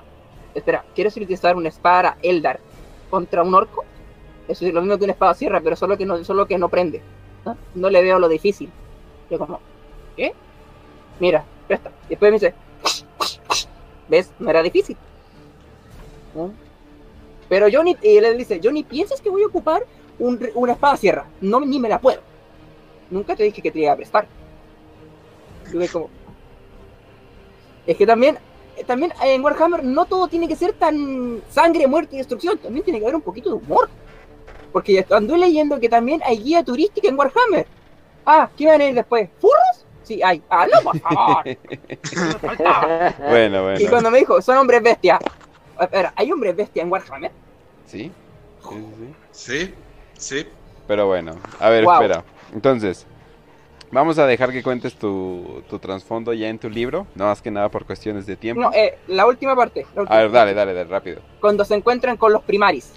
Espera, 0.56 0.86
¿quieres 0.96 1.16
utilizar 1.18 1.56
una 1.58 1.70
espada 1.70 2.18
Eldar 2.22 2.60
contra 3.10 3.44
un 3.44 3.54
orco? 3.54 3.84
Eso 4.48 4.66
es 4.66 4.74
lo 4.74 4.82
mismo 4.82 4.98
que 4.98 5.06
una 5.06 5.14
espada 5.14 5.34
sierra, 5.34 5.62
pero 5.62 5.76
solo 5.76 5.98
que 5.98 6.06
no, 6.06 6.24
solo 6.24 6.46
que 6.46 6.58
no 6.58 6.70
prende. 6.70 7.02
¿no? 7.76 7.90
le 7.90 8.02
veo 8.02 8.20
lo 8.20 8.28
difícil. 8.30 8.70
Yo 9.30 9.38
como, 9.38 9.60
¿qué? 10.16 10.34
Mira, 11.20 11.44
presta. 11.68 11.92
Después 12.10 12.32
me 12.32 12.40
dice, 12.40 12.54
¿ves? 14.10 14.32
No 14.40 14.50
era 14.50 14.62
difícil. 14.62 14.98
Pero 17.50 17.68
Johnny, 17.72 17.96
y 18.02 18.18
él 18.18 18.38
dice, 18.38 18.60
Johnny, 18.64 18.84
¿piensas 18.84 19.22
que 19.22 19.30
voy 19.30 19.44
a 19.44 19.48
ocupar 19.48 19.84
una 20.20 20.74
espada 20.74 20.98
sierra. 20.98 21.26
No, 21.42 21.60
ni 21.62 21.80
me 21.80 21.90
la 21.90 22.00
puedo. 22.00 22.22
Nunca 23.10 23.36
te 23.36 23.44
dije 23.44 23.62
que 23.62 23.72
te 23.72 23.80
iba 23.80 23.92
a 23.92 23.96
prestar. 23.96 24.28
como... 25.92 26.10
Es 27.86 27.98
que 27.98 28.06
también 28.06 28.38
también 28.88 29.14
en 29.22 29.44
Warhammer 29.44 29.84
no 29.84 30.06
todo 30.06 30.28
tiene 30.28 30.48
que 30.48 30.56
ser 30.56 30.74
tan 30.74 31.42
sangre, 31.50 31.86
muerte 31.86 32.16
y 32.16 32.18
destrucción, 32.18 32.58
también 32.58 32.84
tiene 32.84 33.00
que 33.00 33.06
haber 33.06 33.16
un 33.16 33.22
poquito 33.22 33.50
de 33.50 33.56
humor. 33.56 33.90
Porque 34.74 35.06
ando 35.12 35.38
leyendo 35.38 35.80
que 35.80 35.88
también 35.88 36.22
hay 36.26 36.40
guía 36.40 36.64
turística 36.64 37.08
en 37.08 37.18
Warhammer. 37.18 37.68
Ah, 38.26 38.50
¿qué 38.58 38.66
van 38.66 38.82
a 38.82 38.86
ir 38.86 38.96
después? 38.96 39.30
¿Furros? 39.40 39.86
Sí, 40.02 40.22
hay. 40.22 40.42
Ah, 40.50 40.66
no, 40.72 40.82
por 40.82 41.00
favor. 41.00 41.44
bueno, 43.30 43.64
bueno. 43.64 43.80
Y 43.80 43.88
cuando 43.88 44.12
me 44.12 44.18
dijo, 44.18 44.42
son 44.42 44.58
hombres 44.58 44.82
bestia. 44.82 45.20
Espera, 45.80 46.12
¿hay 46.16 46.32
hombres 46.32 46.56
bestia 46.56 46.82
en 46.82 46.92
Warhammer? 46.92 47.32
Sí. 47.86 48.12
Sí, 48.62 49.14
sí. 49.32 49.74
Sí. 50.18 50.48
Pero 50.88 51.08
bueno, 51.08 51.36
a 51.60 51.70
ver, 51.70 51.84
espera. 51.84 52.24
Entonces, 52.54 53.06
vamos 53.92 54.18
a 54.18 54.26
dejar 54.26 54.52
que 54.52 54.64
cuentes 54.64 54.96
tu, 54.96 55.64
tu 55.70 55.80
trasfondo 55.80 56.34
ya 56.34 56.50
en 56.50 56.60
tu 56.60 56.70
libro, 56.70 57.08
no 57.16 57.26
más 57.26 57.42
que 57.42 57.52
nada 57.52 57.70
por 57.70 57.86
cuestiones 57.86 58.26
de 58.26 58.36
tiempo. 58.36 58.62
No, 58.62 58.72
eh, 58.74 58.98
la 59.08 59.26
última 59.26 59.56
parte. 59.56 59.86
a 59.96 60.18
ver, 60.18 60.32
dale, 60.32 60.54
dale, 60.54 60.74
dale, 60.74 60.90
rápido. 60.90 61.22
Cuando 61.40 61.64
se 61.64 61.76
encuentran 61.76 62.18
con 62.18 62.34
los 62.34 62.44
primaris. 62.44 62.94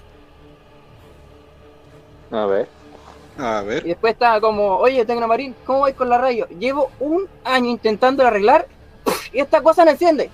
A 2.36 2.46
ver. 2.46 2.68
A 3.38 3.62
ver. 3.62 3.84
Y 3.84 3.88
después 3.88 4.12
está 4.12 4.40
como, 4.40 4.76
oye, 4.76 5.04
Tecnomarín, 5.04 5.54
¿cómo 5.64 5.80
vais 5.80 5.94
con 5.94 6.08
la 6.08 6.18
radio? 6.18 6.46
Llevo 6.48 6.90
un 7.00 7.26
año 7.44 7.70
intentando 7.70 8.26
arreglar 8.26 8.66
y 9.32 9.40
esta 9.40 9.62
cosa 9.62 9.84
no 9.84 9.90
enciende. 9.90 10.30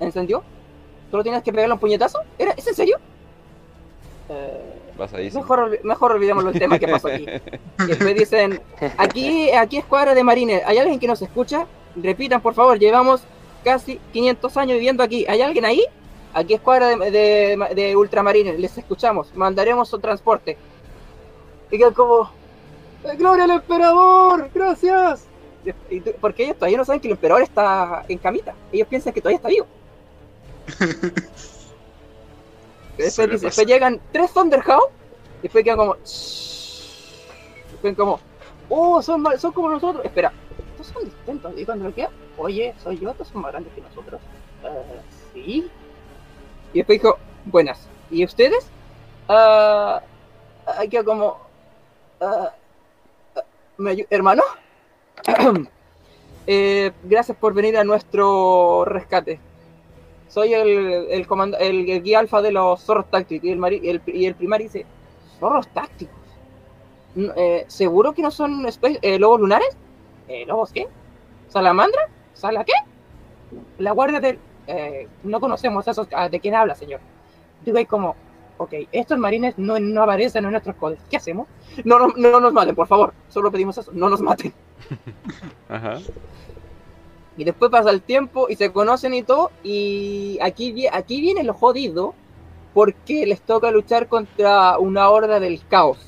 ¿Encendió? 0.00 0.42
¿Solo 1.10 1.22
tienes 1.22 1.42
que 1.42 1.52
pegarle 1.52 1.74
un 1.74 1.80
puñetazo? 1.80 2.20
¿Era, 2.38 2.52
¿Es 2.52 2.66
en 2.66 2.74
serio? 2.74 2.98
Eh, 4.28 5.30
mejor, 5.34 5.78
mejor 5.82 6.12
olvidemos 6.12 6.44
el 6.44 6.58
tema 6.58 6.78
que 6.78 6.88
pasó 6.88 7.08
aquí. 7.08 7.26
Y 7.80 7.86
después 7.86 8.14
dicen, 8.14 8.60
aquí, 8.96 9.50
aquí 9.52 9.78
escuadra 9.78 10.14
de 10.14 10.24
marines, 10.24 10.62
¿hay 10.66 10.78
alguien 10.78 10.98
que 10.98 11.06
nos 11.06 11.22
escucha? 11.22 11.66
Repitan, 11.96 12.40
por 12.40 12.54
favor, 12.54 12.78
llevamos 12.78 13.22
casi 13.62 13.98
500 14.12 14.56
años 14.56 14.74
viviendo 14.74 15.02
aquí. 15.02 15.24
¿Hay 15.28 15.40
alguien 15.42 15.64
ahí? 15.64 15.84
Aquí 16.32 16.54
escuadra 16.54 16.88
de, 16.88 17.10
de, 17.10 17.74
de 17.74 17.96
ultramarines, 17.96 18.58
les 18.58 18.76
escuchamos, 18.76 19.34
mandaremos 19.34 19.88
su 19.88 19.98
transporte. 20.00 20.58
Y 21.70 21.78
quedan 21.78 21.94
como, 21.94 22.30
¡Gloria 23.16 23.44
al 23.44 23.50
emperador! 23.50 24.50
¡Gracias! 24.54 25.26
Porque 26.20 26.44
ellos 26.44 26.56
todavía 26.56 26.78
no 26.78 26.84
saben 26.84 27.00
que 27.00 27.08
el 27.08 27.12
emperador 27.12 27.42
está 27.42 28.04
en 28.08 28.18
camita. 28.18 28.54
Ellos 28.72 28.88
piensan 28.88 29.12
que 29.12 29.20
todavía 29.20 29.36
está 29.36 29.48
vivo. 29.48 29.66
después, 32.98 33.40
después 33.40 33.66
llegan 33.66 34.00
tres 34.12 34.32
Thunderhound. 34.32 34.88
Y 35.38 35.42
después 35.42 35.64
quedan 35.64 35.76
como. 35.76 35.96
Después 37.72 37.96
como. 37.96 38.20
Oh, 38.68 39.02
son, 39.02 39.24
son 39.38 39.52
como 39.52 39.70
nosotros. 39.70 40.04
Espera, 40.04 40.32
estos 40.72 40.86
son 40.88 41.04
distintos. 41.04 41.52
Y 41.56 41.64
cuando 41.64 41.86
lo 41.86 41.94
queda, 41.94 42.10
oye, 42.38 42.74
soy 42.82 42.98
yo, 42.98 43.10
estos 43.10 43.28
son 43.28 43.42
más 43.42 43.52
grandes 43.52 43.72
que 43.74 43.82
nosotros. 43.82 44.20
Uh, 44.62 45.00
sí. 45.32 45.70
Y 46.72 46.78
después 46.78 47.00
dijo, 47.00 47.18
buenas. 47.44 47.86
¿Y 48.10 48.24
ustedes? 48.24 48.66
Uh, 49.28 50.00
queda 50.88 51.04
como. 51.04 51.43
Uh, 52.20 52.48
hermano. 54.10 54.42
eh, 56.46 56.92
gracias 57.02 57.36
por 57.36 57.54
venir 57.54 57.76
a 57.76 57.84
nuestro 57.84 58.84
rescate. 58.84 59.40
Soy 60.28 60.54
el, 60.54 60.68
el, 61.10 61.54
el, 61.60 62.02
guía 62.02 62.18
alfa 62.18 62.42
de 62.42 62.52
los 62.52 62.80
zorros 62.82 63.10
tácticos. 63.10 63.48
Y 63.48 63.52
el, 63.52 63.64
el, 63.64 64.02
y 64.06 64.26
el 64.26 64.34
primario 64.34 64.66
dice: 64.66 64.86
¿Zorros 65.38 65.68
tácticos? 65.68 66.14
Eh, 67.16 67.64
¿Seguro 67.68 68.12
que 68.12 68.22
no 68.22 68.30
son 68.30 68.66
eh, 69.02 69.18
lobos 69.18 69.40
lunares? 69.40 69.76
¿Lobos 70.46 70.72
qué? 70.72 70.88
¿Salamandra? 71.48 72.08
¿Sala 72.32 72.64
qué? 72.64 72.72
La 73.78 73.92
guardia 73.92 74.20
del. 74.20 74.38
No 75.22 75.38
conocemos 75.40 75.86
esos. 75.86 76.08
Ah, 76.12 76.28
¿De 76.28 76.40
quién 76.40 76.54
habla, 76.54 76.74
señor? 76.74 77.00
Digo, 77.64 77.78
ahí 77.78 77.86
como, 77.86 78.16
ok, 78.58 78.72
estos 78.92 79.18
marines 79.18 79.54
no, 79.58 79.78
no 79.78 80.02
aparecen 80.02 80.44
en 80.44 80.52
nuestros 80.52 80.76
códigos. 80.76 81.04
¿Qué 81.10 81.16
hacemos? 81.16 81.48
No, 81.84 81.98
no, 81.98 82.08
no 82.16 82.40
nos 82.40 82.52
maten, 82.52 82.74
por 82.74 82.86
favor. 82.86 83.12
Solo 83.28 83.50
pedimos 83.50 83.76
eso, 83.78 83.90
no 83.92 84.08
nos 84.08 84.20
maten. 84.20 84.52
Ajá. 85.68 85.98
Y 87.36 87.44
después 87.44 87.70
pasa 87.70 87.90
el 87.90 88.02
tiempo 88.02 88.46
y 88.48 88.56
se 88.56 88.72
conocen 88.72 89.14
y 89.14 89.22
todo. 89.22 89.50
Y 89.62 90.38
aquí, 90.40 90.86
aquí 90.86 91.20
viene 91.20 91.42
lo 91.42 91.54
jodido 91.54 92.14
porque 92.72 93.26
les 93.26 93.40
toca 93.40 93.70
luchar 93.70 94.08
contra 94.08 94.78
una 94.78 95.08
horda 95.10 95.40
del 95.40 95.66
caos. 95.66 95.98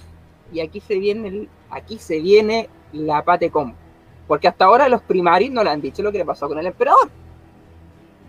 Y 0.53 0.61
aquí 0.61 0.81
se 0.81 0.99
viene, 0.99 1.49
aquí 1.71 1.99
se 1.99 2.21
viene 2.21 2.69
la 2.93 3.25
patecom. 3.25 3.75
Porque 4.29 4.49
hasta 4.49 4.65
ahora 4.65 4.89
los 4.89 5.03
primaris 5.03 5.51
no 5.51 5.65
le 5.65 5.71
han 5.71 5.81
dicho 5.81 6.03
lo 6.03 6.13
que 6.13 6.19
le 6.19 6.25
pasó 6.25 6.49
con 6.49 6.59
el 6.59 6.67
emperador. 6.67 7.11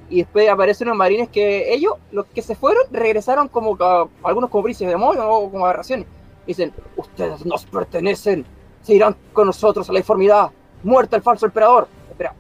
Y 0.10 0.20
después 0.20 0.50
aparecen 0.50 0.88
unos 0.88 0.98
marines 0.98 1.30
que 1.30 1.74
ellos, 1.74 1.94
los 2.12 2.26
que 2.28 2.42
se 2.42 2.56
fueron, 2.56 2.84
regresaron 2.92 3.48
como 3.50 3.78
algunos 4.24 4.50
como 4.50 4.68
de 4.68 4.86
demonio 4.86 5.30
o 5.30 5.52
como 5.52 5.66
aberraciones. 5.66 6.08
Dicen, 6.46 6.74
ustedes 6.96 7.46
nos 7.46 7.66
pertenecen, 7.66 8.46
se 8.82 8.94
irán 8.94 9.16
con 9.34 9.48
nosotros 9.48 9.90
a 9.90 9.94
la 9.94 10.00
informidad. 10.00 10.50
Muerte 10.84 11.18
el 11.18 11.22
falso 11.22 11.46
emperador. 11.46 11.88
Espera, 12.10 12.34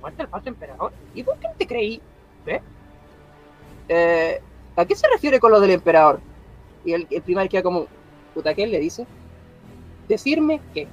¿muerte 0.00 0.22
el 0.22 0.28
falso 0.28 0.48
emperador? 0.48 0.92
¿Y 1.14 1.22
por 1.22 1.38
qué 1.38 1.48
te 1.58 1.66
creí? 1.66 2.00
¿Ve? 2.46 2.62
Eh, 3.88 4.40
¿A 4.74 4.84
qué 4.86 4.96
se 4.96 5.06
refiere 5.08 5.38
con 5.38 5.52
lo 5.52 5.60
del 5.60 5.72
emperador? 5.72 6.20
Y 6.84 6.92
el, 6.92 7.06
el 7.10 7.22
primer 7.22 7.48
queda 7.48 7.62
como, 7.62 7.86
puta, 8.34 8.54
¿qué 8.54 8.66
le 8.66 8.78
dice? 8.78 9.06
Decirme 10.08 10.60
que 10.72 10.88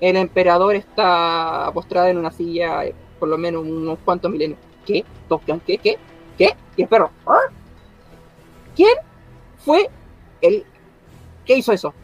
el 0.00 0.16
emperador 0.16 0.76
está 0.76 1.70
postrado 1.74 2.08
en 2.08 2.16
una 2.16 2.30
silla 2.30 2.84
por 3.18 3.28
lo 3.28 3.36
menos 3.36 3.62
unos 3.62 3.98
cuantos 4.04 4.30
milenios. 4.30 4.58
¿Qué? 4.90 5.04
¿Qué? 5.66 5.78
¿Qué? 5.78 5.98
¿Qué? 6.36 6.56
Y 6.76 6.82
el 6.82 6.88
perro. 6.88 7.10
¿Quién 8.74 8.94
fue 9.58 9.88
el 10.40 10.64
¿Qué 11.44 11.56
hizo 11.56 11.72
eso? 11.72 11.94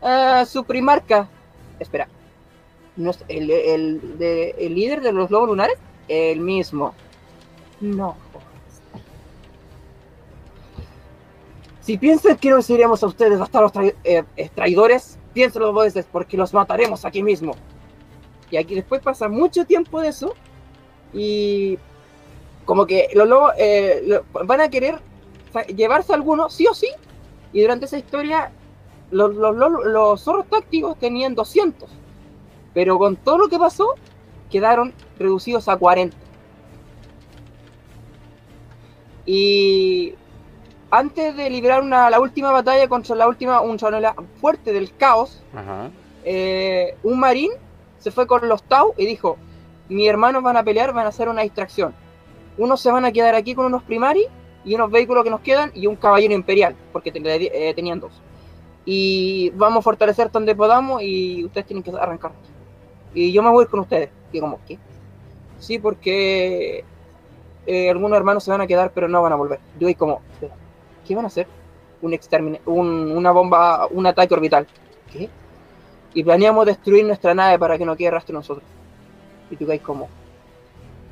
Uh, 0.00 0.44
su 0.46 0.64
primarca. 0.64 1.28
Espera. 1.78 2.08
el, 3.28 3.50
el, 3.50 4.18
de, 4.18 4.50
¿El 4.58 4.74
líder 4.74 5.00
de 5.00 5.12
los 5.12 5.30
lobos 5.30 5.48
lunares? 5.48 5.76
El 6.08 6.40
mismo. 6.40 6.94
No. 7.80 8.16
Si 11.80 11.96
piensan 11.98 12.36
que 12.36 12.50
nos 12.50 12.68
iremos 12.70 13.02
a 13.02 13.06
ustedes 13.06 13.40
hasta 13.40 13.60
los 13.60 13.72
eh, 14.04 14.24
traidores, 14.54 15.18
piénsenlo 15.32 15.72
dos 15.72 15.84
veces 15.84 16.06
porque 16.10 16.36
los 16.36 16.52
mataremos 16.52 17.04
aquí 17.04 17.22
mismo. 17.22 17.54
Y 18.50 18.56
aquí 18.56 18.74
después 18.74 19.00
pasa 19.00 19.28
mucho 19.28 19.64
tiempo 19.64 20.00
de 20.00 20.08
eso 20.08 20.34
y 21.12 21.78
como 22.64 22.86
que 22.86 23.08
los 23.14 23.28
lobos 23.28 23.52
eh, 23.58 24.20
van 24.44 24.60
a 24.60 24.68
querer 24.68 25.00
llevarse 25.74 26.12
a 26.12 26.16
algunos, 26.16 26.54
sí 26.54 26.66
o 26.66 26.74
sí, 26.74 26.88
y 27.52 27.62
durante 27.62 27.86
esa 27.86 27.98
historia 27.98 28.52
los, 29.10 29.34
los, 29.34 29.56
los, 29.56 30.22
zorros 30.22 30.46
tácticos 30.46 30.98
tenían 30.98 31.34
200, 31.34 31.90
pero 32.74 32.98
con 32.98 33.16
todo 33.16 33.38
lo 33.38 33.48
que 33.48 33.58
pasó 33.58 33.94
quedaron 34.50 34.92
reducidos 35.18 35.68
a 35.68 35.76
40. 35.76 36.16
Y 39.26 40.14
antes 40.90 41.36
de 41.36 41.50
librar 41.50 41.82
una, 41.82 42.10
la 42.10 42.20
última 42.20 42.50
batalla 42.50 42.88
contra 42.88 43.14
la 43.14 43.28
última, 43.28 43.60
un 43.60 43.78
fuerte 44.40 44.72
del 44.72 44.94
caos, 44.96 45.42
eh, 46.24 46.96
un 47.02 47.18
marín 47.18 47.52
se 47.98 48.10
fue 48.10 48.26
con 48.26 48.48
los 48.48 48.62
Tau 48.64 48.94
y 48.96 49.06
dijo, 49.06 49.36
mis 49.88 50.08
hermanos 50.08 50.42
van 50.42 50.56
a 50.56 50.64
pelear, 50.64 50.92
van 50.92 51.06
a 51.06 51.10
hacer 51.10 51.28
una 51.28 51.42
distracción. 51.42 51.94
Unos 52.58 52.80
se 52.80 52.90
van 52.90 53.04
a 53.04 53.12
quedar 53.12 53.34
aquí 53.34 53.54
con 53.54 53.66
unos 53.66 53.82
primari 53.82 54.26
y 54.64 54.74
unos 54.74 54.90
vehículos 54.90 55.24
que 55.24 55.30
nos 55.30 55.40
quedan 55.40 55.70
y 55.74 55.86
un 55.86 55.96
caballero 55.96 56.34
imperial, 56.34 56.76
porque 56.92 57.12
eh, 57.14 57.72
tenían 57.74 58.00
dos. 58.00 58.12
Y 58.84 59.50
vamos 59.50 59.78
a 59.78 59.82
fortalecer 59.82 60.30
donde 60.30 60.54
podamos 60.54 61.02
y 61.02 61.44
ustedes 61.44 61.66
tienen 61.66 61.82
que 61.82 61.90
arrancar. 61.90 62.32
Y 63.14 63.32
yo 63.32 63.42
me 63.42 63.50
voy 63.50 63.66
con 63.66 63.80
ustedes. 63.80 64.10
Y 64.32 64.40
como, 64.40 64.60
¿qué? 64.66 64.78
Sí, 65.58 65.78
porque 65.78 66.84
eh, 67.66 67.90
algunos 67.90 68.16
hermanos 68.16 68.44
se 68.44 68.50
van 68.50 68.60
a 68.60 68.66
quedar, 68.66 68.92
pero 68.94 69.08
no 69.08 69.22
van 69.22 69.32
a 69.32 69.36
volver. 69.36 69.60
Yo 69.78 69.88
y 69.88 69.94
como, 69.94 70.20
¿qué 71.06 71.14
van 71.14 71.24
a 71.24 71.28
hacer? 71.28 71.46
Un, 72.02 72.18
un 72.66 73.12
una 73.12 73.30
bomba, 73.32 73.86
un 73.90 74.06
ataque 74.06 74.34
orbital. 74.34 74.66
¿Qué? 75.12 75.28
Y 76.14 76.24
planeamos 76.24 76.66
destruir 76.66 77.04
nuestra 77.04 77.34
nave 77.34 77.58
para 77.58 77.78
que 77.78 77.84
no 77.84 77.96
quede 77.96 78.10
rastro 78.10 78.34
nosotros. 78.34 78.66
Y 79.50 79.56
tú 79.56 79.66
caes 79.66 79.82
como, 79.82 80.08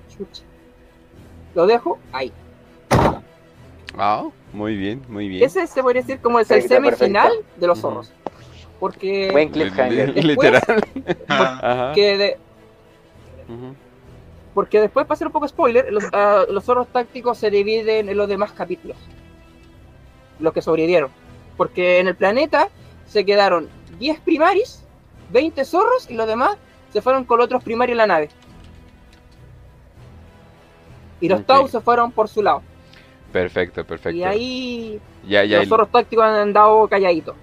chucha. 0.08 0.42
Lo 1.54 1.66
dejo 1.66 1.98
ahí. 2.12 2.32
Ah, 3.96 4.28
muy 4.52 4.76
bien, 4.76 5.02
muy 5.08 5.28
bien. 5.28 5.44
Ese 5.44 5.66
se 5.66 5.82
podría 5.82 6.02
decir 6.02 6.20
como 6.20 6.38
el 6.38 6.46
semifinal 6.46 7.32
de 7.56 7.66
los 7.66 7.80
zorros. 7.80 8.12
Porque. 8.78 9.30
Buen 9.32 9.48
cliffhanger. 9.48 10.24
Literal. 10.24 10.62
Porque, 11.28 12.16
de, 12.18 12.36
porque 14.54 14.80
después, 14.80 15.06
para 15.06 15.14
hacer 15.14 15.26
un 15.28 15.32
poco 15.32 15.48
spoiler, 15.48 15.92
los, 15.92 16.04
uh, 16.04 16.52
los, 16.52 16.64
zorros 16.64 16.88
tácticos 16.88 17.38
se 17.38 17.50
dividen 17.50 18.08
en 18.08 18.16
los 18.16 18.28
demás 18.28 18.52
capítulos. 18.52 18.96
Los 20.38 20.52
que 20.52 20.60
sobrevivieron. 20.60 21.10
Porque 21.56 21.98
en 21.98 22.08
el 22.08 22.16
planeta 22.16 22.68
se 23.06 23.24
quedaron 23.24 23.68
10 23.98 24.20
primaris, 24.20 24.84
20 25.30 25.64
zorros 25.64 26.10
y 26.10 26.14
los 26.14 26.26
demás 26.26 26.56
se 26.92 27.00
fueron 27.00 27.24
con 27.24 27.40
otros 27.40 27.62
primarios 27.62 27.94
en 27.94 27.98
la 27.98 28.06
nave. 28.06 28.28
Y 31.20 31.28
los 31.28 31.44
Tau 31.44 31.68
se 31.68 31.80
fueron 31.80 32.12
por 32.12 32.28
su 32.28 32.42
lado. 32.42 32.62
Perfecto, 33.32 33.84
perfecto. 33.84 34.16
Y 34.16 34.24
ahí 34.24 35.00
ya, 35.26 35.44
ya 35.44 35.58
los 35.58 35.68
zorros 35.68 35.90
tácticos 35.90 36.24
han 36.24 36.34
andado 36.34 36.88
calladitos. 36.88 37.36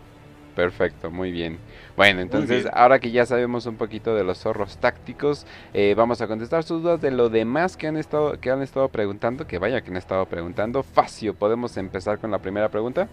Perfecto, 0.55 1.11
muy 1.11 1.32
bien. 1.32 1.59
Bueno, 1.97 2.21
entonces 2.21 2.65
ahora 2.73 2.99
que 2.99 3.11
ya 3.11 3.26
sabemos 3.26 3.65
un 3.65 3.76
poquito 3.76 4.15
de 4.15 4.23
los 4.23 4.39
zorros 4.39 4.78
tácticos, 4.78 5.45
eh, 5.73 5.93
vamos 5.95 6.21
a 6.21 6.28
contestar 6.28 6.63
sus 6.63 6.82
dudas 6.82 7.01
de 7.01 7.11
lo 7.11 7.30
demás 7.30 7.78
que 7.78 7.88
han 7.88 7.97
estado 7.97 8.39
que 8.39 8.51
han 8.51 8.61
estado 8.61 8.89
preguntando, 8.89 9.47
que 9.47 9.59
vaya 9.59 9.82
que 9.82 9.91
han 9.91 9.97
estado 9.97 10.26
preguntando. 10.26 10.82
Facio, 10.82 11.34
¿podemos 11.34 11.76
empezar 11.78 12.19
con 12.19 12.32
la 12.32 12.39
primera 12.39 12.69
pregunta? 12.69 13.07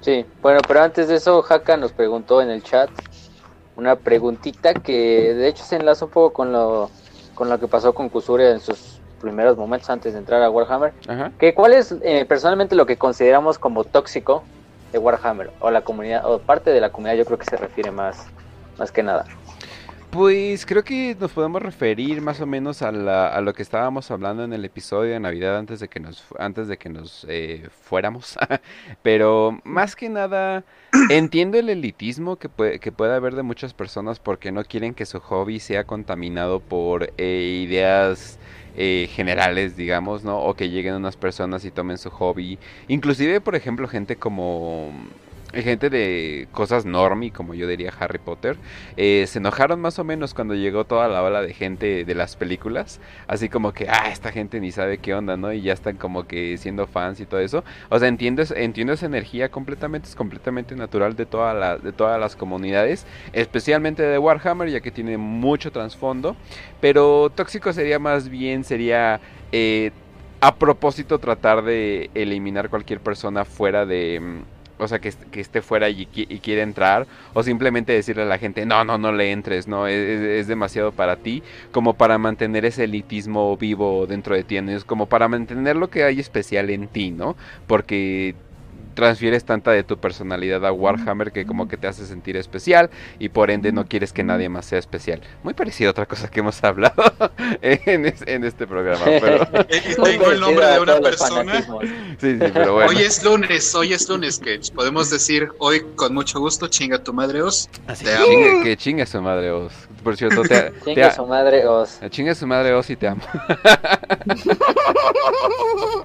Sí, 0.00 0.24
bueno, 0.42 0.60
pero 0.66 0.82
antes 0.82 1.08
de 1.08 1.16
eso, 1.16 1.42
Haka 1.48 1.78
nos 1.78 1.92
preguntó 1.92 2.42
en 2.42 2.50
el 2.50 2.62
chat 2.62 2.90
una 3.76 3.96
preguntita 3.96 4.74
que 4.74 5.34
de 5.34 5.48
hecho 5.48 5.64
se 5.64 5.76
enlaza 5.76 6.04
un 6.04 6.10
poco 6.10 6.32
con 6.32 6.52
lo, 6.52 6.90
con 7.34 7.48
lo 7.48 7.58
que 7.58 7.68
pasó 7.68 7.94
con 7.94 8.08
Kusure 8.08 8.50
en 8.50 8.60
sus 8.60 9.00
primeros 9.20 9.56
momentos 9.56 9.88
antes 9.90 10.12
de 10.12 10.18
entrar 10.18 10.42
a 10.42 10.50
Warhammer. 10.50 10.92
Que 11.38 11.54
¿Cuál 11.54 11.72
es 11.72 11.94
eh, 12.02 12.24
personalmente 12.26 12.74
lo 12.74 12.86
que 12.86 12.96
consideramos 12.96 13.58
como 13.58 13.84
tóxico 13.84 14.44
de 14.92 14.98
Warhammer? 14.98 15.50
O 15.60 15.70
la 15.70 15.82
comunidad, 15.82 16.30
o 16.30 16.38
parte 16.38 16.70
de 16.70 16.80
la 16.80 16.90
comunidad 16.90 17.16
yo 17.16 17.24
creo 17.24 17.38
que 17.38 17.46
se 17.46 17.56
refiere 17.56 17.90
más, 17.90 18.26
más 18.78 18.92
que 18.92 19.02
nada. 19.02 19.24
Pues 20.14 20.64
creo 20.64 20.84
que 20.84 21.16
nos 21.18 21.32
podemos 21.32 21.60
referir 21.60 22.20
más 22.20 22.40
o 22.40 22.46
menos 22.46 22.82
a, 22.82 22.92
lo 22.92 23.52
que 23.52 23.62
estábamos 23.64 24.12
hablando 24.12 24.44
en 24.44 24.52
el 24.52 24.64
episodio 24.64 25.12
de 25.12 25.18
Navidad 25.18 25.58
antes 25.58 25.80
de 25.80 25.88
que 25.88 25.98
nos, 25.98 26.24
antes 26.38 26.68
de 26.68 26.76
que 26.76 26.88
nos 26.88 27.26
eh, 27.28 27.68
fuéramos. 27.82 28.38
Pero 29.02 29.58
más 29.64 29.96
que 29.96 30.08
nada, 30.08 30.62
entiendo 31.10 31.58
el 31.58 31.68
elitismo 31.68 32.36
que 32.36 32.48
puede, 32.48 32.78
que 32.78 32.92
puede 32.92 33.12
haber 33.12 33.34
de 33.34 33.42
muchas 33.42 33.74
personas 33.74 34.20
porque 34.20 34.52
no 34.52 34.62
quieren 34.62 34.94
que 34.94 35.04
su 35.04 35.18
hobby 35.18 35.58
sea 35.58 35.82
contaminado 35.82 36.60
por 36.60 37.12
eh, 37.18 37.64
ideas 37.66 38.38
eh, 38.76 39.08
generales, 39.10 39.76
digamos, 39.76 40.22
¿no? 40.22 40.38
O 40.38 40.54
que 40.54 40.70
lleguen 40.70 40.94
unas 40.94 41.16
personas 41.16 41.64
y 41.64 41.72
tomen 41.72 41.98
su 41.98 42.10
hobby. 42.10 42.60
Inclusive, 42.86 43.40
por 43.40 43.56
ejemplo, 43.56 43.88
gente 43.88 44.14
como 44.14 44.92
gente 45.62 45.90
de 45.90 46.48
cosas 46.52 46.84
normie, 46.84 47.30
como 47.30 47.54
yo 47.54 47.66
diría 47.66 47.92
Harry 47.98 48.18
Potter, 48.18 48.56
eh, 48.96 49.24
se 49.28 49.38
enojaron 49.38 49.80
más 49.80 49.98
o 49.98 50.04
menos 50.04 50.34
cuando 50.34 50.54
llegó 50.54 50.84
toda 50.84 51.08
la 51.08 51.22
ola 51.22 51.42
de 51.42 51.52
gente 51.54 52.04
de 52.04 52.14
las 52.14 52.36
películas, 52.36 53.00
así 53.26 53.48
como 53.48 53.72
que, 53.72 53.88
ah, 53.88 54.10
esta 54.10 54.32
gente 54.32 54.60
ni 54.60 54.72
sabe 54.72 54.98
qué 54.98 55.14
onda, 55.14 55.36
¿no? 55.36 55.52
Y 55.52 55.62
ya 55.62 55.72
están 55.72 55.96
como 55.96 56.26
que 56.26 56.56
siendo 56.58 56.86
fans 56.86 57.20
y 57.20 57.26
todo 57.26 57.40
eso. 57.40 57.64
O 57.88 57.98
sea, 57.98 58.08
entiendo, 58.08 58.42
entiendo 58.56 58.92
esa 58.92 59.06
energía 59.06 59.50
completamente, 59.50 60.08
es 60.08 60.16
completamente 60.16 60.74
natural 60.76 61.16
de, 61.16 61.26
toda 61.26 61.78
de 61.78 61.92
todas 61.92 62.20
las 62.20 62.36
comunidades, 62.36 63.06
especialmente 63.32 64.02
de 64.02 64.18
Warhammer, 64.18 64.70
ya 64.70 64.80
que 64.80 64.90
tiene 64.90 65.18
mucho 65.18 65.70
trasfondo, 65.72 66.36
pero 66.80 67.30
tóxico 67.34 67.72
sería 67.72 67.98
más 67.98 68.28
bien, 68.28 68.64
sería... 68.64 69.20
Eh, 69.52 69.92
a 70.40 70.56
propósito 70.56 71.18
tratar 71.18 71.62
de 71.62 72.10
eliminar 72.14 72.68
cualquier 72.68 73.00
persona 73.00 73.46
fuera 73.46 73.86
de 73.86 74.20
mm, 74.20 74.53
o 74.78 74.88
sea, 74.88 74.98
que, 74.98 75.12
esté 75.34 75.62
fuera 75.62 75.88
y, 75.88 76.06
quiere 76.06 76.62
entrar, 76.62 77.06
o 77.32 77.42
simplemente 77.42 77.92
decirle 77.92 78.22
a 78.22 78.26
la 78.26 78.38
gente, 78.38 78.66
no, 78.66 78.84
no, 78.84 78.98
no 78.98 79.12
le 79.12 79.32
entres, 79.32 79.68
no, 79.68 79.86
es, 79.86 80.46
demasiado 80.46 80.92
para 80.92 81.16
ti, 81.16 81.42
como 81.72 81.94
para 81.94 82.18
mantener 82.18 82.64
ese 82.64 82.84
elitismo 82.84 83.56
vivo 83.56 84.06
dentro 84.06 84.34
de 84.34 84.44
ti, 84.44 84.56
es 84.56 84.84
como 84.84 85.06
para 85.06 85.28
mantener 85.28 85.76
lo 85.76 85.90
que 85.90 86.04
hay 86.04 86.20
especial 86.20 86.70
en 86.70 86.88
ti, 86.88 87.10
¿no? 87.10 87.36
Porque 87.66 88.34
transfieres 88.94 89.44
tanta 89.44 89.70
de 89.72 89.84
tu 89.84 89.98
personalidad 89.98 90.64
a 90.64 90.72
Warhammer 90.72 91.32
que 91.32 91.46
como 91.46 91.68
que 91.68 91.76
te 91.76 91.86
hace 91.86 92.06
sentir 92.06 92.36
especial 92.36 92.90
y 93.18 93.28
por 93.28 93.50
ende 93.50 93.72
no 93.72 93.86
quieres 93.86 94.12
que 94.12 94.24
nadie 94.24 94.48
más 94.48 94.66
sea 94.66 94.78
especial. 94.78 95.20
Muy 95.42 95.54
parecido 95.54 95.90
a 95.90 95.92
otra 95.92 96.06
cosa 96.06 96.30
que 96.30 96.40
hemos 96.40 96.62
hablado 96.64 96.94
en, 97.62 98.44
este 98.44 98.66
programa. 98.66 99.04
Pero... 99.04 99.46
Tengo 100.04 100.30
el 100.30 100.40
nombre 100.40 100.66
de 100.66 100.80
una 100.80 101.00
persona. 101.00 101.62
Sí, 102.20 102.38
sí, 102.38 102.50
pero 102.52 102.74
bueno. 102.74 102.90
Hoy 102.90 102.98
es 102.98 103.22
lunes, 103.24 103.74
hoy 103.74 103.92
es 103.92 104.08
lunes, 104.08 104.38
que 104.38 104.60
podemos 104.74 105.10
decir 105.10 105.48
hoy 105.58 105.84
con 105.96 106.14
mucho 106.14 106.40
gusto, 106.40 106.68
chinga 106.68 107.02
tu 107.02 107.12
madre 107.12 107.42
Os. 107.42 107.68
Así 107.86 108.04
que, 108.04 108.60
que 108.62 108.76
chinga 108.76 109.06
su 109.06 109.20
madre 109.20 109.50
Os. 109.50 109.72
Por 110.02 110.16
cierto, 110.16 110.42
te, 110.48 110.72
chinga 110.84 111.12
su 111.12 111.26
madre 111.26 111.66
Os. 111.66 112.00
Chinga 112.10 112.34
su 112.34 112.46
madre 112.46 112.74
Os 112.74 112.88
y 112.90 112.96
te 112.96 113.08
amo. 113.08 113.22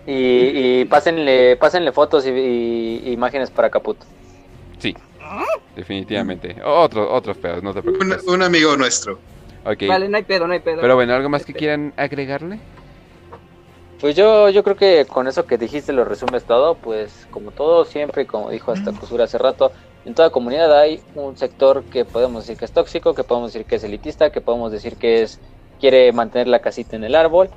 y, 0.07 0.81
y 0.81 0.85
pásenle, 0.85 1.57
pásenle 1.57 1.91
fotos 1.91 2.25
y, 2.25 2.29
imágenes 3.05 3.49
para 3.51 3.69
Caputo. 3.69 4.05
Sí, 4.77 4.95
definitivamente. 5.75 6.55
Otro, 6.63 7.13
otros 7.13 7.37
pedos, 7.37 7.63
no 7.63 7.73
te 7.73 7.81
preocupes. 7.81 8.23
Un, 8.23 8.41
amigo 8.41 8.75
nuestro. 8.77 9.19
Vale, 9.63 10.09
no 10.09 10.17
hay 10.17 10.23
pedo, 10.23 10.47
no 10.47 10.53
hay 10.53 10.59
pedo. 10.59 10.81
Pero 10.81 10.95
bueno, 10.95 11.13
¿algo 11.13 11.29
más 11.29 11.45
que 11.45 11.53
quieran 11.53 11.93
agregarle? 11.97 12.59
Pues 13.99 14.15
yo, 14.15 14.49
yo 14.49 14.63
creo 14.63 14.77
que 14.77 15.05
con 15.05 15.27
eso 15.27 15.45
que 15.45 15.57
dijiste 15.57 15.91
lo 15.91 16.05
resumes 16.05 16.45
todo, 16.45 16.75
pues 16.75 17.27
como 17.31 17.51
todo 17.51 17.83
siempre, 17.83 18.25
como 18.25 18.49
dijo 18.49 18.71
hasta 18.71 18.93
Cosura 18.93 19.25
hace 19.25 19.37
rato, 19.37 19.73
en 20.05 20.13
toda 20.13 20.29
comunidad 20.29 20.79
hay 20.79 21.01
un 21.15 21.35
sector 21.37 21.83
que 21.83 22.05
podemos 22.05 22.43
decir 22.43 22.57
que 22.57 22.63
es 22.63 22.71
tóxico, 22.71 23.13
que 23.13 23.25
podemos 23.25 23.51
decir 23.51 23.67
que 23.67 23.75
es 23.75 23.83
elitista, 23.83 24.31
que 24.31 24.39
podemos 24.39 24.71
decir 24.71 24.95
que 24.95 25.23
es 25.23 25.39
quiere 25.81 26.11
mantener 26.13 26.47
la 26.47 26.59
casita 26.59 26.95
en 26.95 27.03
el 27.03 27.15
árbol. 27.15 27.49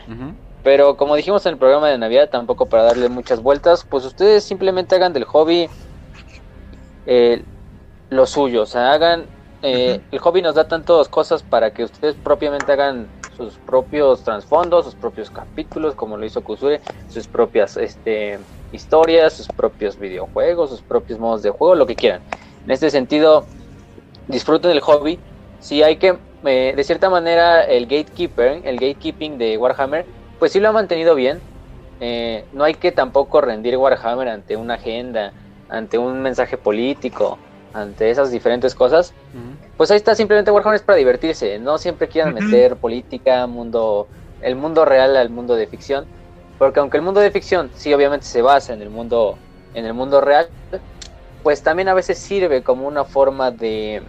Pero 0.63 0.97
como 0.97 1.17
dijimos 1.17 1.45
en 1.47 1.55
el 1.55 1.59
programa 1.59 1.89
de 1.89 1.99
Navidad, 1.99 2.31
tampoco 2.31 2.67
para 2.67 2.85
darle 2.85 3.09
muchas 3.09 3.43
vueltas, 3.43 3.85
pues 3.89 4.05
ustedes 4.05 4.45
simplemente 4.45 4.95
hagan 4.95 5.13
del 5.13 5.25
hobby 5.25 5.69
eh, 7.07 7.43
lo 8.11 8.27
suyo, 8.27 8.63
o 8.63 8.67
sea, 8.67 8.93
hagan... 8.93 9.27
Eh, 9.65 10.01
el 10.11 10.19
hobby 10.19 10.43
nos 10.43 10.57
da 10.57 10.67
tantas 10.67 11.09
cosas 11.09 11.45
para 11.45 11.73
que 11.73 11.85
ustedes 11.85 12.17
propiamente 12.17 12.73
hagan 12.73 13.07
sus 13.37 13.55
propios 13.59 14.25
trasfondos, 14.25 14.87
sus 14.87 14.95
propios 14.97 15.31
capítulos, 15.31 15.95
como 15.95 16.17
lo 16.17 16.27
hizo 16.27 16.43
Kusure, 16.43 16.81
sus 17.09 17.29
propias 17.29 17.77
este, 17.77 18.41
historias, 18.73 19.35
sus 19.35 19.47
propios 19.47 19.99
videojuegos, 19.99 20.71
sus 20.71 20.83
propios 20.83 21.21
modos 21.21 21.43
de 21.43 21.51
juego, 21.51 21.77
lo 21.77 21.87
que 21.87 21.95
quieran. 21.95 22.23
En 22.65 22.73
este 22.73 22.91
sentido, 22.91 23.45
disfruten 24.27 24.71
del 24.71 24.81
hobby. 24.81 25.19
Si 25.61 25.83
hay 25.83 25.97
que, 25.97 26.19
eh, 26.45 26.73
de 26.77 26.85
cierta 26.85 27.09
manera, 27.09 27.63
el 27.63 27.87
gatekeeper, 27.87 28.63
el 28.65 28.81
gatekeeping 28.81 29.39
de 29.39 29.57
Warhammer, 29.59 30.05
pues 30.43 30.51
sí 30.51 30.59
lo 30.59 30.71
ha 30.71 30.73
mantenido 30.73 31.15
bien. 31.15 31.41
Eh, 32.01 32.45
no 32.53 32.65
hay 32.65 32.75
que 32.75 32.91
tampoco 32.91 33.41
rendir 33.41 33.77
Warhammer 33.77 34.27
ante 34.27 34.57
una 34.57 34.75
agenda, 34.75 35.33
ante 35.69 35.99
un 35.99 36.21
mensaje 36.21 36.57
político, 36.57 37.39
ante 37.73 38.11
esas 38.11 38.33
diferentes 38.33 38.75
cosas. 38.75 39.15
Pues 39.77 39.93
ahí 39.93 39.99
está, 39.99 40.17
simplemente 40.17 40.51
Warhammer 40.51 40.75
es 40.75 40.83
para 40.83 40.97
divertirse. 40.97 41.61
No 41.61 41.79
siempre 41.79 42.09
quieran 42.09 42.35
meter 42.35 42.75
política, 42.75 43.47
mundo, 43.47 44.09
el 44.41 44.57
mundo 44.57 44.85
real 44.85 45.17
al 45.17 45.31
mundo 45.31 45.55
de 45.55 45.69
ficción. 45.69 46.07
Porque 46.59 46.81
aunque 46.81 46.97
el 46.97 47.05
mundo 47.05 47.21
de 47.21 47.31
ficción 47.31 47.71
sí 47.77 47.95
obviamente 47.95 48.27
se 48.27 48.43
basa 48.43 48.75
en 48.75 48.83
el 48.83 48.91
mundo, 48.91 49.39
en 49.75 49.87
el 49.87 49.95
mundo 49.95 50.21
real, 50.21 50.49
pues 51.45 51.63
también 51.63 51.89
a 51.89 51.95
veces 51.95 52.19
sirve 52.19 52.65
como 52.65 52.89
una 52.89 53.05
forma 53.05 53.53
de, 53.53 54.03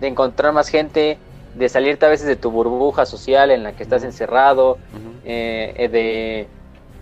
de 0.00 0.06
encontrar 0.06 0.54
más 0.54 0.68
gente, 0.68 1.18
de 1.54 1.68
salirte 1.68 2.06
a 2.06 2.08
veces 2.08 2.26
de 2.26 2.36
tu 2.36 2.50
burbuja 2.50 3.06
social 3.06 3.50
en 3.50 3.62
la 3.62 3.72
que 3.72 3.82
estás 3.82 4.04
encerrado, 4.04 4.78
eh, 5.24 5.74
eh, 5.76 5.88
de 5.88 6.48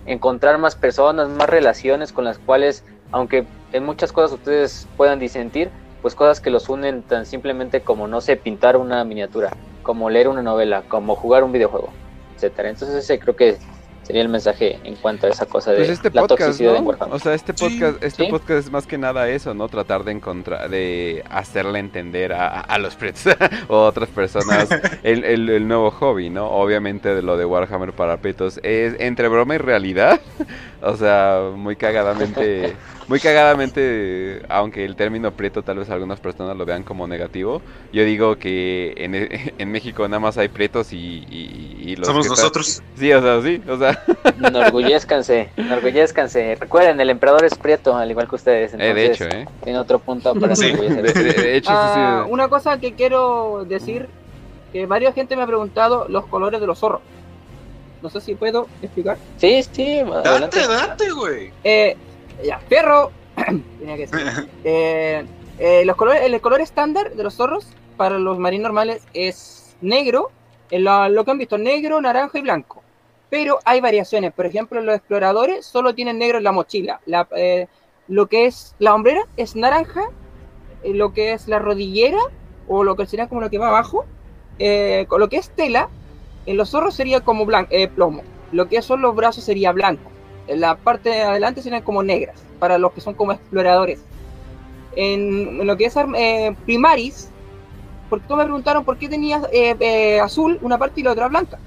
encontrar 0.07 0.59
más 0.59 0.75
personas, 0.75 1.29
más 1.29 1.49
relaciones 1.49 2.13
con 2.13 2.25
las 2.25 2.39
cuales, 2.39 2.85
aunque 3.13 3.47
en 3.73 3.85
muchas 3.85 4.13
cosas 4.13 4.33
ustedes 4.33 4.89
puedan 4.97 5.19
disentir, 5.19 5.71
pues 6.01 6.15
cosas 6.15 6.41
que 6.41 6.51
los 6.51 6.69
unen 6.69 7.03
tan 7.03 7.27
simplemente 7.27 7.83
como, 7.83 8.09
no 8.09 8.21
sé, 8.21 8.37
pintar 8.37 8.77
una 8.77 9.05
miniatura, 9.05 9.51
como 9.83 10.09
leer 10.11 10.29
una 10.29 10.43
novela, 10.43 10.83
como 10.89 11.15
jugar 11.15 11.45
un 11.45 11.53
videojuego, 11.53 11.91
etcétera. 12.37 12.71
Entonces 12.71 12.97
ese 12.97 13.19
creo 13.19 13.37
que 13.37 13.59
sería 14.09 14.23
el 14.23 14.31
mensaje 14.31 14.81
en 14.85 14.97
cuanto 14.97 15.27
a 15.27 15.31
esa 15.31 15.45
cosa 15.45 15.73
de 15.73 15.77
pues 15.77 15.91
este 15.91 16.11
la 16.11 16.27
toxicidad 16.27 16.83
O 17.11 17.19
sea, 17.19 17.35
este 17.35 17.53
podcast, 17.53 18.03
este 18.03 18.27
podcast 18.29 18.67
es 18.67 18.71
más 18.73 18.87
que 18.87 18.97
nada 18.97 19.29
eso, 19.29 19.53
¿no? 19.53 19.69
Tratar 19.69 20.03
de 20.03 20.13
encontrar, 20.13 20.71
de 20.71 21.23
hacerle 21.29 21.79
entender 21.79 22.33
a, 22.33 22.79
los 22.79 22.97
Prets 22.97 23.27
o 23.69 23.77
a 23.77 23.87
otras 23.87 24.09
personas 24.09 24.71
el, 25.03 25.25
el, 25.25 25.69
nuevo 25.69 25.91
hobby, 25.91 26.31
¿no? 26.31 26.47
Obviamente 26.47 27.15
de 27.15 27.21
lo 27.21 27.37
de 27.37 27.45
Warhammer 27.45 27.93
para 27.93 28.17
petos 28.17 28.59
es 28.63 28.97
entre 28.99 29.29
broma 29.29 29.57
y 29.57 29.59
realidad. 29.59 30.19
o 30.81 30.97
sea, 30.97 31.51
muy 31.55 31.77
cagadamente 31.77 32.77
muy 33.09 33.21
cagadamente, 33.21 34.43
aunque 34.49 34.85
el 34.85 34.95
término 34.95 35.33
prieto 35.33 35.63
tal 35.63 35.79
vez 35.79 35.89
algunas 35.89 36.21
personas 36.21 36.57
lo 36.57 36.67
vean 36.67 36.83
como 36.83 37.07
negativo, 37.07 37.63
yo 37.93 38.05
digo 38.05 38.39
que 38.39 38.93
en, 38.99 39.15
en 39.59 39.71
México 39.71 40.07
nada 40.07 40.21
más 40.21 40.37
hay 40.37 40.49
prietos 40.49 40.93
y, 40.93 41.25
y, 41.29 41.97
los 41.97 42.07
Somos 42.07 42.29
nosotros. 42.29 42.83
Sí, 42.97 43.13
o 43.13 43.23
sea, 43.23 43.43
sí, 43.43 43.63
o 43.67 43.79
sea. 43.79 44.05
Enorgullezcanse, 44.47 45.51
enorgullezcanse. 45.57 46.57
Recuerden, 46.57 47.01
el 47.01 47.11
emperador 47.11 47.45
es 47.45 47.55
prieto, 47.55 47.97
al 47.97 48.11
igual 48.11 48.29
que 48.29 48.35
ustedes. 48.37 48.75
eh, 48.75 48.95
de 48.95 49.07
hecho, 49.07 49.25
¿eh? 49.25 49.49
Tiene 49.65 49.79
otro 49.79 49.99
punto 49.99 50.35
para 50.35 50.55
sí. 50.55 50.71
de, 50.71 51.57
hecho, 51.57 51.71
ah, 51.73 52.25
sí, 52.25 52.31
Una 52.31 52.49
cosa 52.49 52.79
que 52.79 52.93
quiero 52.93 53.65
decir, 53.67 54.07
que 54.73 54.85
varias 54.87 55.15
gente 55.15 55.35
me 55.35 55.43
ha 55.43 55.47
preguntado 55.47 56.07
los 56.09 56.27
colores 56.27 56.61
de 56.61 56.67
los 56.67 56.79
zorros. 56.79 57.01
No 58.03 58.11
sé 58.11 58.21
si 58.21 58.35
puedo 58.35 58.69
explicar. 58.83 59.17
Sí, 59.39 59.63
sí, 59.73 59.99
adelante. 59.99 60.61
Date, 60.61 60.69
date, 60.69 61.11
güey. 61.11 61.51
Eh, 61.65 61.97
ya, 62.45 62.61
perro. 62.69 63.11
Tenía 63.79 63.97
que 63.97 64.09
eh, 64.65 65.25
eh, 65.59 65.85
los 65.85 65.97
colores, 65.97 66.23
el 66.23 66.41
color 66.41 66.61
estándar 66.61 67.15
de 67.15 67.23
los 67.23 67.35
zorros 67.35 67.67
para 67.97 68.19
los 68.19 68.39
marines 68.39 68.63
normales 68.63 69.03
es 69.13 69.77
negro, 69.81 70.31
lo, 70.71 71.09
lo 71.09 71.25
que 71.25 71.31
han 71.31 71.39
visto, 71.39 71.59
negro, 71.59 72.01
naranja 72.01 72.39
y 72.39 72.43
blanco. 72.43 72.83
pero 73.31 73.59
hay 73.65 73.81
variaciones. 73.81 74.33
Por 74.33 74.47
ejemplo, 74.47 74.81
los 74.81 74.97
exploradores 74.97 75.67
solo 75.67 75.95
tienen 75.95 76.19
negro 76.19 76.39
en 76.39 76.45
la 76.45 76.53
mochila. 76.53 77.01
Eh, 77.37 77.67
lo 78.07 78.27
que 78.27 78.47
es 78.47 78.75
la 78.79 78.95
hombrera 78.95 79.23
es 79.37 79.55
naranja, 79.55 80.03
eh, 80.83 80.95
lo 80.95 81.13
que 81.13 81.33
es 81.33 81.49
la 81.49 81.59
rodillera, 81.59 82.19
o 82.67 82.85
lo 82.85 82.97
que 82.97 83.07
sería 83.07 83.29
como 83.29 83.41
lo 83.41 83.51
que 83.51 83.59
va 83.59 83.69
abajo, 83.69 84.07
eh, 84.59 85.07
con 85.09 85.21
lo 85.21 85.29
que 85.29 85.37
es 85.37 85.51
tela, 85.51 85.89
en 86.47 86.57
los 86.57 86.71
zorros 86.71 86.95
sería 86.95 87.21
como 87.21 87.45
blanco, 87.45 87.75
plomo. 87.95 88.23
Lo 88.53 88.69
que 88.69 88.81
son 88.81 89.03
los 89.03 89.15
brazos 89.15 89.45
sería 89.45 89.73
blanco. 89.73 90.11
En 90.49 90.61
la 90.61 90.77
parte 90.77 91.11
de 91.11 91.23
adelante 91.23 91.63
serían 91.63 91.83
como 91.83 92.03
negras, 92.03 92.43
para 92.59 92.79
los 92.79 92.93
que 92.93 93.01
son 93.01 93.15
como 93.15 93.33
exploradores. 93.33 94.01
En, 94.97 95.67
lo 95.67 95.77
que 95.77 95.85
es 95.87 95.95
primaris, 96.65 97.31
porque 98.11 98.27
todos 98.27 98.39
me 98.39 98.45
preguntaron 98.45 98.85
por 98.85 98.99
qué 98.99 99.09
tenía 99.09 99.43
azul 100.23 100.59
una 100.63 100.79
parte 100.79 101.01
y 101.01 101.05
la 101.05 101.13
otra 101.13 101.29
blanca 101.29 101.59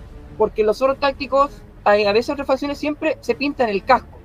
porque 0.41 0.63
los 0.63 0.79
zorros 0.79 0.99
tácticos, 0.99 1.61
a 1.84 1.93
veces 1.93 2.32
otras 2.32 2.47
facciones 2.47 2.79
siempre 2.79 3.17
se 3.21 3.36
pintan 3.36 3.69
el 3.69 3.84
casco. 3.84 4.17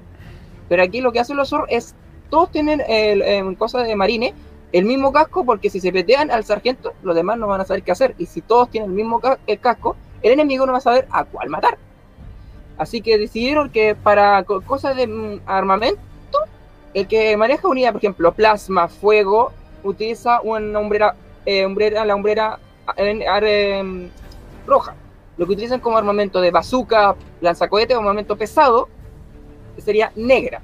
Pero 0.66 0.82
aquí 0.82 1.02
lo 1.02 1.12
que 1.12 1.20
hacen 1.20 1.36
los 1.36 1.50
zorros 1.50 1.68
es, 1.70 1.94
todos 2.30 2.50
tienen 2.50 2.82
el, 2.88 3.20
en 3.20 3.54
cosa 3.54 3.82
de 3.82 3.94
marine, 3.94 4.32
el 4.72 4.86
mismo 4.86 5.12
casco, 5.12 5.44
porque 5.44 5.68
si 5.68 5.78
se 5.78 5.92
petean 5.92 6.30
al 6.30 6.44
sargento, 6.44 6.94
los 7.02 7.14
demás 7.14 7.36
no 7.38 7.46
van 7.46 7.60
a 7.60 7.66
saber 7.66 7.82
qué 7.82 7.92
hacer. 7.92 8.14
Y 8.16 8.24
si 8.24 8.40
todos 8.40 8.70
tienen 8.70 8.88
el 8.90 8.96
mismo 8.96 9.20
el 9.46 9.60
casco, 9.60 9.94
el 10.22 10.32
enemigo 10.32 10.64
no 10.64 10.72
va 10.72 10.78
a 10.78 10.80
saber 10.80 11.06
a 11.10 11.24
cuál 11.24 11.50
matar. 11.50 11.76
Así 12.78 13.00
que 13.00 13.18
decidieron 13.18 13.70
que 13.70 13.94
para 13.94 14.42
cosas 14.44 14.96
de 14.96 15.06
mm, 15.06 15.40
armamento, 15.46 16.00
el 16.94 17.06
que 17.08 17.36
maneja 17.36 17.68
unidad, 17.68 17.92
por 17.92 18.00
ejemplo, 18.00 18.32
plasma, 18.32 18.88
fuego, 18.88 19.52
utiliza 19.82 20.40
una 20.42 20.78
hombrera, 20.78 21.14
eh, 21.44 21.66
la 21.90 22.14
hombrera 22.14 22.58
eh, 22.96 24.10
roja 24.66 24.94
lo 25.36 25.46
que 25.46 25.52
utilizan 25.52 25.80
como 25.80 25.98
armamento 25.98 26.40
de 26.40 26.50
bazooka, 26.50 27.14
lanzacohete 27.40 27.94
o 27.94 27.98
armamento 27.98 28.36
pesado, 28.36 28.88
sería 29.78 30.12
negra. 30.16 30.62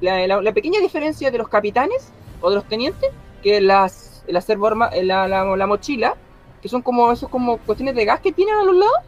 la, 0.00 0.52
pequeña 0.52 0.80
diferencia 0.80 1.30
de 1.30 1.38
los 1.38 1.48
capitanes 1.48 2.10
o 2.40 2.50
de 2.50 2.56
los 2.56 2.64
tenientes, 2.64 3.10
que 3.42 3.60
las, 3.60 4.24
el 4.26 5.06
la, 5.06 5.28
la, 5.28 5.66
mochila, 5.66 6.14
que 6.62 6.68
son 6.68 6.80
como 6.80 7.12
esos 7.12 7.28
como 7.28 7.58
cuestiones 7.58 7.94
de 7.94 8.04
gas 8.06 8.20
que 8.20 8.32
tienen 8.32 8.54
a 8.54 8.64
los 8.64 8.74
lados, 8.74 8.98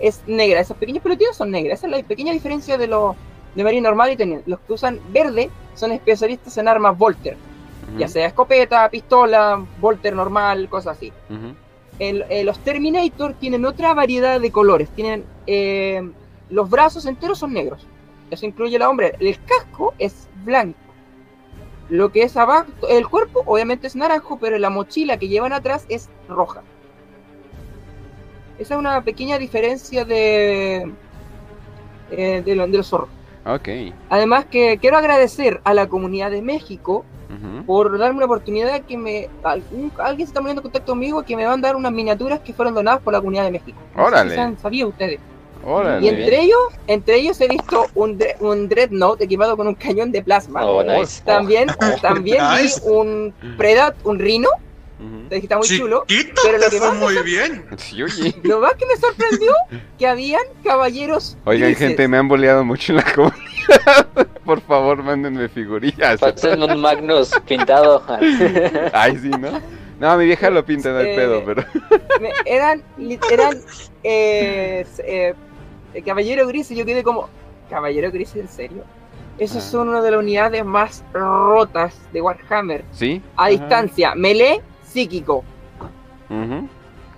es 0.00 0.22
negra. 0.26 0.60
Esas 0.60 0.76
pequeñas 0.76 1.02
pelotitas 1.02 1.36
son 1.36 1.50
negras. 1.50 1.78
Esa 1.78 1.86
es 1.86 1.92
la 1.92 2.02
pequeña 2.06 2.32
diferencia 2.32 2.78
de 2.78 2.86
los 2.86 3.16
de 3.54 3.64
marine 3.64 3.82
normal 3.82 4.12
y 4.12 4.16
teniente. 4.16 4.48
Los 4.48 4.60
que 4.60 4.72
usan 4.72 5.00
verde 5.12 5.50
son 5.74 5.92
especialistas 5.92 6.56
en 6.58 6.68
armas 6.68 6.96
Volter, 6.96 7.36
ya 7.98 8.06
sea 8.06 8.26
escopeta, 8.26 8.88
pistola, 8.88 9.64
Volter 9.80 10.14
normal, 10.14 10.68
cosas 10.68 10.96
así. 10.96 11.12
Eh, 11.98 12.44
los 12.44 12.58
Terminator 12.60 13.34
tienen 13.34 13.64
otra 13.64 13.92
variedad 13.94 14.40
de 14.40 14.50
colores. 14.50 14.88
Tienen 14.90 15.24
eh, 15.46 16.08
los 16.48 16.70
brazos 16.70 17.06
enteros 17.06 17.38
son 17.38 17.52
negros. 17.52 17.86
Eso 18.30 18.46
incluye 18.46 18.78
la 18.78 18.88
hombre. 18.88 19.14
El 19.18 19.38
casco 19.44 19.94
es 19.98 20.28
blanco. 20.44 20.78
Lo 21.88 22.12
que 22.12 22.22
es 22.22 22.36
abajo, 22.36 22.70
el 22.88 23.08
cuerpo 23.08 23.42
obviamente 23.46 23.88
es 23.88 23.96
naranjo, 23.96 24.38
pero 24.38 24.56
la 24.58 24.70
mochila 24.70 25.18
que 25.18 25.28
llevan 25.28 25.52
atrás 25.52 25.86
es 25.88 26.08
roja. 26.28 26.62
Esa 28.60 28.74
es 28.74 28.78
una 28.78 29.02
pequeña 29.02 29.38
diferencia 29.38 30.04
de, 30.04 30.92
eh, 32.10 32.42
de, 32.44 32.54
los 32.54 32.86
zorros. 32.86 33.08
Además 34.10 34.44
que 34.44 34.76
quiero 34.78 34.98
agradecer 34.98 35.62
a 35.64 35.72
la 35.72 35.88
comunidad 35.88 36.30
de 36.30 36.42
México 36.42 37.04
por 37.64 37.96
darme 37.96 38.18
una 38.18 38.26
oportunidad 38.26 38.82
que 38.82 38.98
me 38.98 39.28
alguien 39.42 39.90
se 40.18 40.24
está 40.24 40.40
poniendo 40.40 40.60
en 40.60 40.64
contacto 40.64 40.92
conmigo 40.92 41.22
que 41.22 41.36
me 41.36 41.46
van 41.46 41.60
a 41.60 41.68
dar 41.68 41.76
unas 41.76 41.92
miniaturas 41.92 42.40
que 42.40 42.52
fueron 42.52 42.74
donadas 42.74 43.00
por 43.00 43.14
la 43.14 43.20
comunidad 43.20 43.44
de 43.44 43.52
México. 43.52 43.78
Órale. 43.96 44.56
¿Sabían 44.60 44.88
ustedes? 44.88 45.20
Y 46.00 46.08
entre 46.08 46.42
ellos, 46.42 46.58
entre 46.86 47.16
ellos 47.16 47.40
he 47.40 47.48
visto 47.48 47.86
un, 47.94 48.18
un 48.40 48.68
Dreadnought 48.68 49.20
equipado 49.20 49.56
con 49.56 49.68
un 49.68 49.74
cañón 49.74 50.10
de 50.10 50.22
plasma. 50.22 50.64
Oh, 50.64 50.84
también, 51.24 51.68
también 52.02 52.42
vi 52.56 52.90
un 52.90 53.34
Predat, 53.56 53.94
un 54.04 54.18
Rhino. 54.18 54.48
Está 55.30 55.58
muy 55.58 55.66
chulo. 55.66 56.04
Pero 56.06 56.58
lo 56.58 56.70
que 56.70 56.80
más 56.80 56.94
muy 56.96 57.22
bien. 57.22 57.64
Lo 58.42 58.60
más 58.60 58.74
que 58.74 58.86
me 58.86 58.96
sorprendió 58.96 59.52
que 59.98 60.06
habían 60.06 60.42
caballeros. 60.64 61.36
Oigan, 61.44 61.74
gente, 61.74 62.06
me 62.08 62.18
han 62.18 62.28
boleado 62.28 62.64
mucho 62.64 62.92
en 62.92 62.96
la 62.96 63.14
comunidad. 63.14 64.06
Por 64.44 64.60
favor, 64.62 65.02
mándenme 65.02 65.48
figurillas. 65.48 66.20
Pasen 66.20 66.62
un 66.62 66.80
Magnus 66.80 67.30
pintado. 67.46 68.02
Ay, 68.92 69.16
sí, 69.18 69.28
¿no? 69.28 69.60
No, 70.00 70.16
mi 70.16 70.24
vieja 70.24 70.48
lo 70.50 70.64
pinta, 70.64 70.96
hay 70.96 71.14
pedo, 71.14 71.38
eh, 71.38 71.42
pero. 71.44 71.64
eran. 72.46 72.82
eran 73.30 73.58
eh, 74.02 74.86
eh, 75.04 75.34
Caballero 76.04 76.46
Gris 76.46 76.70
y 76.70 76.76
yo 76.76 76.84
quedé 76.84 77.02
como. 77.02 77.28
Caballero 77.68 78.10
Gris, 78.10 78.34
¿en 78.34 78.48
serio? 78.48 78.82
Esos 79.38 79.62
son 79.62 79.90
una 79.90 80.02
de 80.02 80.10
las 80.10 80.20
unidades 80.20 80.64
más 80.64 81.04
rotas 81.12 81.94
de 82.12 82.20
Warhammer. 82.20 82.84
Sí. 82.92 83.22
A 83.36 83.48
distancia. 83.48 84.14
Melee 84.14 84.60
psíquico. 84.90 85.44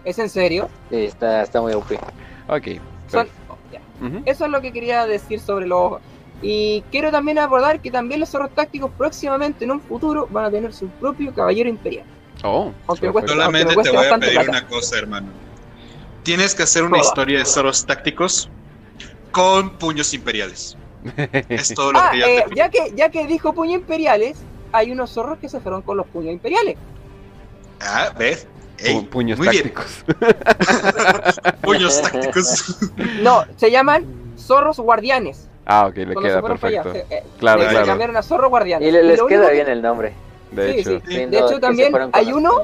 ¿Es 0.05 0.19
en 0.19 0.29
serio? 0.29 0.69
Sí, 0.91 0.97
está, 1.05 1.43
está 1.43 1.61
muy 1.61 1.73
OP. 1.73 1.93
Ok. 2.49 2.69
Eso 4.25 4.45
es 4.45 4.51
lo 4.51 4.61
que 4.61 4.73
quería 4.73 5.07
decir 5.07 5.39
sobre 5.41 5.67
los 5.67 6.01
y 6.43 6.83
quiero 6.91 7.13
también 7.13 7.39
abordar 7.39 7.81
que 7.81 7.91
también 7.91 8.19
los 8.19 8.31
zorros 8.31 8.51
tácticos 8.51 8.91
próximamente 8.99 9.65
en 9.65 9.71
un 9.71 9.81
futuro 9.81 10.27
van 10.29 10.47
a 10.47 10.51
tener 10.51 10.75
su 10.75 10.89
propio 10.89 11.33
caballero 11.33 11.69
imperial. 11.69 12.05
Oh, 12.43 12.73
solamente 13.27 13.77
te 13.77 13.91
voy 13.91 14.07
a 14.07 14.19
pedir 14.19 14.49
una 14.49 14.67
cosa, 14.67 14.99
hermano. 14.99 15.29
Tienes 16.25 16.55
que 16.55 16.65
hacer 16.65 16.83
una 16.83 16.99
historia 16.99 17.39
de 17.39 17.45
zorros 17.45 17.87
tácticos 17.87 18.51
con 19.31 19.79
puños 19.79 20.13
imperiales. 20.15 20.77
es 21.49 21.75
todo 21.75 21.93
lo 21.93 21.99
ah, 22.01 22.11
que 22.13 22.19
ya, 22.19 22.27
eh, 22.29 22.45
ya 22.55 22.69
que 22.69 22.93
ya 22.95 23.09
que 23.09 23.27
dijo 23.27 23.53
puños 23.53 23.81
imperiales, 23.81 24.39
hay 24.73 24.91
unos 24.91 25.11
zorros 25.11 25.39
que 25.39 25.49
se 25.49 25.61
fueron 25.61 25.83
con 25.83 25.97
los 25.97 26.07
puños 26.09 26.33
imperiales. 26.33 26.77
Ah, 27.83 28.13
¿ves? 28.17 28.47
puños 29.11 29.39
tácticos. 29.39 30.05
puños 31.63 32.03
tácticos. 32.13 32.77
No, 33.21 33.45
se 33.57 33.71
llaman 33.71 34.05
zorros 34.37 34.79
guardianes. 34.79 35.49
Ah, 35.65 35.87
ok, 35.87 35.97
le 35.97 36.17
queda 36.17 36.43
perfecto. 36.43 36.93
Eh, 36.95 37.23
claro, 37.39 37.63
claro. 37.69 37.87
cambiaron 37.87 38.17
a 38.17 38.23
zorro 38.23 38.49
guardián. 38.49 38.83
Y 38.83 38.91
les 38.91 39.23
queda 39.23 39.51
bien 39.51 39.69
el 39.69 39.81
nombre. 39.81 40.13
De 40.51 40.79
hecho. 40.79 41.01
Sí, 41.07 41.27
De 41.27 41.39
hecho, 41.39 41.61
también 41.61 41.95
hay 42.13 42.33
uno, 42.33 42.63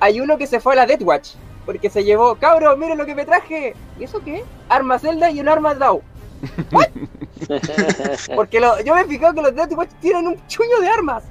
hay 0.00 0.20
uno 0.20 0.38
que 0.38 0.46
se 0.46 0.60
fue 0.60 0.74
a 0.74 0.76
la 0.76 0.86
Death 0.86 1.02
Watch. 1.02 1.30
Porque 1.66 1.90
se 1.90 2.02
llevó, 2.02 2.34
cabros, 2.36 2.76
miren 2.76 2.98
lo 2.98 3.06
que 3.06 3.14
me 3.14 3.24
traje. 3.24 3.74
¿Y 3.98 4.04
eso 4.04 4.20
qué? 4.24 4.44
Arma 4.68 4.98
Zelda 4.98 5.30
y 5.30 5.40
un 5.40 5.48
arma 5.48 5.74
DAO. 5.74 6.02
porque 8.34 8.58
lo, 8.58 8.82
yo 8.82 8.96
me 8.96 9.02
he 9.02 9.04
fijado 9.04 9.34
que 9.34 9.42
los 9.42 9.54
Death 9.54 9.72
Watch 9.72 9.90
tienen 10.00 10.26
un 10.26 10.46
chuño 10.48 10.80
de 10.80 10.88
armas. 10.88 11.22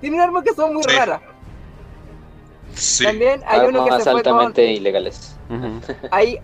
Tienen 0.00 0.20
armas 0.20 0.42
que 0.42 0.54
son 0.54 0.74
muy 0.74 0.82
raras. 0.84 1.20
También 3.02 3.42
hay 3.46 3.66
uno 3.66 3.84
que 3.84 4.02
se 4.02 4.10
altamente 4.10 4.64
ilegales. 4.72 5.36
hay, 6.10 6.38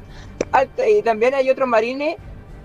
y 0.88 1.02
también 1.02 1.34
hay 1.34 1.50
otros 1.50 1.68
marines 1.68 2.16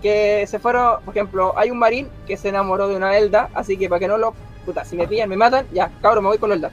que 0.02 0.46
se 0.48 0.60
fueron, 0.60 1.02
por 1.04 1.16
ejemplo, 1.16 1.54
hay 1.58 1.70
un 1.70 1.78
marín 1.78 2.08
que 2.28 2.36
se 2.36 2.50
enamoró 2.50 2.88
de 2.88 2.96
una 2.96 3.18
Elda, 3.18 3.50
así 3.54 3.78
que 3.78 3.88
para 3.88 4.00
que 4.00 4.08
no 4.08 4.18
lo, 4.18 4.34
puta, 4.66 4.84
si 4.84 4.96
me 4.96 5.08
pillan, 5.08 5.30
me 5.30 5.38
matan, 5.38 5.68
ya, 5.72 5.92
cabrón, 6.02 6.24
me 6.24 6.30
voy 6.30 6.38
con 6.38 6.50
la 6.50 6.56
Elda. 6.56 6.72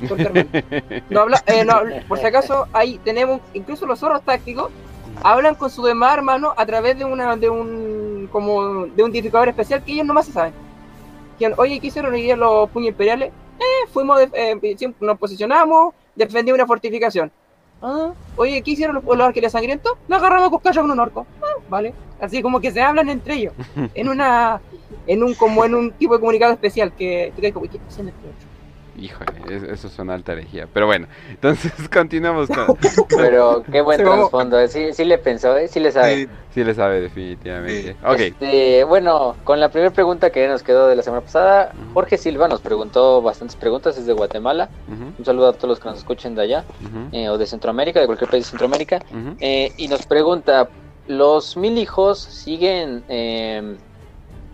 No 1.10 1.22
habla, 1.22 1.42
eh, 1.46 1.64
no, 1.64 1.80
por 2.06 2.20
si 2.20 2.26
acaso, 2.26 2.68
ahí 2.72 3.00
tenemos, 3.02 3.40
incluso 3.52 3.84
los 3.84 3.98
zorros 3.98 4.22
tácticos, 4.22 4.70
hablan 5.24 5.56
con 5.56 5.70
su 5.70 5.82
demás 5.82 6.14
hermano 6.14 6.54
a 6.56 6.64
través 6.66 6.96
de 6.96 7.04
una, 7.04 7.34
de 7.34 7.50
un, 7.50 8.28
como, 8.30 8.86
de 8.86 9.02
un 9.02 9.10
identificador 9.10 9.48
especial 9.48 9.82
que 9.82 9.92
ellos 9.92 10.06
nomás 10.06 10.26
se 10.26 10.32
saben. 10.32 10.52
Oye, 11.56 11.80
¿qué 11.80 11.88
hicieron 11.88 12.12
hoy 12.12 12.34
los 12.34 12.70
puños 12.70 12.90
imperiales? 12.90 13.32
Eh, 13.58 13.88
fuimos, 13.92 14.20
eh, 14.32 14.56
nos 15.00 15.18
posicionamos, 15.18 15.94
defendí 16.18 16.52
una 16.52 16.66
fortificación. 16.66 17.30
Ah, 17.80 18.12
oye, 18.36 18.60
¿qué 18.62 18.72
hicieron 18.72 18.96
los, 18.96 19.04
los 19.04 19.20
arqueros 19.20 19.52
sangrientos? 19.52 19.92
Nos 20.08 20.18
agarramos 20.18 20.50
con 20.50 20.60
con 20.60 20.90
un 20.90 20.98
orco. 20.98 21.26
Ah, 21.40 21.60
vale. 21.70 21.94
Así 22.20 22.42
como 22.42 22.60
que 22.60 22.72
se 22.72 22.80
hablan 22.82 23.08
entre 23.08 23.34
ellos. 23.34 23.54
en 23.94 24.08
una. 24.08 24.60
En 25.06 25.22
un 25.22 25.34
como 25.34 25.64
en 25.64 25.74
un 25.74 25.92
tipo 25.92 26.14
de 26.14 26.20
comunicado 26.20 26.52
especial 26.52 26.92
que 26.92 27.32
tú 27.34 27.40
como, 27.40 27.66
¿qué 27.68 27.78
Híjole, 28.98 29.72
eso 29.72 29.86
es 29.86 29.98
una 30.00 30.14
alta 30.14 30.32
herejía. 30.32 30.66
Pero 30.72 30.86
bueno, 30.86 31.06
entonces 31.30 31.72
continuamos 31.92 32.48
con. 32.48 32.76
Pero 33.16 33.62
qué 33.70 33.80
buen 33.80 33.98
trasfondo. 34.02 34.58
¿eh? 34.58 34.68
Sí, 34.68 34.92
sí 34.92 35.04
le 35.04 35.18
pensó, 35.18 35.56
¿eh? 35.56 35.68
sí 35.68 35.78
le 35.80 35.92
sabe. 35.92 36.28
Sí, 36.52 36.64
le 36.64 36.74
sabe, 36.74 37.00
definitivamente. 37.00 37.96
Ok. 38.04 38.18
Este, 38.18 38.84
bueno, 38.84 39.36
con 39.44 39.60
la 39.60 39.68
primera 39.68 39.92
pregunta 39.92 40.30
que 40.30 40.48
nos 40.48 40.62
quedó 40.62 40.88
de 40.88 40.96
la 40.96 41.02
semana 41.02 41.20
pasada, 41.20 41.72
Jorge 41.94 42.18
Silva 42.18 42.48
nos 42.48 42.60
preguntó 42.60 43.22
bastantes 43.22 43.56
preguntas, 43.56 43.96
es 43.96 44.06
de 44.06 44.12
Guatemala. 44.12 44.68
Un 44.88 45.24
saludo 45.24 45.48
a 45.48 45.52
todos 45.52 45.68
los 45.68 45.80
que 45.80 45.88
nos 45.88 45.98
escuchen 45.98 46.34
de 46.34 46.42
allá, 46.42 46.64
eh, 47.12 47.28
o 47.28 47.38
de 47.38 47.46
Centroamérica, 47.46 48.00
de 48.00 48.06
cualquier 48.06 48.30
país 48.30 48.44
de 48.44 48.50
Centroamérica. 48.50 49.00
Eh, 49.38 49.72
y 49.76 49.86
nos 49.86 50.04
pregunta: 50.06 50.68
¿los 51.06 51.56
mil 51.56 51.78
hijos 51.78 52.18
siguen 52.18 53.04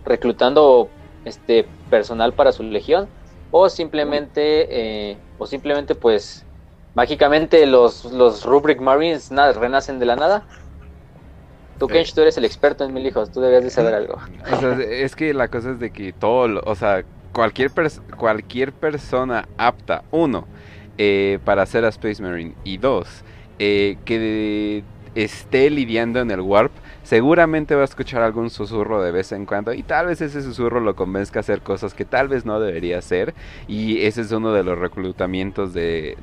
reclutando 0.05 0.89
este 1.23 1.65
personal 1.89 2.33
para 2.33 2.51
su 2.51 2.61
legión? 2.61 3.07
O 3.51 3.69
simplemente 3.69 4.67
eh, 5.11 5.17
o 5.37 5.45
simplemente 5.45 5.95
pues 5.95 6.45
mágicamente 6.95 7.65
los, 7.65 8.05
los 8.05 8.43
Rubric 8.45 8.79
Marines 8.81 9.31
nada, 9.31 9.53
renacen 9.53 9.99
de 9.99 10.05
la 10.05 10.15
nada. 10.15 10.43
Tú, 11.77 11.87
Kench, 11.87 12.13
tú 12.13 12.21
eres 12.21 12.37
el 12.37 12.45
experto 12.45 12.85
en 12.85 12.93
mil 12.93 13.05
hijos, 13.05 13.31
tú 13.31 13.41
debías 13.41 13.63
de 13.63 13.69
saber 13.69 13.93
algo. 13.93 14.17
O 14.51 14.59
sea, 14.59 14.79
es 14.79 15.13
que 15.15 15.33
la 15.33 15.49
cosa 15.49 15.71
es 15.71 15.79
de 15.79 15.91
que 15.91 16.13
todo, 16.13 16.61
o 16.63 16.75
sea, 16.75 17.03
cualquier, 17.33 17.69
cualquier 18.17 18.71
persona 18.71 19.45
apta, 19.57 20.03
uno, 20.11 20.47
eh, 20.97 21.39
para 21.43 21.65
ser 21.65 21.83
a 21.83 21.89
Space 21.89 22.23
Marine, 22.23 22.55
y 22.63 22.77
dos, 22.77 23.25
eh, 23.59 23.97
que 24.05 24.85
esté 25.15 25.69
lidiando 25.69 26.21
en 26.21 26.31
el 26.31 26.39
Warp, 26.39 26.71
seguramente 27.05 27.75
va 27.75 27.81
a 27.81 27.85
escuchar 27.85 28.23
algún 28.23 28.49
susurro 28.49 29.01
de 29.01 29.11
vez 29.11 29.31
en 29.31 29.45
cuando 29.45 29.73
y 29.73 29.83
tal 29.83 30.07
vez 30.07 30.21
ese 30.21 30.41
susurro 30.41 30.79
lo 30.79 30.95
convenzca 30.95 31.39
a 31.39 31.41
hacer 31.41 31.61
cosas 31.61 31.93
que 31.93 32.03
tal 32.03 32.27
vez 32.27 32.45
no 32.45 32.59
debería 32.59 32.97
hacer 32.97 33.35
y 33.67 34.05
ese 34.05 34.21
es 34.21 34.31
uno 34.31 34.51
de 34.53 34.63
los 34.63 34.77
reclutamientos 34.77 35.73
de, 35.73 36.17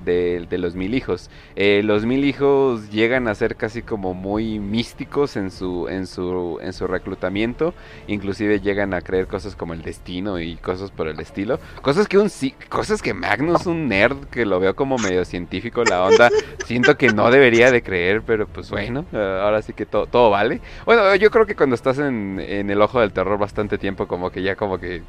los 0.51 0.75
mil 0.75 0.95
hijos. 0.95 1.31
Eh, 1.57 1.83
los 1.85 2.05
mil 2.05 2.25
hijos 2.25 2.91
llegan 2.91 3.29
a 3.29 3.35
ser 3.35 3.57
casi 3.57 3.83
como 3.83 4.13
muy 4.13 4.59
místicos 4.59 5.37
en 5.37 5.51
su, 5.51 5.87
en 5.89 6.07
su, 6.07 6.59
en 6.61 6.73
su 6.73 6.87
reclutamiento, 6.87 7.75
inclusive 8.09 8.61
llegan 8.61 8.93
a 8.93 9.01
creer 9.01 9.29
cosas 9.29 9.55
como 9.55 9.75
el 9.75 9.83
destino 9.83 10.41
y 10.41 10.57
cosas 10.57 10.91
por 10.91 11.07
el 11.07 11.21
estilo, 11.21 11.61
cosas 11.81 12.09
que 12.09 12.19
un 12.19 12.31
cosas 12.69 13.03
que 13.03 13.15
Magnus, 13.15 13.67
un 13.67 13.89
nerd 13.89 14.25
que 14.27 14.45
lo 14.45 14.59
veo 14.59 14.75
como 14.75 14.97
medio 14.99 15.25
científico 15.25 15.85
la 15.85 16.05
onda, 16.05 16.31
siento 16.67 16.97
que 16.97 17.09
no 17.13 17.31
debería 17.31 17.71
de 17.71 17.83
creer, 17.83 18.23
pero 18.23 18.49
pues 18.49 18.71
bueno, 18.71 19.05
ahora 19.13 19.63
sí 19.63 19.73
que 19.73 19.87
todo 19.87 20.31
vale. 20.31 20.61
Bueno, 20.85 21.15
yo 21.17 21.31
creo 21.31 21.47
que 21.47 21.55
cuando 21.55 21.75
estás 21.75 21.99
en, 21.99 22.41
el 22.41 22.83
ojo 22.83 23.01
del 23.01 23.13
terror 23.13 23.39
bastante 23.39 23.79
tiempo, 23.79 24.07
como 24.07 24.31
que 24.31 24.43
ya 24.43 24.57
como 24.57 24.79
que 24.79 25.03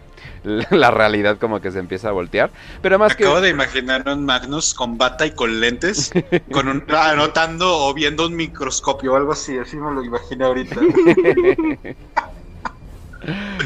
la 0.71 0.91
realidad 0.91 1.37
como 1.37 1.61
que 1.61 1.71
se 1.71 1.79
empieza 1.79 2.09
a 2.09 2.11
voltear. 2.11 2.51
Pero 2.81 2.99
más 2.99 3.13
Acabo 3.13 3.41
de 3.41 3.49
imaginar 3.49 4.07
un 4.07 4.25
Magnus 4.25 4.73
con 4.73 4.97
bata 4.97 5.25
y 5.25 5.31
con 5.31 5.59
lentes, 5.59 6.11
con 6.51 6.67
un, 6.67 6.83
anotando 6.89 7.85
o 7.85 7.93
viendo 7.93 8.27
un 8.27 8.35
microscopio 8.35 9.13
o 9.13 9.15
algo 9.15 9.31
así, 9.31 9.57
así 9.57 9.77
me 9.77 9.91
lo 9.91 10.03
imaginé 10.03 10.45
ahorita. 10.45 10.75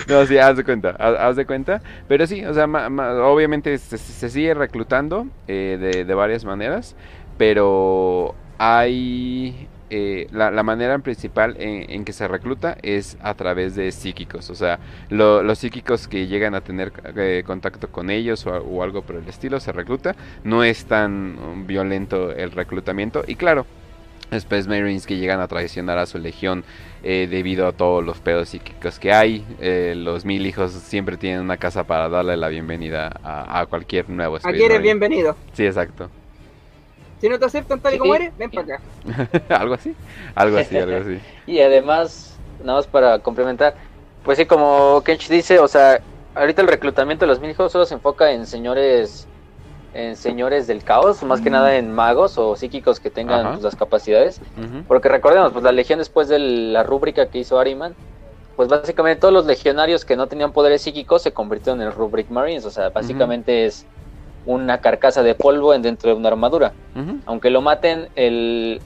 No, 0.08 0.24
sí, 0.28 0.38
haz 0.38 0.56
de 0.56 0.64
cuenta, 0.64 0.92
haz, 1.00 1.36
de 1.36 1.46
cuenta. 1.48 1.82
Pero 2.08 2.28
sí, 2.28 2.46
o 2.46 2.54
sea, 2.54 2.66
obviamente 2.66 3.76
se, 3.80 4.30
sigue 4.30 4.54
reclutando 4.54 5.26
eh, 5.48 5.78
de, 5.80 6.06
de, 6.06 6.14
varias 6.14 6.46
maneras, 6.46 6.96
pero 7.40 8.36
hay 8.60 9.68
eh, 9.90 10.28
la, 10.32 10.64
manera 10.64 11.00
principal 11.00 11.56
en, 11.60 12.04
que 12.04 12.12
se 12.12 12.28
recluta 12.28 12.78
es 12.82 13.18
a 13.22 13.34
través 13.36 13.76
de 13.76 13.92
psíquicos. 13.92 14.50
O 14.50 14.56
sea, 14.56 14.80
los 15.10 15.60
psíquicos 15.60 16.08
que 16.08 16.28
llegan 16.28 16.56
a 16.56 16.62
tener 16.62 16.92
eh, 17.16 17.44
contacto 17.46 17.90
con 17.90 18.10
ellos 18.10 18.46
o, 18.46 18.84
algo 18.84 19.02
por 19.02 19.16
el 19.16 19.28
estilo 19.28 19.60
se 19.60 19.72
recluta. 19.72 20.16
No 20.44 20.64
es 20.64 20.86
tan 20.86 21.38
um, 21.40 21.68
violento 21.68 22.32
el 22.32 22.52
reclutamiento. 22.52 23.24
Y 23.28 23.36
claro, 23.36 23.66
Space 24.32 24.68
Marines 24.68 25.08
que 25.08 25.18
llegan 25.18 25.40
a 25.40 25.48
traicionar 25.48 25.98
a 25.98 26.06
su 26.06 26.18
legión 26.20 26.66
eh, 27.04 27.28
debido 27.30 27.66
a 27.66 27.72
todos 27.72 28.04
los 28.04 28.20
pedos 28.20 28.50
psíquicos 28.50 29.00
que 29.00 29.14
hay. 29.14 29.46
los 29.96 30.26
mil 30.26 30.46
hijos 30.46 30.74
siempre 30.74 31.16
tienen 31.16 31.42
una 31.42 31.56
casa 31.56 31.86
para 31.86 32.10
darle 32.10 32.36
la 32.36 32.50
bienvenida 32.50 33.20
a, 33.24 33.66
cualquier 33.68 34.10
nuevo 34.10 34.36
Space 34.36 34.54
Aquí 34.54 34.66
eres 34.66 34.82
bienvenido. 34.82 35.38
Sí, 35.54 35.66
exacto. 35.66 36.10
Si 37.20 37.30
no 37.30 37.40
te 37.40 37.46
aceptan 37.46 37.80
tal 37.80 37.96
y 37.96 37.98
como 37.98 38.16
eres, 38.16 38.38
ven 38.38 38.52
para 38.52 38.76
acá. 38.76 38.82
algo 39.60 39.74
así, 39.74 39.96
algo 40.36 40.58
así, 40.58 40.78
algo 40.78 40.98
así. 40.98 41.20
y 41.48 41.60
además, 41.62 42.38
nada 42.64 42.80
más 42.80 42.88
para 42.88 43.20
complementar, 43.20 43.76
pues 44.24 44.38
sí, 44.38 44.46
como 44.46 45.02
Kench 45.04 45.30
dice, 45.30 45.60
o 45.60 45.68
sea, 45.68 46.02
ahorita 46.36 46.62
el 46.62 46.68
reclutamiento 46.68 47.26
de 47.26 47.30
los 47.30 47.40
mil 47.40 47.50
hijos 47.50 47.72
solo 47.72 47.86
se 47.86 47.96
enfoca 47.96 48.32
en 48.32 48.46
señores 48.46 49.28
en 49.94 50.16
señores 50.16 50.68
del 50.68 50.84
caos, 50.84 51.24
más 51.24 51.42
que 51.42 51.50
nada 51.50 51.76
en 51.76 51.92
magos 51.92 52.38
o 52.38 52.56
psíquicos 52.56 53.00
que 53.00 53.10
tengan 53.10 53.54
pues, 53.54 53.64
las 53.64 53.76
capacidades. 53.76 54.40
Porque 54.88 55.10
recordemos, 55.10 55.52
pues 55.52 55.64
la 55.64 55.72
legión 55.72 55.98
después 55.98 56.28
de 56.28 56.38
la 56.38 56.84
rúbrica 56.84 57.28
que 57.30 57.40
hizo 57.40 57.60
Ariman, 57.60 57.96
pues 58.56 58.70
básicamente 58.70 59.22
todos 59.22 59.34
los 59.34 59.46
legionarios 59.48 60.06
que 60.06 60.16
no 60.16 60.28
tenían 60.28 60.52
poderes 60.52 60.84
psíquicos 60.84 61.24
se 61.24 61.32
convirtieron 61.32 61.82
en 61.82 61.92
Rubric 61.92 62.30
Marines. 62.30 62.66
O 62.66 62.70
sea, 62.70 62.90
básicamente 62.90 63.66
es 63.66 63.88
una 64.46 64.80
carcasa 64.80 65.24
de 65.24 65.36
polvo 65.36 65.74
en 65.74 65.82
dentro 65.82 66.10
de 66.10 66.16
una 66.16 66.30
armadura. 66.30 66.74
Aunque 67.26 67.50
lo 67.50 67.62
maten, 67.62 68.08
el, 68.16 68.82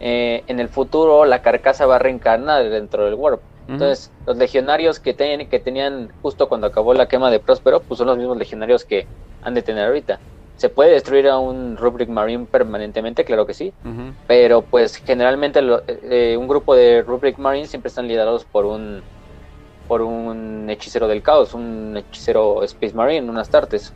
eh, 0.00 0.44
en 0.46 0.60
el 0.60 0.68
futuro 0.68 1.24
la 1.24 1.42
carcasa 1.42 1.86
va 1.86 1.96
a 1.96 1.98
reencarnar 1.98 2.68
dentro 2.70 3.04
del 3.04 3.14
Warp. 3.14 3.40
Entonces, 3.68 4.10
los 4.26 4.36
legionarios 4.36 4.98
que, 4.98 5.14
que 5.14 5.60
tenían 5.60 6.10
justo 6.22 6.48
cuando 6.48 6.66
acabó 6.66 6.92
la 6.92 7.06
quema 7.06 7.30
de 7.30 7.38
Próspero, 7.38 7.80
pues 7.80 7.98
son 7.98 8.08
los 8.08 8.18
mismos 8.18 8.36
legionarios 8.36 8.84
que 8.84 9.06
han 9.42 9.54
de 9.54 9.62
tener 9.62 9.86
ahorita. 9.86 10.18
¿Se 10.56 10.68
puede 10.68 10.90
destruir 10.90 11.28
a 11.28 11.38
un 11.38 11.76
Rubric 11.76 12.08
Marine 12.08 12.46
permanentemente? 12.50 13.24
Claro 13.24 13.46
que 13.46 13.54
sí. 13.54 13.72
Pero 14.26 14.62
pues 14.62 14.96
generalmente 14.96 15.60
eh, 15.86 16.36
un 16.36 16.48
grupo 16.48 16.74
de 16.74 17.02
Rubric 17.02 17.38
Marines 17.38 17.70
siempre 17.70 17.88
están 17.88 18.08
liderados 18.08 18.44
por 18.44 18.66
un 18.66 19.02
por 19.88 20.02
un 20.02 20.68
hechicero 20.68 21.08
del 21.08 21.22
caos, 21.22 21.54
un 21.54 21.96
hechicero 21.96 22.62
Space 22.62 22.94
Marine, 22.94 23.28
un 23.28 23.38
Astartes. 23.38 23.92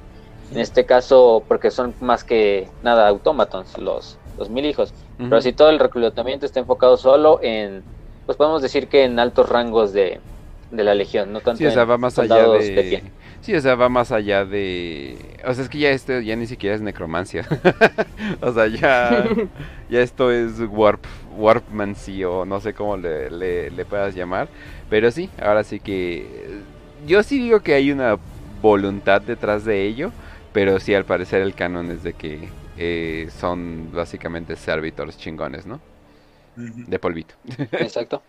En 0.55 0.61
este 0.61 0.87
caso, 0.87 1.43
porque 1.49 1.71
son 1.71 1.95
más 2.01 2.23
que 2.23 2.69
nada 2.83 3.09
autómatos 3.09 3.77
los, 3.79 4.19
los 4.39 4.51
mil 4.51 4.65
hijos. 4.65 4.95
Pero 5.19 5.41
si 5.41 5.53
todo 5.53 5.71
el 5.71 5.79
reclutamiento 5.79 6.47
está 6.47 6.61
enfocado 6.61 6.97
solo 6.97 7.41
en, 7.43 7.83
pues 8.27 8.37
podemos 8.37 8.63
decir 8.63 8.89
que 8.89 9.05
en 9.05 9.19
altos 9.19 9.49
rangos 9.49 9.93
de, 9.93 10.21
la 10.71 10.95
legión, 10.95 11.33
no 11.33 11.41
tanto 11.41 11.59
sí, 11.59 11.67
o 11.67 11.71
sea, 11.71 11.85
va 11.85 11.99
más 11.99 12.19
allá 12.19 12.49
de, 12.49 13.03
Sí, 13.43 13.55
o 13.55 13.61
sea, 13.61 13.75
va 13.75 13.91
más 13.91 14.11
allá 14.11 14.47
de... 14.47 15.19
O 15.47 15.53
sea, 15.53 15.65
es 15.65 15.69
que 15.69 15.79
ya 15.79 15.91
esto 15.91 16.19
ya 16.21 16.35
ni 16.35 16.47
siquiera 16.47 16.75
es 16.75 16.81
necromancia. 16.81 17.47
o 18.41 18.53
sea, 18.53 18.67
ya, 18.69 19.29
ya 19.91 20.01
esto 20.01 20.33
es 20.33 20.55
warp, 20.71 21.05
warpmancy 21.37 22.25
o 22.25 22.47
no 22.47 22.61
sé 22.61 22.73
cómo 22.73 22.97
le, 22.97 23.31
le, 23.31 23.71
le 23.71 23.85
puedas 23.85 24.15
llamar. 24.15 24.49
Pero 24.89 25.11
sí, 25.11 25.29
ahora 25.43 25.63
sí 25.63 25.79
que... 25.79 26.63
Yo 27.07 27.23
sí 27.23 27.39
digo 27.39 27.61
que 27.61 27.75
hay 27.75 27.93
una 27.93 28.17
voluntad 28.63 29.21
detrás 29.21 29.67
de 29.67 29.87
ello 29.87 30.11
pero 30.55 30.79
sí, 30.79 30.95
al 30.95 31.05
parecer 31.05 31.43
el 31.43 31.55
canon 31.55 31.91
es 31.91 32.05
de 32.05 32.13
que 32.13 32.49
eh, 32.79 33.29
son 33.41 33.91
básicamente 33.93 34.55
servitors 34.55 35.19
chingones, 35.19 35.67
¿no? 35.67 35.81
De 36.55 36.99
polvito. 37.01 37.35
Exacto. 37.73 38.23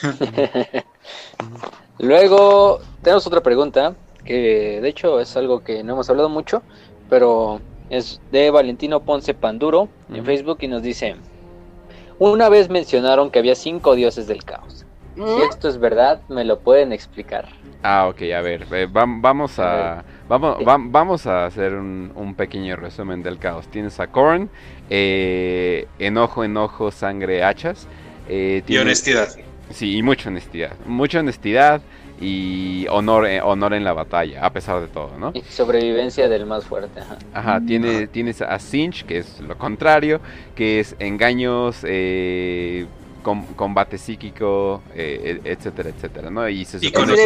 Luego 1.98 2.80
tenemos 3.02 3.26
otra 3.26 3.42
pregunta, 3.42 3.96
que 4.24 4.80
de 4.80 4.88
hecho 4.88 5.18
es 5.18 5.36
algo 5.36 5.64
que 5.64 5.82
no 5.82 5.94
hemos 5.94 6.08
hablado 6.08 6.28
mucho, 6.28 6.62
pero 7.10 7.60
es 7.90 8.20
de 8.30 8.52
Valentino 8.52 9.00
Ponce 9.00 9.34
Panduro 9.34 9.88
en 10.12 10.24
Facebook 10.24 10.58
y 10.60 10.68
nos 10.68 10.82
dice, 10.82 11.16
una 12.20 12.48
vez 12.48 12.70
mencionaron 12.70 13.32
que 13.32 13.40
había 13.40 13.56
cinco 13.56 13.96
dioses 13.96 14.28
del 14.28 14.44
caos. 14.44 14.86
Si 15.16 15.42
esto 15.50 15.68
es 15.68 15.78
verdad, 15.78 16.20
¿me 16.28 16.44
lo 16.44 16.60
pueden 16.60 16.92
explicar? 16.92 17.48
Ah, 17.86 18.08
ok, 18.08 18.22
a 18.34 18.40
ver, 18.40 18.66
eh, 18.72 18.88
vamos 18.90 19.58
a... 19.58 20.02
Vamos, 20.26 20.56
vamos 20.90 21.26
a 21.26 21.44
hacer 21.44 21.74
un, 21.74 22.34
pequeño 22.34 22.76
resumen 22.76 23.22
del 23.22 23.38
caos. 23.38 23.68
Tienes 23.68 24.00
a 24.00 24.06
Korn, 24.06 24.48
eh, 24.88 25.86
enojo, 25.98 26.44
enojo, 26.44 26.90
sangre, 26.90 27.44
hachas. 27.44 27.86
Eh, 28.26 28.62
y 28.66 28.78
honestidad. 28.78 29.28
Sí, 29.68 29.98
y 29.98 30.02
mucha 30.02 30.30
honestidad. 30.30 30.72
Mucha 30.86 31.20
honestidad 31.20 31.82
y 32.18 32.86
honor, 32.88 33.26
eh, 33.26 33.42
honor 33.42 33.74
en 33.74 33.84
la 33.84 33.92
batalla, 33.92 34.46
a 34.46 34.50
pesar 34.50 34.80
de 34.80 34.86
todo, 34.86 35.18
¿no? 35.18 35.32
Y 35.34 35.42
sobrevivencia 35.42 36.26
del 36.26 36.46
más 36.46 36.64
fuerte. 36.64 37.00
Ajá, 37.00 37.18
ajá 37.34 37.60
tiene, 37.66 38.06
tienes 38.06 38.40
a 38.40 38.58
Cinch, 38.58 39.04
que 39.04 39.18
es 39.18 39.40
lo 39.40 39.58
contrario, 39.58 40.22
que 40.54 40.80
es 40.80 40.96
engaños, 41.00 41.84
eh, 41.86 42.86
combate 43.24 43.98
psíquico, 43.98 44.82
eh, 44.94 45.40
etcétera, 45.44 45.88
etcétera, 45.88 46.30
¿no? 46.30 46.48
Y 46.48 46.64
se 46.64 46.78
supone 46.78 47.16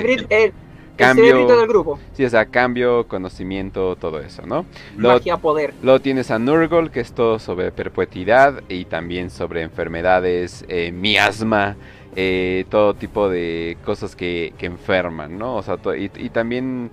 cambio 0.99 1.47
del 1.47 1.69
grupo. 1.69 1.99
Sí, 2.13 2.25
o 2.25 2.31
sea, 2.31 2.47
cambio, 2.47 3.07
conocimiento, 3.07 3.97
todo 3.97 4.21
eso, 4.21 4.45
¿no? 4.45 4.67
Magia, 4.97 5.37
poder. 5.37 5.73
Luego 5.83 6.01
tienes 6.01 6.31
a 6.31 6.39
Nurgle, 6.39 6.91
que 6.91 7.01
es 7.01 7.13
todo 7.13 7.39
sobre 7.39 7.71
perpetuidad 7.71 8.63
y 8.69 8.85
también 8.85 9.31
sobre 9.31 9.63
enfermedades, 9.63 10.65
eh, 10.69 10.91
miasma, 10.93 11.77
eh, 12.17 12.65
todo 12.69 12.95
tipo 12.95 13.29
de 13.29 13.77
cosas 13.85 14.17
que, 14.17 14.53
que 14.59 14.67
enferman, 14.67 15.39
¿no? 15.39 15.57
O 15.57 15.63
sea, 15.63 15.79
y, 15.97 16.09
también, 16.31 16.91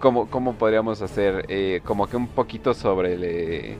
¿cómo, 0.00 0.30
¿cómo, 0.30 0.54
podríamos 0.54 1.02
hacer? 1.02 1.44
Eh, 1.48 1.80
como 1.84 2.08
que 2.08 2.16
un 2.16 2.28
poquito 2.28 2.72
sobre 2.72 3.78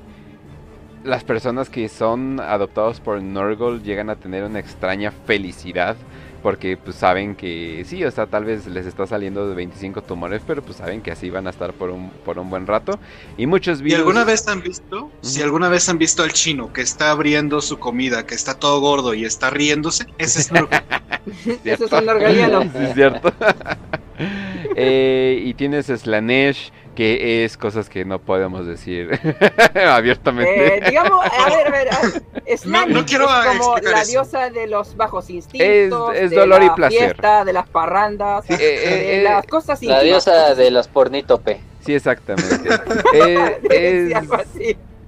las 1.05 1.25
personas 1.25 1.71
que 1.71 1.89
son 1.89 2.41
adoptados 2.41 3.01
por 3.01 3.21
Nurgle 3.23 3.81
llegan 3.81 4.11
a 4.11 4.17
tener 4.17 4.45
una 4.45 4.59
extraña 4.59 5.11
felicidad 5.11 5.97
porque 6.43 6.77
pues 6.77 6.97
saben 6.97 7.37
que 7.37 7.85
sí, 7.87 8.03
o 8.05 8.11
sea, 8.11 8.27
tal 8.27 8.45
vez 8.45 8.67
les 8.67 8.87
está 8.87 9.07
saliendo 9.07 9.49
de 9.49 9.55
25 9.55 10.03
tumores, 10.03 10.43
pero 10.47 10.63
pues 10.63 10.79
saben 10.79 11.03
que 11.03 11.11
así 11.11 11.29
van 11.31 11.47
a 11.47 11.51
estar 11.51 11.73
por 11.73 11.91
un, 11.91 12.11
por 12.25 12.39
un 12.39 12.49
buen 12.49 12.67
rato. 12.67 12.99
Y 13.37 13.47
muchos 13.47 13.83
virus... 13.83 13.99
¿Y 13.99 14.01
alguna 14.01 14.25
vez 14.25 14.49
han 14.49 14.63
visto? 14.63 15.11
Si 15.21 15.43
alguna 15.43 15.69
vez 15.69 15.89
han 15.89 15.99
visto 15.99 16.23
al 16.23 16.33
chino 16.33 16.73
que 16.73 16.81
está 16.81 17.11
abriendo 17.11 17.61
su 17.61 17.79
comida, 17.79 18.27
que 18.27 18.35
está 18.35 18.55
todo 18.55 18.81
gordo 18.81 19.15
y 19.15 19.25
está 19.25 19.51
riéndose, 19.51 20.07
ese 20.19 20.41
es 20.41 20.51
Ese 21.65 21.85
es 21.85 21.93
un 21.93 22.07
norgaliano. 22.07 22.63
Sí, 22.63 22.79
es 22.81 22.95
cierto. 22.95 23.33
Eh, 24.77 25.43
y 25.47 25.55
tienes 25.55 25.87
Slanesh, 25.87 26.71
que 27.01 27.47
es 27.47 27.57
cosas 27.57 27.89
que 27.89 28.05
no 28.05 28.19
podemos 28.19 28.67
decir 28.67 29.19
abiertamente. 29.89 30.77
Eh, 30.77 30.83
digamos, 30.87 31.25
a 31.25 31.49
ver, 31.49 31.67
a 31.67 31.71
ver, 31.71 32.91
no, 32.91 33.07
quiero 33.07 33.25
es 33.25 33.57
como 33.57 33.79
la 33.79 34.05
diosa 34.05 34.51
de 34.51 34.67
los 34.67 34.95
bajos 34.99 35.31
instintos, 35.31 36.15
es, 36.15 36.31
dolor 36.31 36.61
de 36.61 36.67
y 36.67 36.71
placer. 36.73 36.99
Fiesta, 36.99 37.47
de 37.47 37.55
las 37.55 37.67
parrandas, 37.71 38.47
de 38.47 39.21
eh, 39.21 39.23
las 39.23 39.47
cosas 39.47 39.83
La 39.83 40.03
diosa 40.03 40.55
de 40.55 40.71
los 40.71 40.89
pornitope. 40.89 41.63
Sí, 41.87 41.95
exactamente. 41.95 42.69
es, 43.71 44.13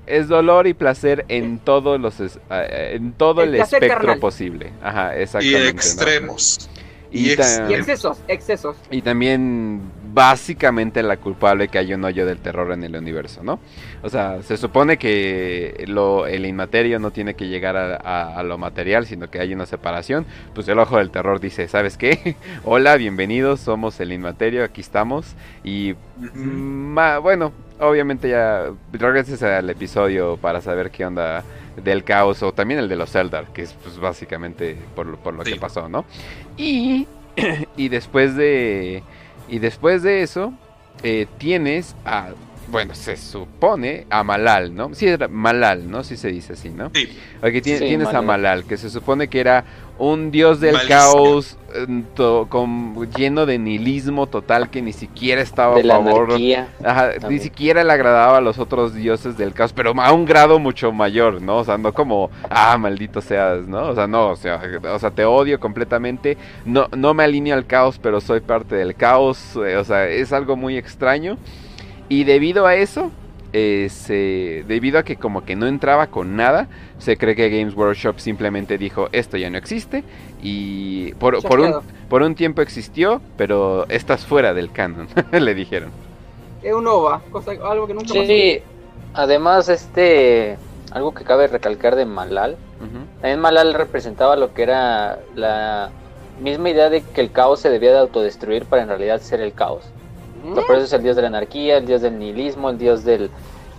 es 0.07 0.29
dolor 0.29 0.67
y 0.67 0.73
placer 0.73 1.27
en 1.29 1.59
todos 1.59 2.01
los 2.01 2.15
en 2.49 3.13
todo 3.13 3.43
el, 3.43 3.57
espectro 3.57 4.19
posible. 4.19 4.73
Ajá, 4.83 5.15
exactamente. 5.15 5.67
Y 5.67 5.69
extremos. 5.69 6.71
Y, 7.11 7.33
excesos, 7.33 8.17
excesos. 8.29 8.77
Y 8.91 9.03
también 9.03 9.83
básicamente 10.13 11.03
la 11.03 11.17
culpable 11.17 11.69
que 11.69 11.79
hay 11.79 11.95
un 11.95 12.05
hoyo 12.05 12.27
del 12.27 12.39
terror 12.39 12.73
en 12.73 12.85
el 12.85 12.95
universo, 12.95 13.43
¿no? 13.43 13.61
O 14.03 14.11
sea, 14.11 14.43
se 14.43 14.59
supone 14.59 14.99
que 14.99 15.85
lo, 15.89 16.27
el 16.27 16.45
inmaterio 16.45 16.99
no 16.99 17.11
tiene 17.11 17.35
que 17.35 17.49
llegar 17.49 17.77
a, 17.77 18.43
lo 18.43 18.59
material, 18.59 19.07
sino 19.07 19.31
que 19.31 19.41
hay 19.41 19.55
una 19.55 19.65
separación. 19.65 20.27
Pues 20.55 20.69
el 20.69 20.79
ojo 20.79 20.99
del 20.99 21.11
terror 21.11 21.41
dice, 21.41 21.67
¿sabes 21.67 21.97
qué? 21.97 22.37
Hola, 22.65 22.97
bienvenidos, 22.97 23.61
somos 23.61 23.99
el 24.01 24.13
inmaterio, 24.13 24.65
aquí 24.65 24.83
estamos. 24.83 25.35
Y 25.65 25.95
bueno, 26.35 27.53
obviamente 27.81 28.29
ya 28.29 28.71
regreses 28.93 29.43
al 29.43 29.71
episodio 29.71 30.37
para 30.37 30.61
saber 30.61 30.91
qué 30.91 31.07
onda 31.07 31.43
del 31.83 32.05
caos 32.05 32.43
o 32.43 32.53
también 32.53 32.81
el 32.81 32.89
de 32.89 32.97
los 32.97 33.15
Eldar, 33.15 33.47
que 33.55 33.63
es 33.63 33.73
pues, 33.73 33.99
básicamente 33.99 34.77
por, 34.95 35.17
por 35.17 35.33
lo 35.33 35.43
que 35.43 35.57
pasó, 35.57 35.89
¿no? 35.89 36.05
Y, 36.59 37.07
y 37.79 37.89
después 37.89 38.37
de 38.37 39.03
y 39.53 39.59
después 39.59 40.03
de 40.03 40.23
eso 40.23 40.55
eh, 41.03 41.27
tienes 41.37 41.95
a 42.07 42.31
bueno, 42.69 42.95
se 42.95 43.19
supone 43.19 44.07
a 44.09 44.25
Malal, 44.25 44.75
¿no? 44.75 44.95
Sí, 44.95 45.07
era 45.07 45.29
Malal, 45.29 45.91
¿no? 45.91 46.03
Sí 46.05 46.17
se 46.17 46.29
dice 46.29 46.55
así, 46.55 46.71
¿no? 46.71 46.91
Sí. 46.95 47.07
Aquí 47.43 47.61
tienes 47.61 48.09
a 48.09 48.23
Malal, 48.23 48.65
que 48.65 48.79
se 48.79 48.89
supone 48.89 49.29
que 49.29 49.41
era 49.41 49.65
un 49.99 50.31
dios 50.31 50.61
del 50.61 50.77
caos 50.89 51.57
con, 52.49 53.11
lleno 53.17 53.47
de 53.47 53.59
nihilismo 53.59 54.27
total 54.27 54.71
que 54.71 54.83
ni 54.83 54.93
siquiera 54.93 55.41
estaba 55.41 55.77
a 55.77 55.83
favor. 55.83 56.35
Ajá, 56.85 57.11
ni 57.29 57.39
siquiera 57.39 57.85
le 57.85 57.93
agradaba 57.93 58.39
a 58.39 58.41
los 58.41 58.59
otros 58.59 58.95
dioses 58.95 59.37
del 59.37 59.55
caos, 59.55 59.73
pero 59.73 59.93
a 60.01 60.13
un 60.13 60.25
grado 60.25 60.59
mucho 60.59 60.93
mayor, 60.93 61.41
¿no? 61.41 61.59
O 61.59 61.65
sea, 61.65 61.79
no 61.79 61.93
como, 61.93 62.31
ah, 62.51 62.77
maldito 62.79 63.21
seas, 63.21 63.67
¿no? 63.67 63.89
O 63.89 63.95
sea, 63.95 64.07
no, 64.07 64.31
o 64.31 64.37
sea, 64.37 64.61
o 64.93 64.99
sea 64.99 65.11
te 65.11 65.25
odio 65.25 65.59
completamente. 65.61 66.37
No, 66.65 66.89
no 66.97 67.15
me 67.15 67.25
alineo 67.25 67.55
al 67.55 67.67
caos, 67.67 67.99
pero 68.03 68.21
soy 68.21 68.41
parte 68.41 68.75
del 68.75 68.95
caos. 68.95 69.57
Eh, 69.57 69.77
o 69.77 69.85
sea, 69.85 70.09
es 70.09 70.33
algo 70.33 70.57
muy 70.57 70.77
extraño. 70.77 71.39
Y 72.09 72.25
debido 72.25 72.67
a 72.67 72.75
eso, 72.75 73.11
eh, 73.53 74.65
debido 74.67 74.99
a 74.99 75.03
que 75.03 75.17
como 75.17 75.45
que 75.45 75.57
no 75.57 75.67
entraba 75.67 76.07
con 76.07 76.37
nada, 76.37 76.69
se 76.99 77.17
cree 77.17 77.35
que 77.37 77.51
Games 77.51 77.75
Workshop 77.75 78.19
simplemente 78.19 78.79
dijo 78.79 79.09
esto 79.13 79.37
ya 79.37 79.51
no 79.51 79.59
existe 79.59 80.05
y 80.43 81.13
por, 81.15 81.35
un, 81.35 81.81
por 82.09 82.23
un 82.23 82.35
tiempo 82.35 82.63
existió, 82.63 83.21
pero 83.37 83.87
estás 83.89 84.25
fuera 84.25 84.55
del 84.55 84.73
canon, 84.73 85.09
le 85.33 85.55
dijeron. 85.55 85.91
Es 86.63 86.73
un 86.73 86.87
OVA, 86.87 87.21
algo 87.65 87.87
que 87.87 87.95
nunca 87.95 88.09
Sí, 88.09 88.61
además 89.15 89.69
este, 89.69 90.57
algo 90.93 91.13
que 91.13 91.25
cabe 91.25 91.47
recalcar 91.47 91.97
de 91.97 92.07
Malal, 92.07 92.57
también 93.21 93.39
Malal 93.39 93.75
representaba 93.75 94.35
lo 94.35 94.53
que 94.55 94.63
era 94.65 95.21
la 95.37 95.91
misma 96.41 96.71
idea 96.71 96.91
de 96.91 97.03
que 97.03 97.21
el 97.21 97.31
caos 97.31 97.61
se 97.61 97.71
debía 97.71 97.93
de 97.93 97.99
autodestruir 97.99 98.65
para 98.65 98.83
en 98.83 98.89
realidad 98.89 99.21
ser 99.21 99.41
el 99.41 99.53
caos. 99.53 99.85
Por 100.43 100.77
eso 100.77 100.85
es 100.85 100.93
el 100.93 101.03
dios 101.03 101.17
de 101.17 101.23
la 101.23 101.29
anarquía, 101.29 101.79
el 101.79 101.87
dios 101.87 102.03
del 102.03 102.19
nihilismo, 102.19 102.71
el 102.71 102.79
dios 102.79 103.05
del, 103.05 103.31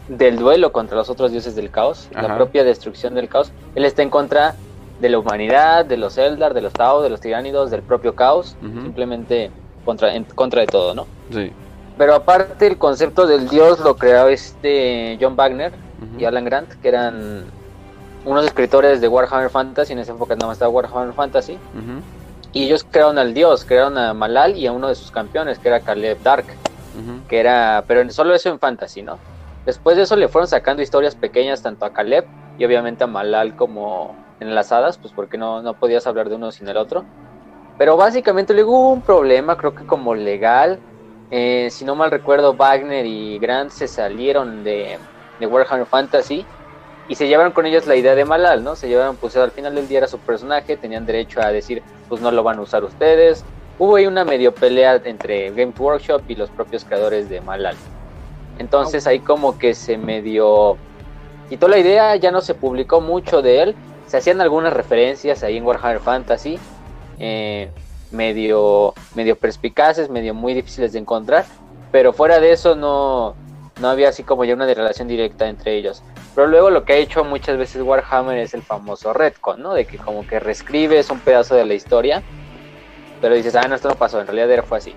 duelo 0.07 0.71
contra 0.71 0.97
los 0.97 1.09
otros 1.09 1.31
dioses 1.31 1.55
del 1.55 1.69
caos, 1.69 2.09
la 2.13 2.35
propia 2.35 2.63
destrucción 2.63 3.15
del 3.15 3.27
caos. 3.27 3.51
Él 3.75 3.85
está 3.85 4.01
en 4.01 4.09
contra 4.09 4.55
de 4.99 5.09
la 5.09 5.19
humanidad, 5.19 5.85
de 5.85 5.97
los 5.97 6.17
Eldar, 6.17 6.53
de 6.53 6.61
los 6.61 6.73
Tau, 6.73 7.01
de 7.01 7.09
los 7.09 7.19
tiránidos, 7.19 7.71
del 7.71 7.81
propio 7.81 8.15
caos, 8.15 8.55
simplemente 8.61 9.51
contra, 9.83 10.15
en 10.15 10.23
contra 10.23 10.61
de 10.61 10.67
todo, 10.67 10.95
¿no? 10.95 11.07
Sí. 11.31 11.51
Pero 11.97 12.15
aparte 12.15 12.65
el 12.67 12.77
concepto 12.77 13.27
del 13.27 13.49
dios 13.49 13.79
lo 13.79 13.95
creó 13.97 14.27
este 14.27 15.17
John 15.21 15.35
Wagner 15.35 15.73
y 16.17 16.25
Alan 16.25 16.45
Grant, 16.45 16.69
que 16.81 16.87
eran 16.87 17.45
unos 18.25 18.45
escritores 18.45 19.01
de 19.01 19.07
Warhammer 19.07 19.49
Fantasy, 19.49 19.93
en 19.93 19.99
esa 19.99 20.13
época 20.13 20.35
nada 20.35 20.47
más 20.47 20.55
estaba 20.55 20.71
Warhammer 20.71 21.13
Fantasy. 21.13 21.57
Y 22.53 22.65
ellos 22.65 22.85
crearon 22.89 23.17
al 23.17 23.33
dios, 23.33 23.65
crearon 23.65 23.97
a 23.97 24.13
Malal 24.13 24.55
y 24.55 24.67
a 24.67 24.71
uno 24.71 24.87
de 24.87 24.95
sus 24.95 25.11
campeones, 25.11 25.59
que 25.59 25.67
era 25.67 25.79
Caleb 25.79 26.21
Dark. 26.21 26.45
Que 27.27 27.39
era, 27.39 27.83
pero 27.87 28.07
solo 28.11 28.35
eso 28.35 28.49
en 28.49 28.59
fantasy, 28.59 29.01
¿no? 29.01 29.17
Después 29.65 29.97
de 29.97 30.03
eso 30.03 30.15
le 30.15 30.27
fueron 30.27 30.47
sacando 30.47 30.83
historias 30.83 31.15
pequeñas 31.15 31.63
tanto 31.63 31.85
a 31.85 31.93
Caleb 31.93 32.25
y 32.59 32.65
obviamente 32.65 33.03
a 33.03 33.07
Malal 33.07 33.55
como 33.55 34.15
enlazadas, 34.39 34.99
pues 34.99 35.11
porque 35.13 35.37
no, 35.37 35.63
no 35.63 35.73
podías 35.73 36.05
hablar 36.05 36.29
de 36.29 36.35
uno 36.35 36.51
sin 36.51 36.67
el 36.67 36.77
otro. 36.77 37.03
Pero 37.79 37.97
básicamente 37.97 38.53
luego 38.53 38.71
hubo 38.77 38.91
un 38.91 39.01
problema, 39.01 39.57
creo 39.57 39.73
que 39.73 39.85
como 39.85 40.13
legal. 40.13 40.79
Eh, 41.31 41.69
si 41.71 41.85
no 41.85 41.95
mal 41.95 42.11
recuerdo, 42.11 42.53
Wagner 42.53 43.07
y 43.07 43.39
Grant 43.39 43.71
se 43.71 43.87
salieron 43.87 44.63
de, 44.63 44.99
de 45.39 45.47
Warhammer 45.47 45.87
Fantasy 45.87 46.45
y 47.07 47.15
se 47.15 47.27
llevaron 47.27 47.51
con 47.51 47.65
ellos 47.65 47.85
la 47.85 47.95
idea 47.95 48.15
de 48.15 48.25
Malal, 48.25 48.63
¿no? 48.63 48.75
Se 48.75 48.87
llevaron, 48.87 49.17
pues 49.17 49.35
al 49.35 49.51
final 49.51 49.75
del 49.75 49.87
día 49.87 49.99
era 49.99 50.07
su 50.07 50.19
personaje, 50.19 50.77
tenían 50.77 51.05
derecho 51.05 51.41
a 51.41 51.51
decir, 51.51 51.83
pues 52.07 52.21
no 52.21 52.31
lo 52.31 52.43
van 52.43 52.59
a 52.59 52.61
usar 52.61 52.83
ustedes. 52.83 53.43
Hubo 53.77 53.97
ahí 53.97 54.05
una 54.05 54.23
medio 54.23 54.53
pelea 54.53 55.01
entre 55.03 55.49
Games 55.51 55.77
Workshop 55.77 56.21
y 56.27 56.35
los 56.35 56.49
propios 56.49 56.85
creadores 56.85 57.29
de 57.29 57.41
Malal. 57.41 57.75
Entonces 58.59 59.07
ahí 59.07 59.19
como 59.19 59.57
que 59.57 59.73
se 59.73 59.97
medio 59.97 60.77
quitó 61.49 61.67
la 61.67 61.77
idea, 61.77 62.15
ya 62.15 62.31
no 62.31 62.41
se 62.41 62.53
publicó 62.53 63.01
mucho 63.01 63.41
de 63.41 63.61
él, 63.63 63.75
se 64.07 64.17
hacían 64.17 64.41
algunas 64.41 64.73
referencias 64.73 65.43
ahí 65.43 65.57
en 65.57 65.65
Warhammer 65.65 65.99
Fantasy, 65.99 66.57
eh, 67.19 67.69
medio, 68.11 68.93
medio 69.15 69.35
perspicaces, 69.35 70.09
medio 70.09 70.33
muy 70.33 70.53
difíciles 70.53 70.93
de 70.93 70.99
encontrar, 70.99 71.45
pero 71.91 72.13
fuera 72.13 72.39
de 72.39 72.51
eso 72.51 72.75
no, 72.75 73.35
no 73.79 73.89
había 73.89 74.09
así 74.09 74.23
como 74.23 74.45
ya 74.45 74.53
una 74.53 74.65
relación 74.65 75.07
directa 75.07 75.47
entre 75.47 75.75
ellos. 75.75 76.03
Pero 76.35 76.47
luego 76.47 76.69
lo 76.69 76.83
que 76.85 76.93
ha 76.93 76.97
hecho 76.97 77.23
muchas 77.23 77.57
veces 77.57 77.81
Warhammer 77.81 78.37
es 78.37 78.53
el 78.53 78.61
famoso 78.61 79.13
retcon, 79.13 79.61
¿no? 79.61 79.73
De 79.73 79.85
que 79.85 79.97
como 79.97 80.25
que 80.25 80.39
reescribes 80.39 81.09
un 81.09 81.19
pedazo 81.19 81.55
de 81.55 81.65
la 81.65 81.73
historia, 81.73 82.23
pero 83.21 83.35
dices, 83.35 83.55
ah, 83.55 83.67
no, 83.67 83.75
esto 83.75 83.89
no 83.89 83.95
pasó, 83.95 84.19
en 84.19 84.27
realidad 84.27 84.63
fue 84.65 84.77
así. 84.77 84.95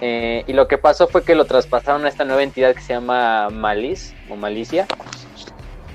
Eh, 0.00 0.44
y 0.46 0.52
lo 0.52 0.68
que 0.68 0.78
pasó 0.78 1.08
fue 1.08 1.24
que 1.24 1.34
lo 1.34 1.46
traspasaron 1.46 2.04
a 2.04 2.08
esta 2.08 2.24
nueva 2.24 2.42
entidad 2.42 2.74
que 2.74 2.82
se 2.82 2.92
llama 2.92 3.48
Malice 3.50 4.14
o 4.28 4.36
Malicia, 4.36 4.86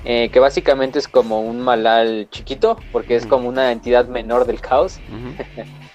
eh, 0.04 0.30
que 0.30 0.40
básicamente 0.40 0.98
es 0.98 1.06
como 1.06 1.40
un 1.40 1.60
malal 1.60 2.28
chiquito, 2.30 2.76
porque 2.90 3.14
es 3.14 3.26
como 3.26 3.48
una 3.48 3.70
entidad 3.70 4.06
menor 4.06 4.46
del 4.46 4.60
caos. 4.60 4.98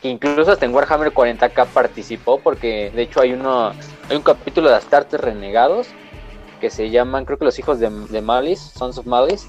que 0.00 0.08
incluso 0.08 0.52
hasta 0.52 0.64
en 0.64 0.74
Warhammer 0.74 1.12
40k 1.12 1.66
participó, 1.66 2.40
porque 2.40 2.90
de 2.94 3.02
hecho 3.02 3.20
hay 3.20 3.32
uno 3.32 3.72
hay 4.08 4.16
un 4.16 4.22
capítulo 4.22 4.70
de 4.70 4.76
Astartes 4.76 5.20
Renegados 5.20 5.88
que 6.60 6.70
se 6.70 6.90
llaman, 6.90 7.24
creo 7.24 7.38
que 7.38 7.44
los 7.44 7.58
hijos 7.58 7.80
de, 7.80 7.90
de 7.90 8.20
Malice, 8.20 8.70
Sons 8.76 8.98
of 8.98 9.06
Malice, 9.06 9.48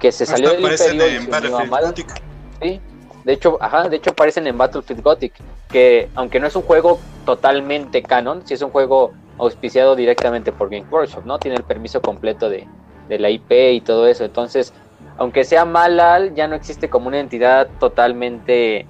que 0.00 0.10
se 0.10 0.26
salió 0.26 0.50
del 0.50 0.60
imperio 0.60 1.06
en 1.06 1.70
Battlefield 1.70 2.12
Sí, 2.60 2.80
de 3.24 3.32
hecho, 3.32 3.56
ajá, 3.60 3.88
de 3.88 3.96
hecho 3.96 4.10
aparecen 4.10 4.46
en 4.46 4.58
Battlefield 4.58 5.02
Gothic, 5.02 5.32
que 5.68 6.08
aunque 6.14 6.40
no 6.40 6.46
es 6.46 6.56
un 6.56 6.62
juego 6.62 6.98
totalmente 7.24 8.02
canon, 8.02 8.42
sí 8.46 8.54
es 8.54 8.62
un 8.62 8.70
juego 8.70 9.12
auspiciado 9.38 9.96
directamente 9.96 10.52
por 10.52 10.70
Game 10.70 10.86
Workshop, 10.90 11.24
¿no? 11.24 11.38
Tiene 11.38 11.56
el 11.56 11.64
permiso 11.64 12.00
completo 12.00 12.48
de, 12.48 12.66
de 13.08 13.18
la 13.18 13.30
IP 13.30 13.50
y 13.50 13.80
todo 13.80 14.06
eso. 14.06 14.24
Entonces, 14.24 14.72
aunque 15.16 15.44
sea 15.44 15.64
Malal, 15.64 16.34
ya 16.34 16.48
no 16.48 16.54
existe 16.54 16.88
como 16.88 17.08
una 17.08 17.20
entidad 17.20 17.68
totalmente 17.80 18.86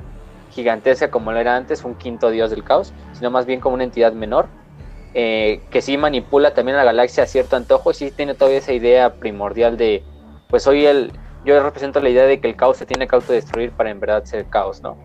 gigantesca 0.54 1.10
como 1.10 1.32
lo 1.32 1.38
era 1.38 1.56
antes, 1.56 1.84
un 1.84 1.94
quinto 1.94 2.30
dios 2.30 2.50
del 2.50 2.64
caos, 2.64 2.92
sino 3.12 3.30
más 3.30 3.46
bien 3.46 3.60
como 3.60 3.74
una 3.74 3.84
entidad 3.84 4.12
menor 4.12 4.46
eh, 5.16 5.60
que 5.70 5.80
sí 5.80 5.96
manipula 5.96 6.54
también 6.54 6.76
a 6.76 6.80
la 6.80 6.86
galaxia 6.86 7.22
a 7.22 7.26
cierto 7.26 7.54
antojo 7.54 7.92
y 7.92 7.94
sí 7.94 8.10
tiene 8.10 8.34
todavía 8.34 8.58
esa 8.58 8.72
idea 8.72 9.14
primordial 9.14 9.76
de, 9.76 10.02
pues 10.48 10.64
soy 10.64 10.86
el, 10.86 11.12
yo 11.44 11.62
represento 11.62 12.00
la 12.00 12.08
idea 12.08 12.26
de 12.26 12.40
que 12.40 12.48
el 12.48 12.56
caos 12.56 12.78
se 12.78 12.84
tiene 12.84 13.06
que 13.06 13.14
autodestruir 13.14 13.70
para 13.70 13.90
en 13.90 14.00
verdad 14.00 14.24
ser 14.24 14.46
caos, 14.46 14.82
¿no? 14.82 14.98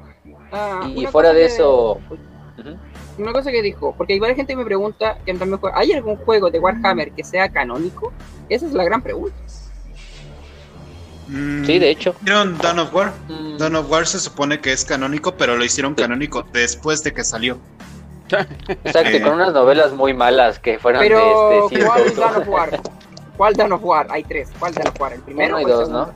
Ah, 0.52 0.90
y 0.96 1.06
fuera 1.06 1.32
de 1.32 1.46
eso... 1.46 2.00
Una 3.20 3.34
cosa 3.34 3.52
que 3.52 3.62
dijo, 3.62 3.94
porque 3.96 4.14
hay 4.14 4.20
varias 4.20 4.38
gente 4.38 4.54
que 4.54 4.58
me 4.58 4.66
pregunta, 4.66 5.20
que 5.26 5.38
¿hay 5.76 5.92
algún 5.92 6.16
juego 6.18 6.50
de 6.50 6.58
Warhammer 6.58 7.12
que 7.12 7.24
sea 7.24 7.48
canónico? 7.50 8.12
Esa 8.50 8.66
es 8.66 8.74
la 8.74 8.84
gran 8.84 9.04
pregunta. 9.04 9.36
Mm, 11.30 11.66
sí, 11.66 11.80
de 11.80 11.90
hecho. 11.92 12.16
Hicieron 12.22 12.58
Dawn 12.58 12.80
of 12.80 12.94
War. 12.94 13.14
Mm. 13.28 13.58
Dawn 13.58 13.76
of 13.76 13.90
War 13.90 14.08
se 14.08 14.20
supone 14.20 14.60
que 14.60 14.74
es 14.74 14.84
canónico, 14.84 15.36
pero 15.36 15.56
lo 15.56 15.64
hicieron 15.64 15.94
canónico 15.94 16.44
después 16.52 17.04
de 17.04 17.14
que 17.14 17.24
salió. 17.24 17.60
Exacto, 18.84 19.22
con 19.24 19.34
unas 19.34 19.54
novelas 19.54 19.92
muy 19.94 20.14
malas 20.14 20.60
que 20.60 20.78
fueron 20.78 21.02
Pero, 21.02 21.50
de 21.50 21.60
este 21.60 21.86
¿cuál 21.86 22.16
Dawn 22.16 22.36
of 22.42 22.48
War? 22.48 22.82
¿Cuál 23.38 23.54
Dawn 23.54 23.72
of 23.74 23.84
War? 23.84 24.08
Hay 24.10 24.24
tres. 24.24 24.50
¿Cuál 24.58 24.74
Dawn 24.74 24.88
of 24.88 25.00
War? 25.00 25.14
¿El 25.14 25.22
primero 25.22 25.56
Uno 25.56 25.68
y 25.68 25.72
dos, 25.72 25.90
¿no? 25.90 26.12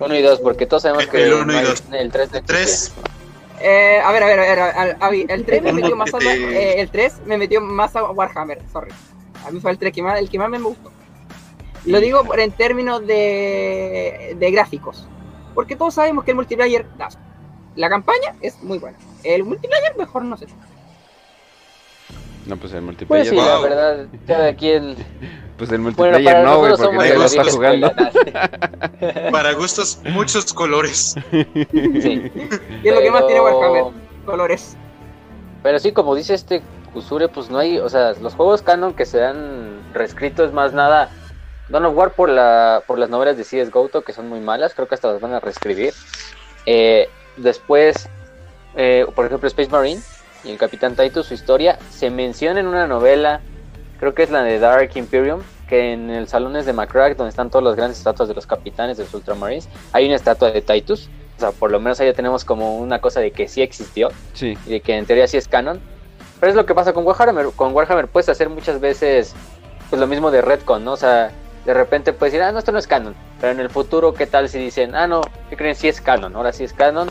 Uno 0.00 0.14
y 0.14 0.22
dos, 0.22 0.40
porque 0.40 0.66
todos 0.66 0.82
sabemos 0.82 1.06
que 1.06 1.24
el, 1.24 1.34
uno 1.34 1.52
y 1.52 1.64
dos. 1.64 1.82
el 1.92 2.10
3 2.10 2.30
de 2.30 2.42
tres. 2.42 2.92
Eh, 3.60 4.00
a 4.04 4.12
ver, 4.12 4.22
a 4.22 4.26
ver, 4.26 4.60
a 5.00 5.08
ver, 5.08 5.30
el 5.30 5.44
3 5.44 5.62
me 5.62 5.72
metió 5.72 5.96
más 5.96 6.12
a, 6.12 6.18
eh, 6.18 6.80
el 6.80 6.90
3 6.90 7.22
me 7.24 7.38
metió 7.38 7.60
más 7.60 7.96
a 7.96 8.04
Warhammer, 8.04 8.60
sorry. 8.72 8.92
A 9.46 9.50
mí 9.50 9.60
fue 9.60 9.70
el 9.70 9.78
3 9.78 9.92
que 9.92 10.02
más, 10.02 10.18
el 10.18 10.28
que 10.28 10.38
más 10.38 10.50
me 10.50 10.58
gustó. 10.58 10.92
Lo 11.86 12.00
digo 12.00 12.22
en 12.36 12.52
términos 12.52 13.06
de, 13.06 14.36
de 14.38 14.50
gráficos. 14.50 15.06
Porque 15.54 15.76
todos 15.76 15.94
sabemos 15.94 16.24
que 16.24 16.32
el 16.32 16.36
multiplayer 16.36 16.86
da. 16.96 17.08
La 17.76 17.88
campaña 17.88 18.34
es 18.40 18.62
muy 18.62 18.78
buena. 18.78 18.98
El 19.22 19.44
multiplayer 19.44 19.96
mejor 19.96 20.24
no 20.24 20.36
sé. 20.36 20.46
No, 22.46 22.56
pues 22.56 22.72
el 22.72 22.82
multiplayer. 22.82 23.26
Pues 23.34 23.42
sí, 23.42 23.48
la 23.48 23.58
verdad, 23.58 24.06
cada 24.26 24.54
quien. 24.54 24.96
Pues 25.56 25.70
el 25.70 25.78
multiplayer 25.78 26.44
no, 26.44 26.58
güey, 26.58 26.76
porque 26.76 26.96
nadie 26.96 27.14
lo 27.14 27.24
está 27.26 27.44
jugando. 27.44 27.92
para 29.30 29.52
gustos, 29.52 30.00
muchos 30.10 30.52
colores. 30.52 31.14
Sí. 31.30 32.32
Y 32.82 32.88
es 32.88 32.92
lo 32.92 33.00
que 33.00 33.10
más 33.12 33.24
tiene 33.28 33.40
Warhammer, 33.40 33.84
colores. 34.26 34.76
Pero 35.62 35.78
sí, 35.78 35.92
como 35.92 36.16
dice 36.16 36.34
este 36.34 36.60
Kusure, 36.92 37.28
pues 37.28 37.50
no 37.50 37.58
hay, 37.58 37.78
o 37.78 37.88
sea, 37.88 38.14
los 38.14 38.34
juegos 38.34 38.62
canon 38.62 38.94
que 38.94 39.06
se 39.06 39.24
han 39.24 39.78
reescrito 39.94 40.44
es 40.44 40.52
más 40.52 40.72
nada 40.72 41.08
Dawn 41.68 41.86
of 41.86 41.96
War 41.96 42.12
por, 42.12 42.28
la, 42.28 42.82
por 42.86 42.98
las 42.98 43.08
novelas 43.08 43.36
de 43.36 43.44
C.S. 43.44 43.70
Goto, 43.70 44.02
que 44.02 44.12
son 44.12 44.28
muy 44.28 44.40
malas, 44.40 44.74
creo 44.74 44.86
que 44.86 44.94
hasta 44.94 45.12
las 45.12 45.20
van 45.20 45.32
a 45.32 45.40
reescribir. 45.40 45.94
Eh, 46.66 47.08
después, 47.36 48.08
eh, 48.76 49.06
por 49.14 49.26
ejemplo, 49.26 49.48
Space 49.48 49.70
Marine 49.70 50.00
y 50.44 50.50
el 50.50 50.58
Capitán 50.58 50.94
Titus, 50.94 51.26
su 51.26 51.34
historia, 51.34 51.78
se 51.90 52.10
menciona 52.10 52.60
en 52.60 52.66
una 52.66 52.86
novela, 52.86 53.40
creo 53.98 54.14
que 54.14 54.22
es 54.22 54.30
la 54.30 54.42
de 54.42 54.58
Dark 54.58 54.90
Imperium, 54.94 55.40
que 55.68 55.92
en 55.92 56.10
el 56.10 56.28
salones 56.28 56.66
de 56.66 56.74
Macrack, 56.74 57.16
donde 57.16 57.30
están 57.30 57.48
todas 57.48 57.64
las 57.64 57.76
grandes 57.76 57.98
estatuas 57.98 58.28
de 58.28 58.34
los 58.34 58.46
capitanes 58.46 58.98
de 58.98 59.04
los 59.04 59.14
Ultramarines, 59.14 59.68
hay 59.92 60.06
una 60.06 60.16
estatua 60.16 60.50
de 60.50 60.60
Titus. 60.60 61.08
O 61.36 61.40
sea, 61.40 61.50
por 61.50 61.70
lo 61.72 61.80
menos 61.80 61.98
ahí 61.98 62.06
ya 62.06 62.12
tenemos 62.12 62.44
como 62.44 62.78
una 62.78 63.00
cosa 63.00 63.20
de 63.20 63.32
que 63.32 63.48
sí 63.48 63.60
existió. 63.62 64.10
Sí. 64.34 64.56
Y 64.66 64.70
de 64.70 64.80
que 64.80 64.96
en 64.96 65.04
teoría 65.06 65.26
sí 65.26 65.36
es 65.36 65.48
canon. 65.48 65.80
Pero 66.38 66.50
es 66.50 66.56
lo 66.56 66.64
que 66.64 66.74
pasa 66.74 66.92
con 66.92 67.04
Warhammer. 67.04 67.46
Con 67.56 67.74
Warhammer 67.74 68.06
puedes 68.06 68.28
hacer 68.28 68.48
muchas 68.48 68.78
veces 68.80 69.34
pues 69.90 69.98
lo 69.98 70.06
mismo 70.06 70.30
de 70.30 70.42
Redcon, 70.42 70.84
¿no? 70.84 70.92
O 70.92 70.96
sea, 70.96 71.32
de 71.64 71.74
repente 71.74 72.12
puedes 72.12 72.32
decir, 72.32 72.42
ah, 72.44 72.52
no, 72.52 72.58
esto 72.58 72.72
no 72.72 72.78
es 72.78 72.86
canon. 72.86 73.14
Pero 73.40 73.52
en 73.52 73.60
el 73.60 73.70
futuro, 73.70 74.14
¿qué 74.14 74.26
tal 74.26 74.48
si 74.48 74.58
dicen, 74.58 74.94
ah, 74.94 75.06
no, 75.06 75.22
¿qué 75.50 75.56
creen? 75.56 75.74
Sí 75.74 75.88
es 75.88 76.00
canon, 76.00 76.34
ahora 76.36 76.52
sí 76.52 76.64
es 76.64 76.72
canon. 76.72 77.10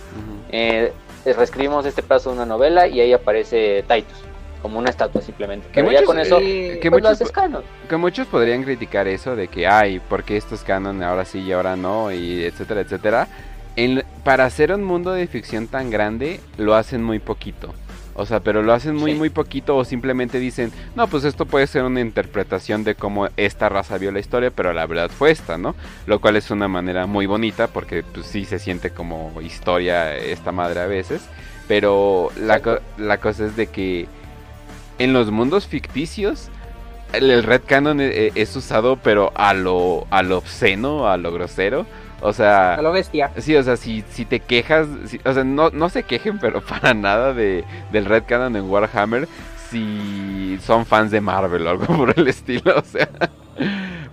eh, 0.51 0.91
reescribimos 1.25 1.85
este 1.85 2.03
paso 2.03 2.29
de 2.29 2.35
una 2.35 2.45
novela 2.45 2.87
y 2.87 2.99
ahí 2.99 3.13
aparece 3.13 3.83
Titus, 3.87 4.17
como 4.61 4.77
una 4.79 4.89
estatua 4.89 5.21
simplemente. 5.21 5.67
Que 5.71 5.81
muchos, 5.81 6.01
ya 6.01 6.05
con 6.05 6.19
eso, 6.19 6.39
eh, 6.41 6.79
que, 6.81 6.89
pues 6.91 7.01
muchos, 7.01 7.21
lo 7.21 7.27
canon. 7.29 7.63
que 7.87 7.97
muchos 7.97 8.27
podrían 8.27 8.63
criticar 8.63 9.07
eso 9.07 9.35
de 9.35 9.47
que, 9.47 9.65
ay, 9.65 9.99
¿por 9.99 10.23
qué 10.23 10.37
esto 10.37 10.55
es 10.55 10.61
canon 10.63 11.01
ahora 11.01 11.25
sí 11.25 11.39
y 11.39 11.51
ahora 11.51 11.75
no? 11.75 12.11
Y 12.11 12.43
etcétera, 12.43 12.81
etcétera. 12.81 13.27
En, 13.75 14.03
para 14.23 14.45
hacer 14.45 14.71
un 14.71 14.83
mundo 14.83 15.13
de 15.13 15.25
ficción 15.27 15.67
tan 15.67 15.89
grande, 15.89 16.39
lo 16.57 16.75
hacen 16.75 17.01
muy 17.01 17.19
poquito. 17.19 17.73
O 18.15 18.25
sea, 18.25 18.39
pero 18.39 18.61
lo 18.61 18.73
hacen 18.73 18.95
muy, 18.95 19.15
muy 19.15 19.29
poquito 19.29 19.75
o 19.75 19.85
simplemente 19.85 20.39
dicen, 20.39 20.71
no, 20.95 21.07
pues 21.07 21.23
esto 21.23 21.45
puede 21.45 21.67
ser 21.67 21.83
una 21.83 22.01
interpretación 22.01 22.83
de 22.83 22.95
cómo 22.95 23.27
esta 23.37 23.69
raza 23.69 23.97
vio 23.97 24.11
la 24.11 24.19
historia, 24.19 24.51
pero 24.51 24.73
la 24.73 24.85
verdad 24.85 25.09
fue 25.09 25.31
esta, 25.31 25.57
¿no? 25.57 25.75
Lo 26.05 26.19
cual 26.21 26.35
es 26.35 26.51
una 26.51 26.67
manera 26.67 27.05
muy 27.05 27.25
bonita 27.25 27.67
porque 27.67 28.03
pues 28.03 28.25
sí 28.27 28.45
se 28.45 28.59
siente 28.59 28.91
como 28.91 29.41
historia 29.41 30.15
esta 30.15 30.51
madre 30.51 30.81
a 30.81 30.87
veces. 30.87 31.21
Pero 31.67 32.29
la, 32.39 32.61
la 32.97 33.17
cosa 33.17 33.45
es 33.45 33.55
de 33.55 33.67
que 33.67 34.07
en 34.99 35.13
los 35.13 35.31
mundos 35.31 35.65
ficticios 35.65 36.49
el, 37.13 37.43
Red 37.43 37.61
Canon 37.65 38.01
es, 38.01 38.15
e, 38.15 38.31
es, 38.35 38.55
usado 38.55 38.97
pero 38.97 39.31
a 39.35 39.53
lo, 39.53 40.07
a 40.09 40.23
lo 40.23 40.37
obsceno, 40.37 41.07
a 41.07 41.17
lo 41.17 41.31
grosero. 41.31 41.85
O 42.23 42.31
sea. 42.31 42.75
A 42.75 42.81
lo 42.81 42.93
bestia. 42.93 43.31
Sí, 43.37 43.55
o 43.55 43.61
sea, 43.61 43.75
si, 43.75 44.03
si 44.09 44.25
te 44.25 44.39
quejas. 44.39 44.87
o 45.25 45.33
sea, 45.33 45.43
no, 45.43 45.69
no 45.69 45.89
se 45.89 46.03
quejen, 46.03 46.39
pero 46.41 46.61
para 46.61 46.93
nada 46.93 47.33
de, 47.33 47.65
del 47.91 48.05
Red 48.05 48.23
Canon 48.25 48.55
en 48.55 48.69
Warhammer. 48.69 49.27
Si 49.69 50.57
son 50.63 50.85
fans 50.85 51.11
de 51.11 51.19
Marvel 51.19 51.65
o 51.65 51.69
algo 51.71 51.85
por 51.97 52.17
el 52.17 52.27
estilo, 52.27 52.79
o 52.79 52.83
sea. 52.83 53.09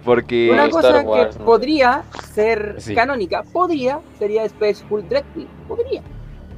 Porque. 0.05 0.51
Una 0.51 0.69
cosa 0.69 1.05
que 1.05 1.39
podría 1.39 2.03
ser 2.33 2.77
canónica, 2.95 3.45
podría, 3.45 4.01
sería 4.19 4.45
Space 4.45 4.85
Hulk 4.89 5.09
Dreadwing. 5.09 5.49
Podría. 5.69 6.03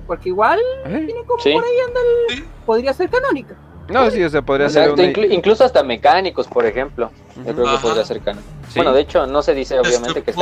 Porque 0.06 0.30
igual 0.30 0.58
¿Eh? 0.86 1.04
tiene 1.06 1.24
como 1.26 1.42
por 1.42 1.46
ahí 1.46 1.78
anda 1.86 2.00
el... 2.30 2.44
Podría 2.66 2.92
ser 2.92 3.08
canónica. 3.08 3.56
No, 3.88 4.10
sí, 4.10 4.22
o 4.22 4.28
sea, 4.28 4.42
podría 4.42 4.68
ser. 4.68 4.94
incluso 5.30 5.64
hasta 5.64 5.82
mecánicos, 5.82 6.46
por 6.48 6.66
ejemplo. 6.66 7.10
Yo 7.36 7.54
creo 7.54 7.72
que 7.72 7.78
podría 7.82 8.04
ser 8.04 8.20
canon. 8.20 8.42
Bueno, 8.74 8.92
de 8.92 9.00
hecho, 9.02 9.26
no 9.26 9.42
se 9.42 9.54
dice 9.54 9.78
obviamente 9.78 10.22
que 10.22 10.30
es 10.30 10.36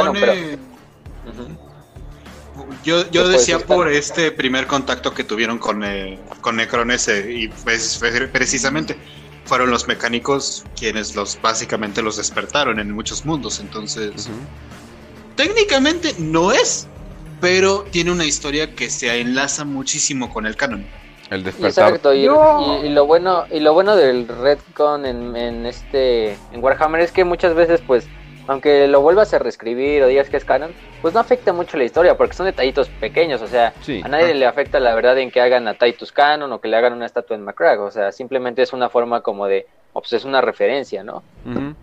yo, 2.84 3.10
yo 3.10 3.28
decía 3.28 3.58
por 3.58 3.88
este 3.88 4.30
primer 4.32 4.66
contacto 4.66 5.14
que 5.14 5.24
tuvieron 5.24 5.58
con, 5.58 5.84
eh, 5.84 6.18
con 6.40 6.56
Necron 6.56 6.90
ese, 6.90 7.32
y 7.32 7.48
pues, 7.48 8.00
precisamente 8.32 8.96
fueron 9.44 9.70
los 9.70 9.88
mecánicos 9.88 10.64
quienes 10.78 11.16
los 11.16 11.40
básicamente 11.40 12.02
los 12.02 12.16
despertaron 12.16 12.78
en 12.78 12.92
muchos 12.92 13.24
mundos. 13.24 13.60
Entonces, 13.60 14.28
técnicamente 15.36 16.14
no 16.18 16.52
es, 16.52 16.86
pero 17.40 17.84
tiene 17.90 18.12
una 18.12 18.24
historia 18.24 18.74
que 18.74 18.90
se 18.90 19.20
enlaza 19.20 19.64
muchísimo 19.64 20.32
con 20.32 20.46
el 20.46 20.56
canon. 20.56 20.86
El 21.30 21.44
despertar. 21.44 21.88
Exacto, 21.88 22.12
y, 22.12 22.24
lo 22.24 23.06
bueno 23.06 23.44
y 23.52 23.60
lo 23.60 23.72
bueno 23.72 23.94
del 23.94 24.26
Redcon 24.26 25.06
en, 25.06 25.36
en 25.36 25.64
este 25.64 26.32
en 26.52 26.60
Warhammer 26.60 27.00
es 27.02 27.12
que 27.12 27.24
muchas 27.24 27.54
veces 27.54 27.80
pues 27.86 28.04
aunque 28.50 28.88
lo 28.88 29.00
vuelvas 29.00 29.32
a 29.32 29.38
reescribir 29.38 30.02
o 30.02 30.08
digas 30.08 30.28
que 30.28 30.36
es 30.36 30.44
canon, 30.44 30.72
pues 31.00 31.14
no 31.14 31.20
afecta 31.20 31.52
mucho 31.52 31.76
la 31.76 31.84
historia 31.84 32.16
porque 32.16 32.34
son 32.34 32.46
detallitos 32.46 32.88
pequeños, 32.88 33.40
o 33.42 33.46
sea, 33.46 33.72
a 34.02 34.08
nadie 34.08 34.34
le 34.34 34.44
afecta 34.44 34.80
la 34.80 34.92
verdad 34.92 35.16
en 35.18 35.30
que 35.30 35.40
hagan 35.40 35.68
a 35.68 35.74
Titus 35.74 36.10
canon 36.10 36.52
o 36.52 36.60
que 36.60 36.66
le 36.66 36.76
hagan 36.76 36.92
una 36.92 37.06
estatua 37.06 37.36
en 37.36 37.44
Macrag, 37.44 37.80
o 37.80 37.92
sea, 37.92 38.10
simplemente 38.10 38.62
es 38.62 38.72
una 38.72 38.88
forma 38.88 39.20
como 39.20 39.46
de, 39.46 39.68
pues 39.92 40.12
es 40.14 40.24
una 40.24 40.40
referencia, 40.40 41.04
¿no? 41.04 41.22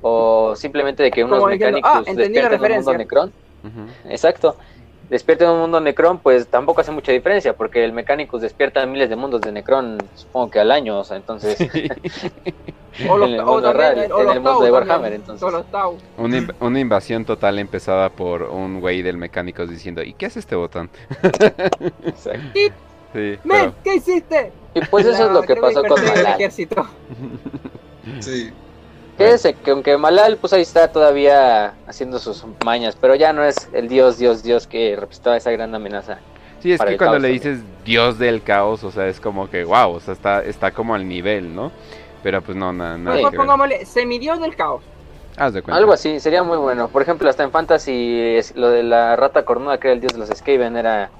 O 0.02 0.58
simplemente 0.58 1.04
de 1.04 1.12
que 1.12 1.24
unos 1.24 1.42
mecánicos 1.46 1.90
ah, 1.90 2.04
despierten 2.06 2.62
un 2.62 2.72
mundo 2.74 2.94
Necron. 2.96 3.32
Exacto 4.10 4.58
despierta 5.10 5.46
en 5.46 5.52
un 5.52 5.60
mundo 5.62 5.80
Necron, 5.80 6.20
pues 6.20 6.48
tampoco 6.48 6.82
hace 6.82 6.92
mucha 6.92 7.12
diferencia, 7.12 7.56
porque 7.56 7.84
el 7.84 7.94
Mechanicus 7.94 8.42
despierta 8.42 8.86
miles 8.86 9.10
de 9.10 9.16
mundos 9.16 9.42
de 9.42 9.52
Necron, 9.52 9.98
supongo 10.16 10.52
que 10.52 10.60
al 10.60 10.72
año, 10.72 11.00
o 11.00 11.04
sea, 11.04 11.18
entonces. 11.18 11.58
o 13.10 13.24
en 13.24 13.34
el 13.34 13.44
mundo 13.44 13.72
en 13.72 14.30
el 14.30 14.40
mundo 14.42 14.62
de 14.62 14.72
Warhammer, 14.72 15.14
entonces. 15.14 15.48
Una, 16.18 16.48
una, 16.60 16.80
invasión 16.80 17.26
total 17.26 17.60
empezada 17.60 18.10
por 18.10 18.44
un 18.44 18.80
güey 18.80 19.02
del 19.02 19.18
Mechanicus 19.18 19.70
diciendo, 19.70 20.04
¿y 20.04 20.14
qué 20.14 20.28
hace 20.28 20.40
este 20.40 20.56
botón? 20.56 20.90
Exacto. 22.06 22.60
Sí, 23.14 23.40
¿qué 23.84 23.96
hiciste? 23.96 24.52
Y 24.74 24.82
pues 24.82 25.06
eso 25.06 25.28
es 25.28 25.32
lo 25.32 25.42
que 25.42 25.56
pasó 25.56 25.84
con 25.84 26.04
Malal. 26.04 26.38
Sí. 28.22 28.54
Quédese 29.18 29.56
que 29.56 29.72
aunque 29.72 29.98
Malal, 29.98 30.38
pues 30.38 30.54
ahí 30.54 30.62
está 30.62 30.92
todavía 30.92 31.74
haciendo 31.88 32.20
sus 32.20 32.46
mañas, 32.64 32.96
pero 33.00 33.16
ya 33.16 33.34
no 33.34 33.44
es 33.44 33.68
el 33.74 33.88
dios, 33.88 34.20
dios, 34.20 34.44
dios 34.44 34.68
que 34.68 34.96
representaba 34.96 35.38
esa 35.38 35.52
gran 35.52 35.74
amenaza. 35.74 36.20
Sí, 36.62 36.72
es 36.72 36.82
que 36.82 36.98
cuando 36.98 37.20
le 37.20 37.30
dices 37.30 37.60
dios 37.84 38.20
del 38.20 38.44
caos, 38.44 38.84
o 38.84 38.92
sea, 38.92 39.08
es 39.08 39.20
como 39.20 39.50
que 39.50 39.64
wow, 39.64 39.92
o 39.92 40.00
sea, 40.00 40.14
está, 40.14 40.44
está 40.44 40.72
como 40.72 40.94
al 40.94 41.08
nivel, 41.08 41.56
¿no? 41.56 41.72
Pero 42.22 42.42
pues 42.42 42.56
no, 42.58 42.72
nada. 42.74 42.98
nada 42.98 43.18
sí. 43.18 43.36
pongámosle 43.36 43.86
semidios 43.86 44.40
del 44.40 44.56
caos. 44.56 44.84
Haz 45.36 45.54
de 45.54 45.64
Algo 45.68 45.94
así, 45.94 46.20
sería 46.20 46.42
muy 46.42 46.58
bueno. 46.58 46.88
Por 46.88 47.04
ejemplo, 47.04 47.30
hasta 47.30 47.44
en 47.44 47.52
Fantasy, 47.52 48.40
lo 48.56 48.70
de 48.70 48.82
la 48.82 49.16
rata 49.16 49.46
cornuda, 49.46 49.80
que 49.80 49.88
era 49.88 49.94
el 49.94 50.02
dios 50.02 50.14
de 50.14 50.20
los 50.20 50.30
Skaven, 50.30 50.76
era 50.76 51.12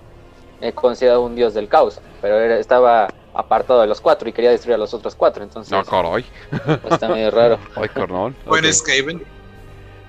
eh, 0.60 0.72
considerado 0.72 1.24
un 1.24 1.36
dios 1.36 1.54
del 1.54 1.68
caos, 1.68 2.02
pero 2.20 2.40
era, 2.40 2.58
estaba 2.58 3.08
apartado 3.38 3.82
de 3.82 3.88
los 3.88 4.02
cuatro 4.02 4.28
y 4.28 4.34
quería 4.34 4.52
destruir 4.52 4.76
a 4.76 4.78
los 4.78 4.94
otros 4.94 5.16
cuatro, 5.16 5.44
entonces... 5.44 5.72
No, 5.72 5.84
caray. 5.84 6.26
Pues, 6.50 6.94
está 6.94 7.08
medio 7.08 7.32
raro. 7.32 7.60
Ay, 7.76 7.90
carnal. 7.90 8.34
Bueno, 8.46 8.72
Skaven. 8.72 9.24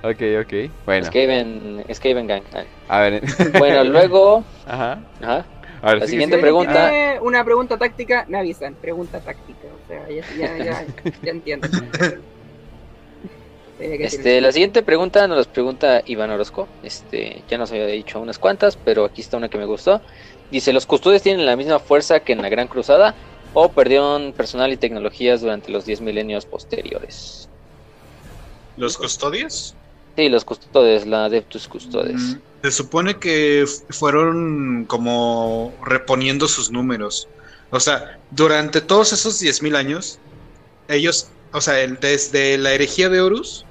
Ok, 0.02 0.22
ok. 0.42 0.70
Bueno. 0.86 1.06
Skaven, 1.06 1.84
Skaven 1.92 2.26
Gang. 2.26 2.42
A 2.88 3.00
ver. 3.00 3.22
Bueno, 3.59 3.84
luego... 3.84 4.44
Ajá. 4.66 5.00
Ajá. 5.20 5.44
A 5.82 5.90
ver, 5.90 5.98
la 5.98 6.06
siguiente 6.06 6.38
pregunta. 6.38 6.90
Una 7.20 7.44
pregunta 7.44 7.76
táctica, 7.76 8.24
me 8.28 8.38
avisan. 8.38 8.74
Pregunta 8.74 9.20
táctica. 9.20 9.68
O 9.68 9.88
sea, 9.88 10.09
ya, 10.09 10.24
ya, 10.36 10.64
ya, 10.64 10.86
ya 11.22 11.30
entiendo. 11.30 11.68
Este, 13.80 14.40
la 14.40 14.50
siguiente 14.50 14.82
pregunta 14.82 15.28
nos 15.28 15.46
la 15.46 15.52
pregunta 15.52 16.02
Iván 16.05 16.30
Orozco. 16.30 16.66
Este, 16.82 17.44
ya 17.48 17.59
nos 17.59 17.70
había 17.70 17.86
dicho 17.86 18.20
unas 18.20 18.38
cuantas, 18.38 18.76
pero 18.76 19.05
aquí 19.05 19.20
está 19.20 19.36
una 19.36 19.48
que 19.48 19.59
me 19.59 19.66
gustó. 19.66 20.00
Dice, 20.50 20.72
¿los 20.72 20.86
custodios 20.86 21.22
tienen 21.22 21.44
la 21.44 21.56
misma 21.56 21.78
fuerza 21.78 22.20
que 22.20 22.32
en 22.32 22.42
la 22.42 22.48
Gran 22.48 22.68
Cruzada 22.68 23.14
o 23.52 23.70
perdieron 23.70 24.32
personal 24.32 24.72
y 24.72 24.76
tecnologías 24.76 25.40
durante 25.40 25.70
los 25.70 25.84
10 25.84 26.00
milenios 26.00 26.46
posteriores? 26.46 27.48
¿Los 28.76 28.96
custodios? 28.96 29.74
Sí, 30.16 30.28
los 30.28 30.44
custodios, 30.44 31.06
la 31.06 31.26
Adeptus 31.26 31.68
Custodes. 31.68 32.20
Mm, 32.20 32.38
se 32.62 32.70
supone 32.70 33.18
que 33.18 33.64
fueron 33.90 34.84
como 34.86 35.72
reponiendo 35.84 36.48
sus 36.48 36.70
números. 36.70 37.28
O 37.70 37.80
sea, 37.80 38.18
durante 38.30 38.80
todos 38.80 39.12
esos 39.12 39.40
10.000 39.40 39.76
años, 39.76 40.18
ellos, 40.88 41.28
o 41.52 41.60
sea, 41.60 41.74
desde 41.74 42.56
la 42.56 42.72
herejía 42.72 43.08
de 43.08 43.20
Horus, 43.20 43.64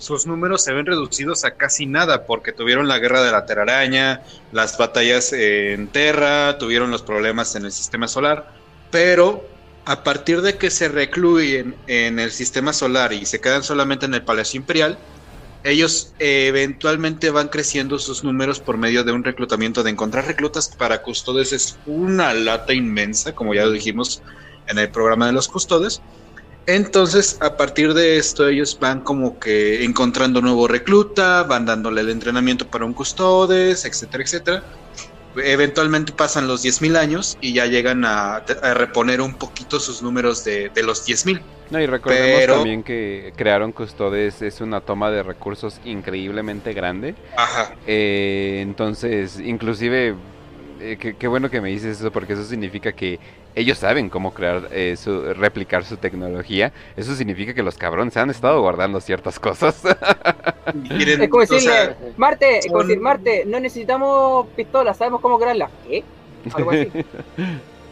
sus 0.00 0.26
números 0.26 0.64
se 0.64 0.72
ven 0.72 0.86
reducidos 0.86 1.44
a 1.44 1.52
casi 1.52 1.84
nada 1.84 2.24
porque 2.24 2.52
tuvieron 2.52 2.88
la 2.88 2.98
guerra 2.98 3.22
de 3.22 3.30
la 3.30 3.44
teraraña, 3.44 4.22
las 4.50 4.78
batallas 4.78 5.32
en 5.34 5.88
Terra, 5.88 6.56
tuvieron 6.58 6.90
los 6.90 7.02
problemas 7.02 7.54
en 7.54 7.66
el 7.66 7.72
sistema 7.72 8.08
solar, 8.08 8.50
pero 8.90 9.44
a 9.84 10.02
partir 10.02 10.40
de 10.40 10.56
que 10.56 10.70
se 10.70 10.88
recluyen 10.88 11.76
en 11.86 12.18
el 12.18 12.30
sistema 12.30 12.72
solar 12.72 13.12
y 13.12 13.26
se 13.26 13.40
quedan 13.40 13.62
solamente 13.62 14.06
en 14.06 14.14
el 14.14 14.22
Palacio 14.22 14.58
Imperial, 14.58 14.98
ellos 15.64 16.14
eventualmente 16.18 17.28
van 17.28 17.48
creciendo 17.48 17.98
sus 17.98 18.24
números 18.24 18.58
por 18.58 18.78
medio 18.78 19.04
de 19.04 19.12
un 19.12 19.22
reclutamiento, 19.22 19.82
de 19.82 19.90
encontrar 19.90 20.26
reclutas 20.26 20.70
para 20.70 21.02
custodes 21.02 21.52
es 21.52 21.78
una 21.84 22.32
lata 22.32 22.72
inmensa, 22.72 23.34
como 23.34 23.52
ya 23.52 23.68
dijimos 23.68 24.22
en 24.66 24.78
el 24.78 24.88
programa 24.88 25.26
de 25.26 25.32
los 25.32 25.48
custodes. 25.48 26.00
Entonces, 26.66 27.38
a 27.40 27.56
partir 27.56 27.94
de 27.94 28.16
esto, 28.16 28.46
ellos 28.46 28.78
van 28.78 29.00
como 29.00 29.38
que 29.38 29.84
encontrando 29.84 30.40
nuevo 30.40 30.68
recluta, 30.68 31.42
van 31.42 31.66
dándole 31.66 32.02
el 32.02 32.10
entrenamiento 32.10 32.66
para 32.66 32.84
un 32.84 32.92
custodes, 32.92 33.84
etcétera, 33.84 34.22
etcétera 34.22 34.64
eventualmente 35.36 36.12
pasan 36.12 36.46
los 36.46 36.64
10.000 36.64 36.96
años 36.96 37.38
y 37.40 37.52
ya 37.52 37.66
llegan 37.66 38.04
a, 38.04 38.42
reponer 38.74 39.20
un 39.20 39.34
poquito 39.34 39.78
sus 39.78 40.02
números 40.02 40.44
de, 40.44 40.70
los 40.82 41.06
10.000. 41.06 41.40
No, 41.70 41.80
y 41.80 41.86
recordemos 41.86 42.46
también 42.46 42.82
que 42.82 43.32
crearon 43.36 43.70
Custodes 43.70 44.42
es 44.42 44.60
una 44.60 44.80
toma 44.80 45.10
de 45.10 45.22
recursos 45.22 45.80
increíblemente 45.84 46.72
grande. 46.72 47.14
Ajá. 47.36 47.74
Eh, 47.86 48.58
entonces, 48.60 49.38
inclusive, 49.38 50.16
eh, 50.80 51.14
qué 51.18 51.28
bueno 51.28 51.50
que 51.50 51.60
me 51.60 51.68
dices 51.68 51.98
eso 51.98 52.10
porque 52.10 52.32
eso 52.32 52.44
significa 52.44 52.92
que 52.92 53.18
ellos 53.54 53.78
saben 53.78 54.08
cómo 54.08 54.32
crear, 54.32 54.68
eh, 54.70 54.96
su, 54.96 55.34
replicar 55.34 55.84
su 55.84 55.96
tecnología. 55.96 56.72
Eso 56.96 57.14
significa 57.14 57.54
que 57.54 57.62
los 57.62 57.76
cabrones 57.76 58.16
han 58.16 58.30
estado 58.30 58.60
guardando 58.60 59.00
ciertas 59.00 59.38
cosas. 59.38 59.82
es 59.84 61.28
como 61.28 61.40
decirle, 61.40 61.96
Marte, 62.16 62.58
es 62.58 62.66
como 62.66 62.82
decir, 62.82 63.00
Marte, 63.00 63.44
no 63.46 63.60
necesitamos 63.60 64.46
pistolas, 64.56 64.96
sabemos 64.96 65.20
cómo 65.20 65.38
crearlas. 65.38 65.70
¿Qué? 65.86 66.04
Algo 66.54 66.70
así. 66.70 66.90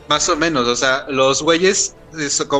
Más 0.09 0.27
o 0.31 0.37
menos, 0.37 0.67
o 0.67 0.75
sea, 0.75 1.05
los 1.11 1.43
güeyes, 1.43 1.95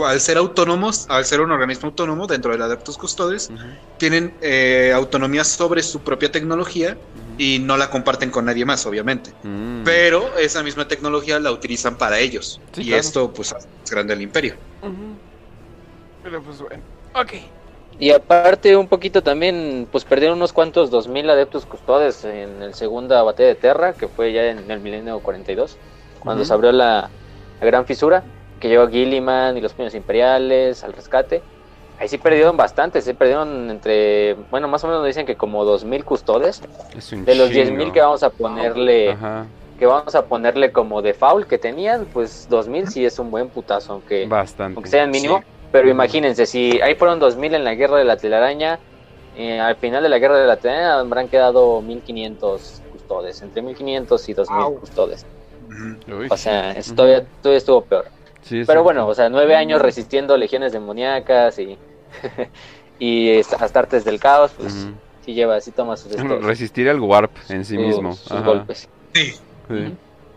al 0.05 0.21
ser 0.21 0.37
autónomos, 0.37 1.07
al 1.09 1.25
ser 1.25 1.41
un 1.41 1.51
organismo 1.51 1.89
autónomo 1.89 2.27
dentro 2.27 2.53
del 2.53 2.61
Adeptus 2.61 2.99
Custodes, 2.99 3.51
tienen 3.97 4.35
eh, 4.43 4.93
autonomía 4.95 5.45
sobre 5.45 5.83
su 5.83 6.01
propia 6.01 6.31
tecnología 6.31 6.99
y 7.39 7.61
no 7.61 7.77
la 7.77 7.89
comparten 7.89 8.31
con 8.31 8.45
nadie 8.45 8.65
más, 8.65 8.85
obviamente. 8.85 9.33
Mm. 9.43 9.85
Pero 9.85 10.37
esa 10.37 10.63
misma 10.63 10.89
tecnología 10.89 11.39
la 11.39 11.53
utilizan 11.53 11.97
para 11.97 12.19
ellos. 12.19 12.61
y 12.77 12.93
esto, 12.93 13.33
pues, 13.33 13.55
es 13.85 13.91
grande 13.91 14.15
el 14.15 14.23
imperio. 14.23 14.57
Pero 16.23 16.43
pues 16.43 16.61
bueno, 16.61 16.83
ok. 17.15 17.33
Y 18.01 18.11
aparte 18.11 18.77
un 18.77 18.87
poquito 18.87 19.23
también, 19.23 19.89
pues 19.91 20.05
perdieron 20.05 20.37
unos 20.37 20.53
cuantos 20.53 20.91
2000 20.91 21.31
adeptos 21.31 21.67
custodes 21.67 22.25
en 22.25 22.63
el 22.63 22.75
segunda 22.75 23.23
batalla 23.23 23.49
de 23.49 23.55
Terra, 23.57 23.93
que 23.93 24.07
fue 24.07 24.33
ya 24.33 24.47
en 24.47 24.71
el 24.71 24.81
milenio 24.81 25.19
42, 25.19 25.77
cuando 26.21 26.45
se 26.45 26.53
abrió 26.53 26.71
la, 26.71 27.11
gran 27.61 27.87
fisura, 27.87 28.23
que 28.61 28.69
llegó 28.69 28.89
Gilliman 28.89 29.57
y 29.57 29.61
los 29.61 29.73
puños 29.73 29.95
imperiales 29.95 30.85
al 30.85 30.93
rescate. 30.93 31.43
Ahí 32.01 32.09
sí 32.09 32.19
perdieron 32.19 32.57
bastante, 32.57 33.01
sí 33.01 33.13
perdieron 33.13 33.71
entre, 33.71 34.35
bueno, 34.51 34.69
más 34.69 34.85
o 34.85 34.87
menos 34.87 35.05
dicen 35.05 35.27
que 35.27 35.35
como 35.37 35.65
2.000 35.65 36.05
custodes. 36.05 36.63
de 36.93 37.35
los 37.35 37.51
10.000 37.51 37.93
que 37.93 38.01
vamos 38.01 38.23
a 38.23 38.31
ponerle, 38.31 39.17
que 39.79 39.87
vamos 39.87 40.15
a 40.15 40.25
ponerle 40.27 40.71
como 40.71 41.03
default 41.03 41.49
que 41.49 41.59
tenían, 41.59 42.07
pues 42.13 42.49
2.000 42.49 42.87
sí 42.87 43.05
es 43.05 43.19
un 43.19 43.33
buen 43.33 43.49
putazo, 43.49 43.95
aunque, 43.95 44.27
bastante. 44.27 44.77
aunque 44.77 44.91
sea 44.91 45.05
el 45.05 45.11
mínimo. 45.11 45.43
Pero 45.73 45.91
imagínense, 45.91 46.47
si 46.47 46.81
ahí 46.81 46.95
fueron 46.95 47.21
2.000 47.21 47.57
en 47.57 47.65
la 47.65 47.75
guerra 47.75 47.99
de 47.99 48.05
la 48.05 48.17
telaraña, 48.17 48.79
eh, 49.37 49.59
al 49.59 49.77
final 49.77 50.03
de 50.03 50.09
la 50.09 50.19
guerra 50.19 50.39
de 50.39 50.47
la 50.47 50.57
telaraña 50.57 51.01
habrán 51.01 51.29
quedado 51.29 51.83
1.500 51.83 52.81
custodes, 52.93 53.43
entre 53.43 53.63
1.500 53.63 54.29
y 54.29 54.35
2.000 54.35 54.81
custodes. 54.81 55.27
O 56.31 56.37
sea, 56.37 56.75
todavía, 56.95 57.27
todavía 57.43 57.59
estuvo 57.59 57.83
peor. 57.83 58.07
Pero 58.67 58.83
bueno, 58.83 59.07
o 59.07 59.15
sea, 59.15 59.29
nueve 59.29 59.57
años 59.57 59.83
resistiendo 59.83 60.37
legiones 60.37 60.73
demoníacas 60.73 61.59
y 61.59 61.77
y 62.99 63.39
Astartes 63.41 64.05
del 64.05 64.19
Caos, 64.21 64.53
pues 64.57 64.89
sí 65.25 65.35
lleva, 65.35 65.57
así 65.57 65.71
toma 65.71 65.97
sus 65.97 66.13
Resistir 66.43 66.89
al 66.89 67.01
warp 67.01 67.33
en 67.49 67.65
sí 67.65 67.77
mismo. 67.77 68.13
Sus 68.15 68.43
golpes. 68.43 68.89
Sí. 69.13 69.35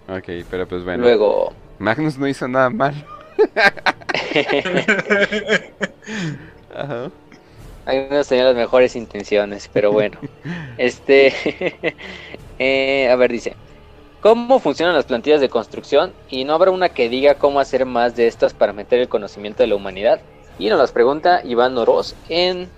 Ok, 0.08 0.46
pero 0.50 0.68
pues 0.68 0.84
bueno. 0.84 1.04
Luego... 1.04 1.54
Magnus 1.80 2.18
no 2.18 2.28
hizo 2.28 2.48
nada 2.48 2.70
mal. 2.70 2.94
Ajá. 6.76 7.10
Algunos 7.86 8.28
tenían 8.28 8.48
las 8.48 8.56
mejores 8.56 8.96
intenciones, 8.96 9.70
pero 9.72 9.92
bueno. 9.92 10.20
este... 10.78 11.34
eh, 12.60 13.10
a 13.10 13.16
ver, 13.16 13.32
dice... 13.32 13.56
¿Cómo 14.22 14.60
funcionan 14.60 14.94
las 14.94 15.06
plantillas 15.06 15.42
de 15.42 15.50
construcción? 15.50 16.14
Y 16.30 16.44
no 16.44 16.54
habrá 16.54 16.70
una 16.70 16.90
que 16.90 17.10
diga 17.10 17.36
cómo 17.36 17.60
hacer 17.60 17.88
más 17.88 18.16
de 18.16 18.28
estas 18.28 18.54
para 18.54 18.72
meter 18.72 19.00
el 19.00 19.10
conocimiento 19.10 19.64
de 19.64 19.68
la 19.68 19.76
humanidad. 19.76 20.22
Y 20.62 20.70
nos 20.70 20.78
las 20.78 20.92
pregunta 20.92 21.42
Iván 21.44 21.76
Oroz 21.76 22.14
en... 22.30 22.70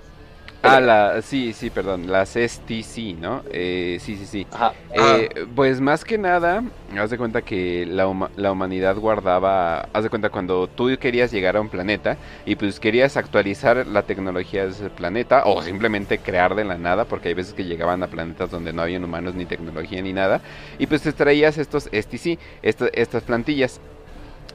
Ah, 0.62 0.80
la, 0.80 1.22
sí, 1.22 1.52
sí, 1.52 1.70
perdón, 1.70 2.10
las 2.10 2.30
STC, 2.30 3.20
¿no? 3.20 3.44
Eh, 3.52 3.98
sí, 4.00 4.16
sí, 4.16 4.26
sí. 4.26 4.48
Ajá. 4.54 4.72
Eh, 4.94 5.46
pues 5.54 5.82
más 5.82 6.06
que 6.06 6.18
nada, 6.18 6.64
haz 6.98 7.10
de 7.10 7.18
cuenta 7.18 7.42
que 7.42 7.86
la, 7.86 8.30
la, 8.38 8.54
humanidad 8.54 8.96
guardaba, 8.96 9.90
haz 9.92 10.04
de 10.04 10.10
cuenta 10.10 10.30
cuando 10.30 10.68
tú 10.68 10.98
querías 10.98 11.34
llegar 11.34 11.58
a 11.58 11.62
un 11.62 11.68
planeta 11.68 12.16
y 12.46 12.56
pues 12.56 12.80
querías 12.80 13.18
actualizar 13.18 13.86
la 13.86 14.04
tecnología 14.04 14.64
de 14.64 14.72
ese 14.72 14.90
planeta 14.90 15.44
o 15.44 15.62
simplemente 15.62 16.20
crear 16.20 16.56
de 16.56 16.64
la 16.64 16.78
nada, 16.78 17.04
porque 17.04 17.28
hay 17.28 17.34
veces 17.34 17.54
que 17.54 17.66
llegaban 17.66 18.02
a 18.02 18.08
planetas 18.08 18.50
donde 18.50 18.72
no 18.72 18.84
habían 18.84 19.04
humanos 19.04 19.36
ni 19.36 19.46
tecnología 19.46 20.02
ni 20.02 20.14
nada, 20.14 20.40
y 20.80 20.88
pues 20.88 21.02
te 21.02 21.12
traías 21.12 21.58
estos 21.58 21.90
STC, 21.92 22.40
estas 22.62 23.24
plantillas. 23.24 23.82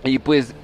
Y 0.05 0.18
pues 0.18 0.55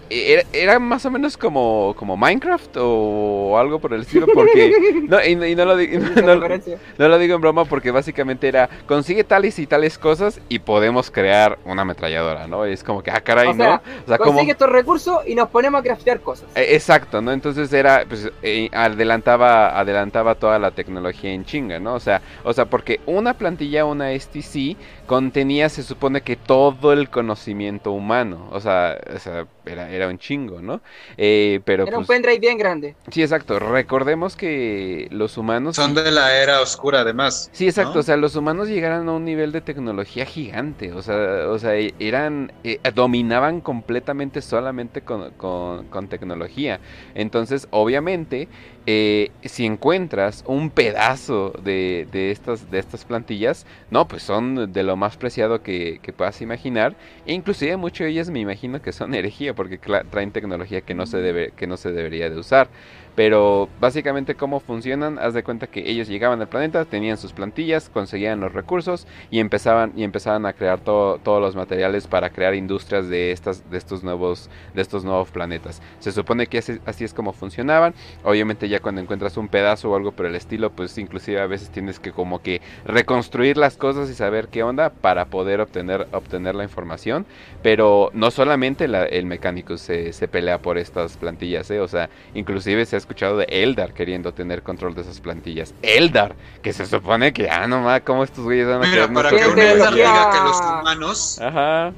era, 0.53 0.79
más 0.79 1.05
o 1.07 1.11
menos 1.11 1.37
como, 1.37 1.95
como 1.99 2.17
Minecraft 2.17 2.77
o 2.79 3.59
algo 3.59 3.79
por 3.79 3.93
el 3.95 4.03
estilo, 4.03 4.27
porque... 4.33 4.73
No, 5.05 5.23
y, 5.23 5.55
no, 5.55 5.65
lo 5.65 5.77
digo, 5.77 5.99
no, 6.99 7.09
lo 7.09 7.19
digo 7.19 7.35
en 7.35 7.41
broma 7.41 7.65
porque 7.65 7.91
básicamente 7.91 8.49
era, 8.49 8.69
consigue 8.87 9.25
tales 9.25 9.59
y 9.59 9.67
tales 9.67 9.99
cosas 9.99 10.41
y 10.49 10.61
podemos 10.61 11.11
crear 11.11 11.59
una 11.65 11.83
ametralladora, 11.83 12.47
¿no? 12.47 12.65
Es 12.65 12.83
como 12.83 13.03
que, 13.03 13.11
ah, 13.11 13.21
caray, 13.21 13.55
¿no? 13.55 13.75
O 13.75 14.09
sea, 14.09 14.19
consigue 14.19 14.53
estos 14.53 14.71
recursos 14.71 15.19
y 15.27 15.35
nos 15.35 15.49
ponemos 15.49 15.81
a 15.81 15.83
craftear 15.83 16.21
cosas. 16.21 16.49
E, 16.55 16.75
exacto, 16.75 17.21
¿no? 17.21 17.33
Entonces 17.33 17.73
era, 17.73 18.05
pues, 18.09 18.31
eh, 18.43 18.71
adelantaba, 18.73 19.79
adelantaba 19.79 20.35
toda 20.37 20.59
la 20.59 20.71
tecnología 20.71 21.33
en 21.33 21.45
chinga, 21.45 21.79
¿no? 21.79 21.95
O 21.95 22.01
sea, 22.01 22.23
o 22.45 22.53
sea, 22.53 22.67
porque 22.67 23.01
una 23.07 23.35
plantilla, 23.35 23.85
una 23.85 24.13
STC, 24.13 24.77
contenía, 25.07 25.69
se 25.69 25.83
supone 25.83 26.23
que 26.23 26.37
todo 26.37 26.93
el 26.93 27.11
conocimiento 27.11 27.93
humano, 27.93 28.49
o 28.51 28.61
sea, 28.61 28.99
o 29.15 29.19
sea 29.19 29.47
era, 29.67 29.91
era 29.91 30.09
un 30.09 30.19
chingo, 30.19 30.61
¿no? 30.61 30.81
Eh, 31.17 31.61
pero 31.65 31.87
era 31.87 31.99
un 31.99 32.05
pues 32.05 32.17
pendrive 32.17 32.39
bien 32.39 32.59
grande. 32.59 32.95
Sí, 33.11 33.23
exacto. 33.23 33.59
Recordemos 33.59 34.37
que 34.37 35.09
los 35.11 35.37
humanos... 35.37 35.77
Son 35.77 35.95
de 35.95 36.11
la 36.11 36.37
era 36.37 36.61
oscura, 36.61 37.01
además. 37.01 37.51
Sí, 37.53 37.67
exacto. 37.67 38.01
O 38.01 38.03
sea, 38.03 38.17
los 38.17 38.37
humanos 38.37 38.69
llegaron 38.69 39.09
a 39.09 39.13
un 39.13 39.25
nivel 39.25 39.53
de 39.53 39.61
tecnología 39.61 40.27
gigante. 40.27 40.93
O 40.93 41.03
sea, 41.03 41.49
o 41.49 41.59
sea 41.59 41.75
eran... 41.99 42.53
Eh, 42.63 42.81
dominaban 42.95 43.61
completamente 43.61 44.41
solamente 44.41 45.03
con, 45.03 45.31
con 45.33 46.09
tecnología. 46.09 46.81
Entonces, 47.15 47.67
obviamente, 47.71 48.49
eh, 48.87 49.31
si 49.43 49.65
encuentras 49.65 50.45
un 50.47 50.69
pedazo 50.71 51.55
de, 51.63 52.07
de, 52.13 52.31
estas, 52.31 52.71
de 52.71 52.79
estas 52.79 53.05
plantillas, 53.05 53.67
no, 53.91 54.07
pues 54.07 54.23
son 54.23 54.73
de 54.73 54.83
lo 54.83 54.97
más 54.97 55.17
preciado 55.17 55.63
que, 55.63 56.01
puedas 56.17 56.43
imaginar. 56.43 56.95
E 57.27 57.33
inclusive 57.33 57.77
muchas 57.77 58.07
de 58.07 58.11
ellas 58.11 58.31
me 58.31 58.41
imagino 58.41 58.83
que 58.83 58.93
son 58.93 59.15
herejía 59.15 59.55
porque 59.55 59.79
traen 59.79 60.33
tecnología 60.33 60.83
que 60.83 60.95
no 60.95 61.07
se, 61.07 61.19
debe, 61.19 61.53
que 61.57 61.67
no 61.67 61.77
se 61.77 61.93
debería 61.93 62.29
de 62.29 62.39
usar. 62.39 62.69
Pero 63.15 63.69
básicamente 63.81 64.35
cómo 64.35 64.61
funcionan, 64.61 65.19
haz 65.19 65.35
de 65.35 65.45
cuenta 65.45 65.69
que 65.69 65.89
ellos 65.89 66.09
llegaban 66.09 66.41
al 66.41 66.49
planeta, 66.49 66.85
tenían 66.85 67.17
sus 67.17 67.33
plantillas, 67.33 67.89
conseguían 67.89 68.41
los 68.41 68.53
recursos 68.53 69.07
y 69.31 69.39
empezaban 69.39 69.93
y 69.97 70.03
empezaban 70.03 70.47
a 70.47 70.53
crear 70.53 70.81
todos 70.81 71.41
los 71.41 71.55
materiales 71.55 72.07
para 72.07 72.31
crear 72.31 72.55
industrias 72.55 73.09
de 73.09 73.31
estas 73.31 73.71
de 73.71 73.79
estos 73.79 74.03
nuevos 74.03 74.51
de 74.75 74.83
estos 74.83 75.05
nuevos 75.05 75.31
planetas. 75.31 75.81
Se 76.01 76.13
supone 76.13 76.47
que 76.47 76.59
así, 76.59 77.05
es 77.05 77.15
como 77.15 77.33
funcionaban. 77.33 77.95
Obviamente 78.25 78.69
ya 78.69 78.81
cuando 78.81 79.01
encuentras 79.01 79.37
un 79.37 79.49
pedazo 79.49 79.91
o 79.91 79.97
algo 79.97 80.13
por 80.13 80.27
el 80.27 80.35
estilo, 80.35 80.71
pues 80.71 80.97
inclusive 80.99 81.41
a 81.41 81.47
veces 81.47 81.71
tienes 81.71 82.01
que 82.01 82.13
como 82.13 82.43
que 82.43 82.61
reconstruir 82.85 83.57
las 83.57 83.77
cosas 83.77 84.11
y 84.11 84.15
saber 84.15 84.49
qué 84.49 84.63
onda 84.63 84.91
para 84.91 85.27
poder 85.27 85.61
obtener 85.61 86.09
obtener 86.13 86.55
la 86.55 86.65
información. 86.65 87.27
Pero 87.63 88.11
no 88.13 88.31
solamente 88.31 88.85
el 88.85 89.27
mecánico 89.27 89.77
se, 89.77 90.13
se 90.13 90.29
pelea 90.29 90.59
por 90.59 90.79
estas 90.79 91.17
plantillas, 91.17 91.71
¿eh? 91.71 91.81
o 91.81 91.89
sea, 91.89 92.11
inclusive 92.35 92.85
se 92.87 92.97
escuchado 93.05 93.37
de 93.37 93.45
Eldar 93.49 93.93
queriendo 93.93 94.33
tener 94.33 94.63
control 94.63 94.95
de 94.95 95.03
esas 95.03 95.21
plantillas. 95.21 95.75
Eldar, 95.83 96.35
que 96.63 96.73
se 96.73 96.87
supone 96.87 97.33
que, 97.33 97.49
ah, 97.49 97.67
no 97.67 97.81
más, 97.81 98.01
¿cómo 98.01 98.25
estos 98.25 98.45
güeyes 98.45 98.67
van 98.67 98.83
a 98.83 98.87
Mira, 98.87 99.09
para 99.09 99.31
que 99.31 99.47
un 99.47 99.59
Eldar 99.59 99.95
diga 99.95 100.31
que 100.31 100.39
los 100.39 100.61
humanos. 100.61 101.41
Ajá. 101.41 101.93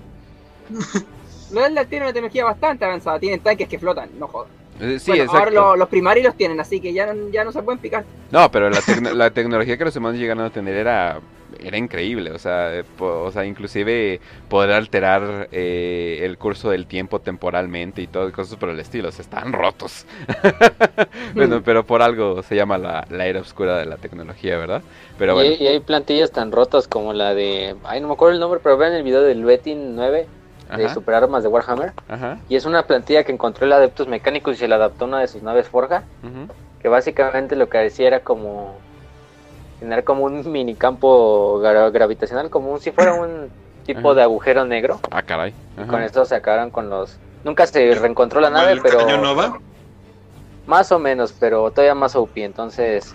los 1.52 1.66
Eldar 1.66 1.86
tienen 1.86 2.06
una 2.06 2.12
tecnología 2.12 2.44
bastante 2.44 2.84
avanzada, 2.84 3.18
tienen 3.18 3.40
tanques 3.40 3.68
que 3.68 3.78
flotan, 3.78 4.10
no 4.18 4.26
jodas. 4.26 4.55
Eh, 4.80 4.98
sí, 4.98 5.12
ahora 5.20 5.76
los 5.76 5.88
primarios 5.88 6.26
los 6.26 6.36
tienen, 6.36 6.60
así 6.60 6.80
que 6.80 6.92
ya, 6.92 7.14
ya 7.32 7.44
no 7.44 7.52
se 7.52 7.62
pueden 7.62 7.78
picar. 7.80 8.04
No, 8.30 8.50
pero 8.50 8.70
la, 8.70 8.80
la 9.14 9.30
tecnología 9.30 9.76
que 9.76 9.84
los 9.84 9.96
humanos 9.96 10.18
llegaron 10.18 10.44
a 10.44 10.50
tener 10.50 10.74
era 10.76 11.20
era 11.60 11.76
increíble, 11.76 12.30
o 12.30 12.38
sea, 12.38 12.74
eh, 12.78 12.84
o 12.98 13.30
sea, 13.30 13.44
inclusive 13.44 14.20
poder 14.48 14.72
alterar 14.72 15.48
eh, 15.52 16.20
el 16.22 16.38
curso 16.38 16.70
del 16.70 16.86
tiempo 16.86 17.20
temporalmente 17.20 18.02
y 18.02 18.06
todo, 18.06 18.30
cosas 18.32 18.58
por 18.58 18.68
el 18.68 18.80
estilo, 18.80 19.08
o 19.08 19.12
sea, 19.12 19.22
están 19.22 19.52
rotos. 19.52 20.06
bueno, 21.34 21.62
pero 21.64 21.84
por 21.84 22.02
algo 22.02 22.42
se 22.42 22.56
llama 22.56 22.78
la, 22.78 23.06
era 23.26 23.40
oscura 23.40 23.78
de 23.78 23.86
la 23.86 23.96
tecnología, 23.96 24.56
¿verdad? 24.58 24.82
Pero 25.18 25.42
y, 25.42 25.54
y, 25.54 25.66
hay 25.66 25.80
plantillas 25.80 26.30
tan 26.30 26.52
rotas 26.52 26.88
como 26.88 27.12
la 27.12 27.34
de, 27.34 27.76
ay, 27.84 28.00
no 28.00 28.08
me 28.08 28.14
acuerdo 28.14 28.34
el 28.34 28.40
nombre, 28.40 28.60
pero 28.62 28.76
vean 28.76 28.92
el 28.92 29.02
video 29.02 29.22
del 29.22 29.44
Betin 29.44 29.96
9 29.96 30.26
de 30.74 30.88
superarmas 30.88 31.42
de 31.42 31.48
Warhammer. 31.48 31.92
Y 32.48 32.56
es 32.56 32.64
una 32.64 32.86
plantilla 32.86 33.24
que 33.24 33.32
encontró 33.32 33.66
el 33.66 33.72
Adeptus 33.72 34.08
Mecánicos 34.08 34.54
y 34.54 34.58
se 34.58 34.68
la 34.68 34.76
adaptó 34.76 35.04
a 35.04 35.08
una 35.08 35.20
de 35.20 35.28
sus 35.28 35.42
naves 35.42 35.68
Forja. 35.68 36.04
Que 36.80 36.88
básicamente 36.88 37.56
lo 37.56 37.68
que 37.68 37.78
decía 37.78 38.06
era 38.06 38.20
como 38.20 38.74
tener 39.80 40.04
como 40.04 40.24
un 40.24 40.50
minicampo 40.50 41.58
gravitacional, 41.58 42.48
como 42.50 42.78
si 42.78 42.92
fuera 42.92 43.14
un 43.14 43.50
tipo 43.84 44.14
de 44.14 44.22
agujero 44.22 44.64
negro. 44.64 45.00
Ah, 45.10 45.22
caray. 45.22 45.54
Y 45.82 45.86
con 45.86 46.02
esto 46.02 46.24
se 46.24 46.34
acabaron 46.34 46.70
con 46.70 46.88
los... 46.90 47.18
Nunca 47.44 47.66
se 47.66 47.94
reencontró 47.94 48.40
la 48.40 48.50
nave, 48.50 48.80
pero... 48.82 49.18
Nova? 49.18 49.58
Más 50.66 50.90
o 50.90 50.98
menos, 50.98 51.32
pero 51.38 51.70
todavía 51.70 51.94
más 51.94 52.16
OP, 52.16 52.38
entonces... 52.38 53.14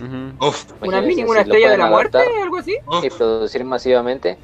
¿Una 0.80 1.02
mini, 1.02 1.24
una 1.24 1.40
estrella 1.40 1.70
de 1.72 1.76
la 1.76 1.86
muerte, 1.86 2.18
algo 2.42 2.56
así? 2.56 2.76
Y 3.02 3.10
producir 3.10 3.64
masivamente. 3.64 4.38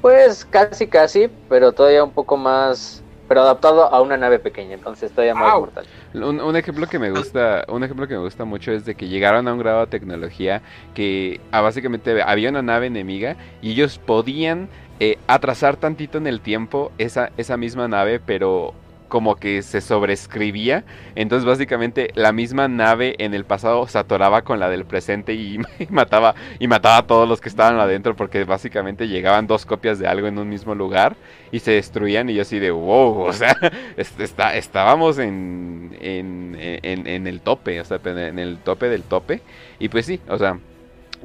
Pues 0.00 0.44
casi, 0.44 0.86
casi, 0.86 1.28
pero 1.48 1.72
todavía 1.72 2.04
un 2.04 2.12
poco 2.12 2.36
más 2.36 3.02
pero 3.28 3.42
adaptado 3.42 3.92
a 3.92 4.00
una 4.00 4.16
nave 4.16 4.38
pequeña, 4.38 4.74
entonces 4.74 5.10
todavía 5.10 5.34
más 5.34 5.58
mortal. 5.58 5.84
Un, 6.14 6.56
ejemplo 6.56 6.86
que 6.86 6.98
me 6.98 7.10
gusta, 7.10 7.64
un 7.68 7.82
ejemplo 7.82 8.06
que 8.06 8.14
me 8.14 8.20
gusta 8.20 8.44
mucho 8.44 8.72
es 8.72 8.84
de 8.84 8.94
que 8.94 9.08
llegaron 9.08 9.48
a 9.48 9.52
un 9.52 9.58
grado 9.58 9.80
de 9.80 9.86
tecnología 9.88 10.62
que 10.94 11.40
ah, 11.50 11.60
básicamente 11.60 12.22
había 12.22 12.50
una 12.50 12.62
nave 12.62 12.86
enemiga 12.86 13.36
y 13.60 13.72
ellos 13.72 13.98
podían 13.98 14.68
eh, 15.00 15.18
atrasar 15.26 15.76
tantito 15.76 16.18
en 16.18 16.26
el 16.26 16.40
tiempo 16.40 16.92
esa, 16.98 17.30
esa 17.36 17.56
misma 17.56 17.88
nave, 17.88 18.20
pero 18.20 18.74
como 19.08 19.36
que 19.36 19.62
se 19.62 19.80
sobrescribía. 19.80 20.84
Entonces 21.14 21.46
básicamente 21.46 22.10
la 22.14 22.32
misma 22.32 22.68
nave 22.68 23.14
en 23.18 23.34
el 23.34 23.44
pasado 23.44 23.86
se 23.88 23.98
atoraba 23.98 24.42
con 24.42 24.60
la 24.60 24.68
del 24.68 24.84
presente 24.84 25.34
y, 25.34 25.58
mataba 25.88 26.34
y 26.58 26.68
mataba 26.68 26.98
a 26.98 27.06
todos 27.06 27.28
los 27.28 27.40
que 27.40 27.48
estaban 27.48 27.78
adentro 27.78 28.16
porque 28.16 28.44
básicamente 28.44 29.08
llegaban 29.08 29.46
dos 29.46 29.66
copias 29.66 29.98
de 29.98 30.06
algo 30.06 30.26
en 30.26 30.38
un 30.38 30.48
mismo 30.48 30.74
lugar 30.74 31.16
y 31.52 31.60
se 31.60 31.72
destruían 31.72 32.28
y 32.28 32.34
yo 32.34 32.42
así 32.42 32.58
de 32.58 32.70
wow, 32.70 33.20
o 33.26 33.32
sea, 33.32 33.56
está, 33.96 34.56
estábamos 34.56 35.18
en, 35.18 35.96
en, 36.00 36.56
en, 36.58 37.26
el 37.26 37.40
tope, 37.40 37.80
o 37.80 37.84
sea, 37.84 38.00
en 38.04 38.38
el 38.38 38.58
tope 38.58 38.88
del 38.88 39.02
tope 39.02 39.40
y 39.78 39.88
pues 39.88 40.06
sí, 40.06 40.20
o 40.28 40.38
sea, 40.38 40.58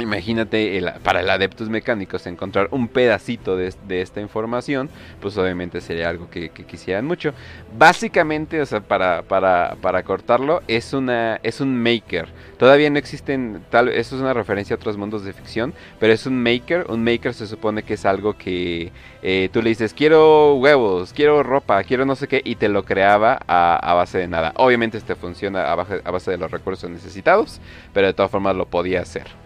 Imagínate 0.02 0.84
para 1.04 1.22
el 1.22 1.30
Adeptus 1.30 1.70
Mecánicos 1.70 2.26
encontrar 2.28 2.68
un 2.72 2.88
pedacito 2.88 3.56
de, 3.56 3.72
esta 4.02 4.22
información, 4.22 4.90
pues 5.22 5.38
obviamente 5.38 5.82
sería 5.82 6.10
algo 6.10 6.30
que, 6.30 6.50
quisieran 6.50 7.06
mucho. 7.06 7.34
Básicamente, 7.78 8.62
o 8.62 8.66
sea, 8.66 8.82
para, 8.82 9.22
para, 9.24 9.76
para, 9.82 10.04
cortarlo, 10.04 10.62
es, 10.68 10.94
una, 10.94 11.40
es 11.44 11.62
un 11.62 11.82
maker. 11.82 12.28
Todavía 12.58 12.90
no 12.90 13.00
existen, 13.00 13.64
tal, 13.70 13.90
eso 13.90 14.16
es 14.16 14.22
una 14.22 14.34
referencia 14.34 14.76
a 14.76 14.78
otros 14.78 14.98
mundos 14.98 15.24
de 15.24 15.34
ficción, 15.34 15.74
pero 16.00 16.14
es 16.14 16.26
un 16.26 16.42
maker. 16.42 16.86
Un 16.90 17.04
maker 17.04 17.34
se 17.34 17.48
supone 17.48 17.84
que 17.84 17.96
es 17.96 18.06
algo 18.06 18.38
que 18.38 18.92
eh, 19.24 19.50
tú 19.52 19.62
le 19.62 19.70
dices, 19.70 19.94
quiero 19.94 20.56
huevos, 20.56 21.14
quiero 21.14 21.44
ropa, 21.44 21.84
quiero 21.84 22.06
no 22.06 22.16
sé 22.16 22.28
qué, 22.28 22.42
y 22.44 22.56
te 22.56 22.70
lo 22.70 22.84
creaba 22.84 23.40
a, 23.48 23.76
a 23.76 23.94
base 23.94 24.18
de 24.18 24.28
nada. 24.28 24.54
Obviamente 24.56 24.98
este 24.98 25.16
funciona 25.16 25.72
a 25.72 25.76
base, 25.76 26.02
a 26.04 26.12
base 26.12 26.32
de 26.32 26.38
los 26.38 26.52
recursos 26.52 26.90
necesitados, 26.90 27.60
pero 27.94 28.08
de 28.08 28.14
todas 28.14 28.32
formas 28.32 28.56
lo 28.56 28.66
podía 28.66 29.02
hacer. 29.02 29.41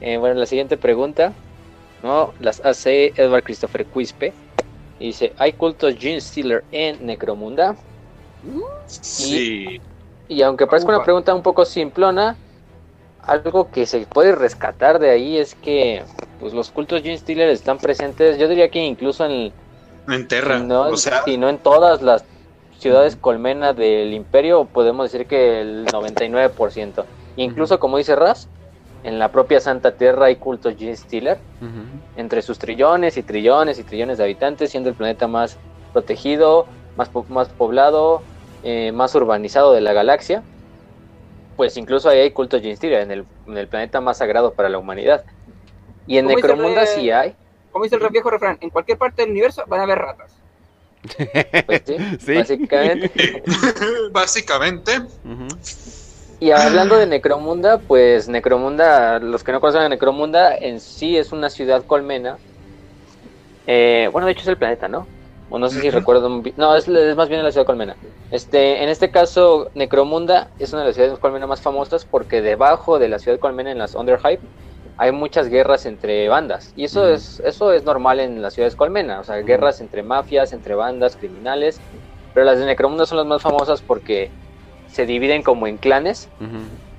Eh, 0.00 0.16
bueno, 0.16 0.38
la 0.38 0.46
siguiente 0.46 0.76
pregunta, 0.76 1.32
¿no? 2.02 2.32
Las 2.40 2.60
hace 2.64 3.12
Edward 3.16 3.44
Christopher 3.44 3.86
Quispe. 3.86 4.32
Y 4.98 5.06
dice, 5.08 5.32
¿hay 5.38 5.54
cultos 5.54 5.94
Gene 5.98 6.20
Stealer 6.20 6.64
en 6.72 7.06
Necromunda? 7.06 7.74
Sí. 8.86 9.80
Y, 10.28 10.42
aunque 10.42 10.66
parezca 10.66 10.90
una 10.90 11.04
pregunta 11.04 11.34
un 11.34 11.42
poco 11.42 11.64
simplona, 11.64 12.36
algo 13.22 13.70
que 13.70 13.86
se 13.86 14.00
puede 14.00 14.32
rescatar 14.32 14.98
de 14.98 15.10
ahí 15.10 15.36
es 15.38 15.54
que 15.54 16.02
pues 16.38 16.54
los 16.54 16.70
cultos 16.70 17.02
Gene 17.02 17.18
Stealer 17.18 17.50
están 17.50 17.78
presentes, 17.78 18.38
yo 18.38 18.48
diría 18.48 18.70
que 18.70 18.78
incluso 18.78 19.26
en... 19.26 19.52
En 20.08 20.28
Terra, 20.28 20.58
no, 20.58 20.82
o 20.82 20.96
sea... 20.96 21.22
no 21.38 21.48
en 21.48 21.58
todas 21.58 22.00
las 22.02 22.24
ciudades 22.78 23.16
colmena 23.16 23.74
del 23.74 24.14
imperio, 24.14 24.64
podemos 24.64 25.10
decir 25.10 25.26
que 25.26 25.60
el 25.60 25.86
99%. 25.86 27.04
Incluso, 27.36 27.78
como 27.78 27.98
dice 27.98 28.16
Raz, 28.16 28.48
en 29.02 29.18
la 29.18 29.32
propia 29.32 29.60
Santa 29.60 29.96
Tierra 29.96 30.26
hay 30.26 30.36
cultos 30.36 30.74
Gene 30.76 30.96
Stealer, 30.96 31.38
entre 32.16 32.42
sus 32.42 32.58
trillones 32.58 33.16
y 33.16 33.22
trillones 33.22 33.78
y 33.78 33.84
trillones 33.84 34.18
de 34.18 34.24
habitantes, 34.24 34.70
siendo 34.70 34.90
el 34.90 34.94
planeta 34.94 35.26
más 35.26 35.56
protegido, 35.92 36.66
más, 36.96 37.10
más 37.28 37.48
poblado, 37.48 38.22
eh, 38.62 38.92
más 38.92 39.14
urbanizado 39.14 39.72
de 39.72 39.80
la 39.80 39.92
galaxia. 39.92 40.42
Pues 41.56 41.76
incluso 41.76 42.08
ahí 42.08 42.20
hay 42.20 42.30
cultos 42.30 42.60
Gene 42.60 42.76
Stealer, 42.76 43.00
en 43.02 43.10
el, 43.10 43.24
en 43.46 43.56
el 43.56 43.68
planeta 43.68 44.00
más 44.00 44.18
sagrado 44.18 44.52
para 44.52 44.68
la 44.68 44.78
humanidad. 44.78 45.24
Y 46.06 46.18
en 46.18 46.26
Necromunda 46.26 46.86
sí 46.86 47.10
hay. 47.10 47.34
Como 47.70 47.84
dice 47.84 47.96
el 47.96 48.08
viejo 48.08 48.30
refrán, 48.30 48.58
en 48.60 48.70
cualquier 48.70 48.98
parte 48.98 49.22
del 49.22 49.30
universo 49.30 49.62
van 49.66 49.80
a 49.80 49.82
haber 49.84 49.98
ratas. 49.98 50.32
Pues 51.66 51.82
sí, 51.86 52.34
básicamente. 52.34 53.42
básicamente. 54.12 54.92
Y 56.40 56.52
hablando 56.52 56.96
de 56.96 57.06
Necromunda, 57.06 57.76
pues 57.76 58.26
Necromunda, 58.26 59.18
los 59.18 59.44
que 59.44 59.52
no 59.52 59.60
conocen 59.60 59.82
a 59.82 59.88
Necromunda, 59.90 60.56
en 60.56 60.80
sí 60.80 61.18
es 61.18 61.32
una 61.32 61.50
ciudad 61.50 61.84
colmena. 61.84 62.38
Eh, 63.66 64.08
bueno, 64.10 64.24
de 64.24 64.32
hecho 64.32 64.40
es 64.40 64.48
el 64.48 64.56
planeta, 64.56 64.88
¿no? 64.88 65.06
O 65.50 65.58
no 65.58 65.68
sé 65.68 65.82
si 65.82 65.90
recuerdo. 65.90 66.42
No, 66.56 66.76
es, 66.76 66.88
más 66.88 67.28
bien 67.28 67.44
la 67.44 67.52
ciudad 67.52 67.66
colmena. 67.66 67.94
Este, 68.30 68.82
en 68.82 68.88
este 68.88 69.10
caso, 69.10 69.68
Necromunda 69.74 70.48
es 70.58 70.72
una 70.72 70.80
de 70.80 70.86
las 70.88 70.94
ciudades 70.94 71.18
colmena 71.18 71.46
más 71.46 71.60
famosas 71.60 72.06
porque 72.06 72.40
debajo 72.40 72.98
de 72.98 73.10
la 73.10 73.18
ciudad 73.18 73.38
colmena, 73.38 73.70
en 73.70 73.76
las 73.76 73.94
Underhype, 73.94 74.42
hay 74.96 75.12
muchas 75.12 75.48
guerras 75.48 75.84
entre 75.84 76.26
bandas. 76.30 76.72
Y 76.74 76.84
eso, 76.84 77.06
es, 77.06 77.40
eso 77.44 77.70
es 77.74 77.84
normal 77.84 78.18
en 78.18 78.40
las 78.40 78.54
ciudades 78.54 78.76
colmena. 78.76 79.20
O 79.20 79.24
sea, 79.24 79.36
guerras 79.42 79.82
entre 79.82 80.02
mafias, 80.02 80.54
entre 80.54 80.74
bandas, 80.74 81.16
criminales. 81.16 81.82
Pero 82.32 82.46
las 82.46 82.58
de 82.58 82.64
Necromunda 82.64 83.04
son 83.04 83.18
las 83.18 83.26
más 83.26 83.42
famosas 83.42 83.82
porque 83.82 84.30
se 84.92 85.06
dividen 85.06 85.42
como 85.42 85.66
en 85.66 85.76
clanes, 85.76 86.28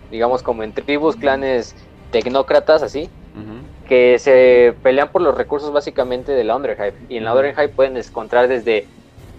digamos 0.10 0.44
como 0.44 0.64
en 0.64 0.74
tribus, 0.74 1.16
clanes 1.16 1.76
tecnócratas, 2.12 2.84
así, 2.84 3.10
que 3.88 4.20
se 4.20 4.74
pelean 4.84 5.10
por 5.10 5.22
los 5.22 5.36
recursos 5.36 5.72
básicamente 5.72 6.32
de 6.32 6.44
la 6.44 6.56
Underhype. 6.56 6.98
Y 7.10 7.18
en 7.18 7.26
la 7.26 7.34
Underhype 7.34 7.70
pueden 7.70 7.98
encontrar 7.98 8.48
desde, 8.48 8.88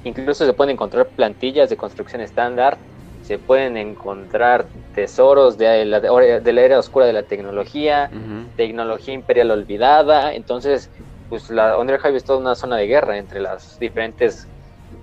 incluso 0.05 0.45
se 0.45 0.53
pueden 0.53 0.73
encontrar 0.73 1.07
plantillas 1.07 1.71
de 1.71 1.77
construcción 1.77 2.21
estándar, 2.21 2.77
se 3.23 3.39
pueden 3.39 3.77
encontrar 3.77 4.67
tesoros 4.95 5.57
de 5.57 5.85
la, 5.85 6.01
de 6.01 6.53
la 6.53 6.61
era 6.61 6.79
oscura 6.79 7.07
de 7.07 7.13
la 7.13 7.23
tecnología, 7.23 8.11
tecnología 8.57 9.15
imperial 9.15 9.51
olvidada, 9.51 10.35
entonces 10.35 10.91
pues 11.29 11.49
la 11.49 11.79
Underhive 11.79 12.17
es 12.17 12.25
toda 12.25 12.39
una 12.39 12.55
zona 12.55 12.77
de 12.77 12.87
guerra 12.87 13.17
entre 13.17 13.41
las 13.41 13.79
diferentes 13.79 14.47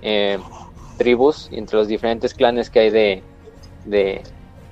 eh, 0.02 0.38
tribus, 0.96 1.48
entre 1.50 1.78
los 1.78 1.88
diferentes 1.88 2.34
clanes 2.34 2.70
que 2.70 2.78
hay 2.78 2.90
de, 2.90 3.22
de, 3.84 4.22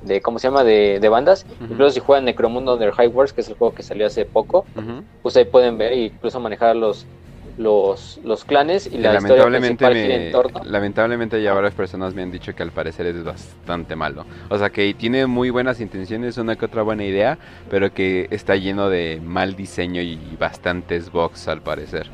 de 0.02 0.20
¿cómo 0.20 0.38
se 0.38 0.48
llama? 0.48 0.64
De, 0.64 0.98
de 1.00 1.08
bandas. 1.08 1.46
Incluso 1.60 1.90
si 1.90 2.00
juegan 2.00 2.24
Necromundo 2.24 2.74
Under 2.74 2.92
High 2.92 3.08
Wars, 3.08 3.32
que 3.32 3.40
es 3.40 3.48
el 3.48 3.56
juego 3.56 3.74
que 3.74 3.82
salió 3.82 4.06
hace 4.06 4.24
poco, 4.24 4.64
pues 5.22 5.36
ahí 5.36 5.44
pueden 5.44 5.78
ver 5.78 5.92
e 5.92 6.04
incluso 6.06 6.40
manejar 6.40 6.76
los, 6.76 7.06
los, 7.58 8.20
los 8.24 8.44
clanes 8.44 8.86
y 8.86 8.98
la 8.98 9.14
lamentablemente 9.14 9.84
historia 9.84 10.62
Lamentablemente 10.64 11.42
ya 11.42 11.52
varias 11.54 11.74
personas 11.74 12.14
me 12.14 12.22
han 12.22 12.30
dicho 12.30 12.54
que 12.54 12.62
al 12.62 12.70
parecer 12.70 13.06
es 13.06 13.24
bastante 13.24 13.96
malo. 13.96 14.24
O 14.48 14.58
sea 14.58 14.70
que 14.70 14.94
tiene 14.94 15.26
muy 15.26 15.50
buenas 15.50 15.80
intenciones, 15.80 16.38
una 16.38 16.56
que 16.56 16.64
otra 16.64 16.82
buena 16.82 17.04
idea, 17.04 17.38
pero 17.68 17.92
que 17.92 18.28
está 18.30 18.56
lleno 18.56 18.88
de 18.88 19.20
mal 19.22 19.56
diseño 19.56 20.00
y 20.00 20.18
bastantes 20.38 21.10
bugs 21.10 21.48
al 21.48 21.60
parecer. 21.60 22.08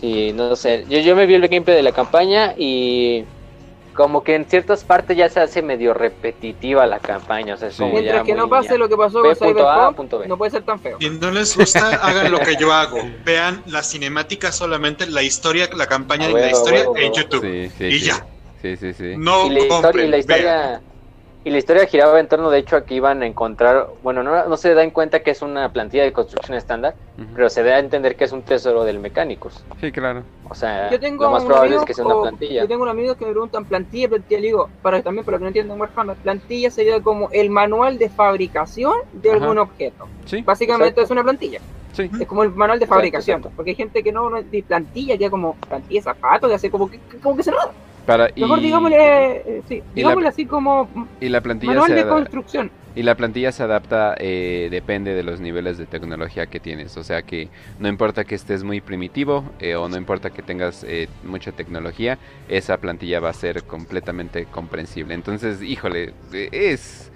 Sí, 0.00 0.32
no 0.34 0.54
sé. 0.56 0.84
Yo, 0.88 0.98
yo 1.00 1.16
me 1.16 1.26
vi 1.26 1.34
el 1.34 1.48
gameplay 1.48 1.76
de 1.76 1.82
la 1.82 1.92
campaña 1.92 2.54
y 2.56 3.24
como 3.94 4.22
que 4.22 4.34
en 4.34 4.44
ciertas 4.44 4.84
partes 4.84 5.16
ya 5.16 5.28
se 5.28 5.40
hace 5.40 5.62
medio 5.62 5.94
repetitiva 5.94 6.86
la 6.86 6.98
campaña. 6.98 7.54
O 7.54 7.56
sea, 7.56 7.70
Mientras 7.86 8.24
que 8.24 8.34
no 8.34 8.48
pase 8.48 8.76
lo 8.76 8.88
que 8.88 8.96
pasó 8.96 9.22
con 9.22 9.34
Cyberpunk, 9.34 10.26
no 10.26 10.36
puede 10.36 10.50
ser 10.50 10.62
tan 10.62 10.80
feo. 10.80 10.98
Si 11.00 11.08
no 11.10 11.30
les 11.30 11.56
gusta, 11.56 11.88
hagan 12.02 12.30
lo 12.30 12.40
que 12.40 12.56
yo 12.56 12.72
hago. 12.72 12.98
Vean 13.24 13.62
la 13.66 13.82
cinemática 13.82 14.52
solamente, 14.52 15.06
la 15.06 15.22
historia, 15.22 15.68
la 15.74 15.86
campaña 15.86 16.28
de 16.28 16.34
la 16.34 16.50
historia 16.50 16.84
en 16.96 17.12
YouTube. 17.12 17.70
y 17.78 18.00
ya. 18.00 18.26
Sí, 18.60 18.76
sí, 18.76 18.94
sí. 18.94 19.14
No 19.18 19.46
y 19.46 19.50
la, 19.50 19.60
historia, 19.60 20.04
y 20.04 20.08
la 20.08 20.18
historia, 20.18 20.80
Y 21.46 21.50
la 21.50 21.58
historia 21.58 21.84
giraba 21.86 22.18
en 22.20 22.26
torno, 22.26 22.48
de 22.50 22.58
hecho, 22.58 22.74
a 22.74 22.84
que 22.86 22.94
iban 22.94 23.22
a 23.22 23.26
encontrar, 23.26 23.88
bueno, 24.02 24.22
no, 24.22 24.48
no 24.48 24.56
se 24.56 24.72
da 24.72 24.82
en 24.82 24.90
cuenta 24.90 25.22
que 25.22 25.30
es 25.30 25.42
una 25.42 25.70
plantilla 25.70 26.02
de 26.02 26.12
construcción 26.12 26.56
estándar, 26.56 26.94
pero 27.34 27.50
se 27.50 27.62
da 27.62 27.76
a 27.76 27.78
entender 27.80 28.16
que 28.16 28.24
es 28.24 28.32
un 28.32 28.40
tesoro 28.42 28.82
del 28.84 28.98
mecánicos. 28.98 29.62
Sí, 29.78 29.92
claro. 29.92 30.22
O 30.48 30.54
sea, 30.54 30.90
Yo 30.90 30.98
tengo 30.98 31.24
lo 31.24 31.30
más 31.32 31.44
probable 31.44 31.76
es 31.76 31.84
que 31.84 31.92
sea 31.92 32.06
una 32.06 32.22
plantilla. 32.22 32.62
Yo 32.62 32.68
tengo 32.68 32.82
un 32.84 32.88
amigo 32.88 33.14
que 33.14 33.26
me 33.26 33.32
preguntan 33.32 33.66
plantilla, 33.66 34.08
plantilla, 34.08 34.40
le 34.40 34.46
digo, 34.46 34.70
para 34.80 35.02
también 35.02 35.26
para 35.26 35.36
que 35.36 35.42
no 35.42 35.48
entiendan 35.48 35.78
Warhammer, 35.78 36.16
plantilla 36.16 36.70
sería 36.70 37.02
como 37.02 37.28
el 37.30 37.50
manual 37.50 37.98
de 37.98 38.08
fabricación 38.08 38.94
de 39.12 39.30
Ajá. 39.32 39.38
algún 39.42 39.58
objeto. 39.58 40.08
Sí, 40.24 40.40
Básicamente 40.40 40.88
Exacto. 41.00 41.02
es 41.02 41.10
una 41.10 41.22
plantilla. 41.24 41.60
sí. 41.92 42.10
Es 42.20 42.26
como 42.26 42.42
el 42.44 42.52
manual 42.52 42.78
de 42.78 42.86
fabricación. 42.86 43.36
exacto. 43.40 43.54
Porque 43.54 43.72
hay 43.72 43.76
gente 43.76 44.02
que 44.02 44.12
no, 44.12 44.30
no 44.30 44.42
de 44.42 44.62
plantilla, 44.62 45.18
queda 45.18 45.28
como 45.28 45.56
plantilla 45.56 46.00
de 46.00 46.04
zapatos, 46.04 46.48
que 46.48 46.54
hace 46.54 46.70
como 46.70 46.90
que, 46.90 46.98
como 47.22 47.36
que 47.36 47.42
se 47.42 47.50
nada. 47.50 47.70
Para, 48.06 48.28
y, 48.34 48.40
Mejor 48.42 48.60
digámosle, 48.60 48.96
eh, 49.36 49.62
sí, 49.66 49.82
la- 49.94 50.28
así 50.28 50.44
como 50.44 50.88
y 51.20 51.28
la 51.30 51.40
plantilla 51.40 51.72
manual 51.72 51.88
se 51.90 51.94
de 51.96 52.06
construcción. 52.06 52.70
Y 52.96 53.02
la 53.02 53.16
plantilla 53.16 53.50
se 53.50 53.62
adapta, 53.62 54.14
eh, 54.18 54.68
depende 54.70 55.14
de 55.14 55.22
los 55.24 55.40
niveles 55.40 55.78
de 55.78 55.86
tecnología 55.86 56.46
que 56.46 56.60
tienes. 56.60 56.96
O 56.96 57.02
sea 57.02 57.22
que 57.22 57.48
no 57.80 57.88
importa 57.88 58.24
que 58.24 58.34
estés 58.36 58.62
muy 58.62 58.80
primitivo 58.80 59.44
eh, 59.58 59.74
o 59.74 59.88
no 59.88 59.96
importa 59.96 60.30
que 60.30 60.42
tengas 60.42 60.84
eh, 60.86 61.08
mucha 61.24 61.50
tecnología, 61.52 62.18
esa 62.48 62.76
plantilla 62.76 63.18
va 63.20 63.30
a 63.30 63.32
ser 63.32 63.64
completamente 63.64 64.44
comprensible. 64.44 65.14
Entonces, 65.14 65.60
híjole, 65.62 66.12
es, 66.52 67.10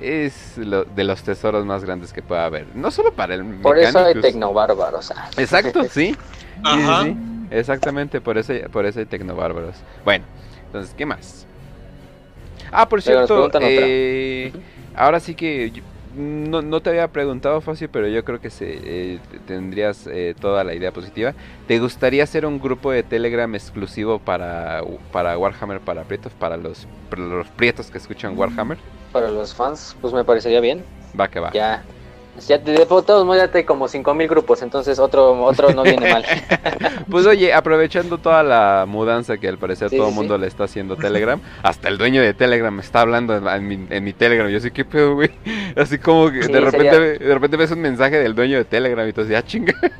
es 0.00 0.56
lo- 0.58 0.84
de 0.84 1.04
los 1.04 1.22
tesoros 1.22 1.64
más 1.66 1.84
grandes 1.84 2.12
que 2.12 2.22
pueda 2.22 2.46
haber. 2.46 2.66
No 2.74 2.90
solo 2.90 3.12
para 3.12 3.34
el 3.34 3.44
Por 3.44 3.78
eso 3.78 3.98
hay 3.98 4.04
Mechanicus. 4.06 4.22
tecnobárbaros. 4.22 5.12
Exacto, 5.36 5.84
sí, 5.84 6.16
Ajá. 6.64 7.04
sí. 7.04 7.16
Exactamente, 7.50 8.20
por 8.20 8.38
eso, 8.38 8.52
por 8.72 8.86
hay 8.86 8.92
tecnobárbaros. 9.06 9.76
Bueno, 10.04 10.24
entonces, 10.66 10.94
¿qué 10.96 11.04
más? 11.06 11.46
Ah, 12.70 12.88
por 12.88 13.02
cierto, 13.02 13.50
eh, 13.68 14.52
ahora 14.94 15.18
sí 15.18 15.34
que 15.34 15.70
yo- 15.72 15.82
no, 16.16 16.60
no 16.62 16.80
te 16.80 16.90
había 16.90 17.08
preguntado, 17.08 17.60
Facio, 17.60 17.88
pero 17.90 18.08
yo 18.08 18.24
creo 18.24 18.40
que 18.40 18.50
se, 18.50 18.66
eh, 18.82 19.18
tendrías 19.46 20.06
eh, 20.08 20.34
toda 20.38 20.64
la 20.64 20.74
idea 20.74 20.92
positiva. 20.92 21.34
¿Te 21.68 21.78
gustaría 21.78 22.24
hacer 22.24 22.46
un 22.46 22.60
grupo 22.60 22.90
de 22.90 23.02
Telegram 23.02 23.52
exclusivo 23.54 24.18
para, 24.18 24.82
para 25.12 25.38
Warhammer, 25.38 25.80
para 25.80 26.02
prietos, 26.04 26.32
para 26.32 26.56
los, 26.56 26.86
para 27.08 27.22
los 27.22 27.46
prietos 27.48 27.90
que 27.90 27.98
escuchan 27.98 28.36
Warhammer? 28.36 28.78
Para 29.12 29.30
los 29.30 29.54
fans, 29.54 29.96
pues 30.00 30.12
me 30.12 30.24
parecería 30.24 30.60
bien. 30.60 30.84
Va 31.18 31.28
que 31.28 31.40
va. 31.40 31.52
Ya. 31.52 31.82
Ya 32.48 32.56
de, 32.58 32.72
de 32.72 32.86
todos 32.86 33.24
modos 33.26 33.36
ya 33.42 33.50
hay 33.52 33.64
como 33.64 33.86
5000 33.86 34.26
grupos, 34.28 34.62
entonces 34.62 34.98
otro 34.98 35.42
otro 35.42 35.72
no 35.74 35.82
viene 35.82 36.10
mal. 36.10 36.24
Pues 37.10 37.26
oye, 37.26 37.52
aprovechando 37.52 38.18
toda 38.18 38.42
la 38.42 38.84
mudanza 38.88 39.36
que 39.36 39.48
al 39.48 39.58
parecer 39.58 39.90
Sí, 39.90 39.96
todo 39.96 40.06
el 40.06 40.12
sí, 40.12 40.18
mundo 40.18 40.38
le 40.38 40.46
está 40.46 40.64
haciendo 40.64 40.96
Telegram, 40.96 41.40
hasta 41.62 41.88
el 41.88 41.98
dueño 41.98 42.22
de 42.22 42.32
Telegram 42.32 42.72
me 42.72 42.82
está 42.82 43.00
hablando 43.00 43.36
en, 43.36 43.46
en 43.48 43.68
mi, 43.68 43.86
en 43.90 44.04
mi 44.04 44.12
Telegram. 44.12 44.48
Yo 44.48 44.60
sé 44.60 44.70
qué 44.70 44.84
pedo, 44.84 45.14
güey. 45.16 45.30
Así 45.76 45.98
como 45.98 46.30
que 46.30 46.44
Sí, 46.44 46.52
de 46.52 46.60
repente 46.60 46.90
sería- 46.90 47.26
de 47.28 47.34
repente 47.34 47.56
ves 47.56 47.70
un 47.72 47.80
mensaje 47.80 48.18
del 48.18 48.34
dueño 48.34 48.56
de 48.58 48.64
Telegram 48.64 49.06
y 49.08 49.12
tú 49.12 49.22
dices, 49.22 49.36
ah, 49.36 49.44
chinga. 49.44 49.74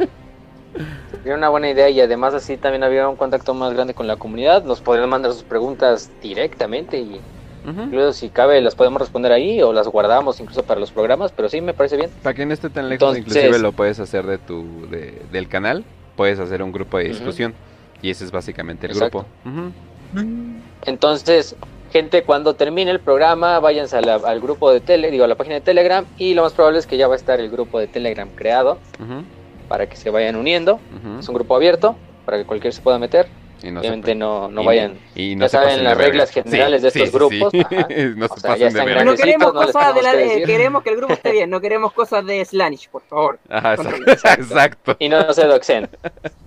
Sería 1.23 1.35
una 1.35 1.49
buena 1.51 1.69
idea 1.69 1.91
y 1.91 2.01
además 2.01 2.33
así 2.33 2.57
también 2.57 2.83
habría 2.83 3.07
un 3.09 3.17
contacto 3.17 3.53
más 3.53 3.75
grande 3.75 3.93
con 3.93 4.07
la 4.07 4.17
comunidad. 4.17 4.65
Nos 4.65 4.81
podrían 4.81 5.09
mandar 5.11 5.33
sus 5.33 5.43
preguntas 5.43 6.11
directamente 6.23 6.99
y 6.99 7.21
Incluso 7.67 8.13
si 8.13 8.29
cabe 8.31 8.61
las 8.61 8.75
podemos 8.75 9.01
responder 9.01 9.33
ahí 9.33 9.61
o 9.63 9.73
las 9.73 9.87
guardamos 9.89 10.41
incluso 10.41 10.63
para 10.63 10.81
los 10.81 10.91
programas, 10.91 11.33
pero 11.33 11.49
sí 11.49 11.61
me 11.61 11.75
parece 11.75 11.97
bien. 11.97 12.11
Para 12.23 12.35
que 12.35 12.47
no 12.47 12.55
esté 12.55 12.71
tan 12.71 12.89
lejos, 12.89 13.17
Entonces- 13.17 13.27
inclusive 13.37 13.59
lo 13.59 13.73
puedes 13.73 14.01
hacer 14.01 14.27
de 14.27 14.39
tu 14.39 14.87
de- 14.91 15.23
del 15.31 15.49
canal, 15.49 15.85
puedes 16.17 16.39
hacer 16.39 16.63
un 16.63 16.73
grupo 16.73 16.99
de 16.99 17.05
discusión 17.05 17.55
y 18.03 18.11
ese 18.11 18.25
es 18.25 18.31
básicamente 18.31 18.87
el 18.87 18.93
Exacto. 18.93 19.27
grupo. 19.45 19.73
Entonces, 20.87 21.57
gente, 21.93 22.23
cuando 22.23 22.55
termine 22.55 22.91
el 22.91 23.01
programa, 23.01 23.59
váyanse 23.61 23.97
a 23.97 24.01
la- 24.01 24.15
al 24.15 24.41
grupo 24.41 24.71
de 24.73 24.81
Tele, 24.81 25.11
digo, 25.11 25.25
a 25.25 25.29
la 25.29 25.35
página 25.35 25.57
de 25.57 25.61
Telegram 25.61 26.05
y 26.19 26.35
lo 26.35 26.43
más 26.43 26.53
probable 26.53 26.79
es 26.79 26.87
que 26.87 26.97
ya 26.97 27.09
va 27.09 27.15
a 27.15 27.17
estar 27.17 27.41
el 27.41 27.51
grupo 27.51 27.79
de 27.79 27.87
Telegram 27.87 28.29
creado 28.35 28.79
para 29.69 29.89
que 29.89 29.97
se 29.97 30.11
vayan 30.11 30.37
uniendo. 30.37 30.81
Es 31.19 31.29
un 31.29 31.35
grupo 31.35 31.55
abierto 31.57 31.97
para 32.25 32.39
que 32.39 32.45
cualquiera 32.45 32.75
se 32.75 32.83
pueda 32.83 32.99
meter. 32.99 33.27
Y 33.63 33.71
no 33.71 33.81
se 33.81 33.89
Obviamente 33.89 34.15
no, 34.15 34.49
no 34.49 34.63
y- 34.63 34.67
vayan. 34.67 34.99
y 35.15 35.37
ya 35.39 35.49
se 35.49 35.57
saben 35.59 35.85
las 35.85 35.97
reglas 35.99 36.31
generales 36.31 36.81
de 36.83 36.89
estos 36.89 37.13
grupos, 37.13 37.53
ajá. 37.55 37.89
no 38.17 38.27
O 38.27 38.35
se 38.35 38.41
sea, 38.41 38.51
pasen 38.53 38.73
ya 38.75 38.85
de. 38.85 39.05
No 39.05 39.15
queremos 39.15 39.53
no 39.55 39.61
cosas 39.67 39.95
de 39.95 40.03
la 40.03 40.13
que 40.13 40.43
queremos 40.47 40.83
que 40.83 40.91
el 40.91 40.97
grupo 40.97 41.13
esté 41.13 41.33
bien, 41.33 41.51
no 41.51 41.61
queremos 41.61 41.93
cosas 41.93 42.25
de 42.25 42.43
Slanish, 42.45 42.89
por 42.89 43.03
favor. 43.03 43.39
Ajá, 43.51 43.75
exacto. 43.75 44.11
exacto. 44.43 44.97
Y 44.99 45.09
no 45.11 45.33
se 45.35 45.45
doxen, 45.45 45.89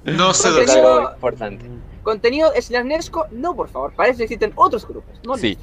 No 0.05 0.33
se 0.33 0.49
yo- 0.65 0.71
algo 0.73 1.11
importante. 1.13 1.65
Contenido 2.01 2.51
Slanesco, 2.59 3.27
no, 3.31 3.55
por 3.55 3.69
favor. 3.69 3.93
Para 3.93 4.09
eso 4.09 4.23
existen 4.23 4.51
otros 4.55 4.85
grupos. 4.87 5.15
No 5.25 5.37
Sí, 5.37 5.57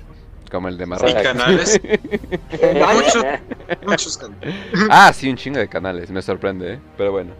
como 0.50 0.68
el 0.68 0.78
de 0.78 0.84
Y 0.84 0.86
Marruecos. 0.86 1.22
canales. 1.22 1.80
¿Vale? 1.82 2.94
Mucho- 2.94 3.22
muchos 3.86 4.16
canales. 4.16 4.54
Ah, 4.88 5.12
sí, 5.12 5.28
un 5.28 5.36
chingo 5.36 5.58
de 5.58 5.68
canales, 5.68 6.10
me 6.10 6.22
sorprende, 6.22 6.74
¿eh? 6.74 6.78
Pero 6.96 7.12
bueno. 7.12 7.32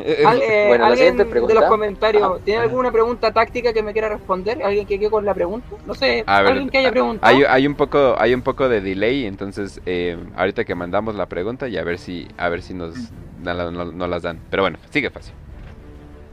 Eh, 0.00 0.22
Al- 0.26 0.40
eh, 0.42 0.64
Bueno, 0.68 0.84
la 0.84 0.90
¿Alguien 0.90 0.96
siguiente 0.96 1.24
de 1.24 1.30
pregunta. 1.30 1.54
los 1.54 1.64
comentarios 1.64 2.22
Ajá. 2.22 2.34
tiene 2.44 2.60
alguna 2.60 2.92
pregunta 2.92 3.32
táctica 3.32 3.72
que 3.72 3.82
me 3.82 3.92
quiera 3.92 4.08
responder? 4.08 4.62
¿Alguien 4.62 4.86
que 4.86 4.98
quede 4.98 5.10
con 5.10 5.24
la 5.24 5.34
pregunta? 5.34 5.66
No 5.86 5.94
sé, 5.94 6.22
A 6.26 6.42
ver, 6.42 6.52
alguien 6.52 6.70
que 6.70 6.78
haya 6.78 6.90
preguntado. 6.90 7.34
hay, 7.36 7.42
hay 7.44 7.66
un 7.66 7.74
poco 7.74 8.14
hay 8.18 8.34
un 8.34 8.42
poco 8.42 8.68
de 8.68 8.80
delay, 8.80 9.26
entonces 9.26 9.80
eh, 9.86 10.16
ahorita 10.36 10.64
que 10.64 10.74
mandamos 10.74 11.14
la 11.14 11.26
pregunta 11.26 11.68
y 11.68 11.76
a 11.78 11.84
ver 11.84 11.98
si 11.98 12.28
a 12.36 12.48
ver 12.48 12.62
si 12.62 12.74
nos 12.74 12.94
no, 13.42 13.54
la- 13.54 13.70
no- 13.70 13.92
no 13.92 14.06
las 14.06 14.22
dan. 14.22 14.40
Pero 14.50 14.62
bueno, 14.62 14.78
sigue 14.90 15.10
fácil. 15.10 15.34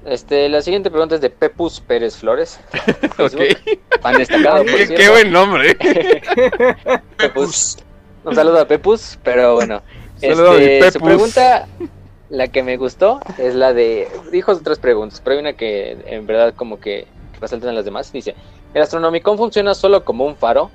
Este, 0.05 0.47
la 0.49 0.61
siguiente 0.61 0.91
pregunta 0.91 1.15
es 1.15 1.21
de 1.21 1.31
Pepus 1.31 1.81
Pérez 1.81 2.17
Flores. 2.17 2.59
Ok. 3.17 4.01
Fan 4.01 4.17
destacado, 4.17 4.57
por 4.57 4.65
Qué, 4.65 4.85
cierto. 4.87 4.95
qué 4.97 5.09
buen 5.09 5.31
nombre. 5.31 5.75
Pepus. 7.17 7.77
Un 8.23 8.35
saludo 8.35 8.59
a 8.59 8.67
Pepus, 8.67 9.17
pero 9.23 9.55
bueno. 9.55 9.81
Saludo 10.17 10.51
a 10.51 10.57
mi 10.57 10.63
Este, 10.63 10.91
su 10.91 10.99
pregunta, 10.99 11.67
la 12.29 12.47
que 12.47 12.63
me 12.63 12.77
gustó, 12.77 13.21
es 13.37 13.55
la 13.55 13.73
de. 13.73 14.09
Dijo 14.31 14.59
tres 14.61 14.79
preguntas, 14.79 15.21
pero 15.23 15.35
hay 15.35 15.39
una 15.41 15.53
que 15.53 15.91
en 16.07 16.25
verdad 16.25 16.53
como 16.55 16.79
que 16.79 17.07
resaltan 17.39 17.69
a 17.69 17.73
las 17.73 17.85
demás. 17.85 18.11
Dice: 18.11 18.35
¿El 18.73 18.81
Astronomicon 18.81 19.37
funciona 19.37 19.73
solo 19.73 20.03
como 20.03 20.25
un 20.25 20.35
faro? 20.35 20.71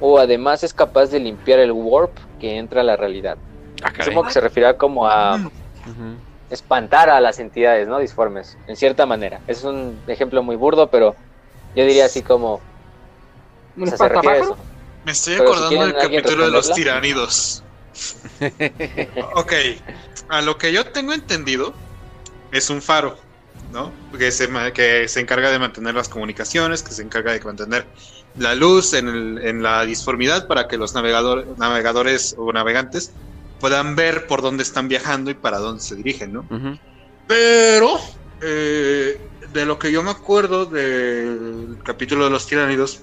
¿O 0.00 0.18
además 0.18 0.64
es 0.64 0.74
capaz 0.74 1.06
de 1.06 1.20
limpiar 1.20 1.60
el 1.60 1.72
warp 1.72 2.16
que 2.38 2.56
entra 2.56 2.80
a 2.80 2.84
la 2.84 2.96
realidad? 2.96 3.38
Ah. 3.82 3.92
Supongo 4.02 4.24
que 4.24 4.32
se 4.32 4.40
refiere 4.40 4.76
como 4.76 5.06
a 5.06 5.36
Ujú. 5.36 6.16
espantar 6.50 7.10
a 7.10 7.20
las 7.20 7.38
entidades, 7.38 7.86
¿no? 7.86 7.98
Disformes, 7.98 8.56
en 8.66 8.76
cierta 8.76 9.06
manera. 9.06 9.40
Es 9.46 9.64
un 9.64 10.02
ejemplo 10.06 10.42
muy 10.42 10.56
burdo, 10.56 10.90
pero 10.90 11.16
yo 11.74 11.84
diría 11.84 12.06
así 12.06 12.22
como. 12.22 12.60
¿Un 13.76 13.84
o 13.84 13.86
sea, 13.86 13.98
se 13.98 14.08
refiere 14.08 14.36
a 14.36 14.40
espantapájaro? 14.40 14.54
eso. 14.54 14.64
Me 15.04 15.12
estoy 15.12 15.34
Pero 15.34 15.50
acordando 15.50 15.84
del 15.86 15.94
capítulo 15.94 16.44
de 16.46 16.50
los 16.50 16.72
tiránidos. 16.72 17.62
Ok, 19.36 19.52
a 20.28 20.42
lo 20.42 20.58
que 20.58 20.72
yo 20.72 20.84
tengo 20.92 21.12
entendido, 21.12 21.74
es 22.50 22.70
un 22.70 22.82
faro, 22.82 23.16
¿no? 23.68 23.94
Que 24.18 24.30
se, 24.30 24.48
que 24.72 25.08
se 25.08 25.20
encarga 25.20 25.50
de 25.50 25.58
mantener 25.58 25.94
las 25.94 26.08
comunicaciones, 26.08 26.82
que 26.82 26.94
se 26.94 27.02
encarga 27.02 27.32
de 27.32 27.40
mantener 27.40 27.90
la 28.36 28.54
luz 28.54 28.92
en, 28.94 29.08
el- 29.08 29.38
en 29.46 29.62
la 29.62 29.84
disformidad 29.84 30.46
para 30.46 30.66
que 30.68 30.76
los 30.78 30.94
navegador- 30.94 31.56
navegadores 31.58 32.34
o 32.36 32.52
navegantes 32.52 33.14
puedan 33.58 33.96
ver 33.96 34.26
por 34.26 34.42
dónde 34.42 34.62
están 34.62 34.88
viajando 34.88 35.30
y 35.30 35.34
para 35.34 35.58
dónde 35.58 35.80
se 35.82 35.96
dirigen, 35.96 36.32
¿no? 36.32 36.46
Pero 37.26 37.98
eh, 38.40 39.16
de 39.52 39.66
lo 39.66 39.78
que 39.78 39.90
yo 39.92 40.02
me 40.02 40.10
acuerdo 40.10 40.66
del 40.66 41.78
capítulo 41.84 42.24
de 42.24 42.30
los 42.30 42.46
tiránidos 42.46 43.00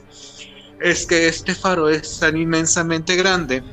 es 0.80 1.06
que 1.08 1.28
este 1.28 1.56
faro 1.56 1.90
es 1.90 2.18
tan 2.20 2.38
inmensamente 2.38 3.16
grande 3.16 3.64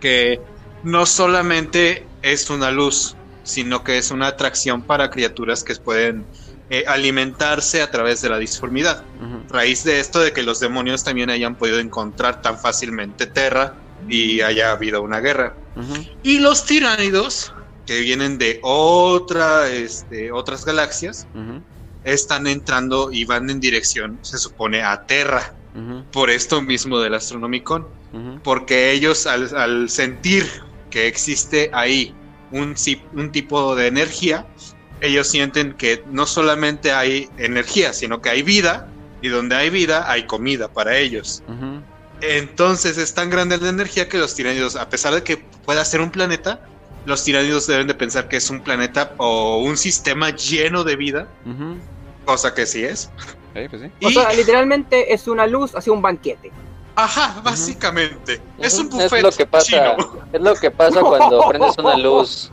que 0.00 0.38
no 0.82 1.06
solamente 1.06 2.09
es 2.22 2.50
una 2.50 2.70
luz, 2.70 3.16
sino 3.42 3.84
que 3.84 3.98
es 3.98 4.10
una 4.10 4.28
atracción 4.28 4.82
para 4.82 5.10
criaturas 5.10 5.64
que 5.64 5.74
pueden 5.76 6.24
eh, 6.72 6.84
alimentarse 6.86 7.82
a 7.82 7.90
través 7.90 8.22
de 8.22 8.28
la 8.28 8.38
disformidad. 8.38 9.02
Raíz 9.48 9.82
de 9.82 9.98
esto 9.98 10.20
de 10.20 10.32
que 10.32 10.42
los 10.42 10.60
demonios 10.60 11.02
también 11.02 11.28
hayan 11.28 11.56
podido 11.56 11.80
encontrar 11.80 12.42
tan 12.42 12.58
fácilmente 12.58 13.26
Terra 13.26 13.74
y 14.08 14.40
haya 14.40 14.70
habido 14.70 15.02
una 15.02 15.20
guerra. 15.20 15.54
Y 16.22 16.38
los 16.38 16.64
tiránidos, 16.64 17.52
que 17.86 18.00
vienen 18.00 18.38
de 18.38 18.60
otra, 18.62 19.68
este, 19.68 20.30
otras 20.30 20.64
galaxias, 20.64 21.26
están 22.04 22.46
entrando 22.46 23.10
y 23.10 23.24
van 23.24 23.50
en 23.50 23.58
dirección, 23.58 24.18
se 24.22 24.38
supone, 24.38 24.82
a 24.82 25.06
Terra. 25.06 25.54
Por 26.12 26.30
esto 26.30 26.62
mismo 26.62 27.00
del 27.00 27.14
Astronomicon. 27.14 27.88
Porque 28.44 28.92
ellos 28.92 29.26
al, 29.26 29.56
al 29.56 29.90
sentir 29.90 30.48
que 30.90 31.06
existe 31.06 31.70
ahí 31.72 32.14
un, 32.52 32.76
si- 32.76 33.02
un 33.12 33.30
tipo 33.32 33.74
de 33.76 33.86
energía, 33.86 34.46
ellos 35.00 35.28
sienten 35.28 35.72
que 35.74 36.02
no 36.10 36.26
solamente 36.26 36.92
hay 36.92 37.28
energía, 37.38 37.92
sino 37.92 38.20
que 38.20 38.30
hay 38.30 38.42
vida. 38.42 38.86
Y 39.22 39.28
donde 39.28 39.54
hay 39.54 39.68
vida, 39.68 40.10
hay 40.10 40.26
comida 40.26 40.68
para 40.72 40.96
ellos. 40.96 41.42
Ujú. 41.46 41.82
Entonces 42.22 42.96
es 42.96 43.12
tan 43.12 43.28
grande 43.28 43.58
la 43.58 43.68
energía 43.68 44.08
que 44.08 44.16
los 44.16 44.34
tiránidos, 44.34 44.76
a 44.76 44.88
pesar 44.88 45.14
de 45.14 45.22
que 45.22 45.36
pueda 45.64 45.84
ser 45.84 46.00
un 46.00 46.10
planeta, 46.10 46.60
los 47.04 47.22
tiránidos 47.24 47.66
deben 47.66 47.86
de 47.86 47.94
pensar 47.94 48.28
que 48.28 48.36
es 48.38 48.48
un 48.48 48.62
planeta 48.62 49.14
o 49.18 49.58
un 49.58 49.76
sistema 49.76 50.30
lleno 50.30 50.84
de 50.84 50.96
vida, 50.96 51.28
Ujú. 51.44 51.76
cosa 52.24 52.54
que 52.54 52.64
sí 52.64 52.82
es. 52.82 53.10
Eh, 53.54 53.66
pues 53.68 53.82
sí. 53.82 53.88
O 54.06 54.10
Y 54.10 54.14
sea, 54.14 54.32
literalmente 54.32 55.12
es 55.12 55.28
una 55.28 55.46
luz 55.46 55.74
hacia 55.74 55.92
un 55.92 56.00
banquete. 56.00 56.50
Ajá, 56.94 57.40
básicamente. 57.42 58.40
Es 58.58 58.78
un 58.78 58.88
buffet 58.88 59.12
es 59.12 59.22
lo 59.22 59.32
que 59.32 59.46
pasa, 59.46 59.96
Es 60.32 60.40
lo 60.40 60.54
que 60.54 60.70
pasa 60.70 61.00
cuando 61.00 61.40
prendes 61.48 61.78
una 61.78 61.96
luz. 61.96 62.50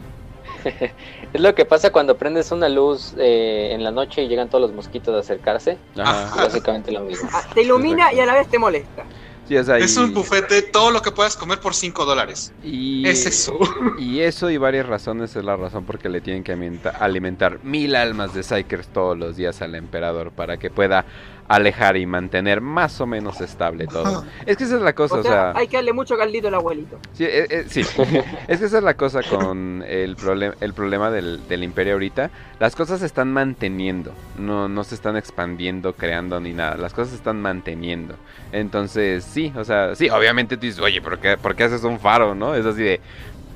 es 1.34 1.42
lo 1.42 1.54
que 1.56 1.66
pasa 1.66 1.92
cuando 1.92 2.18
prendes 2.18 2.52
una 2.52 2.70
luz 2.70 3.14
eh, 3.18 3.70
en 3.72 3.84
la 3.84 3.92
noche 3.92 4.24
y 4.24 4.28
llegan 4.28 4.50
todos 4.50 4.62
los 4.62 4.74
mosquitos 4.74 5.16
a 5.16 5.20
acercarse. 5.20 5.78
Básicamente 5.96 6.92
lo 6.92 7.02
mismo. 7.02 7.30
Ah, 7.34 7.44
te 7.54 7.62
ilumina 7.62 8.14
y 8.14 8.20
a 8.20 8.26
la 8.26 8.34
vez 8.34 8.48
te 8.48 8.60
molesta 8.60 9.06
es 9.50 9.98
un 9.98 10.14
bufete, 10.14 10.62
todo 10.62 10.92
lo 10.92 11.02
que 11.02 11.12
puedas 11.12 11.38
comer 11.38 11.60
por 11.60 11.74
5 11.74 12.06
dólares. 12.06 12.54
Y... 12.64 13.08
Es 13.08 13.26
eso. 13.26 13.58
Y 13.98 14.20
eso 14.20 14.50
y 14.50 14.58
varias 14.58 14.86
razones 14.86 15.36
es 15.36 15.44
la 15.44 15.56
razón 15.56 15.86
por 15.86 15.98
que 15.98 16.10
le 16.10 16.22
tienen 16.22 16.44
que 16.44 16.52
alimentar 17.00 17.60
mil 17.64 17.96
almas 17.96 18.34
de 18.34 18.44
Psykers 18.44 18.88
todos 18.90 19.18
los 19.18 19.36
días 19.36 19.62
al 19.62 19.76
emperador 19.76 20.32
para 20.32 20.58
que 20.58 20.70
pueda 20.70 21.06
alejar 21.48 21.98
y 21.98 22.06
mantener 22.06 22.62
más 22.62 23.00
o 23.00 23.08
menos 23.08 23.42
estable 23.42 23.88
todo. 23.88 24.26
Es 24.46 24.58
que 24.58 24.66
esa 24.66 24.76
es 24.76 24.82
la 24.82 24.94
cosa, 24.94 25.16
o, 25.16 25.24
sea, 25.24 25.54
hay 25.56 25.68
que 25.68 25.78
darle 25.78 25.94
mucho 25.94 26.18
caldito 26.18 26.50
al 26.50 26.56
abuelito. 26.56 27.00
Sí, 27.14 27.24
eh, 27.24 27.48
eh, 27.50 27.66
sí. 27.68 27.82
es 28.48 28.60
que 28.60 28.66
esa 28.66 28.78
es 28.78 28.84
la 28.84 28.96
cosa 28.96 29.22
con 29.24 29.84
el, 29.88 30.16
problema 30.16 30.56
el 30.60 30.74
problema 30.74 31.10
del, 31.12 31.48
del, 31.48 31.64
imperio 31.64 31.94
ahorita. 31.94 32.30
Las 32.60 32.76
cosas 32.76 33.00
se 33.00 33.06
están 33.06 33.32
manteniendo, 33.32 34.14
no, 34.38 34.68
no 34.68 34.84
se 34.84 34.96
están 34.96 35.16
expandiendo, 35.16 35.94
creando 35.94 36.40
ni 36.40 36.54
nada. 36.54 36.76
Las 36.76 36.94
cosas 36.94 37.12
se 37.12 37.18
están 37.18 37.42
manteniendo. 37.42 38.16
Entonces, 38.52 39.24
sí, 39.24 39.54
o 39.56 39.64
sea, 39.64 39.96
sí, 39.96 40.10
obviamente 40.10 40.58
tú 40.58 40.62
dices, 40.62 40.82
oye, 40.82 41.02
¿por 41.02 41.20
qué, 41.20 41.38
¿por 41.38 41.56
qué 41.56 41.66
haces 41.66 41.84
un 41.84 42.00
faro, 42.00 42.36
no? 42.36 42.56
Es 42.56 42.66
así 42.66 42.84
de, 42.84 43.02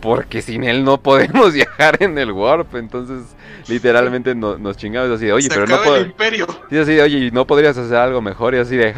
porque 0.01 0.41
sin 0.41 0.63
él 0.63 0.83
no 0.83 0.97
podemos 0.97 1.53
viajar 1.53 1.97
en 2.01 2.17
el 2.17 2.31
warp. 2.31 2.75
Entonces, 2.75 3.35
literalmente 3.67 4.35
nos 4.35 4.75
chingamos 4.77 5.11
así 5.11 5.27
de, 5.27 5.33
oye, 5.33 5.49
pero 5.49 5.67
no 5.67 5.81
puedo. 5.81 6.01
imperio. 6.01 6.47
Sí, 6.69 6.77
así 6.77 6.93
de, 6.93 7.01
oye, 7.01 7.31
¿no 7.31 7.45
podrías 7.45 7.77
hacer 7.77 7.97
algo 7.97 8.21
mejor? 8.21 8.55
Y 8.55 8.57
así 8.57 8.75
de, 8.75 8.93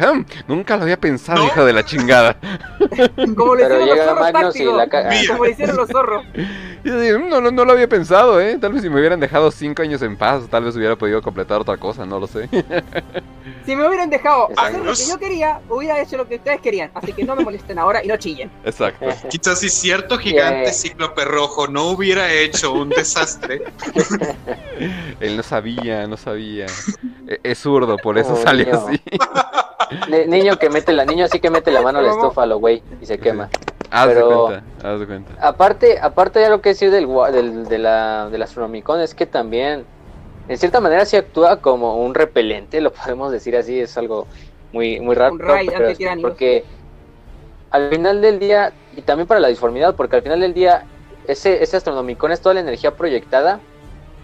nunca 0.48 0.76
lo 0.76 0.82
había 0.82 0.98
pensado, 0.98 1.44
hijo 1.44 1.64
de 1.64 1.72
la 1.72 1.84
chingada. 1.84 2.36
Como 3.36 3.54
le 3.54 3.64
hicieron 3.64 3.88
los 3.88 3.98
zorros 3.98 4.56
y 4.56 4.64
la 4.64 4.88
Como 5.28 5.44
le 5.44 5.50
hicieron 5.50 5.76
los 5.76 5.88
zorros. 5.88 6.24
No, 6.84 7.40
no, 7.40 7.50
no, 7.50 7.64
lo 7.64 7.72
había 7.72 7.88
pensado, 7.88 8.40
¿eh? 8.40 8.58
Tal 8.60 8.72
vez 8.72 8.82
si 8.82 8.90
me 8.90 9.00
hubieran 9.00 9.18
dejado 9.18 9.50
cinco 9.50 9.82
años 9.82 10.02
en 10.02 10.16
paz, 10.16 10.44
tal 10.50 10.64
vez 10.64 10.76
hubiera 10.76 10.96
podido 10.96 11.22
completar 11.22 11.60
otra 11.60 11.78
cosa, 11.78 12.04
no 12.04 12.20
lo 12.20 12.26
sé. 12.26 12.48
si 13.64 13.74
me 13.74 13.88
hubieran 13.88 14.10
dejado 14.10 14.48
hacer 14.56 14.84
lo 14.84 14.92
que 14.92 15.06
yo 15.08 15.18
quería, 15.18 15.60
hubiera 15.70 16.00
hecho 16.00 16.18
lo 16.18 16.28
que 16.28 16.36
ustedes 16.36 16.60
querían. 16.60 16.90
Así 16.94 17.14
que 17.14 17.24
no 17.24 17.36
me 17.36 17.44
molesten 17.44 17.78
ahora 17.78 18.04
y 18.04 18.08
no 18.08 18.16
chillen. 18.18 18.50
Exacto. 18.64 19.06
Quizás 19.30 19.60
si 19.60 19.70
cierto 19.70 20.18
gigante 20.18 20.72
cíclope 20.72 21.24
rojo 21.24 21.68
no 21.68 21.84
hubiera 21.88 22.30
hecho 22.32 22.72
un 22.72 22.90
desastre. 22.90 23.62
Él 25.20 25.36
no 25.38 25.42
sabía, 25.42 26.06
no 26.06 26.18
sabía. 26.18 26.66
E-, 27.26 27.40
es 27.42 27.58
zurdo, 27.58 27.96
por 27.96 28.18
eso 28.18 28.36
sale 28.36 28.70
así. 28.70 29.00
niño 30.28 30.58
que 30.58 30.68
mete 30.68 30.92
la 30.92 31.06
niño 31.06 31.24
así 31.24 31.40
que 31.40 31.48
mete 31.48 31.70
la 31.70 31.80
mano 31.80 32.00
al 32.00 32.06
estofa 32.06 32.44
lo 32.44 32.58
güey 32.58 32.82
y 33.00 33.06
se 33.06 33.18
quema. 33.18 33.48
Haz 33.94 34.14
de 34.14 34.22
cuenta, 34.22 34.64
haz 34.82 35.00
de 35.00 35.06
cuenta. 35.06 35.32
Aparte, 35.40 35.98
aparte 36.00 36.40
de 36.40 36.48
lo 36.48 36.60
que 36.60 36.70
decir 36.70 36.90
del, 36.90 37.08
del, 37.32 37.64
de 37.64 37.78
la, 37.78 38.28
del 38.28 38.42
astronomicón 38.42 39.00
es 39.00 39.14
que 39.14 39.24
también 39.24 39.84
en 40.48 40.58
cierta 40.58 40.80
manera 40.80 41.04
sí 41.04 41.16
actúa 41.16 41.60
como 41.60 41.96
un 41.96 42.14
repelente, 42.14 42.80
lo 42.80 42.92
podemos 42.92 43.32
decir 43.32 43.56
así, 43.56 43.80
es 43.80 43.96
algo 43.96 44.26
muy, 44.72 45.00
muy 45.00 45.14
raro. 45.14 45.36
porque 46.20 46.64
al 47.70 47.88
final 47.88 48.20
del 48.20 48.38
día, 48.38 48.72
y 48.96 49.02
también 49.02 49.26
para 49.26 49.40
la 49.40 49.48
disformidad, 49.48 49.94
porque 49.94 50.16
al 50.16 50.22
final 50.22 50.40
del 50.40 50.54
día, 50.54 50.84
ese, 51.26 51.62
ese 51.62 51.76
astronomicón 51.76 52.32
es 52.32 52.40
toda 52.40 52.54
la 52.54 52.60
energía 52.60 52.96
proyectada, 52.96 53.60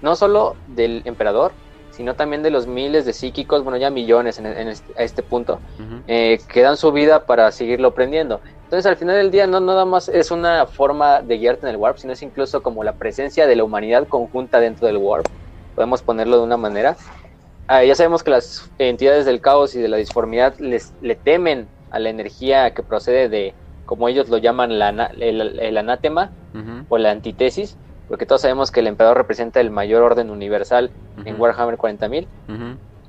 no 0.02 0.14
solo 0.14 0.56
del 0.66 1.02
emperador, 1.04 1.52
sino 1.90 2.14
también 2.14 2.42
de 2.42 2.50
los 2.50 2.66
miles 2.66 3.04
de 3.04 3.12
psíquicos, 3.12 3.62
bueno, 3.64 3.76
ya 3.76 3.90
millones 3.90 4.38
en, 4.38 4.46
este, 4.46 4.92
a 4.98 5.04
este 5.04 5.22
punto, 5.22 5.58
eh, 6.06 6.40
que 6.48 6.60
dan 6.62 6.76
su 6.76 6.92
vida 6.92 7.26
para 7.26 7.50
seguirlo 7.50 7.92
prendiendo. 7.92 8.40
Entonces, 8.70 8.86
al 8.86 8.96
final 8.96 9.16
del 9.16 9.32
día, 9.32 9.48
no 9.48 9.58
nada 9.58 9.84
más 9.84 10.08
es 10.08 10.30
una 10.30 10.64
forma 10.64 11.22
de 11.22 11.38
guiarte 11.38 11.66
en 11.66 11.70
el 11.70 11.76
warp, 11.76 11.98
sino 11.98 12.12
es 12.12 12.22
incluso 12.22 12.62
como 12.62 12.84
la 12.84 12.92
presencia 12.92 13.48
de 13.48 13.56
la 13.56 13.64
humanidad 13.64 14.06
conjunta 14.06 14.60
dentro 14.60 14.86
del 14.86 14.96
warp 14.96 15.26
podemos 15.80 16.02
ponerlo 16.02 16.36
de 16.36 16.44
una 16.44 16.56
manera. 16.56 16.96
Ah, 17.66 17.82
ya 17.82 17.94
sabemos 17.94 18.22
que 18.22 18.30
las 18.30 18.70
entidades 18.78 19.24
del 19.24 19.40
caos 19.40 19.74
y 19.74 19.80
de 19.80 19.88
la 19.88 19.96
disformidad 19.96 20.58
les, 20.58 20.92
le 21.00 21.14
temen 21.14 21.68
a 21.90 21.98
la 21.98 22.10
energía 22.10 22.74
que 22.74 22.82
procede 22.82 23.30
de, 23.30 23.54
como 23.86 24.06
ellos 24.08 24.28
lo 24.28 24.38
llaman, 24.38 24.78
la, 24.78 24.90
el, 25.18 25.78
anátema 25.78 26.32
o 26.90 26.98
la 26.98 27.12
antítesis, 27.12 27.78
porque 28.08 28.26
todos 28.26 28.42
sabemos 28.42 28.70
que 28.70 28.80
el 28.80 28.88
emperador 28.88 29.16
representa 29.16 29.58
el 29.60 29.70
mayor 29.70 30.02
orden 30.02 30.28
universal 30.28 30.90
en 31.24 31.40
Warhammer 31.40 31.78
40.000. 31.78 32.26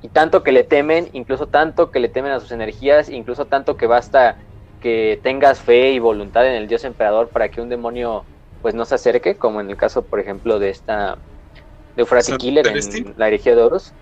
Y 0.00 0.08
tanto 0.08 0.42
que 0.42 0.50
le 0.50 0.64
temen, 0.64 1.10
incluso 1.12 1.46
tanto 1.46 1.90
que 1.90 2.00
le 2.00 2.08
temen 2.08 2.32
a 2.32 2.40
sus 2.40 2.52
energías, 2.52 3.08
incluso 3.10 3.44
tanto 3.44 3.76
que 3.76 3.86
basta 3.86 4.36
que 4.82 5.20
tengas 5.22 5.60
fe 5.60 5.92
y 5.92 5.98
voluntad 5.98 6.46
en 6.46 6.54
el 6.54 6.68
dios 6.68 6.84
emperador 6.84 7.28
para 7.28 7.48
que 7.48 7.60
un 7.60 7.68
demonio 7.68 8.24
pues 8.60 8.74
no 8.74 8.84
se 8.84 8.94
acerque, 8.94 9.36
como 9.36 9.60
en 9.60 9.70
el 9.70 9.76
caso, 9.76 10.02
por 10.02 10.20
ejemplo, 10.20 10.58
de 10.58 10.70
esta 10.70 11.16
de 11.96 12.02
Euphrati 12.02 12.36
Killer 12.36 12.66
en 12.66 13.14
la 13.16 13.28
herejía 13.28 13.54
de 13.54 13.62
Horus, 13.62 13.92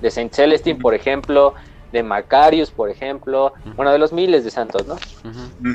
de 0.00 0.10
Saint 0.10 0.32
Celestine, 0.32 0.78
por 0.78 0.94
ejemplo, 0.94 1.54
de 1.92 2.02
Macarius, 2.02 2.70
por 2.70 2.90
ejemplo, 2.90 3.52
bueno, 3.76 3.92
de 3.92 3.98
los 3.98 4.12
miles 4.12 4.44
de 4.44 4.50
santos, 4.50 4.86
¿no? 4.86 4.96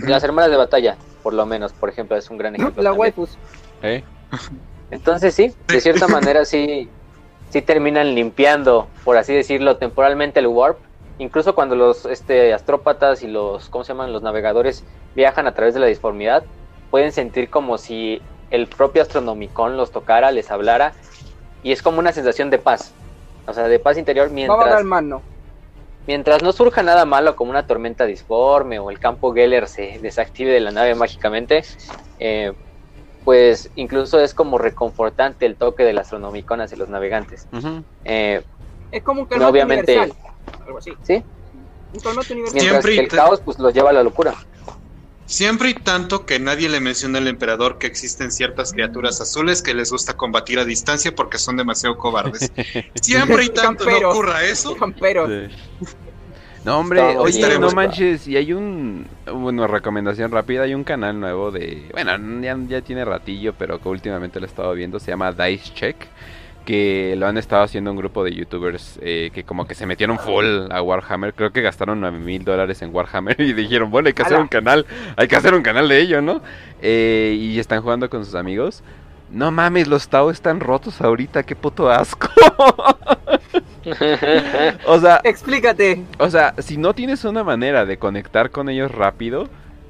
Las 0.07 0.23
hermanas 0.23 0.52
de 0.52 0.57
batalla, 0.57 0.98
por 1.23 1.34
lo 1.34 1.45
menos, 1.45 1.73
por 1.73 1.90
ejemplo, 1.90 2.18
es 2.18 2.30
un 2.30 2.38
gran 2.38 2.56
ejemplo. 2.56 2.82
La 2.82 2.94
waifus. 2.94 3.38
¿Eh? 3.82 4.03
Entonces 4.91 5.34
sí, 5.34 5.53
de 5.68 5.80
cierta 5.80 6.07
manera 6.07 6.44
sí, 6.45 6.90
sí 7.49 7.61
terminan 7.61 8.14
limpiando, 8.14 8.88
por 9.03 9.18
así 9.18 9.34
decirlo, 9.34 9.78
temporalmente 9.78 10.40
el 10.40 10.48
warp. 10.48 10.78
Incluso 11.22 11.53
cuando 11.53 11.76
los 11.76 12.07
este, 12.07 12.52
astrópatas 12.52 13.22
y 13.22 13.27
los, 13.27 13.69
¿cómo 13.69 13.84
se 13.84 13.93
llaman? 13.93 14.11
Los 14.11 14.23
navegadores 14.23 14.84
viajan 15.14 15.45
a 15.45 15.53
través 15.53 15.76
de 15.76 15.80
la 15.80 15.85
disformidad, 15.85 16.43
pueden 16.89 17.11
sentir 17.11 17.52
como 17.52 17.77
si 17.77 18.19
el 18.49 18.65
propio 18.65 19.03
Astronomicon 19.03 19.77
los 19.77 19.91
tocara, 19.91 20.31
les 20.31 20.49
hablara 20.49 20.93
y 21.61 21.73
es 21.73 21.84
como 21.84 21.99
una 21.99 22.11
sensación 22.11 22.49
de 22.49 22.57
paz, 22.57 22.91
o 23.45 23.53
sea, 23.53 23.68
de 23.68 23.77
paz 23.77 23.99
interior 23.99 24.31
mientras, 24.31 24.84
mientras 26.07 26.41
no 26.41 26.52
surja 26.53 26.81
nada 26.81 27.06
malo 27.06 27.35
como 27.35 27.52
una 27.52 27.68
tormenta 27.68 28.07
disforme 28.07 28.80
o 28.80 28.89
el 28.89 28.98
campo 28.98 29.31
Geller 29.31 29.68
se 29.68 29.99
desactive 29.99 30.49
de 30.49 30.60
la 30.60 30.72
nave 30.72 30.95
mágicamente, 30.95 31.64
eh, 32.18 32.52
pues 33.23 33.69
incluso 33.76 34.19
es 34.19 34.34
como 34.34 34.57
reconfortante 34.57 35.45
el 35.45 35.56
toque 35.56 35.84
del 35.84 35.99
astronomicón 35.99 36.61
hacia 36.61 36.80
los 36.80 36.89
navegantes. 36.89 37.48
Eh, 38.06 38.41
es 38.91 39.03
como 39.03 39.22
un 39.22 39.27
calor 39.27 39.52
obviamente, 39.52 39.99
universal, 39.99 40.30
algo 40.65 40.78
así. 40.78 40.91
¿Sí? 41.03 41.23
Un 41.94 42.02
universal. 42.07 42.36
Mientras 42.53 42.86
que 42.86 42.99
el 42.99 43.07
caos 43.07 43.41
pues 43.44 43.60
los 43.60 43.73
lleva 43.73 43.90
a 43.90 43.94
la 43.94 44.03
locura. 44.03 44.36
Siempre 45.26 45.69
y 45.69 45.73
tanto 45.73 46.26
que 46.26 46.40
nadie 46.40 46.68
le 46.68 46.82
menciona 46.82 47.19
al 47.19 47.28
emperador 47.28 47.78
que 47.78 47.88
existen 47.88 48.32
ciertas 48.32 48.73
criaturas 48.73 49.22
azules 49.22 49.61
que 49.61 49.73
les 49.73 49.90
gusta 49.90 50.18
combatir 50.18 50.60
a 50.60 50.65
distancia 50.65 51.15
porque 51.15 51.38
son 51.38 51.56
demasiado 51.56 51.98
cobardes. 51.98 52.52
Siempre 53.02 53.45
y 53.45 53.49
tanto 53.49 53.86
no 53.86 54.10
ocurra 54.10 54.44
eso. 54.44 54.76
No, 56.65 56.80
hombre, 56.80 57.02
oye, 57.18 57.57
no 57.57 57.72
manches, 57.72 58.28
y 58.28 58.38
hay 58.38 58.53
un, 58.53 59.07
bueno, 59.34 59.65
recomendación 59.68 60.32
rápida, 60.32 60.64
hay 60.64 60.76
un 60.76 60.84
canal 60.84 61.19
nuevo 61.19 61.49
de, 61.49 61.90
bueno, 61.91 62.11
ya, 62.41 62.56
ya 62.68 62.82
tiene 62.82 63.03
ratillo, 63.03 63.53
pero 63.57 63.82
que 63.82 63.90
últimamente 63.90 64.40
lo 64.40 64.45
he 64.45 64.49
estado 64.49 64.72
viendo, 64.73 64.99
se 64.99 65.10
llama 65.10 65.32
Dice 65.32 65.73
Check 65.73 65.95
que 66.65 67.15
lo 67.17 67.27
han 67.27 67.38
estado 67.38 67.63
haciendo 67.63 67.91
un 67.91 67.97
grupo 67.97 68.23
de 68.23 68.33
youtubers 68.33 68.99
eh, 69.01 69.31
que 69.33 69.43
como 69.43 69.65
que 69.65 69.75
se 69.75 69.85
metieron 69.85 70.19
full 70.19 70.71
a 70.71 70.81
Warhammer. 70.81 71.33
Creo 71.33 71.51
que 71.51 71.61
gastaron 71.61 71.99
9 71.99 72.19
mil 72.19 72.43
dólares 72.43 72.81
en 72.81 72.93
Warhammer 72.93 73.39
y 73.41 73.53
dijeron, 73.53 73.89
bueno, 73.91 74.07
hay 74.07 74.13
que 74.13 74.21
hacer 74.21 74.39
un 74.39 74.47
canal, 74.47 74.85
hay 75.15 75.27
que 75.27 75.35
hacer 75.35 75.53
un 75.53 75.63
canal 75.63 75.88
de 75.88 75.99
ello, 75.99 76.21
¿no? 76.21 76.41
Eh, 76.81 77.35
y 77.39 77.59
están 77.59 77.81
jugando 77.81 78.09
con 78.09 78.25
sus 78.25 78.35
amigos. 78.35 78.83
No 79.31 79.49
mames, 79.49 79.88
los 79.88 80.09
Tau 80.09 80.29
están 80.29 80.59
rotos 80.59 80.99
ahorita, 81.01 81.43
qué 81.43 81.55
puto 81.55 81.89
asco. 81.89 82.27
o 84.85 84.99
sea, 84.99 85.21
explícate. 85.23 86.03
O 86.17 86.29
sea, 86.29 86.53
si 86.57 86.77
no 86.77 86.93
tienes 86.93 87.23
una 87.23 87.43
manera 87.43 87.85
de 87.85 87.97
conectar 87.97 88.51
con 88.51 88.67
ellos 88.67 88.91
rápido, 88.91 89.47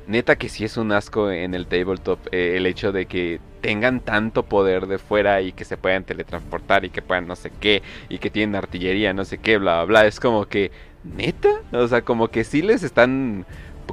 neta 0.07 0.35
que 0.35 0.48
sí 0.48 0.64
es 0.64 0.77
un 0.77 0.91
asco 0.91 1.31
en 1.31 1.56
el 1.56 1.65
tabletop 1.65 2.19
eh, 2.31 2.57
el 2.57 2.68
hecho 2.68 2.91
de 2.91 3.07
que 3.07 3.39
tengan 3.62 4.00
tanto 4.00 4.44
poder 4.44 4.88
de 4.88 4.98
fuera 4.98 5.42
y 5.42 5.54
que 5.54 5.66
se 5.66 5.78
puedan 5.78 6.04
teletransportar 6.04 6.84
y 6.84 6.90
que 6.90 7.02
puedan 7.02 7.28
no 7.28 7.36
sé 7.36 7.52
qué 7.60 7.82
y 8.10 8.18
que 8.18 8.30
tienen 8.30 8.56
artillería, 8.56 9.14
no 9.14 9.24
sé 9.24 9.38
qué, 9.38 9.58
bla, 9.58 9.84
bla, 9.84 9.86
bla. 9.86 10.06
Es 10.08 10.20
como 10.20 10.46
que, 10.46 10.72
neta, 11.04 11.50
o 11.72 11.88
sea, 11.88 12.02
como 12.02 12.28
que 12.28 12.44
sí 12.44 12.62
les 12.62 12.84
están 12.84 13.46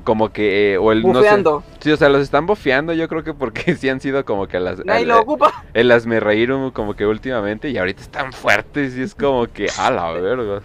como 0.05 0.31
que 0.33 0.75
eh, 0.75 0.79
o 0.79 0.93
el 0.93 1.03
no 1.03 1.23
sé, 1.23 1.43
sí 1.81 1.91
o 1.91 1.97
sea 1.97 2.09
los 2.09 2.23
están 2.23 2.47
bofeando 2.47 2.93
yo 2.93 3.09
creo 3.09 3.25
que 3.25 3.35
porque 3.35 3.75
sí 3.77 3.89
han 3.89 4.01
sido 4.01 4.25
como 4.25 4.47
que 4.47 4.61
las 4.61 4.85
Nadie 4.85 5.07
lo 5.07 5.21
ocupa. 5.21 5.65
el 5.75 5.89
las 5.89 6.07
me 6.07 6.21
reíron 6.21 6.71
como 6.71 6.95
que 6.95 7.05
últimamente 7.05 7.71
y 7.71 7.79
ahorita 7.79 8.03
están 8.03 8.33
fuertes 8.33 8.97
y 8.97 9.03
es 9.03 9.15
como 9.15 9.47
que 9.49 9.69
a 9.77 9.91
la 9.91 10.13
verga 10.13 10.63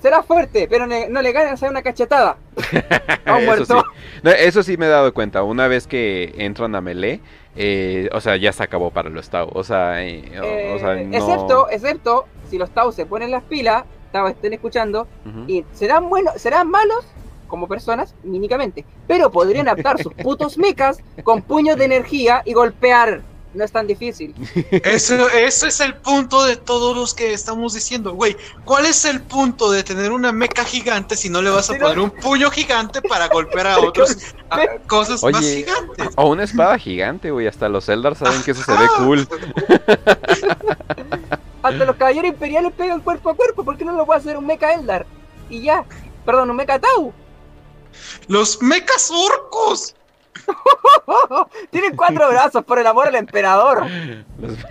será 0.00 0.22
fuerte, 0.22 0.66
pero 0.68 0.86
no 0.86 1.22
le 1.22 1.32
ganas 1.32 1.62
a 1.62 1.68
una 1.68 1.82
cachetada. 1.82 2.36
eso, 3.26 3.64
sí. 3.64 4.30
eso 4.38 4.62
sí 4.62 4.76
me 4.76 4.86
he 4.86 4.88
dado 4.88 5.12
cuenta. 5.12 5.42
Una 5.42 5.68
vez 5.68 5.86
que 5.86 6.34
entran 6.38 6.74
a 6.74 6.80
melee, 6.80 7.20
eh, 7.56 8.08
o 8.12 8.20
sea, 8.20 8.36
ya 8.36 8.52
se 8.52 8.62
acabó 8.62 8.90
para 8.90 9.08
los 9.10 9.30
Tau. 9.30 9.48
O 9.52 9.64
sea, 9.64 10.04
eh, 10.04 10.24
eh, 10.32 11.10
excepto, 11.12 11.68
excepto 11.70 12.26
si 12.48 12.58
los 12.58 12.70
Tau 12.70 12.92
se 12.92 13.06
ponen 13.06 13.30
las 13.30 13.42
pilas, 13.44 13.84
estaba 14.06 14.30
estén 14.30 14.52
escuchando, 14.52 15.06
y 15.46 15.64
serán 15.72 16.08
buenos, 16.08 16.34
serán 16.40 16.70
malos 16.70 17.04
como 17.48 17.68
personas, 17.68 18.14
mínicamente. 18.22 18.84
Pero 19.06 19.30
podrían 19.30 19.68
adaptar 19.68 20.02
sus 20.02 20.12
putos 20.14 20.58
mechas 20.58 20.98
con 21.22 21.42
puños 21.42 21.76
de 21.76 21.84
energía 21.84 22.42
y 22.44 22.52
golpear 22.52 23.22
no 23.56 23.64
es 23.64 23.72
tan 23.72 23.86
difícil. 23.86 24.34
Eso, 24.84 25.28
eso 25.30 25.66
es 25.66 25.80
el 25.80 25.94
punto 25.94 26.44
de 26.44 26.56
todos 26.56 26.96
los 26.96 27.14
que 27.14 27.32
estamos 27.32 27.74
diciendo, 27.74 28.12
güey. 28.12 28.36
¿Cuál 28.64 28.86
es 28.86 29.04
el 29.04 29.20
punto 29.22 29.70
de 29.70 29.82
tener 29.82 30.12
una 30.12 30.32
meca 30.32 30.64
gigante 30.64 31.16
si 31.16 31.28
no 31.28 31.42
le 31.42 31.50
vas 31.50 31.70
a 31.70 31.74
poner 31.74 31.98
un 31.98 32.10
puño 32.10 32.50
gigante 32.50 33.00
para 33.02 33.28
golpear 33.28 33.66
a 33.66 33.78
otros 33.80 34.16
cosas 34.86 35.22
más 35.22 35.40
gigantes? 35.40 36.08
O 36.16 36.28
una 36.28 36.44
espada 36.44 36.78
gigante, 36.78 37.30
güey. 37.30 37.46
Hasta 37.46 37.68
los 37.68 37.88
Eldar 37.88 38.16
saben 38.16 38.42
que 38.42 38.50
eso 38.50 38.62
se 38.62 38.72
ve 38.72 38.86
cool. 38.98 39.28
Hasta 41.62 41.84
los 41.84 41.96
caballeros 41.96 42.30
imperiales 42.30 42.72
pegan 42.76 43.00
cuerpo 43.00 43.30
a 43.30 43.34
cuerpo. 43.34 43.64
¿Por 43.64 43.76
qué 43.76 43.84
no 43.84 43.92
lo 43.92 44.06
puede 44.06 44.20
hacer 44.20 44.36
un 44.36 44.46
mecha 44.46 44.72
Eldar? 44.72 45.06
Y 45.48 45.62
ya. 45.62 45.84
Perdón, 46.24 46.50
un 46.50 46.56
mecha 46.56 46.78
Tau. 46.78 47.12
Los 48.28 48.60
mechas 48.60 49.10
orcos. 49.10 49.94
Tienen 51.70 51.96
cuatro 51.96 52.28
brazos, 52.28 52.64
por 52.64 52.78
el 52.78 52.86
amor 52.86 53.08
al 53.08 53.14
emperador. 53.14 53.86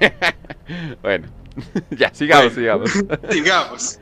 bueno, 1.01 1.27
ya, 1.91 2.13
sigamos, 2.13 2.53
sigamos. 2.53 2.91
Sigamos. 3.29 3.99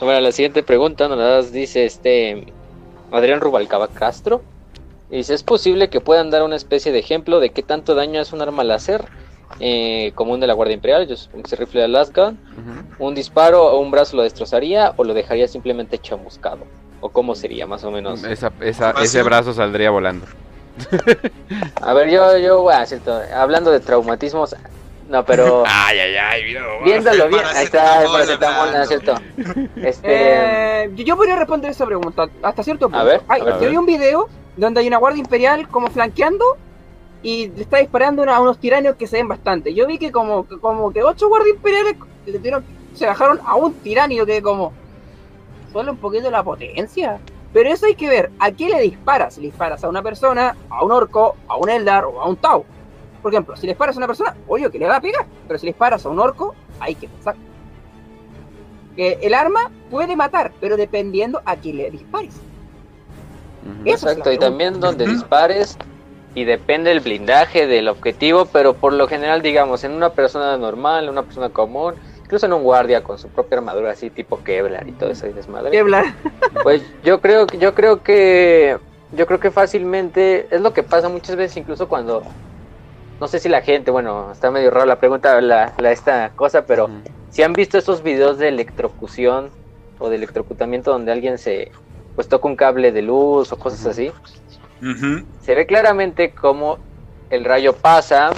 bueno, 0.00 0.20
la 0.20 0.32
siguiente 0.32 0.62
pregunta 0.62 1.08
nos 1.08 1.52
dice 1.52 1.84
este 1.84 2.52
Adrián 3.12 3.40
Rubalcaba 3.40 3.88
Castro. 3.88 4.42
Dice, 5.10 5.34
¿es 5.34 5.44
posible 5.44 5.88
que 5.88 6.00
puedan 6.00 6.30
dar 6.30 6.42
una 6.42 6.56
especie 6.56 6.90
de 6.90 6.98
ejemplo 6.98 7.38
de 7.38 7.50
qué 7.50 7.62
tanto 7.62 7.94
daño 7.94 8.20
es 8.20 8.32
un 8.32 8.42
arma 8.42 8.64
láser 8.64 9.04
eh, 9.60 10.10
común 10.16 10.40
de 10.40 10.48
la 10.48 10.54
Guardia 10.54 10.74
Imperial? 10.74 11.06
Yo 11.06 11.14
rifle 11.56 11.80
de 11.80 11.84
Alaska. 11.84 12.34
¿Un 12.98 13.14
disparo 13.14 13.66
o 13.66 13.78
un 13.78 13.92
brazo 13.92 14.16
lo 14.16 14.24
destrozaría 14.24 14.94
o 14.96 15.04
lo 15.04 15.14
dejaría 15.14 15.46
simplemente 15.46 15.98
chamuscado? 15.98 16.66
¿O 17.00 17.10
cómo 17.10 17.34
sería 17.34 17.66
más 17.66 17.84
o 17.84 17.90
menos? 17.90 18.22
ese 18.24 19.22
brazo 19.22 19.52
saldría 19.52 19.90
volando. 19.90 20.26
A 21.80 21.94
ver, 21.94 22.10
yo, 22.10 22.36
yo, 22.38 22.62
bueno, 22.62 22.84
cierto, 22.86 23.18
hablando 23.34 23.70
de 23.70 23.80
traumatismos, 23.80 24.54
no, 25.08 25.24
pero. 25.24 25.62
Ay, 25.66 25.98
ay, 25.98 26.16
ay, 26.16 26.56
Viéndolo 26.84 27.28
bien. 27.28 27.44
Ahí 27.54 27.64
está, 27.64 28.02
el 28.02 28.10
paracetamol, 28.10 28.72
¿no 28.72 28.82
es 28.82 28.88
cierto? 28.88 29.14
Este... 29.76 30.84
Eh, 30.84 30.90
yo 30.96 31.16
podría 31.16 31.36
responder 31.36 31.70
esa 31.70 31.86
pregunta 31.86 32.28
hasta 32.42 32.62
cierto 32.62 32.86
punto. 32.86 32.98
A 32.98 33.04
ver. 33.04 33.22
yo 33.60 33.70
vi 33.70 33.76
un 33.76 33.86
video 33.86 34.28
donde 34.56 34.80
hay 34.80 34.88
una 34.88 34.98
guardia 34.98 35.20
imperial 35.20 35.68
como 35.68 35.88
flanqueando 35.88 36.44
y 37.22 37.48
le 37.48 37.62
está 37.62 37.78
disparando 37.78 38.24
a 38.24 38.40
unos 38.40 38.58
tiranios 38.58 38.96
que 38.96 39.06
se 39.06 39.16
ven 39.16 39.28
bastante. 39.28 39.74
Yo 39.74 39.86
vi 39.86 39.98
que 39.98 40.12
como, 40.12 40.46
como 40.60 40.92
que 40.92 41.02
ocho 41.02 41.28
guardias 41.28 41.56
imperiales 41.56 41.96
se 42.94 43.06
bajaron 43.06 43.40
a 43.44 43.54
un 43.56 43.74
tiranio 43.74 44.26
que 44.26 44.42
como 44.42 44.72
solo 45.76 45.92
un 45.92 45.98
poquito 45.98 46.30
la 46.30 46.42
potencia. 46.42 47.18
Pero 47.52 47.70
eso 47.70 47.84
hay 47.84 47.94
que 47.94 48.08
ver, 48.08 48.30
¿a 48.38 48.50
qué 48.50 48.68
le 48.68 48.80
disparas? 48.80 49.34
Si 49.34 49.42
le 49.42 49.48
disparas 49.48 49.84
a 49.84 49.88
una 49.88 50.02
persona, 50.02 50.56
a 50.70 50.82
un 50.82 50.90
orco, 50.90 51.36
a 51.48 51.56
un 51.56 51.68
eldar 51.68 52.06
o 52.06 52.20
a 52.20 52.28
un 52.28 52.36
tau. 52.36 52.64
Por 53.20 53.32
ejemplo, 53.32 53.56
si 53.56 53.66
le 53.66 53.72
disparas 53.72 53.94
a 53.96 53.98
una 53.98 54.06
persona, 54.06 54.34
obvio 54.48 54.70
que 54.70 54.78
le 54.78 54.86
va 54.86 54.96
a 54.96 55.00
pegar. 55.00 55.26
Pero 55.46 55.58
si 55.58 55.66
le 55.66 55.72
disparas 55.72 56.06
a 56.06 56.08
un 56.08 56.18
orco, 56.18 56.54
hay 56.80 56.94
que 56.94 57.08
pensar. 57.08 57.36
Que 58.94 59.18
el 59.22 59.34
arma 59.34 59.70
puede 59.90 60.16
matar, 60.16 60.52
pero 60.60 60.78
dependiendo 60.78 61.42
a 61.44 61.56
quién 61.56 61.76
le 61.76 61.90
dispares. 61.90 62.34
Exacto, 63.84 64.32
y 64.32 64.38
también 64.38 64.80
donde 64.80 65.06
dispares 65.06 65.76
y 66.34 66.44
depende 66.44 66.90
el 66.92 67.00
blindaje 67.00 67.66
del 67.66 67.88
objetivo, 67.88 68.46
pero 68.46 68.74
por 68.74 68.92
lo 68.92 69.08
general, 69.08 69.42
digamos, 69.42 69.84
en 69.84 69.92
una 69.92 70.10
persona 70.10 70.56
normal, 70.56 71.10
una 71.10 71.22
persona 71.22 71.48
común, 71.50 71.94
incluso 72.26 72.46
en 72.46 72.52
un 72.52 72.64
guardia 72.64 73.04
con 73.04 73.18
su 73.18 73.28
propia 73.28 73.58
armadura 73.58 73.92
así 73.92 74.10
tipo 74.10 74.42
Kevlar 74.42 74.88
y 74.88 74.92
todo 74.92 75.10
eso 75.10 75.28
y 75.28 75.32
desmadre. 75.32 75.70
Kevlar. 75.70 76.06
Pues 76.62 76.82
yo 77.04 77.20
creo 77.20 77.46
que 77.46 77.58
yo 77.58 77.72
creo 77.74 78.02
que 78.02 78.78
yo 79.12 79.26
creo 79.26 79.38
que 79.38 79.52
fácilmente 79.52 80.48
es 80.50 80.60
lo 80.60 80.72
que 80.72 80.82
pasa 80.82 81.08
muchas 81.08 81.36
veces 81.36 81.56
incluso 81.56 81.88
cuando 81.88 82.24
no 83.20 83.28
sé 83.28 83.38
si 83.38 83.48
la 83.48 83.62
gente, 83.62 83.92
bueno, 83.92 84.32
está 84.32 84.50
medio 84.50 84.70
rara 84.70 84.86
la 84.86 84.98
pregunta 84.98 85.40
la, 85.40 85.72
esta 85.90 86.32
cosa, 86.34 86.66
pero 86.66 86.90
si 87.30 87.44
han 87.44 87.52
visto 87.52 87.78
esos 87.78 88.02
videos 88.02 88.38
de 88.38 88.48
electrocución 88.48 89.50
o 90.00 90.10
de 90.10 90.16
electrocutamiento 90.16 90.90
donde 90.90 91.12
alguien 91.12 91.38
se 91.38 91.70
pues 92.16 92.28
toca 92.28 92.48
un 92.48 92.56
cable 92.56 92.90
de 92.90 93.02
luz 93.02 93.52
o 93.52 93.58
cosas 93.58 93.86
así. 93.86 94.10
Se 95.40 95.54
ve 95.54 95.64
claramente 95.66 96.32
cómo 96.32 96.78
el 97.30 97.44
rayo 97.44 97.72
pasa, 97.72 98.30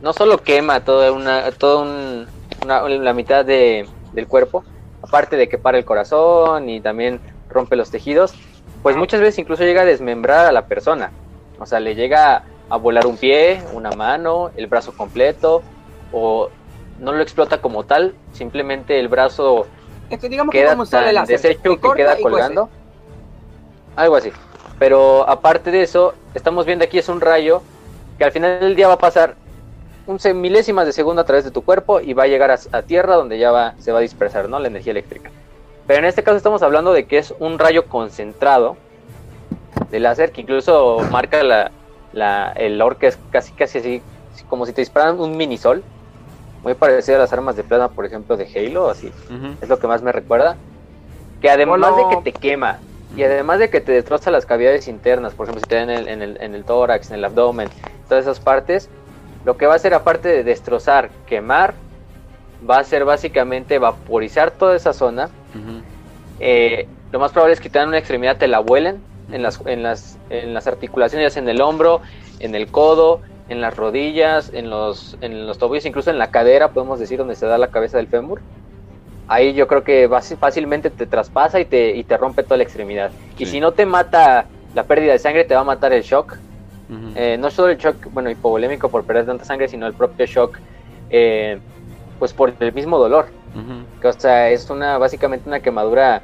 no 0.00 0.12
solo 0.12 0.38
quema 0.38 0.84
toda 0.84 1.12
una, 1.12 1.50
todo 1.52 1.82
un, 1.82 2.26
la 2.66 3.12
mitad 3.12 3.44
de, 3.44 3.86
del 4.12 4.26
cuerpo, 4.26 4.64
aparte 5.02 5.36
de 5.36 5.48
que 5.48 5.58
para 5.58 5.78
el 5.78 5.84
corazón 5.84 6.68
y 6.68 6.80
también 6.80 7.20
rompe 7.48 7.76
los 7.76 7.90
tejidos, 7.90 8.34
pues 8.82 8.96
muchas 8.96 9.20
veces 9.20 9.38
incluso 9.38 9.64
llega 9.64 9.82
a 9.82 9.86
desmembrar 9.86 10.46
a 10.46 10.52
la 10.52 10.66
persona. 10.66 11.10
O 11.58 11.66
sea, 11.66 11.80
le 11.80 11.94
llega 11.94 12.44
a 12.68 12.76
volar 12.76 13.06
un 13.06 13.16
pie, 13.16 13.62
una 13.72 13.90
mano, 13.92 14.50
el 14.56 14.66
brazo 14.66 14.96
completo, 14.96 15.62
o 16.12 16.50
no 16.98 17.12
lo 17.12 17.22
explota 17.22 17.60
como 17.60 17.84
tal, 17.84 18.14
simplemente 18.32 18.98
el 18.98 19.08
brazo 19.08 19.66
queda 20.50 20.76
tan 20.84 21.26
deshecho 21.26 21.80
que 21.80 21.92
queda 21.96 22.16
colgando. 22.20 22.68
Algo 23.96 24.16
así. 24.16 24.32
Pero 24.78 25.28
aparte 25.28 25.70
de 25.70 25.82
eso, 25.82 26.14
estamos 26.34 26.66
viendo 26.66 26.84
aquí 26.84 26.98
es 26.98 27.08
un 27.08 27.20
rayo 27.20 27.62
que 28.18 28.24
al 28.24 28.32
final 28.32 28.60
del 28.60 28.76
día 28.76 28.88
va 28.88 28.94
a 28.94 28.98
pasar 28.98 29.36
un 30.06 30.18
milésimas 30.40 30.86
de 30.86 30.92
segundo 30.92 31.22
a 31.22 31.24
través 31.24 31.44
de 31.44 31.50
tu 31.50 31.62
cuerpo 31.62 32.00
y 32.00 32.12
va 32.12 32.24
a 32.24 32.26
llegar 32.26 32.50
a, 32.50 32.82
tierra 32.82 33.16
donde 33.16 33.38
ya 33.38 33.50
va, 33.50 33.74
se 33.78 33.92
va 33.92 33.98
a 33.98 34.02
dispersar 34.02 34.48
¿no? 34.48 34.58
la 34.58 34.68
energía 34.68 34.90
eléctrica. 34.90 35.30
Pero 35.86 36.00
en 36.00 36.04
este 36.06 36.22
caso 36.22 36.36
estamos 36.36 36.62
hablando 36.62 36.92
de 36.92 37.06
que 37.06 37.18
es 37.18 37.34
un 37.38 37.58
rayo 37.58 37.86
concentrado 37.86 38.76
de 39.90 40.00
láser 40.00 40.32
que 40.32 40.42
incluso 40.42 40.98
marca 41.10 41.42
la, 41.42 41.70
la, 42.12 42.52
el 42.56 42.80
orque 42.80 43.08
es 43.08 43.18
casi 43.30 43.52
casi 43.52 43.78
así 43.78 44.02
como 44.48 44.66
si 44.66 44.72
te 44.72 44.80
dispararan 44.80 45.20
un 45.20 45.36
mini 45.36 45.58
sol. 45.58 45.82
Muy 46.62 46.74
parecido 46.74 47.16
a 47.16 47.20
las 47.20 47.32
armas 47.32 47.56
de 47.56 47.64
plasma 47.64 47.88
por 47.88 48.06
ejemplo 48.06 48.36
de 48.36 48.46
Halo 48.46 48.88
así. 48.88 49.12
Es 49.60 49.68
lo 49.68 49.78
que 49.78 49.86
más 49.86 50.02
me 50.02 50.12
recuerda. 50.12 50.56
Que 51.42 51.50
además 51.50 51.94
de 51.96 52.02
que 52.08 52.32
te 52.32 52.32
quema 52.32 52.78
y 53.16 53.22
además 53.22 53.58
de 53.58 53.68
que 53.70 53.80
te 53.80 53.92
destroza 53.92 54.30
las 54.30 54.46
cavidades 54.46 54.88
internas 54.88 55.34
por 55.34 55.46
ejemplo 55.46 55.60
si 55.60 55.68
te 55.68 55.76
da 55.76 55.82
en 55.82 55.90
el, 55.90 56.08
en 56.08 56.22
el, 56.22 56.38
en 56.40 56.54
el 56.54 56.64
tórax 56.64 57.10
en 57.10 57.16
el 57.16 57.24
abdomen 57.24 57.68
todas 58.08 58.24
esas 58.24 58.40
partes 58.40 58.88
lo 59.44 59.56
que 59.56 59.66
va 59.66 59.74
a 59.74 59.76
hacer, 59.76 59.94
aparte 59.94 60.28
de 60.28 60.44
destrozar, 60.44 61.10
quemar, 61.26 61.74
va 62.68 62.78
a 62.78 62.84
ser 62.84 63.04
básicamente 63.04 63.78
vaporizar 63.78 64.50
toda 64.50 64.76
esa 64.76 64.92
zona. 64.92 65.28
Eh, 66.40 66.88
lo 67.12 67.18
más 67.18 67.32
probable 67.32 67.54
es 67.54 67.60
que 67.60 67.68
te 67.68 67.78
dan 67.78 67.88
una 67.88 67.98
extremidad, 67.98 68.36
te 68.36 68.48
la 68.48 68.58
vuelen 68.58 69.00
en 69.30 69.42
las, 69.42 69.60
en 69.66 69.82
las, 69.82 70.18
en 70.30 70.54
las 70.54 70.66
articulaciones, 70.66 71.36
en 71.36 71.48
el 71.48 71.60
hombro, 71.60 72.00
en 72.40 72.54
el 72.54 72.68
codo, 72.68 73.20
en 73.48 73.60
las 73.60 73.76
rodillas, 73.76 74.50
en 74.52 74.70
los, 74.70 75.16
en 75.20 75.46
los 75.46 75.58
tobillos, 75.58 75.84
incluso 75.86 76.10
en 76.10 76.18
la 76.18 76.30
cadera, 76.30 76.68
podemos 76.68 76.98
decir, 76.98 77.18
donde 77.18 77.34
se 77.34 77.46
da 77.46 77.58
la 77.58 77.68
cabeza 77.68 77.98
del 77.98 78.08
fémur. 78.08 78.40
Ahí 79.28 79.54
yo 79.54 79.66
creo 79.66 79.84
que 79.84 80.08
fácilmente 80.38 80.90
te 80.90 81.06
traspasa 81.06 81.60
y 81.60 81.64
te, 81.64 81.96
y 81.96 82.04
te 82.04 82.16
rompe 82.16 82.42
toda 82.42 82.58
la 82.58 82.62
extremidad. 82.62 83.10
Y 83.38 83.46
si 83.46 83.60
no 83.60 83.72
te 83.72 83.86
mata 83.86 84.46
la 84.74 84.84
pérdida 84.84 85.12
de 85.12 85.18
sangre, 85.18 85.44
te 85.44 85.54
va 85.54 85.60
a 85.60 85.64
matar 85.64 85.92
el 85.92 86.02
shock, 86.02 86.36
eh, 87.14 87.36
no 87.38 87.50
solo 87.50 87.68
el 87.68 87.78
shock, 87.78 87.96
bueno, 88.12 88.30
hipovolémico 88.30 88.88
por 88.88 89.04
perder 89.04 89.26
tanta 89.26 89.44
sangre, 89.44 89.68
sino 89.68 89.86
el 89.86 89.94
propio 89.94 90.26
shock, 90.26 90.58
eh, 91.10 91.58
pues 92.18 92.32
por 92.32 92.52
el 92.58 92.72
mismo 92.72 92.98
dolor. 92.98 93.26
que, 94.00 94.08
o 94.08 94.12
sea, 94.12 94.50
es 94.50 94.68
una, 94.70 94.98
básicamente 94.98 95.48
una 95.48 95.60
quemadura, 95.60 96.22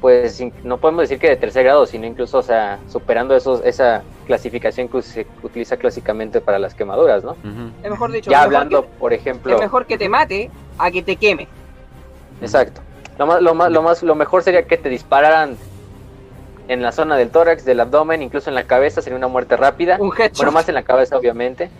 pues 0.00 0.40
no 0.62 0.78
podemos 0.78 1.02
decir 1.02 1.18
que 1.18 1.28
de 1.28 1.36
tercer 1.36 1.64
grado, 1.64 1.84
sino 1.86 2.06
incluso, 2.06 2.38
o 2.38 2.42
sea, 2.42 2.78
superando 2.88 3.34
esos, 3.34 3.64
esa 3.64 4.02
clasificación 4.26 4.88
que 4.88 5.02
se 5.02 5.26
utiliza 5.42 5.76
clásicamente 5.76 6.40
para 6.40 6.58
las 6.58 6.74
quemaduras, 6.74 7.24
¿no? 7.24 7.36
Es 7.82 7.90
mejor 7.90 8.12
dicho, 8.12 8.30
ya 8.30 8.42
hablando, 8.42 8.84
por 8.84 9.12
ejemplo... 9.12 9.54
Es 9.54 9.60
mejor 9.60 9.86
que 9.86 9.98
te 9.98 10.08
mate 10.08 10.50
a 10.78 10.90
que 10.90 11.02
te 11.02 11.16
queme. 11.16 11.48
Exacto. 12.40 12.80
Lo 13.18 13.26
más, 13.26 13.42
lo 13.42 13.54
más, 13.54 13.72
lo 13.72 13.82
más, 13.82 14.02
lo 14.04 14.14
mejor 14.14 14.44
sería 14.44 14.62
que 14.62 14.76
te 14.76 14.88
dispararan 14.88 15.56
en 16.68 16.82
la 16.82 16.92
zona 16.92 17.16
del 17.16 17.30
tórax, 17.30 17.64
del 17.64 17.80
abdomen, 17.80 18.22
incluso 18.22 18.50
en 18.50 18.54
la 18.54 18.64
cabeza 18.64 19.00
sería 19.00 19.16
una 19.16 19.28
muerte 19.28 19.56
rápida. 19.56 19.96
Un 19.98 20.12
bueno, 20.36 20.52
más 20.52 20.68
en 20.68 20.74
la 20.74 20.82
cabeza, 20.82 21.16
obviamente. 21.16 21.70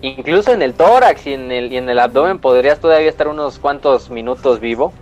Incluso 0.00 0.52
en 0.52 0.62
el 0.62 0.74
tórax 0.74 1.26
y 1.26 1.34
en 1.34 1.52
el, 1.52 1.72
y 1.72 1.76
en 1.76 1.88
el 1.88 1.98
abdomen 1.98 2.38
podrías 2.38 2.80
todavía 2.80 3.08
estar 3.08 3.28
unos 3.28 3.58
cuantos 3.58 4.10
minutos 4.10 4.60
vivo. 4.60 4.92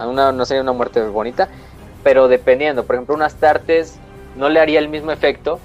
Una, 0.00 0.32
no 0.32 0.44
sería 0.44 0.62
una 0.62 0.72
muerte 0.72 1.02
bonita, 1.02 1.48
pero 2.02 2.26
dependiendo. 2.28 2.84
Por 2.84 2.96
ejemplo, 2.96 3.14
unas 3.14 3.36
tartes 3.36 3.98
no 4.36 4.48
le 4.48 4.60
haría 4.60 4.80
el 4.80 4.88
mismo 4.88 5.12
efecto. 5.12 5.60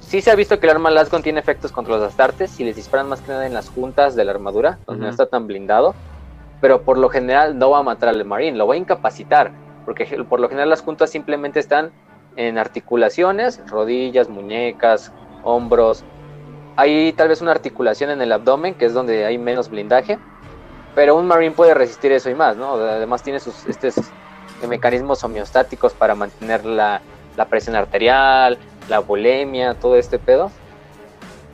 Sí 0.00 0.20
se 0.20 0.30
ha 0.30 0.34
visto 0.34 0.58
que 0.60 0.66
el 0.66 0.70
arma 0.70 0.90
Lasgon 0.90 1.22
tiene 1.22 1.40
efectos 1.40 1.72
contra 1.72 1.94
los 1.96 2.02
astartes 2.02 2.50
si 2.50 2.64
les 2.64 2.76
disparan 2.76 3.08
más 3.08 3.20
que 3.20 3.32
nada 3.32 3.46
en 3.46 3.54
las 3.54 3.68
juntas 3.68 4.16
de 4.16 4.24
la 4.24 4.32
armadura, 4.32 4.78
donde 4.86 5.04
no 5.04 5.10
está 5.10 5.26
tan 5.26 5.46
blindado. 5.46 5.94
Pero 6.60 6.82
por 6.82 6.98
lo 6.98 7.08
general 7.08 7.58
no 7.58 7.70
va 7.70 7.78
a 7.78 7.82
matar 7.82 8.10
al 8.10 8.24
marine, 8.24 8.58
lo 8.58 8.66
va 8.66 8.74
a 8.74 8.76
incapacitar. 8.76 9.52
Porque 9.84 10.04
por 10.28 10.40
lo 10.40 10.48
general 10.48 10.68
las 10.68 10.82
juntas 10.82 11.10
simplemente 11.10 11.60
están 11.60 11.92
en 12.36 12.58
articulaciones, 12.58 13.60
rodillas, 13.68 14.28
muñecas, 14.28 15.12
hombros. 15.42 16.04
Hay 16.76 17.12
tal 17.12 17.28
vez 17.28 17.40
una 17.40 17.50
articulación 17.50 18.10
en 18.10 18.22
el 18.22 18.32
abdomen, 18.32 18.74
que 18.74 18.86
es 18.86 18.94
donde 18.94 19.26
hay 19.26 19.38
menos 19.38 19.68
blindaje, 19.68 20.18
pero 20.94 21.16
un 21.16 21.26
Marine 21.26 21.54
puede 21.54 21.74
resistir 21.74 22.12
eso 22.12 22.30
y 22.30 22.34
más, 22.34 22.56
¿no? 22.56 22.74
Además 22.74 23.22
tiene 23.22 23.40
sus, 23.40 23.66
este, 23.66 23.90
mecanismos 24.66 25.22
homeostáticos 25.24 25.92
para 25.92 26.14
mantener 26.14 26.64
la, 26.64 27.00
la 27.36 27.44
presión 27.46 27.76
arterial, 27.76 28.58
la 28.88 29.00
bulimia, 29.00 29.74
todo 29.74 29.96
este 29.96 30.18
pedo, 30.18 30.50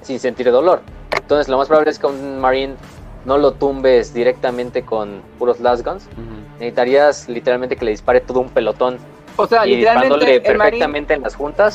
sin 0.02 0.18
sentir 0.18 0.50
dolor. 0.50 0.80
Entonces 1.16 1.48
lo 1.48 1.58
más 1.58 1.68
probable 1.68 1.90
es 1.90 1.98
que 1.98 2.06
un 2.06 2.38
Marine 2.40 2.76
no 3.24 3.38
lo 3.38 3.52
tumbes 3.52 4.14
directamente 4.14 4.82
con 4.84 5.20
puros 5.38 5.60
last 5.60 5.84
guns. 5.84 6.08
Necesitarías 6.54 7.28
literalmente 7.28 7.76
que 7.76 7.84
le 7.84 7.90
dispare 7.90 8.20
todo 8.20 8.40
un 8.40 8.48
pelotón. 8.48 8.98
O 9.36 9.46
sea, 9.46 9.66
y 9.66 9.76
literalmente 9.76 10.40
perfectamente 10.40 11.14
en 11.14 11.22
las 11.22 11.34
juntas. 11.34 11.74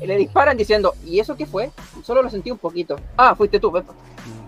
Le 0.00 0.16
disparan 0.16 0.56
diciendo, 0.56 0.94
¿y 1.04 1.20
eso 1.20 1.36
qué 1.36 1.46
fue? 1.46 1.70
Solo 2.02 2.22
lo 2.22 2.30
sentí 2.30 2.50
un 2.50 2.58
poquito. 2.58 2.96
Ah, 3.16 3.34
fuiste 3.34 3.60
tú, 3.60 3.72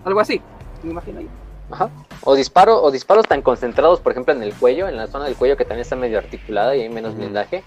Algo 0.03 0.19
así, 0.19 0.41
me 0.83 0.91
imagino 0.91 1.21
yo. 1.21 1.27
Ajá. 1.71 1.89
O 2.23 2.35
disparo, 2.35 2.81
o 2.81 2.89
disparos 2.89 3.27
tan 3.27 3.41
concentrados, 3.41 3.99
por 3.99 4.11
ejemplo, 4.11 4.33
en 4.33 4.41
el 4.41 4.53
cuello, 4.53 4.87
en 4.87 4.97
la 4.97 5.07
zona 5.07 5.25
del 5.25 5.35
cuello 5.35 5.55
que 5.55 5.65
también 5.65 5.81
está 5.81 5.95
medio 5.95 6.17
articulada 6.17 6.75
y 6.75 6.81
hay 6.81 6.89
menos 6.89 7.15
blindaje. 7.15 7.63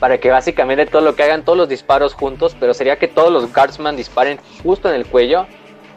Para 0.00 0.18
que 0.18 0.30
básicamente 0.30 0.86
todo 0.86 1.02
lo 1.02 1.14
que 1.14 1.22
hagan, 1.22 1.44
todos 1.44 1.56
los 1.56 1.68
disparos 1.68 2.14
juntos, 2.14 2.56
pero 2.58 2.74
sería 2.74 2.98
que 2.98 3.08
todos 3.08 3.32
los 3.32 3.52
guardsmen 3.52 3.96
disparen 3.96 4.38
justo 4.62 4.88
en 4.88 4.96
el 4.96 5.06
cuello 5.06 5.46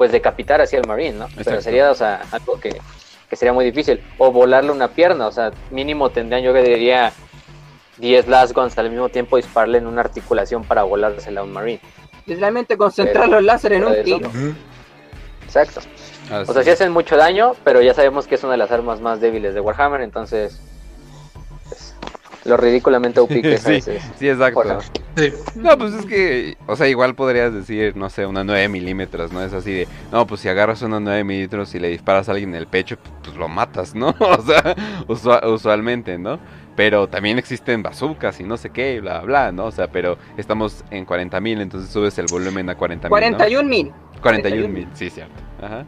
pues 0.02 0.12
decapitar 0.12 0.60
así 0.62 0.76
al 0.76 0.88
Marine, 0.88 1.16
¿no? 1.16 1.28
Pero 1.46 1.62
sería, 1.62 1.92
o 1.92 1.94
sea, 1.94 2.24
algo 2.32 2.60
que, 2.60 2.82
sería 3.34 3.54
muy 3.54 3.66
difícil. 3.66 4.04
O 4.18 4.32
volarle 4.32 4.72
una 4.72 4.88
pierna, 4.88 5.28
o 5.28 5.32
sea, 5.32 5.52
mínimo 5.70 6.10
tendrían, 6.10 6.42
yo 6.42 6.54
que 6.54 6.64
diría, 6.64 7.14
10 7.98 8.28
last 8.28 8.54
guns 8.54 8.78
al 8.78 8.90
mismo 8.90 9.10
tiempo 9.10 9.38
dispararle 9.38 9.78
en 9.78 9.88
una 9.88 10.02
articulación 10.02 10.64
para 10.64 10.84
volársela 10.84 11.42
a 11.42 11.44
un 11.44 11.52
Marine. 11.52 11.82
Literalmente 12.26 12.78
concentrar 12.78 13.28
los 13.30 13.44
láseres 13.44 13.80
en 13.80 13.86
un 13.86 14.04
tiro. 14.04 14.32
Exacto. 15.44 15.82
o 16.48 16.54
sea, 16.54 16.64
sí 16.64 16.70
hacen 16.70 16.92
mucho 16.92 17.18
daño, 17.18 17.54
pero 17.64 17.82
ya 17.82 17.94
sabemos 17.94 18.28
que 18.28 18.36
es 18.36 18.44
una 18.44 18.54
de 18.54 18.58
las 18.58 18.72
armas 18.72 19.02
más 19.02 19.20
débiles 19.20 19.54
de 19.54 19.60
Warhammer, 19.60 20.02
entonces 20.02 20.62
lo 22.46 22.58
ridículamente 22.58 23.20
OP 23.22 23.30
que 23.30 23.58
sí, 23.58 23.82
sí, 23.82 24.30
exacto. 24.30 24.80
No, 25.56 25.78
pues 25.78 25.94
es 25.94 26.06
que, 26.06 26.58
o 26.68 26.76
sea, 26.76 26.88
igual 26.88 27.16
podrías 27.16 27.54
decir, 27.54 27.96
no 27.96 28.10
sé, 28.10 28.26
una 28.26 28.44
9 28.44 28.70
milímetros, 28.70 29.32
¿no? 29.32 29.44
Es 29.44 29.54
así 29.54 29.72
de, 29.72 29.88
no, 30.12 30.26
pues 30.26 30.42
si 30.42 30.50
agarras 30.50 30.82
una 30.82 31.00
9 31.00 31.24
milímetros 31.24 31.76
y 31.76 31.80
le 31.80 31.90
disparas 31.90 32.30
a 32.30 32.32
alguien 32.32 32.50
en 32.52 32.56
el 32.56 32.68
pecho, 32.68 32.98
pues, 33.24 33.36
lo 33.36 33.48
matas, 33.48 33.94
¿no? 33.94 34.16
O 35.08 35.16
sea, 35.16 35.42
usualmente, 35.48 36.18
¿no? 36.18 36.40
Pero 36.76 37.08
también 37.08 37.38
existen 37.38 37.84
bazookas 37.84 38.40
y 38.40 38.44
no 38.44 38.58
sé 38.58 38.70
qué, 38.70 39.02
bla, 39.02 39.22
bla, 39.22 39.52
¿no? 39.52 39.66
O 39.66 39.72
sea, 39.72 39.92
pero 39.92 40.18
estamos 40.38 40.84
en 40.90 41.06
40 41.06 41.40
mil, 41.42 41.62
entonces 41.62 41.92
subes 41.92 42.18
el 42.18 42.28
volumen 42.28 42.70
a 42.70 42.76
40 42.76 43.08
mil. 43.08 43.10
41 43.10 43.70
mil. 43.70 43.92
41 44.22 44.68
mil, 44.68 44.88
sí, 44.94 45.10
cierto. 45.10 45.34
Ajá. 45.62 45.86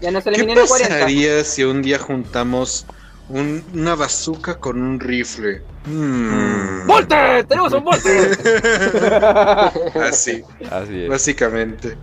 Ya 0.00 0.10
no 0.10 0.20
se 0.20 0.30
¿Qué 0.30 0.44
pasaría 0.44 1.44
si 1.44 1.64
un 1.64 1.82
día 1.82 1.98
juntamos 1.98 2.86
una 3.30 3.94
bazooka 3.94 4.58
con 4.58 4.80
un 4.82 4.98
rifle. 4.98 5.62
Mm. 5.86 6.86
¡Volte! 6.86 7.44
¡Tenemos 7.48 7.72
un 7.72 7.84
volte! 7.84 8.10
Así. 10.00 10.42
Así 10.70 11.04
es. 11.04 11.08
Básicamente. 11.08 11.96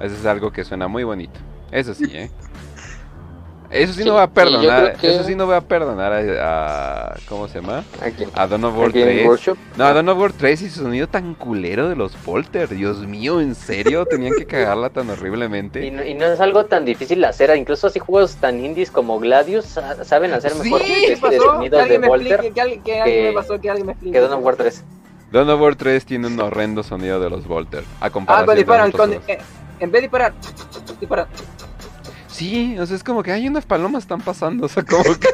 Eso 0.00 0.14
es 0.14 0.26
algo 0.26 0.50
que 0.50 0.64
suena 0.64 0.88
muy 0.88 1.04
bonito. 1.04 1.38
Eso 1.70 1.94
sí, 1.94 2.10
¿eh? 2.12 2.30
Eso 3.70 3.92
sí, 3.92 4.04
no 4.04 4.14
va 4.14 4.24
a 4.24 4.30
perdonar. 4.30 4.96
Eso 5.00 5.24
sí 5.24 5.34
no 5.34 5.46
va 5.46 5.58
a 5.58 5.60
perdonar 5.60 6.12
a, 6.12 7.16
¿cómo 7.28 7.46
se 7.46 7.60
llama? 7.60 7.84
¿A, 8.34 8.46
Don 8.46 8.64
of 8.64 8.76
War 8.76 8.92
3. 8.92 9.26
No, 9.76 9.84
a 9.84 9.92
Don 9.92 10.08
of 10.08 10.18
War 10.18 10.32
3 10.32 10.62
y 10.62 10.70
su 10.70 10.82
sonido 10.82 11.06
tan 11.06 11.34
culero 11.34 11.88
de 11.88 11.94
los 11.94 12.12
Polter. 12.16 12.68
Dios 12.68 12.98
mío, 13.06 13.40
¿en 13.40 13.54
serio? 13.54 14.04
Tenían 14.10 14.34
que 14.36 14.44
cagarla 14.44 14.90
tan 14.90 15.08
horriblemente. 15.10 15.86
Y 15.86 15.90
no, 15.90 16.02
es 16.02 16.40
algo 16.40 16.66
tan 16.66 16.84
difícil 16.84 17.20
de 17.20 17.28
hacer. 17.28 17.56
Incluso 17.56 17.86
así 17.86 18.00
juegos 18.00 18.36
tan 18.36 18.64
indies 18.64 18.90
como 18.90 19.18
Gladius 19.20 19.78
saben 20.02 20.32
hacer 20.32 20.54
mejor 20.56 20.82
sí, 20.82 21.16
sonidos 21.38 21.88
de 21.88 21.98
Volter. 21.98 22.52
Que, 22.52 22.60
alguien, 22.60 22.82
me 23.26 23.32
pasó, 23.32 23.60
que 23.60 23.70
alguien 23.70 23.86
me 23.86 23.92
explique. 23.92 24.18
Que 24.18 24.20
Don 24.20 24.32
of 24.32 24.44
War 24.44 24.56
3. 24.56 24.84
Dawn 25.30 25.48
of 25.48 25.60
War 25.60 25.76
3 25.76 26.04
tiene 26.04 26.26
un 26.26 26.40
horrendo 26.40 26.82
sonido 26.82 27.20
de 27.20 27.30
los 27.30 27.46
Volter. 27.46 27.84
A 28.00 28.10
comparación 28.10 28.50
ah, 28.50 28.54
disparan, 28.54 28.90
con, 28.90 29.12
eh, 29.12 29.38
en 29.78 29.90
vez 29.90 29.92
de 29.92 30.00
disparar, 30.00 30.32
disparan. 30.98 31.26
Sí, 32.40 32.74
o 32.78 32.86
sea, 32.86 32.96
es 32.96 33.04
como 33.04 33.22
que 33.22 33.32
hay 33.32 33.46
unas 33.46 33.66
palomas 33.66 34.04
están 34.04 34.22
pasando, 34.22 34.64
o 34.64 34.68
sea, 34.70 34.82
como 34.82 35.02
que... 35.02 35.28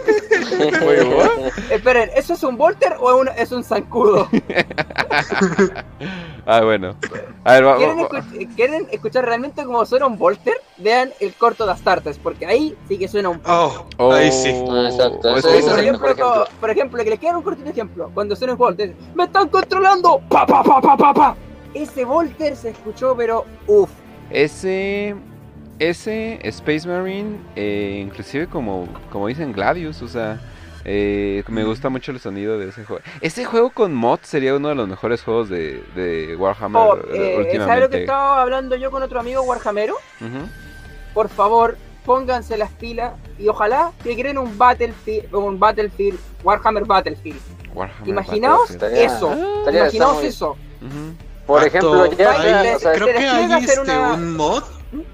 Esperen, 1.70 2.10
¿eso 2.16 2.34
es 2.34 2.42
un 2.42 2.56
Volter 2.56 2.96
o 2.98 3.22
es 3.26 3.52
un 3.52 3.62
zancudo? 3.62 4.28
ah, 6.46 6.62
bueno. 6.62 6.96
A 7.44 7.52
ver, 7.52 7.76
¿Quieren, 7.76 8.48
¿Quieren, 8.56 8.88
escuchar 8.90 9.24
realmente 9.24 9.64
cómo 9.64 9.86
suena 9.86 10.06
un 10.06 10.18
Volter? 10.18 10.54
Vean 10.78 11.12
el 11.20 11.32
corto 11.34 11.64
de 11.64 11.70
Astartes, 11.70 12.18
porque 12.18 12.44
ahí 12.44 12.76
sí 12.88 12.98
que 12.98 13.06
suena 13.06 13.28
un... 13.28 13.40
Oh, 13.46 13.86
oh 13.98 14.12
ahí 14.12 14.32
sí. 14.32 14.52
Ah, 14.68 14.88
exacto. 14.90 15.20
por, 15.20 15.78
ejemplo, 15.78 16.46
por, 16.58 16.70
ejemplo, 16.70 17.04
que 17.04 17.10
les 17.10 17.20
quiero 17.20 17.38
un 17.38 17.44
cortito 17.44 17.70
ejemplo. 17.70 18.10
Cuando 18.14 18.34
suena 18.34 18.54
un 18.54 18.58
Volter, 18.58 18.96
¡me 19.14 19.22
están 19.22 19.48
controlando! 19.48 20.20
¡Pa, 20.28 20.44
pa, 20.44 20.60
pa, 20.64 20.80
pa, 20.80 20.96
pa, 20.96 21.14
pa! 21.14 21.36
Ese 21.72 22.04
Volter 22.04 22.56
se 22.56 22.70
escuchó, 22.70 23.14
pero 23.16 23.44
uff. 23.68 23.90
Ese 24.28 25.14
ese 25.78 26.38
Space 26.42 26.86
Marine, 26.88 27.38
eh, 27.54 28.02
inclusive 28.02 28.46
como, 28.46 28.88
como 29.10 29.28
dicen 29.28 29.52
Gladius, 29.52 30.02
o 30.02 30.08
sea, 30.08 30.40
eh, 30.84 31.42
me 31.48 31.64
gusta 31.64 31.88
mucho 31.88 32.12
el 32.12 32.20
sonido 32.20 32.58
de 32.58 32.68
ese 32.68 32.84
juego. 32.84 33.02
Ese 33.20 33.44
juego 33.44 33.70
con 33.70 33.94
mods 33.94 34.26
sería 34.26 34.54
uno 34.54 34.68
de 34.68 34.74
los 34.74 34.88
mejores 34.88 35.22
juegos 35.22 35.48
de, 35.48 36.36
Warhammer 36.38 36.82
oh, 36.82 36.94
últimamente. 36.94 37.58
¿Sabes 37.58 37.80
lo 37.82 37.90
que 37.90 38.00
estaba 38.02 38.42
hablando 38.42 38.76
yo 38.76 38.90
con 38.90 39.02
otro 39.02 39.20
amigo 39.20 39.42
Warhamero? 39.42 39.96
Por 41.12 41.28
favor, 41.28 41.76
pónganse 42.04 42.56
las 42.56 42.70
pilas 42.70 43.14
y 43.38 43.48
ojalá 43.48 43.92
que 44.02 44.14
creen 44.14 44.38
un 44.38 44.56
Battlefield, 44.56 45.34
un 45.34 45.58
Battlefield, 45.58 46.18
Warhammer 46.44 46.84
Battlefield. 46.84 47.40
Imaginaos 48.06 48.70
eso, 48.70 49.30
ah, 49.30 49.70
imaginaos 49.70 50.22
eso. 50.22 50.56
Por 51.46 51.64
ejemplo, 51.64 52.06
ya, 52.12 52.78
creo 52.94 53.06
que 53.06 53.18
hay 53.18 53.52
este, 53.64 53.80
un 53.80 54.36
mod 54.36 54.62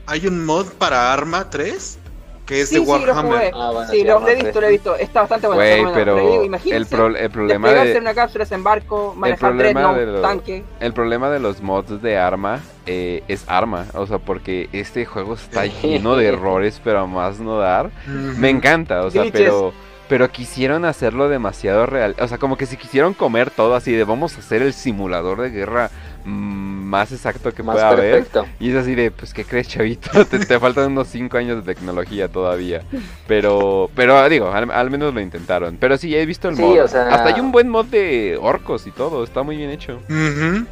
hay 0.06 0.26
un 0.26 0.44
mod 0.44 0.66
para 0.78 1.12
Arma 1.12 1.50
3 1.50 1.98
que 2.46 2.60
es 2.60 2.70
de 2.70 2.80
Warhammer. 2.80 3.52
Sí, 3.90 4.04
lo, 4.04 4.26
he 4.28 4.34
visto, 4.34 4.60
lo 4.60 4.66
he 4.66 4.70
visto. 4.70 4.96
Está 4.96 5.20
bastante 5.20 5.46
bueno. 5.46 5.60
Güey, 5.60 5.94
pero 5.94 6.42
el, 6.42 7.16
el, 7.16 7.30
problema 7.30 7.70
de 7.70 7.80
hacer 7.80 8.00
una 8.00 8.14
cápsula 8.14 8.46
en 8.50 8.64
barco, 8.64 9.14
manejar 9.16 9.52
el 9.52 9.56
problema, 9.56 9.94
de 9.94 10.20
tanque. 10.20 10.64
el 10.80 10.92
problema 10.92 11.30
de 11.30 11.38
los 11.38 11.62
mods 11.62 12.02
de 12.02 12.18
Arma 12.18 12.60
eh, 12.86 13.22
es 13.28 13.44
Arma, 13.46 13.86
o 13.94 14.06
sea, 14.06 14.18
porque 14.18 14.68
este 14.72 15.06
juego 15.06 15.34
está 15.34 15.66
lleno 15.82 16.16
de 16.16 16.26
errores, 16.26 16.80
pero 16.82 17.00
a 17.00 17.06
más 17.06 17.38
no 17.38 17.58
dar. 17.58 17.90
Me 18.06 18.50
encanta, 18.50 19.04
o 19.04 19.10
sea, 19.10 19.24
pero 19.32 19.72
pero 20.08 20.30
quisieron 20.30 20.84
hacerlo 20.84 21.30
demasiado 21.30 21.86
real. 21.86 22.14
O 22.18 22.28
sea, 22.28 22.36
como 22.36 22.58
que 22.58 22.66
si 22.66 22.76
quisieron 22.76 23.14
comer 23.14 23.50
todo 23.50 23.74
así 23.74 23.92
de 23.92 24.04
vamos 24.04 24.36
a 24.36 24.40
hacer 24.40 24.60
el 24.60 24.74
simulador 24.74 25.40
de 25.40 25.48
guerra 25.48 25.90
más 26.24 27.12
exacto 27.12 27.52
que 27.52 27.64
pueda 27.64 27.88
haber. 27.88 28.26
Y 28.60 28.70
es 28.70 28.76
así 28.76 28.94
de, 28.94 29.10
pues, 29.10 29.32
¿qué 29.32 29.44
crees, 29.44 29.68
chavito? 29.68 30.24
te, 30.26 30.60
faltan 30.60 30.92
unos 30.92 31.08
5 31.08 31.36
años 31.36 31.64
de 31.64 31.74
tecnología 31.74 32.28
todavía. 32.28 32.82
Pero, 33.26 33.90
pero 33.94 34.28
digo, 34.28 34.52
al, 34.52 34.90
menos 34.90 35.14
lo 35.14 35.20
intentaron. 35.20 35.76
Pero 35.78 35.96
sí, 35.96 36.14
he 36.14 36.26
visto 36.26 36.48
el 36.48 36.56
mod. 36.56 36.78
Hasta 36.78 37.24
hay 37.24 37.40
un 37.40 37.52
buen 37.52 37.68
mod 37.68 37.86
de 37.86 38.38
orcos 38.40 38.86
y 38.86 38.90
todo, 38.90 39.24
está 39.24 39.42
muy 39.42 39.56
bien 39.56 39.70
hecho. 39.70 40.00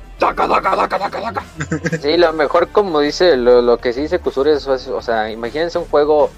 sí, 2.03 2.17
lo 2.19 2.33
mejor, 2.35 2.69
como 2.69 3.01
dice, 3.01 3.37
lo, 3.37 3.79
que 3.79 3.95
sí 3.95 4.03
dice 4.03 4.19
Kusuri 4.19 4.51
es, 4.51 4.67
o 4.67 5.03
sea, 5.03 5.31
imagínense 5.31 5.79
un 5.79 5.87
juego 5.87 6.31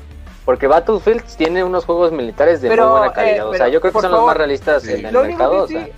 porque 0.44 0.66
Battlefield 0.66 1.22
tiene 1.36 1.62
unos 1.62 1.84
juegos 1.84 2.12
militares 2.12 2.60
de 2.60 2.68
muy 2.68 2.78
buena 2.78 3.12
calidad. 3.12 3.36
Eh, 3.36 3.42
o 3.42 3.54
sea, 3.54 3.68
yo 3.68 3.80
creo 3.80 3.92
que 3.92 4.00
son 4.00 4.10
los 4.10 4.26
más 4.26 4.36
realistas 4.36 4.86
en 4.86 5.06
el 5.06 5.12
mercado. 5.12 5.66
Que, 5.66 5.92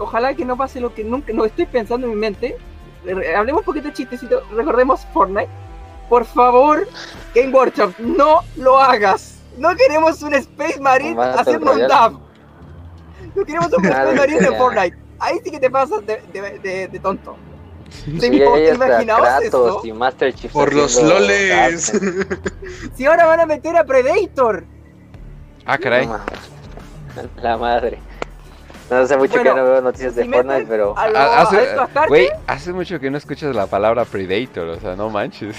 ojalá 0.00 0.34
que 0.34 0.44
no 0.44 0.56
pase 0.56 0.80
lo 0.80 0.94
que 0.94 1.04
nunca 1.04 1.32
no 1.32 1.44
estoy 1.44 1.66
pensando 1.66 2.06
en 2.06 2.14
mi 2.14 2.18
mente. 2.18 2.56
Hablemos 3.36 3.60
un 3.60 3.64
poquito 3.64 3.88
de 3.88 3.94
chistecito. 3.94 4.42
Recordemos 4.54 5.06
Fortnite. 5.12 5.48
Por 6.08 6.24
favor, 6.24 6.88
Game 7.34 7.52
Workshop, 7.54 7.94
no 7.98 8.40
lo 8.56 8.78
hagas. 8.78 9.38
No 9.56 9.74
queremos 9.76 10.22
un 10.22 10.34
Space 10.34 10.80
Marine 10.80 11.20
haciendo 11.20 11.72
un 11.72 11.86
dab. 11.86 12.14
No 13.34 13.44
queremos 13.44 13.72
un 13.72 13.84
Space 13.86 14.14
Marine 14.16 14.40
de 14.40 14.56
Fortnite. 14.56 14.96
Ahí 15.20 15.38
sí 15.44 15.50
que 15.50 15.60
te 15.60 15.70
pasas 15.70 16.04
de, 16.06 16.20
de, 16.32 16.88
de 16.88 16.98
tonto. 16.98 17.36
Sí, 17.90 18.18
¿Te 18.18 18.74
imaginabas 18.74 19.42
eso? 19.42 19.82
Master 19.94 20.32
Chief 20.34 20.52
Por 20.52 20.72
los 20.72 21.00
loles. 21.02 21.92
si 22.94 23.04
ahora 23.04 23.26
van 23.26 23.40
a 23.40 23.46
meter 23.46 23.76
a 23.76 23.84
Predator. 23.84 24.64
Ah, 25.66 25.78
caray. 25.78 26.08
La 27.42 27.56
madre. 27.56 27.98
No 28.90 28.96
hace 28.96 29.16
mucho 29.16 29.40
que 29.40 29.54
no 29.54 29.64
veo 29.64 29.80
noticias 29.80 30.16
de 30.16 30.24
Fortnite, 30.24 30.66
pero. 30.68 30.94
hace, 30.96 31.76
güey, 32.08 32.28
hace 32.46 32.72
mucho 32.72 32.98
que 32.98 33.10
no 33.10 33.18
escuchas 33.18 33.54
la 33.54 33.66
palabra 33.66 34.04
Predator, 34.04 34.68
o 34.68 34.80
sea, 34.80 34.96
no 34.96 35.08
manches. 35.10 35.56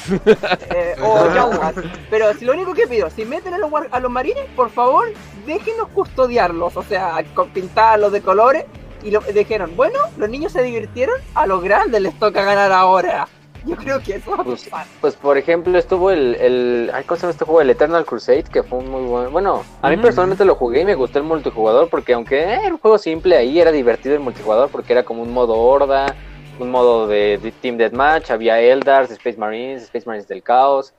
Eh, 0.74 0.96
o 1.02 1.30
Pero 2.10 2.34
si 2.34 2.46
lo 2.46 2.54
único 2.54 2.74
que 2.74 2.88
pido, 2.88 3.10
si 3.10 3.26
meten 3.26 3.54
a 3.54 3.58
los, 3.58 3.72
a 3.90 4.00
los 4.00 4.12
marines, 4.12 4.46
por 4.56 4.70
favor, 4.70 5.08
déjenos 5.46 5.88
custodiarlos, 5.94 6.76
o 6.76 6.84
sea, 6.84 7.24
pintarlos 7.54 8.12
de 8.12 8.22
colores 8.22 8.66
y 9.04 9.12
lo, 9.12 9.22
dijeron, 9.22 9.76
bueno, 9.76 10.00
los 10.18 10.30
niños 10.30 10.52
se 10.52 10.62
divirtieron, 10.62 11.16
a 11.34 11.48
los 11.48 11.64
grandes 11.64 12.02
les 12.02 12.18
toca 12.20 12.44
ganar 12.44 12.72
ahora. 12.72 13.28
Yo 13.66 13.76
creo 13.76 14.00
que 14.00 14.16
eso 14.16 14.36
pues, 14.44 14.70
pues, 15.00 15.16
por 15.16 15.38
ejemplo 15.38 15.78
estuvo 15.78 16.10
el, 16.10 16.36
el 16.36 16.92
ay, 16.94 17.04
¿cómo 17.04 17.18
se 17.18 17.22
llama 17.22 17.32
este 17.32 17.46
juego? 17.46 17.62
El 17.62 17.70
Eternal 17.70 18.06
Crusade, 18.06 18.44
que 18.44 18.64
fue 18.64 18.82
muy 18.82 19.04
bueno. 19.04 19.30
Bueno, 19.30 19.64
a 19.82 19.90
mí 19.90 19.98
personalmente 19.98 20.46
lo 20.46 20.56
jugué 20.56 20.82
y 20.82 20.86
me 20.86 20.96
gustó 20.96 21.20
el 21.20 21.26
multijugador 21.26 21.90
porque 21.90 22.14
aunque 22.14 22.42
era 22.42 22.74
un 22.74 22.80
juego 22.80 22.98
simple 22.98 23.38
ahí, 23.38 23.60
era 23.60 23.72
divertido 23.72 24.16
el 24.16 24.22
multijugador 24.22 24.70
porque 24.70 24.94
era 24.94 25.04
como 25.04 25.22
un 25.22 25.32
modo 25.32 25.58
horda, 25.58 26.16
un 26.60 26.72
modo 26.72 27.08
de, 27.08 27.38
de 27.38 27.52
Team 27.52 27.78
Deathmatch, 27.78 28.32
había 28.32 28.60
Eldars, 28.60 29.12
Space 29.12 29.38
Marines, 29.38 29.84
Space 29.84 30.08
Marines 30.08 30.28
del 30.28 30.42
Caos, 30.42 30.94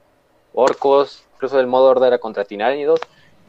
Orcos, 0.55 1.24
incluso 1.34 1.59
el 1.59 1.66
modo 1.66 1.86
horda 1.86 2.06
era 2.06 2.18
contra 2.18 2.44
Tiránidos. 2.44 3.01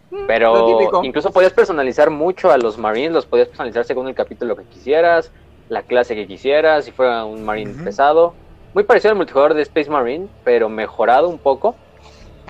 Mm, 0.10 0.26
Pero 0.26 1.03
incluso 1.03 1.31
podías 1.31 1.53
personalizar 1.53 2.10
mucho 2.10 2.52
a 2.52 2.57
los 2.57 2.80
Marines, 2.80 3.11
los 3.11 3.26
podías 3.27 3.48
personalizar 3.48 3.85
según 3.85 4.07
el 4.07 4.15
capítulo 4.15 4.56
que 4.56 4.64
quisieras, 4.64 5.31
la 5.69 5.84
clase 5.84 6.15
que 6.15 6.26
quisieras, 6.26 6.85
si 6.85 6.91
fuera 6.91 7.26
un 7.26 7.44
Marine 7.44 7.73
pesado 7.84 8.34
muy 8.74 8.84
parecido 8.84 9.12
al 9.12 9.18
multijugador 9.18 9.54
de 9.54 9.62
Space 9.62 9.90
Marine, 9.90 10.28
pero 10.44 10.70
mejorado 10.70 11.30
un 11.30 11.38
poco. 11.38 11.76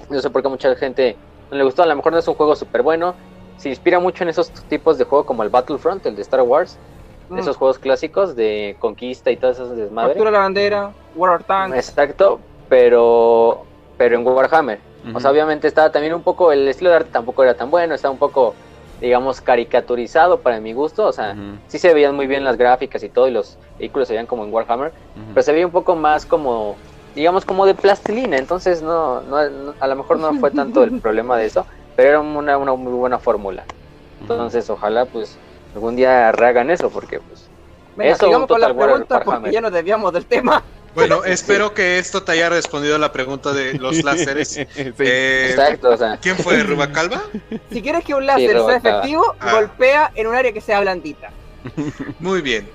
No 0.10 0.20
sé 0.20 0.30
por 0.30 0.42
qué 0.42 0.50
mucha 0.50 0.76
gente 0.76 1.18
no 1.52 1.58
le 1.58 1.64
gustó. 1.64 1.84
A 1.84 1.86
lo 1.86 1.96
mejor 1.96 2.14
no 2.14 2.20
es 2.20 2.28
un 2.28 2.36
juego 2.36 2.56
súper 2.56 2.82
bueno. 2.82 3.16
Se 3.58 3.70
inspira 3.70 4.00
mucho 4.00 4.24
en 4.24 4.30
esos 4.30 4.50
tipos 4.68 4.98
de 4.98 5.06
juego 5.06 5.26
como 5.26 5.44
el 5.44 5.50
Battlefront, 5.50 6.06
el 6.06 6.16
de 6.16 6.22
Star 6.22 6.42
Wars. 6.42 6.78
Mm. 7.30 7.40
Esos 7.40 7.58
juegos 7.58 7.80
clásicos 7.80 8.36
de 8.36 8.76
conquista 8.80 9.32
y 9.32 9.38
todas 9.38 9.58
esas 9.58 9.76
desmadres. 9.76 10.14
Captura 10.14 10.32
la 10.32 10.40
bandera, 10.40 10.92
War 11.16 11.36
of 11.36 11.46
Tanks. 11.46 11.78
Exacto, 11.78 12.40
pero, 12.70 13.64
pero 13.98 14.18
en 14.18 14.26
Warhammer. 14.26 14.80
O 15.14 15.20
sea, 15.20 15.32
obviamente 15.32 15.68
estaba 15.68 15.92
también 15.92 16.14
un 16.14 16.24
poco, 16.24 16.54
el 16.54 16.66
estilo 16.66 16.90
de 16.90 16.96
arte 16.96 17.10
tampoco 17.12 17.44
era 17.44 17.56
tan 17.56 17.70
bueno, 17.70 17.94
estaba 17.94 18.14
un 18.14 18.18
poco 18.18 18.56
digamos, 19.04 19.42
caricaturizado 19.42 20.40
para 20.40 20.62
mi 20.62 20.72
gusto. 20.72 21.06
O 21.06 21.12
sea, 21.12 21.36
sí 21.68 21.78
se 21.78 21.94
veían 21.94 22.16
muy 22.16 22.26
bien 22.26 22.46
las 22.46 22.56
gráficas 22.56 23.04
y 23.04 23.10
todo, 23.10 23.28
y 23.28 23.32
los 23.32 23.58
vehículos 23.78 24.08
se 24.08 24.14
veían 24.14 24.28
como 24.28 24.46
en 24.46 24.54
Warhammer, 24.54 24.94
pero 25.34 25.44
se 25.44 25.52
veía 25.52 25.66
un 25.66 25.74
poco 25.74 25.98
más 25.98 26.26
como, 26.26 26.78
digamos, 27.14 27.44
como 27.44 27.66
de 27.66 27.76
plastilina. 27.76 28.38
Entonces, 28.38 28.82
no, 28.82 29.20
no, 29.24 29.74
a 29.78 29.88
lo 29.88 29.96
mejor 29.98 30.20
no 30.20 30.34
fue 30.36 30.52
tanto 30.52 30.84
el 30.84 31.02
problema 31.02 31.38
de 31.38 31.48
eso, 31.48 31.66
pero 31.98 32.10
era 32.10 32.20
una, 32.22 32.58
una 32.58 32.74
muy 32.76 32.94
buena 32.94 33.20
fórmula. 33.20 33.66
Entonces, 34.22 34.70
ojalá, 34.70 35.04
pues, 35.04 35.38
algún 35.76 35.98
día 35.98 36.30
hagan 36.30 36.72
eso, 36.72 36.90
porque, 36.90 37.20
pues, 37.20 37.50
eso, 37.98 38.26
sigamos 38.28 38.48
con 38.48 38.62
la 38.62 38.74
pregunta, 38.74 39.22
porque 39.22 39.52
ya 39.52 39.60
nos 39.60 39.74
desviamos 39.74 40.14
del 40.14 40.26
tema. 40.26 40.64
Bueno, 40.96 41.24
espero 41.24 41.74
que 41.74 41.98
esto 41.98 42.24
te 42.24 42.34
haya 42.34 42.50
respondido 42.50 42.96
a 42.96 43.00
la 43.00 43.12
pregunta 43.12 43.54
de 43.54 43.74
los 43.76 44.04
láseres. 44.04 44.58
Eh, 44.58 45.48
Exacto, 45.50 45.90
o 45.90 45.98
sea. 45.98 46.18
¿Quién 46.18 46.38
fue? 46.38 46.62
¿Rubacalva? 46.64 47.24
Si 47.72 47.82
quieres 47.82 48.04
que 48.06 48.14
un 48.14 48.26
láser 48.26 48.52
sea 48.52 48.76
efectivo, 48.78 49.36
ah. 49.40 49.54
golpea 49.54 50.12
en 50.16 50.28
un 50.28 50.36
área 50.36 50.52
que 50.52 50.62
sea 50.62 50.80
blandita. 50.82 51.32
Muy 52.20 52.42
bien. 52.42 52.70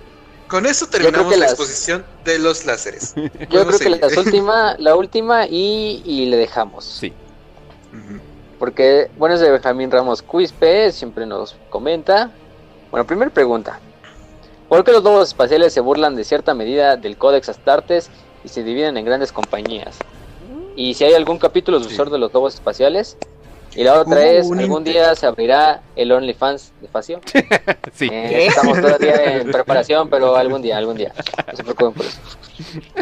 Con 0.48 0.64
eso 0.64 0.86
terminamos 0.86 1.36
la 1.36 1.44
exposición 1.44 2.04
de 2.24 2.38
los 2.38 2.64
láseres. 2.64 3.14
Yo 3.50 3.66
creo 3.66 3.78
que 3.78 3.90
la 3.90 4.08
última, 4.16 4.74
la 4.78 4.96
última 4.96 5.46
y, 5.46 6.02
y 6.04 6.26
le 6.26 6.38
dejamos. 6.38 6.84
Sí. 6.84 7.12
Porque, 8.58 9.08
bueno, 9.16 9.36
es 9.36 9.40
de 9.40 9.50
Benjamín 9.50 9.90
Ramos 9.90 10.22
Quispe, 10.22 10.90
siempre 10.90 11.26
nos 11.26 11.54
comenta. 11.70 12.30
Bueno, 12.90 13.06
primera 13.06 13.30
pregunta. 13.30 13.78
¿Por 14.68 14.84
qué 14.84 14.92
los 14.92 15.02
lobos 15.02 15.28
espaciales 15.28 15.72
se 15.72 15.80
burlan 15.80 16.14
de 16.14 16.24
cierta 16.24 16.52
medida 16.54 16.96
del 16.96 17.16
Codex 17.16 17.48
Astartes 17.48 18.10
y 18.44 18.48
se 18.48 18.62
dividen 18.62 18.96
en 18.98 19.04
grandes 19.04 19.32
compañías? 19.32 19.96
Y 20.76 20.94
si 20.94 21.04
hay 21.04 21.14
algún 21.14 21.38
capítulo 21.38 21.82
sucesor 21.82 22.10
de 22.10 22.18
los 22.18 22.32
lobos 22.32 22.54
espaciales. 22.54 23.16
Y 23.74 23.84
la 23.84 24.00
otra 24.00 24.26
es, 24.26 24.50
algún 24.50 24.82
día 24.82 25.14
se 25.14 25.26
abrirá 25.26 25.82
el 25.94 26.10
OnlyFans 26.10 26.72
de 26.80 26.88
Facio. 26.88 27.20
sí. 27.94 28.08
Eh, 28.10 28.46
estamos 28.46 28.80
todavía 28.80 29.36
en 29.36 29.50
preparación, 29.52 30.08
pero 30.08 30.36
algún 30.36 30.62
día, 30.62 30.78
algún 30.78 30.96
día. 30.96 31.12
No 31.46 31.56
se 31.56 31.62
preocupen 31.62 31.92
por 31.92 32.06
eso. 32.06 32.18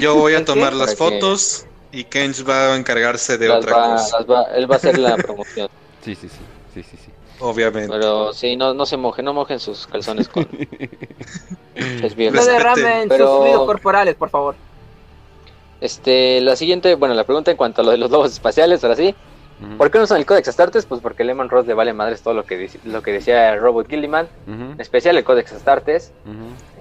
Yo 0.01 0.16
voy 0.16 0.34
a 0.34 0.44
tomar 0.44 0.72
las 0.74 0.97
fotos 0.97 1.66
y 1.93 2.05
Kench 2.05 2.47
va 2.47 2.74
a 2.74 2.76
encargarse 2.76 3.38
de 3.38 3.48
otra 3.48 3.72
cosa. 3.72 4.18
él 4.55 4.70
va 4.70 4.74
a 4.74 4.78
hacer 4.78 4.98
la 4.98 5.16
promoción. 5.16 5.68
Sí, 6.05 6.14
sí, 6.14 6.28
sí. 6.28 6.38
sí, 6.74 6.82
sí, 6.82 6.97
sí. 7.05 7.10
Obviamente. 7.40 7.88
Pero 7.90 8.32
sí, 8.32 8.56
no, 8.56 8.74
no 8.74 8.86
se 8.86 8.96
mojen, 8.96 9.24
no 9.24 9.34
mojen 9.34 9.60
sus 9.60 9.86
calzones 9.86 10.28
con... 10.28 10.48
es 11.74 12.14
bien. 12.14 12.34
No 12.34 12.44
derramen 12.44 13.08
sus 13.08 13.18
fluidos 13.18 13.66
corporales, 13.66 14.14
por 14.14 14.30
favor. 14.30 14.54
Este, 15.80 16.40
la 16.40 16.56
siguiente, 16.56 16.94
bueno, 16.94 17.14
la 17.14 17.24
pregunta 17.24 17.50
en 17.50 17.56
cuanto 17.56 17.82
a 17.82 17.84
lo 17.84 17.90
de 17.90 17.98
los 17.98 18.10
lobos 18.10 18.32
espaciales, 18.32 18.82
ahora 18.82 18.96
sí. 18.96 19.14
¿Por 19.78 19.90
qué 19.90 19.96
no 19.96 20.04
usan 20.04 20.18
el 20.18 20.26
Codex 20.26 20.48
Astartes? 20.48 20.84
Pues 20.84 21.00
porque 21.00 21.24
Lemon 21.24 21.48
Ross 21.48 21.66
le 21.66 21.72
vale 21.72 21.94
madres 21.94 22.20
todo 22.20 22.34
lo 22.34 22.44
que, 22.44 22.68
lo 22.84 23.02
que 23.02 23.12
decía 23.12 23.56
Robot 23.56 23.88
Gilliman, 23.88 24.28
en 24.46 24.78
especial 24.78 25.16
el 25.16 25.24
Codex 25.24 25.52
Astartes. 25.52 26.12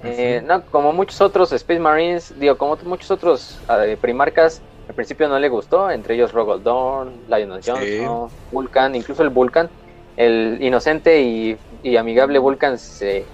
Eh, 0.04 0.44
no, 0.46 0.62
como 0.66 0.92
muchos 0.92 1.22
otros 1.22 1.54
Space 1.54 1.80
Marines, 1.80 2.38
digo, 2.38 2.58
como 2.58 2.78
muchos 2.84 3.12
otros 3.12 3.60
uh, 3.70 3.96
primarcas, 3.98 4.62
al 4.90 4.94
principio 4.94 5.30
no 5.30 5.40
le 5.40 5.48
gustó, 5.48 5.90
entre 5.90 6.16
ellos 6.16 6.34
Rogol 6.34 6.64
Dawn, 6.64 7.14
Lionel 7.30 7.62
Johnson, 7.66 8.30
Vulcan, 8.52 8.94
incluso 8.94 9.24
el 9.24 9.30
Vulcan 9.30 9.70
el 10.18 10.58
inocente 10.62 11.22
y, 11.22 11.58
amigable 11.98 12.40
Vulcan 12.40 12.78
se, 12.78 13.26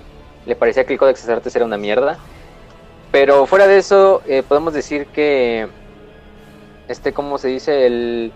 le 0.45 0.56
parecía 0.56 0.84
que 0.84 0.94
el 0.94 0.99
Codex 0.99 1.22
Astartes 1.22 1.56
era 1.56 1.66
una 1.66 1.78
mierda. 1.78 2.18
Pero 3.12 3.45
fuera 3.45 3.68
de 3.68 3.78
eso, 3.78 4.22
eh, 4.28 4.44
podemos 4.48 4.74
decir 4.74 5.08
que, 5.08 5.68
este, 6.88 7.14
¿cómo 7.14 7.38
se 7.38 7.49
dice? 7.49 7.86
El, 7.86 8.32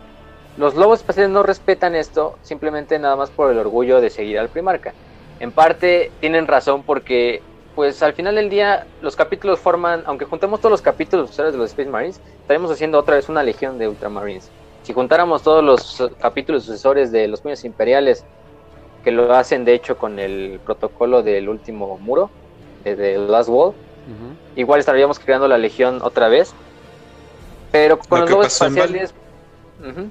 los 0.58 0.76
lobos 0.76 1.00
espaciales 1.00 1.32
no 1.32 1.44
respetan 1.44 1.96
esto 1.96 2.38
simplemente 2.42 2.98
nada 2.98 3.16
más 3.16 3.30
por 3.30 3.52
el 3.52 3.58
orgullo 3.58 4.00
de 4.02 4.10
seguir 4.10 4.40
al 4.40 4.50
primarca. 4.50 4.94
En 5.40 5.52
parte 5.52 6.12
tienen 6.22 6.48
razón 6.48 6.84
porque, 6.84 7.42
pues 7.76 8.02
al 8.02 8.14
final 8.14 8.36
del 8.36 8.50
día, 8.50 8.88
los 9.02 9.16
capítulos 9.16 9.60
forman, 9.60 10.04
aunque 10.06 10.26
juntemos 10.26 10.60
todos 10.60 10.72
los 10.72 10.82
capítulos 10.82 11.36
de 11.36 11.52
los 11.52 11.72
Space 11.72 11.90
Marines, 11.90 12.22
estaremos 12.42 12.72
haciendo 12.72 13.00
otra 13.00 13.16
vez 13.16 13.28
una 13.28 13.44
legión 13.44 13.78
de 13.78 13.90
Ultramarines. 13.90 14.50
Si 14.86 14.94
juntáramos 14.94 15.42
todos 15.42 15.64
los 15.64 16.12
capítulos 16.20 16.64
sucesores 16.64 17.12
de 17.12 17.28
los 17.28 17.42
puños 17.42 17.66
imperiales, 17.66 18.24
que 19.04 19.10
lo 19.10 19.34
hacen 19.34 19.66
de 19.66 19.74
hecho 19.74 19.98
con 19.98 20.20
el 20.20 20.60
protocolo 20.64 21.24
del 21.24 21.50
último 21.50 21.98
muro, 21.98 22.30
de 22.84 22.96
The 22.96 23.18
Last 23.18 23.50
Wall, 23.50 23.74
igual 24.56 24.80
estaríamos 24.80 25.18
creando 25.18 25.48
la 25.48 25.58
legión 25.58 26.02
otra 26.04 26.28
vez. 26.28 26.54
Pero 27.72 27.98
con 27.98 28.22
los 28.22 28.30
lobos 28.30 28.46
espaciales 28.46 29.16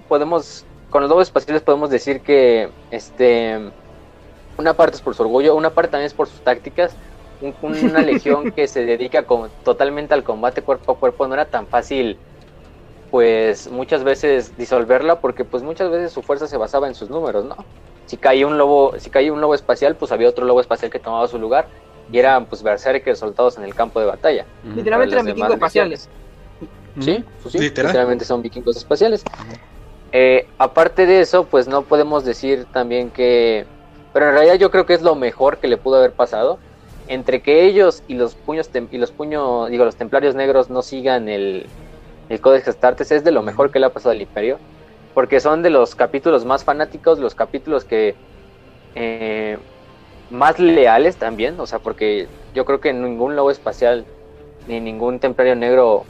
podemos, 0.09 0.65
con 0.91 1.03
los 1.03 1.09
lobos 1.09 1.29
espaciales 1.29 1.63
podemos 1.63 1.89
decir 1.89 2.21
que 2.21 2.69
este 2.91 3.61
una 4.59 4.75
parte 4.75 4.97
es 4.97 5.03
por 5.03 5.15
su 5.15 5.23
orgullo, 5.23 5.55
una 5.55 5.71
parte 5.71 5.93
también 5.93 6.07
es 6.07 6.15
por 6.15 6.27
sus 6.27 6.41
tácticas. 6.41 6.97
una 7.63 8.01
legión 8.03 8.51
que 8.51 8.67
se 8.67 8.85
dedica 8.85 9.25
totalmente 9.63 10.15
al 10.15 10.25
combate 10.25 10.63
cuerpo 10.63 10.93
a 10.93 10.99
cuerpo 10.99 11.29
no 11.29 11.35
era 11.35 11.45
tan 11.45 11.69
fácil 11.69 12.19
pues 13.15 13.71
muchas 13.71 14.03
veces 14.03 14.57
disolverla 14.57 15.21
porque 15.21 15.45
pues 15.45 15.63
muchas 15.63 15.89
veces 15.89 16.11
su 16.11 16.21
fuerza 16.21 16.49
se 16.49 16.57
basaba 16.57 16.89
en 16.89 16.97
sus 16.97 17.11
números, 17.11 17.45
¿no? 17.45 17.55
Si 18.07 18.17
caía 18.17 18.45
un 18.45 18.59
lobo, 18.59 18.95
si 18.99 19.09
caía 19.09 19.33
un 19.33 19.41
lobo 19.41 19.55
espacial, 19.55 19.95
pues 19.95 20.11
había 20.11 20.29
otro 20.29 20.45
lobo 20.45 20.61
espacial 20.61 20.91
que 20.91 20.99
tomaba 20.99 21.29
su 21.29 21.39
lugar 21.39 21.69
y 22.11 22.19
eran 22.19 22.47
pues 22.47 22.65
berserkers 22.65 23.21
soltados 23.21 23.57
en 23.57 23.63
el 23.63 23.73
campo 23.73 24.01
de 24.01 24.07
batalla. 24.07 24.47
Literalmente 24.65 25.15
eran 25.15 25.27
vikingos 25.27 25.53
espaciales. 25.53 26.09
Sí, 26.99 27.25
pues 27.41 27.53
sí, 27.53 27.59
literalmente 27.61 28.25
son 28.25 28.43
vikingos 28.43 28.79
espaciales. 28.79 29.23
Eh, 30.11 30.49
aparte 30.59 31.07
de 31.07 31.21
eso, 31.21 31.45
pues 31.45 31.69
no 31.69 31.83
podemos 31.83 32.25
decir 32.25 32.67
también 32.73 33.11
que, 33.11 33.65
pero 34.13 34.27
en 34.27 34.35
realidad 34.35 34.57
yo 34.57 34.73
creo 34.73 34.87
que 34.87 34.95
es 34.95 35.03
lo 35.03 35.15
mejor 35.15 35.59
que 35.59 35.69
le 35.69 35.77
pudo 35.77 35.99
haber 35.99 36.15
pasado 36.15 36.59
entre 37.07 37.43
que 37.43 37.65
ellos 37.65 38.03
y 38.09 38.15
los 38.15 38.35
puños 38.35 38.69
y 38.91 38.99
los 38.99 39.13
puños, 39.13 39.71
digo, 39.71 39.85
los 39.85 39.95
templarios 39.95 40.35
negros 40.35 40.69
no 40.69 40.83
sigan 40.83 41.29
el, 41.29 41.69
el 42.29 42.41
Codex 42.41 42.69
Astartes 42.69 43.11
es 43.13 43.25
de 43.25 43.31
lo 43.31 43.43
mejor 43.43 43.71
que 43.71 43.79
le 43.79 43.87
ha 43.87 43.93
pasado 43.93 44.13
al 44.13 44.23
Imperio, 44.23 44.59
porque 45.13 45.41
son 45.41 45.63
de 45.63 45.71
los 45.71 45.95
capítulos 45.95 46.45
más 46.45 46.65
fanáticos, 46.65 47.19
los 47.19 47.35
capítulos 47.35 47.85
que 47.85 48.15
eh, 48.95 49.59
más 50.31 50.59
leales 50.59 51.17
también, 51.17 51.59
o 51.61 51.67
sea, 51.67 51.79
porque 51.79 52.29
yo 52.55 52.65
creo 52.65 52.81
que 52.81 52.93
ningún 52.93 53.37
lobo 53.37 53.51
espacial 53.51 54.05
ni 54.67 54.81
ningún 54.81 55.21
templario 55.21 55.55
negro 55.55 56.05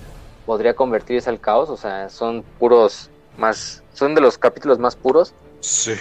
podría 0.46 0.74
convertirse 0.74 1.28
al 1.28 1.40
caos, 1.40 1.70
o 1.70 1.76
sea, 1.76 2.08
son 2.08 2.42
puros 2.58 3.10
más, 3.36 3.82
son 3.92 4.14
de 4.14 4.20
los 4.20 4.38
capítulos 4.38 4.78
más 4.78 4.96
puros. 4.96 5.34
Sí. 5.60 5.94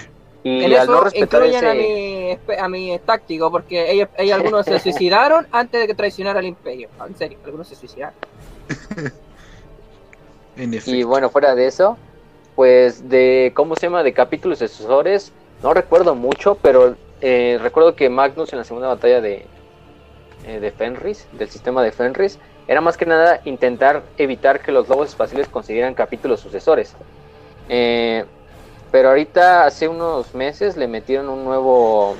Y 0.43 0.65
en 0.65 0.75
al 0.75 0.87
no 0.87 1.01
respetar 1.01 1.43
ese... 1.43 1.65
a, 1.65 1.73
mi, 1.73 2.37
a 2.59 2.67
mi 2.67 2.99
táctico, 2.99 3.49
porque 3.49 3.91
ellos, 3.91 4.09
ellos 4.17 4.35
algunos 4.35 4.65
se 4.65 4.77
suicidaron 4.81 5.47
antes 5.51 5.81
de 5.81 5.87
que 5.87 5.95
traicionara 5.95 6.39
al 6.39 6.45
imperio. 6.45 6.89
En 7.07 7.15
serio, 7.15 7.37
algunos 7.45 7.67
se 7.67 7.75
suicidaron. 7.75 8.15
y 10.57 11.03
bueno, 11.03 11.29
fuera 11.29 11.55
de 11.55 11.67
eso, 11.67 11.97
pues 12.55 13.09
de, 13.09 13.51
¿cómo 13.55 13.75
se 13.75 13.87
llama? 13.87 14.03
De 14.03 14.13
capítulos 14.13 14.59
sucesores, 14.59 15.31
no 15.61 15.73
recuerdo 15.73 16.15
mucho, 16.15 16.55
pero 16.61 16.95
eh, 17.21 17.57
recuerdo 17.61 17.95
que 17.95 18.09
Magnus 18.09 18.51
en 18.53 18.59
la 18.59 18.65
segunda 18.65 18.89
batalla 18.89 19.21
de, 19.21 19.45
eh, 20.45 20.59
de 20.59 20.71
Fenris, 20.71 21.27
del 21.31 21.49
sistema 21.49 21.81
de 21.81 21.91
Fenris, 21.91 22.37
era 22.67 22.81
más 22.81 22.97
que 22.97 23.05
nada 23.05 23.41
intentar 23.45 24.03
evitar 24.17 24.61
que 24.61 24.71
los 24.71 24.87
lobos 24.87 25.09
espaciales 25.09 25.47
consiguieran 25.47 25.93
capítulos 25.93 26.39
sucesores. 26.39 26.95
Eh, 27.69 28.25
pero 28.91 29.09
ahorita, 29.09 29.65
hace 29.65 29.87
unos 29.87 30.35
meses, 30.35 30.77
le 30.77 30.87
metieron 30.87 31.29
un 31.29 31.43
nuevo, 31.43 32.15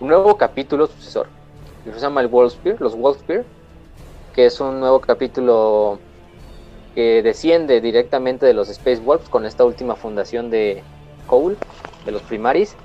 un 0.00 0.08
nuevo 0.08 0.36
capítulo 0.36 0.86
sucesor, 0.86 1.28
que 1.84 1.92
se 1.92 2.00
llama 2.00 2.20
el 2.20 2.50
Spear, 2.50 2.80
los 2.80 2.92
Spear, 2.92 3.44
que 4.34 4.46
es 4.46 4.60
un 4.60 4.80
nuevo 4.80 5.00
capítulo 5.00 5.98
que 6.94 7.22
desciende 7.22 7.80
directamente 7.80 8.46
de 8.46 8.54
los 8.54 8.68
Space 8.68 9.00
Wolves 9.00 9.28
con 9.28 9.46
esta 9.46 9.64
última 9.64 9.96
fundación 9.96 10.50
de 10.50 10.82
Cole, 11.26 11.56
de 12.04 12.12
los 12.12 12.22
Primaris. 12.22 12.76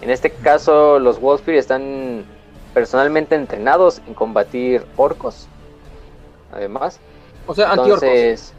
En 0.00 0.10
este 0.10 0.30
caso, 0.30 0.98
los 0.98 1.20
Wolfspear 1.20 1.58
están 1.58 2.24
personalmente 2.74 3.34
entrenados 3.34 4.00
en 4.06 4.14
combatir 4.14 4.84
orcos. 4.96 5.48
Además. 6.52 7.00
O 7.46 7.54
sea, 7.54 7.72
antiorcos. 7.72 8.52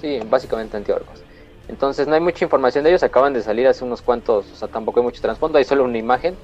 Sí, 0.00 0.20
básicamente 0.28 0.76
antiorcos. 0.76 1.22
Entonces 1.68 2.06
no 2.06 2.14
hay 2.14 2.20
mucha 2.20 2.44
información 2.44 2.84
de 2.84 2.90
ellos, 2.90 3.02
acaban 3.02 3.32
de 3.32 3.42
salir 3.42 3.66
hace 3.66 3.84
unos 3.84 4.00
cuantos, 4.00 4.50
o 4.52 4.54
sea, 4.54 4.68
tampoco 4.68 5.00
hay 5.00 5.04
mucho 5.04 5.20
trasfondo, 5.20 5.58
hay 5.58 5.64
solo 5.64 5.82
una 5.82 5.98
imagen 5.98 6.36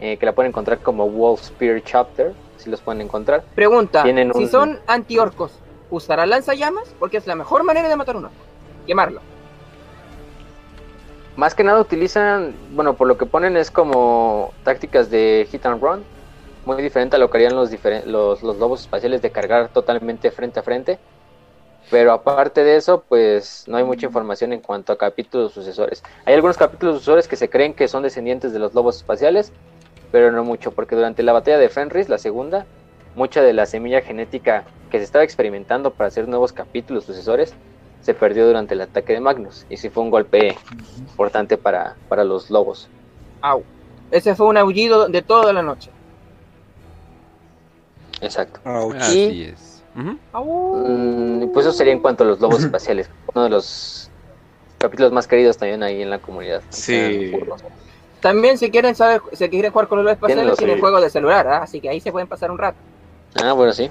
eh, 0.00 0.16
que 0.16 0.26
la 0.26 0.32
pueden 0.32 0.50
encontrar 0.50 0.78
como 0.78 1.08
Wolf 1.08 1.42
Spear 1.42 1.82
Chapter, 1.82 2.32
si 2.56 2.70
los 2.70 2.80
pueden 2.80 3.00
encontrar. 3.00 3.42
Pregunta, 3.54 4.04
si 4.34 4.46
son 4.46 4.78
antiorcos, 4.86 5.52
¿usará 5.90 6.26
lanzallamas? 6.26 6.94
Porque 6.98 7.16
es 7.16 7.26
la 7.26 7.34
mejor 7.34 7.64
manera 7.64 7.88
de 7.88 7.96
matar 7.96 8.16
un 8.16 8.26
orco, 8.26 8.36
quemarlo. 8.86 9.20
Más 11.36 11.54
que 11.54 11.64
nada 11.64 11.80
utilizan, 11.80 12.54
bueno, 12.72 12.94
por 12.94 13.08
lo 13.08 13.18
que 13.18 13.26
ponen 13.26 13.56
es 13.56 13.70
como 13.70 14.52
tácticas 14.62 15.10
de 15.10 15.48
hit 15.50 15.66
and 15.66 15.82
run, 15.82 16.04
muy 16.64 16.80
diferente 16.82 17.16
a 17.16 17.18
lo 17.18 17.28
que 17.28 17.38
harían 17.38 17.56
los, 17.56 17.70
los, 18.06 18.42
los 18.42 18.56
lobos 18.58 18.82
espaciales 18.82 19.20
de 19.20 19.30
cargar 19.30 19.68
totalmente 19.68 20.30
frente 20.30 20.60
a 20.60 20.62
frente. 20.62 20.98
Pero 21.90 22.12
aparte 22.12 22.64
de 22.64 22.76
eso, 22.76 23.04
pues 23.08 23.64
no 23.66 23.76
hay 23.76 23.84
mucha 23.84 24.06
información 24.06 24.52
en 24.52 24.60
cuanto 24.60 24.92
a 24.92 24.98
capítulos 24.98 25.52
sucesores. 25.52 26.02
Hay 26.24 26.34
algunos 26.34 26.56
capítulos 26.56 26.96
sucesores 26.96 27.28
que 27.28 27.36
se 27.36 27.50
creen 27.50 27.74
que 27.74 27.88
son 27.88 28.02
descendientes 28.02 28.52
de 28.52 28.58
los 28.58 28.72
lobos 28.72 28.96
espaciales, 28.96 29.52
pero 30.10 30.32
no 30.32 30.44
mucho, 30.44 30.70
porque 30.72 30.96
durante 30.96 31.22
la 31.22 31.32
batalla 31.32 31.58
de 31.58 31.68
Fenris, 31.68 32.08
la 32.08 32.18
segunda, 32.18 32.64
mucha 33.14 33.42
de 33.42 33.52
la 33.52 33.66
semilla 33.66 34.00
genética 34.00 34.64
que 34.90 34.98
se 34.98 35.04
estaba 35.04 35.24
experimentando 35.24 35.92
para 35.92 36.08
hacer 36.08 36.28
nuevos 36.28 36.52
capítulos 36.52 37.04
sucesores 37.04 37.54
se 38.00 38.12
perdió 38.12 38.46
durante 38.46 38.74
el 38.74 38.82
ataque 38.82 39.14
de 39.14 39.20
Magnus. 39.20 39.64
Y 39.70 39.78
sí 39.78 39.88
fue 39.88 40.02
un 40.02 40.10
golpe 40.10 40.56
importante 40.98 41.56
para, 41.56 41.96
para 42.08 42.22
los 42.22 42.50
lobos. 42.50 42.88
Au. 43.40 43.64
Ese 44.10 44.34
fue 44.34 44.46
un 44.46 44.58
aullido 44.58 45.08
de 45.08 45.22
toda 45.22 45.52
la 45.52 45.62
noche. 45.62 45.90
Exacto. 48.20 48.60
Así 48.98 49.44
es. 49.44 49.82
Mm, 49.94 51.48
pues 51.52 51.66
eso 51.66 51.74
sería 51.74 51.92
en 51.92 52.00
cuanto 52.00 52.24
a 52.24 52.26
los 52.26 52.40
lobos 52.40 52.60
espaciales. 52.64 53.08
Uno 53.34 53.44
de 53.44 53.50
los 53.50 54.10
capítulos 54.78 55.12
más 55.12 55.26
queridos 55.26 55.56
también 55.56 55.82
ahí 55.82 56.02
en 56.02 56.10
la 56.10 56.18
comunidad. 56.18 56.62
Sí. 56.68 57.32
También 58.20 58.58
si 58.58 58.70
quieren 58.70 58.94
saber, 58.94 59.22
si 59.32 59.48
quieren 59.48 59.72
jugar 59.72 59.88
con 59.88 59.98
los 59.98 60.04
lobos 60.04 60.16
espaciales, 60.16 60.56
tienen 60.56 60.80
juegos 60.80 61.02
de 61.02 61.10
celular, 61.10 61.46
¿ah? 61.46 61.62
así 61.62 61.80
que 61.80 61.88
ahí 61.88 62.00
se 62.00 62.12
pueden 62.12 62.28
pasar 62.28 62.50
un 62.50 62.58
rato. 62.58 62.78
Ah, 63.42 63.52
bueno, 63.52 63.72
sí. 63.72 63.90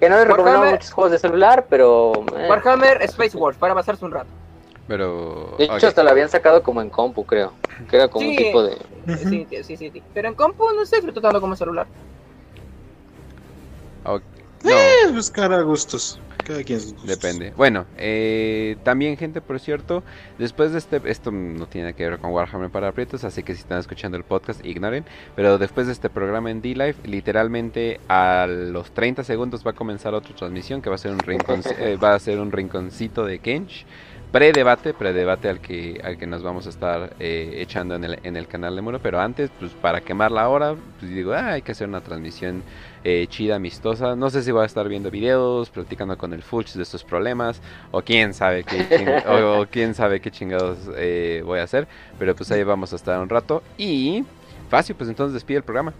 que 0.00 0.08
no 0.08 0.16
les 0.16 0.28
recomiendo 0.28 0.64
muchos 0.64 0.90
juegos 0.90 1.12
de 1.12 1.18
celular, 1.18 1.66
pero... 1.68 2.12
Eh. 2.36 2.46
Warhammer 2.48 3.02
Space 3.02 3.36
Wars, 3.36 3.56
para 3.56 3.74
pasarse 3.74 4.04
un 4.04 4.12
rato. 4.12 4.28
Pero... 4.86 5.54
De 5.58 5.64
hecho, 5.64 5.88
hasta 5.88 6.02
lo 6.02 6.10
habían 6.10 6.28
sacado 6.28 6.62
como 6.62 6.80
en 6.80 6.90
compu, 6.90 7.24
creo. 7.24 7.52
Que 7.90 7.96
era 7.96 8.08
como 8.08 8.28
un 8.28 8.36
tipo 8.36 8.62
de... 8.62 8.78
Sí, 9.18 9.46
sí, 9.50 9.76
sí, 9.76 9.90
sí. 9.90 10.02
Pero 10.14 10.28
en 10.28 10.34
compu 10.34 10.70
no 10.72 10.84
sé, 10.84 10.96
disfrutando 10.96 11.40
como 11.40 11.56
celular. 11.56 11.86
No. 14.04 14.16
Eh, 14.64 15.12
buscar 15.12 15.52
a 15.52 15.62
gustos. 15.62 16.20
Cada 16.48 16.64
quien 16.64 16.80
Depende. 17.04 17.52
Bueno, 17.58 17.84
eh, 17.98 18.78
también 18.82 19.18
gente, 19.18 19.42
por 19.42 19.60
cierto, 19.60 20.02
después 20.38 20.72
de 20.72 20.78
este, 20.78 20.98
esto 21.04 21.30
no 21.30 21.66
tiene 21.66 21.92
que 21.92 22.08
ver 22.08 22.18
con 22.18 22.32
Warhammer 22.32 22.70
para 22.70 22.88
aprietos, 22.88 23.22
así 23.24 23.42
que 23.42 23.54
si 23.54 23.60
están 23.60 23.78
escuchando 23.78 24.16
el 24.16 24.24
podcast, 24.24 24.64
ignoren. 24.64 25.04
Pero 25.36 25.58
después 25.58 25.88
de 25.88 25.92
este 25.92 26.08
programa 26.08 26.50
en 26.50 26.62
D-Live, 26.62 26.96
literalmente 27.04 28.00
a 28.08 28.46
los 28.48 28.92
30 28.92 29.24
segundos 29.24 29.66
va 29.66 29.72
a 29.72 29.74
comenzar 29.74 30.14
otra 30.14 30.34
transmisión 30.34 30.80
que 30.80 30.88
va 30.88 30.94
a 30.94 30.98
ser 30.98 31.12
un 31.12 31.18
eh, 31.78 31.98
va 32.02 32.14
a 32.14 32.18
ser 32.18 32.40
un 32.40 32.50
rinconcito 32.50 33.26
de 33.26 33.40
Kench 33.40 33.84
pre-debate, 34.32 34.92
pre-debate 34.92 35.48
al 35.48 35.60
que, 35.60 36.00
al 36.02 36.18
que 36.18 36.26
nos 36.26 36.42
vamos 36.42 36.66
a 36.66 36.70
estar 36.70 37.14
eh, 37.18 37.56
echando 37.58 37.94
en 37.94 38.04
el, 38.04 38.18
en 38.22 38.36
el 38.36 38.46
canal 38.46 38.76
de 38.76 38.82
Muro, 38.82 39.00
pero 39.02 39.20
antes, 39.20 39.50
pues 39.58 39.72
para 39.72 40.00
quemar 40.00 40.30
la 40.30 40.48
hora, 40.48 40.74
pues 40.98 41.10
digo, 41.12 41.32
ah, 41.32 41.52
hay 41.52 41.62
que 41.62 41.72
hacer 41.72 41.88
una 41.88 42.00
transmisión 42.00 42.62
eh, 43.04 43.26
chida, 43.28 43.56
amistosa. 43.56 44.16
No 44.16 44.28
sé 44.28 44.42
si 44.42 44.50
voy 44.50 44.62
a 44.62 44.66
estar 44.66 44.86
viendo 44.88 45.10
videos, 45.10 45.70
platicando 45.70 46.18
con 46.18 46.32
el 46.32 46.42
Fuchs 46.42 46.74
de 46.74 46.82
estos 46.82 47.04
problemas, 47.04 47.60
o 47.90 48.02
quién 48.02 48.34
sabe 48.34 48.64
qué, 48.64 49.22
o, 49.26 49.66
quién 49.70 49.94
sabe 49.94 50.20
qué 50.20 50.30
chingados 50.30 50.78
eh, 50.96 51.42
voy 51.44 51.60
a 51.60 51.62
hacer, 51.62 51.88
pero 52.18 52.34
pues 52.34 52.50
ahí 52.50 52.62
vamos 52.62 52.92
a 52.92 52.96
estar 52.96 53.18
un 53.20 53.28
rato. 53.28 53.62
Y, 53.78 54.24
fácil, 54.68 54.94
pues 54.96 55.08
entonces 55.08 55.34
despide 55.34 55.58
el 55.58 55.64
programa. 55.64 55.94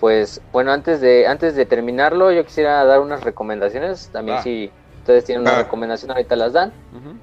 Pues 0.00 0.40
bueno, 0.52 0.72
antes 0.72 1.00
de, 1.00 1.26
antes 1.26 1.54
de 1.54 1.64
terminarlo, 1.66 2.30
yo 2.32 2.44
quisiera 2.44 2.84
dar 2.84 3.00
unas 3.00 3.24
recomendaciones, 3.24 4.10
también 4.12 4.42
si 4.42 4.70
ustedes 5.04 5.26
tienen 5.26 5.42
una 5.42 5.58
ah. 5.58 5.62
recomendación, 5.64 6.10
ahorita 6.12 6.34
las 6.34 6.54
dan. 6.54 6.72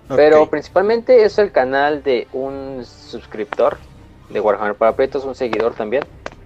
Pero 0.08 0.48
principalmente 0.50 1.24
es 1.24 1.40
el 1.40 1.52
canal 1.52 2.04
de 2.04 2.28
un 2.32 2.84
suscriptor 2.86 3.78
de 4.30 4.40
Warhammer 4.40 4.76
para 4.76 4.96
Pretos, 4.96 5.26
un 5.26 5.34
seguidor 5.34 5.74
también. 5.74 6.04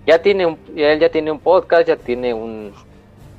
Ya 0.07 0.21
tiene 0.21 0.45
un, 0.45 0.57
ya, 0.73 0.93
él 0.93 0.99
ya 0.99 1.09
tiene 1.09 1.31
un 1.31 1.39
podcast, 1.39 1.87
ya 1.87 1.97
tiene 1.97 2.33
un, 2.33 2.73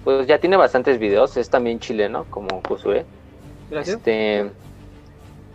pues 0.05 0.27
ya 0.27 0.39
tiene 0.39 0.59
bastantes 0.59 0.99
videos. 0.99 1.39
Es 1.39 1.49
también 1.49 1.79
chileno, 1.81 2.27
como 2.29 2.63
Kusue. 2.63 3.07
Gracias. 3.71 3.97
Este, 3.97 4.51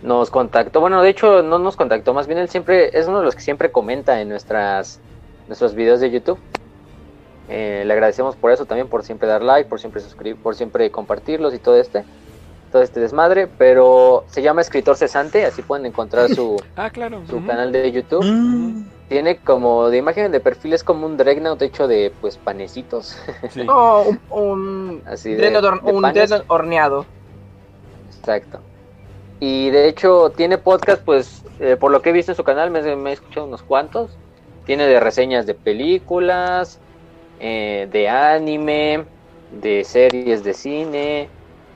nos 0.02 0.32
contactó, 0.32 0.82
bueno, 0.82 1.00
de 1.04 1.10
hecho 1.10 1.44
no 1.44 1.60
nos 1.60 1.76
contactó, 1.76 2.16
más 2.16 2.26
bien 2.26 2.40
él 2.40 2.50
siempre 2.50 2.98
es 2.98 3.08
uno 3.08 3.20
de 3.20 3.26
los 3.26 3.36
que 3.36 3.42
siempre 3.42 3.72
comenta 3.72 4.20
en 4.20 4.30
nuestras 4.30 5.00
nuestros 5.48 5.76
videos 5.76 6.00
de 6.00 6.10
YouTube. 6.10 6.40
Eh, 7.50 7.84
le 7.86 7.94
agradecemos 7.94 8.36
por 8.36 8.52
eso 8.52 8.66
también, 8.66 8.88
por 8.88 9.04
siempre 9.04 9.28
dar 9.28 9.44
like, 9.44 9.70
por 9.70 9.80
siempre 9.80 10.02
suscribir, 10.02 10.42
por 10.42 10.56
siempre 10.56 10.90
compartirlos 10.90 11.54
y 11.54 11.60
todo 11.60 11.76
este 11.76 12.04
todo 12.72 12.82
este 12.82 13.00
desmadre, 13.00 13.48
pero 13.48 14.24
se 14.28 14.42
llama 14.42 14.62
Escritor 14.62 14.96
Cesante, 14.96 15.46
así 15.46 15.62
pueden 15.62 15.86
encontrar 15.86 16.34
su, 16.34 16.62
ah, 16.76 16.90
claro. 16.90 17.22
su 17.30 17.46
canal 17.46 17.72
de 17.72 17.92
YouTube. 17.92 18.24
Mm. 18.24 18.86
Tiene 19.10 19.38
como 19.38 19.90
de 19.90 19.98
imagen 19.98 20.32
de 20.32 20.40
perfil, 20.40 20.74
es 20.74 20.84
como 20.84 21.06
un 21.06 21.18
Dreadnought 21.18 21.62
hecho 21.62 21.88
de 21.88 22.14
pues 22.22 22.38
panecitos. 22.38 23.18
un, 23.56 24.20
un, 24.30 25.02
así 25.06 25.36
un 25.36 26.44
horneado. 26.48 27.06
Exacto. 28.18 28.62
Y 29.42 29.70
de 29.72 29.90
hecho 29.90 30.32
tiene 30.36 30.58
podcast, 30.58 31.04
pues 31.04 31.44
eh, 31.60 31.76
por 31.78 31.92
lo 31.92 32.02
que 32.02 32.12
he 32.12 32.14
visto 32.14 32.32
en 32.32 32.36
su 32.36 32.44
canal, 32.44 32.72
me, 32.72 32.96
me 32.96 33.10
he 33.10 33.14
escuchado 33.14 33.46
unos 33.46 33.64
cuantos. 33.64 34.18
Tiene 34.66 34.88
de 34.88 35.00
reseñas 35.00 35.46
de 35.46 35.56
películas, 35.56 36.80
eh, 37.40 37.90
de 37.92 38.08
anime, 38.08 39.04
de 39.52 39.84
series 39.84 40.44
de 40.44 40.54
cine, 40.54 41.30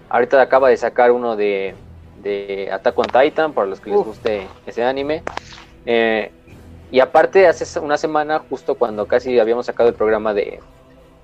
Ahorita 0.09 0.41
acaba 0.41 0.69
de 0.69 0.77
sacar 0.77 1.11
uno 1.11 1.35
de, 1.35 1.75
de 2.21 2.69
Attack 2.71 2.97
on 2.97 3.07
Titan, 3.07 3.53
para 3.53 3.67
los 3.67 3.79
que 3.79 3.89
les 3.89 3.99
guste 3.99 4.47
ese 4.65 4.83
anime. 4.83 5.23
Eh, 5.85 6.31
y 6.91 6.99
aparte, 6.99 7.47
hace 7.47 7.79
una 7.79 7.97
semana, 7.97 8.39
justo 8.49 8.75
cuando 8.75 9.07
casi 9.07 9.39
habíamos 9.39 9.65
sacado 9.65 9.89
el 9.89 9.95
programa 9.95 10.33
de 10.33 10.59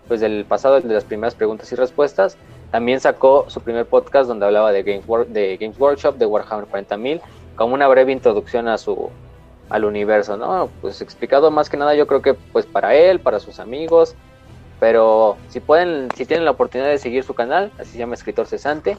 pues 0.08 0.20
del 0.20 0.44
pasado, 0.44 0.82
de 0.82 0.94
las 0.94 1.06
primeras 1.06 1.36
preguntas 1.36 1.72
y 1.72 1.76
respuestas, 1.76 2.38
también 2.70 3.00
sacó 3.00 3.46
su 3.50 3.62
primer 3.62 3.86
podcast 3.86 4.28
donde 4.28 4.46
hablaba 4.46 4.74
de 4.74 4.84
Games, 4.84 5.06
de 5.30 5.56
Games 5.56 5.80
Workshop, 5.80 6.18
de 6.18 6.26
Warhammer 6.26 6.68
40.000, 6.68 7.22
como 7.56 7.76
una 7.76 7.88
breve 7.88 8.12
introducción 8.12 8.68
a 8.68 8.78
su 8.78 9.10
al 9.70 9.86
universo, 9.86 10.36
¿no? 10.36 10.70
Pues 10.82 11.02
explicado 11.02 11.50
más 11.50 11.70
que 11.70 11.78
nada 11.78 11.96
yo 11.96 12.06
creo 12.06 12.22
que 12.22 12.34
pues 12.34 12.66
para 12.66 12.94
él, 12.94 13.22
para 13.22 13.40
sus 13.40 13.60
amigos, 13.60 14.16
pero 14.82 15.38
si 15.50 15.60
pueden, 15.60 16.10
si 16.16 16.26
tienen 16.26 16.44
la 16.44 16.50
oportunidad 16.50 16.90
de 16.90 16.98
seguir 16.98 17.24
su 17.24 17.36
canal, 17.36 17.72
así 17.78 17.92
se 17.92 17.98
llama 18.00 18.16
Escritor 18.16 18.48
Cesante, 18.48 18.98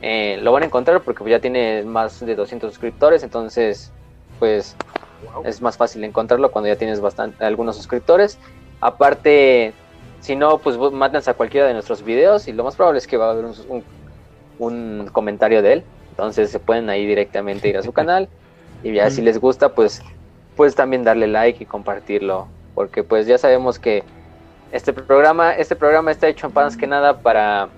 eh, 0.00 0.38
lo 0.40 0.50
van 0.50 0.62
a 0.62 0.66
encontrar 0.66 1.02
porque 1.02 1.28
ya 1.28 1.40
tiene 1.40 1.82
más 1.82 2.24
de 2.24 2.34
200 2.34 2.72
suscriptores, 2.72 3.22
entonces 3.22 3.92
pues 4.38 4.74
es 5.44 5.60
más 5.60 5.76
fácil 5.76 6.04
encontrarlo 6.04 6.50
cuando 6.50 6.68
ya 6.68 6.76
tienes 6.76 7.02
bastante, 7.02 7.44
algunos 7.44 7.76
suscriptores. 7.76 8.38
Aparte, 8.80 9.74
si 10.20 10.36
no, 10.36 10.56
pues 10.56 10.78
mátense 10.78 11.30
a 11.30 11.34
cualquiera 11.34 11.66
de 11.66 11.74
nuestros 11.74 12.02
videos 12.02 12.48
y 12.48 12.54
lo 12.54 12.64
más 12.64 12.74
probable 12.74 12.96
es 12.96 13.06
que 13.06 13.18
va 13.18 13.26
a 13.26 13.32
haber 13.32 13.44
un, 13.44 13.84
un, 14.58 15.10
comentario 15.12 15.60
de 15.60 15.74
él. 15.74 15.84
Entonces 16.12 16.48
se 16.48 16.60
pueden 16.60 16.88
ahí 16.88 17.04
directamente 17.04 17.68
ir 17.68 17.76
a 17.76 17.82
su 17.82 17.92
canal 18.00 18.26
y 18.82 18.94
ya 18.94 19.10
si 19.10 19.20
les 19.20 19.38
gusta, 19.38 19.74
pues, 19.74 20.00
pues 20.56 20.74
también 20.74 21.04
darle 21.04 21.26
like 21.26 21.62
y 21.62 21.66
compartirlo. 21.66 22.48
Porque 22.74 23.04
pues 23.04 23.26
ya 23.26 23.36
sabemos 23.36 23.78
que 23.78 24.02
este 24.74 24.92
programa, 24.92 25.52
este 25.52 25.76
programa 25.76 26.10
está 26.10 26.26
hecho 26.26 26.50
más 26.50 26.76
que 26.76 26.88
nada 26.88 27.20
para 27.20 27.68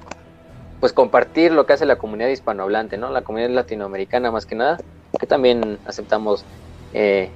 pues 0.80 0.94
compartir 0.94 1.52
lo 1.52 1.66
que 1.66 1.74
hace 1.74 1.84
la 1.84 1.96
comunidad 1.96 2.28
hispanohablante, 2.30 2.96
¿no? 2.96 3.10
La 3.10 3.20
comunidad 3.20 3.50
latinoamericana 3.50 4.30
más 4.30 4.46
que 4.46 4.54
nada, 4.54 4.78
que 5.20 5.26
también 5.26 5.78
aceptamos 5.84 6.46
eh, 6.94 7.28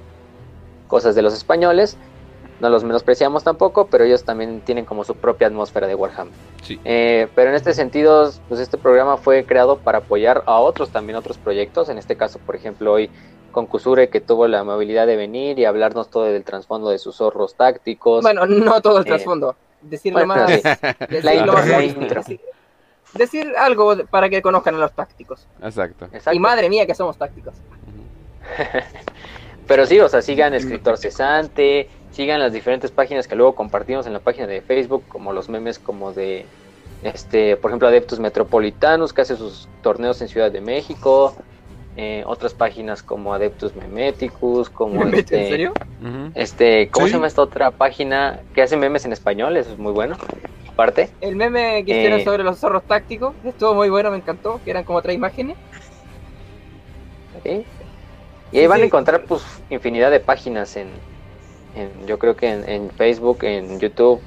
cosas 0.87 1.13
de 1.13 1.21
los 1.21 1.35
españoles, 1.35 1.95
no 2.59 2.69
los 2.69 2.83
menospreciamos 2.83 3.43
tampoco, 3.43 3.85
pero 3.85 4.03
ellos 4.03 4.23
también 4.23 4.61
tienen 4.61 4.83
como 4.83 5.03
su 5.03 5.15
propia 5.15 5.45
atmósfera 5.47 5.85
de 5.85 5.93
Warhammer. 5.93 6.33
Eh, 6.83 7.27
pero 7.35 7.51
en 7.51 7.55
este 7.55 7.75
sentido, 7.75 8.31
pues 8.49 8.59
este 8.59 8.79
programa 8.79 9.17
fue 9.17 9.45
creado 9.45 9.77
para 9.77 9.99
apoyar 9.99 10.41
a 10.47 10.57
otros 10.57 10.89
también 10.89 11.17
otros 11.17 11.37
proyectos, 11.37 11.89
en 11.89 11.99
este 11.99 12.15
caso, 12.15 12.39
por 12.39 12.55
ejemplo, 12.55 12.93
hoy 12.93 13.11
con 13.51 13.65
Kusure 13.67 14.09
que 14.09 14.21
tuvo 14.21 14.47
la 14.47 14.59
amabilidad 14.59 15.07
de 15.07 15.15
venir 15.15 15.59
y 15.59 15.65
hablarnos 15.65 16.09
todo 16.09 16.23
del 16.23 16.43
trasfondo 16.43 16.89
de 16.89 16.99
sus 16.99 17.17
zorros 17.17 17.55
tácticos. 17.55 18.21
Bueno, 18.21 18.45
no 18.45 18.81
todo 18.81 18.97
el 18.97 19.05
eh, 19.05 19.07
trasfondo, 19.07 19.55
decirlo 19.81 20.25
más. 20.25 20.49
la, 21.23 21.35
intro, 21.83 22.23
decir 23.13 23.53
algo 23.57 23.95
para 24.09 24.29
que 24.29 24.41
conozcan 24.41 24.75
a 24.75 24.79
los 24.79 24.93
tácticos. 24.93 25.47
Exacto. 25.61 26.07
Y 26.31 26.39
madre 26.39 26.69
mía 26.69 26.85
que 26.85 26.95
somos 26.95 27.17
tácticos. 27.17 27.53
Pero 29.67 29.85
sí, 29.85 29.99
o 29.99 30.09
sea, 30.09 30.21
sigan 30.21 30.53
Escritor 30.53 30.97
Cesante, 30.97 31.89
sigan 32.11 32.39
las 32.39 32.51
diferentes 32.51 32.91
páginas 32.91 33.27
que 33.27 33.35
luego 33.35 33.55
compartimos 33.55 34.05
en 34.05 34.13
la 34.13 34.19
página 34.19 34.47
de 34.47 34.61
Facebook, 34.61 35.03
como 35.07 35.31
los 35.33 35.49
memes 35.49 35.79
como 35.79 36.11
de, 36.11 36.45
este, 37.03 37.55
por 37.55 37.71
ejemplo, 37.71 37.87
Adeptus 37.87 38.19
Metropolitanos, 38.19 39.13
que 39.13 39.21
hace 39.21 39.37
sus 39.37 39.69
torneos 39.81 40.21
en 40.21 40.27
Ciudad 40.27 40.51
de 40.51 40.61
México, 40.61 41.35
eh, 41.97 42.23
otras 42.25 42.53
páginas 42.53 43.03
como 43.03 43.33
Adeptus 43.33 43.75
Memeticus, 43.75 44.69
como 44.69 45.03
este, 45.03 45.43
¿En 45.43 45.49
serio? 45.49 45.73
este, 46.35 46.89
¿cómo 46.89 47.07
se 47.07 47.13
llama 47.13 47.27
esta 47.27 47.41
otra 47.41 47.71
página 47.71 48.39
que 48.53 48.61
hace 48.61 48.77
memes 48.77 49.05
en 49.05 49.11
español? 49.13 49.57
Eso 49.57 49.71
es 49.71 49.77
muy 49.77 49.91
bueno. 49.91 50.15
Aparte. 50.69 51.09
El 51.19 51.35
meme 51.35 51.83
que 51.85 51.91
hicieron 51.97 52.21
Eh. 52.21 52.23
sobre 52.23 52.43
los 52.43 52.57
zorros 52.59 52.83
tácticos 52.83 53.35
estuvo 53.43 53.73
muy 53.75 53.89
bueno, 53.89 54.09
me 54.09 54.17
encantó, 54.17 54.59
que 54.63 54.71
eran 54.71 54.83
como 54.85 55.01
tres 55.01 55.15
imágenes. 55.15 55.57
¿sí? 57.43 57.65
Y 58.51 58.59
ahí 58.59 58.67
van 58.67 58.81
a 58.81 58.85
encontrar 58.85 59.23
pues 59.25 59.43
infinidad 59.69 60.11
de 60.11 60.19
páginas 60.19 60.75
en, 60.75 60.87
en- 61.75 62.07
yo 62.07 62.19
creo 62.19 62.35
que 62.35 62.49
en, 62.51 62.67
en 62.69 62.89
Facebook, 62.91 63.39
en 63.43 63.79
YouTube 63.79 64.21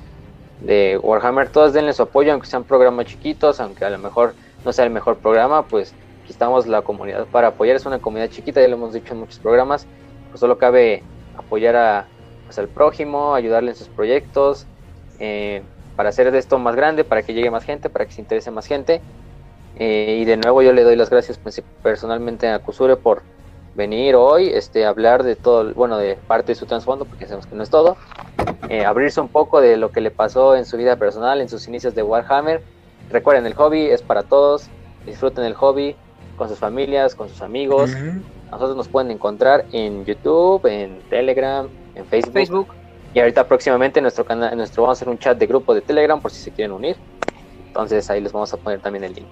de 0.61 0.99
Warhammer, 1.03 1.49
todas 1.49 1.73
denle 1.73 1.93
su 1.93 2.03
apoyo, 2.03 2.33
aunque 2.33 2.47
sean 2.47 2.65
programas 2.65 3.07
chiquitos, 3.07 3.61
aunque 3.61 3.85
a 3.85 3.91
lo 3.91 3.99
mejor 3.99 4.35
no 4.65 4.73
sea 4.73 4.85
el 4.85 4.91
mejor 4.91 5.17
programa, 5.19 5.63
pues 5.67 5.95
aquí 6.25 6.33
estamos 6.33 6.67
la 6.67 6.81
comunidad 6.81 7.27
para 7.27 7.49
apoyar, 7.49 7.77
es 7.77 7.85
una 7.85 7.99
comunidad 7.99 8.31
chiquita, 8.31 8.61
ya 8.63 8.69
lo 8.69 8.77
hemos 8.77 8.95
dicho 8.95 9.13
en 9.13 9.21
muchos 9.21 9.39
programas, 9.39 9.87
pues 10.31 10.41
solo 10.41 10.57
cabe 10.57 11.03
apoyar 11.37 11.77
a, 11.77 12.07
pues, 12.47 12.59
al 12.59 12.69
prójimo, 12.69 13.35
ayudarle 13.35 13.73
en 13.73 13.77
sus 13.77 13.89
proyectos, 13.89 14.67
eh, 15.21 15.63
para 15.97 16.09
hacer 16.09 16.33
de 16.33 16.39
esto 16.39 16.59
más 16.59 16.77
grande, 16.77 17.05
para 17.05 17.23
que 17.23 17.35
llegue 17.35 17.51
más 17.51 17.63
gente, 17.63 17.91
para 17.91 18.07
que 18.07 18.13
se 18.13 18.23
interese 18.23 18.51
más 18.51 18.67
gente. 18.67 19.03
Eh, 19.77 20.19
y 20.23 20.25
de 20.25 20.39
nuevo 20.39 20.63
yo 20.63 20.73
le 20.73 20.83
doy 20.83 20.97
las 20.97 21.11
gracias 21.11 21.39
personalmente 21.83 22.49
a 22.49 22.59
Kusure 22.61 22.97
por 22.97 23.23
venir 23.75 24.15
hoy, 24.15 24.49
este, 24.49 24.87
hablar 24.87 25.25
de 25.25 25.37
todo, 25.37 25.75
bueno, 25.75 25.99
de 25.99 26.17
parte 26.17 26.53
de 26.53 26.57
su 26.57 26.65
trasfondo, 26.65 27.05
porque 27.05 27.27
sabemos 27.27 27.47
que 27.47 27.55
no 27.55 27.63
es 27.63 27.71
todo, 27.71 27.97
eh, 28.71 28.85
abrirse 28.87 29.21
un 29.21 29.29
poco 29.29 29.61
de 29.61 29.77
lo 29.77 29.91
que 29.91 30.01
le 30.01 30.11
pasó 30.11 30.57
en 30.57 30.65
su 30.65 30.79
vida 30.79 30.97
personal, 30.97 31.43
en 31.43 31.51
sus 31.51 31.69
inicios 31.69 31.95
de 31.95 32.03
Warhammer. 32.03 32.63
Recuerden, 33.11 33.45
el 33.47 33.55
hobby 33.55 33.87
es 33.87 34.01
para 34.01 34.23
todos, 34.23 34.69
disfruten 35.05 35.45
el 35.45 35.55
hobby 35.55 35.97
con 36.37 36.49
sus 36.49 36.59
familias, 36.59 37.15
con 37.15 37.29
sus 37.29 37.41
amigos. 37.43 37.91
Ujú. 37.95 38.21
Nosotros 38.51 38.77
nos 38.77 38.89
pueden 38.89 39.11
encontrar 39.11 39.65
en 39.73 40.05
YouTube, 40.05 40.65
en 40.67 41.01
Telegram, 41.11 41.67
en 41.95 42.05
Facebook. 42.07 42.33
Facebook. 42.33 42.69
Y 43.15 43.21
ahorita 43.21 43.47
próximamente 43.47 44.01
en 44.01 44.05
nuestro 44.05 44.25
canal, 44.25 44.57
nuestro 44.57 44.83
vamos 44.83 44.99
a 44.99 44.99
hacer 44.99 45.09
un 45.09 45.19
chat 45.19 45.39
de 45.39 45.47
grupo 45.47 45.75
de 45.75 45.81
Telegram 45.81 46.21
por 46.21 46.31
si 46.31 46.41
se 46.43 46.51
quieren 46.51 46.73
unir. 46.73 46.97
Entonces 47.69 48.09
ahí 48.11 48.21
les 48.21 48.33
vamos 48.33 48.53
a 48.53 48.57
poner 48.57 48.81
también 48.81 49.05
el 49.05 49.15
link. 49.15 49.27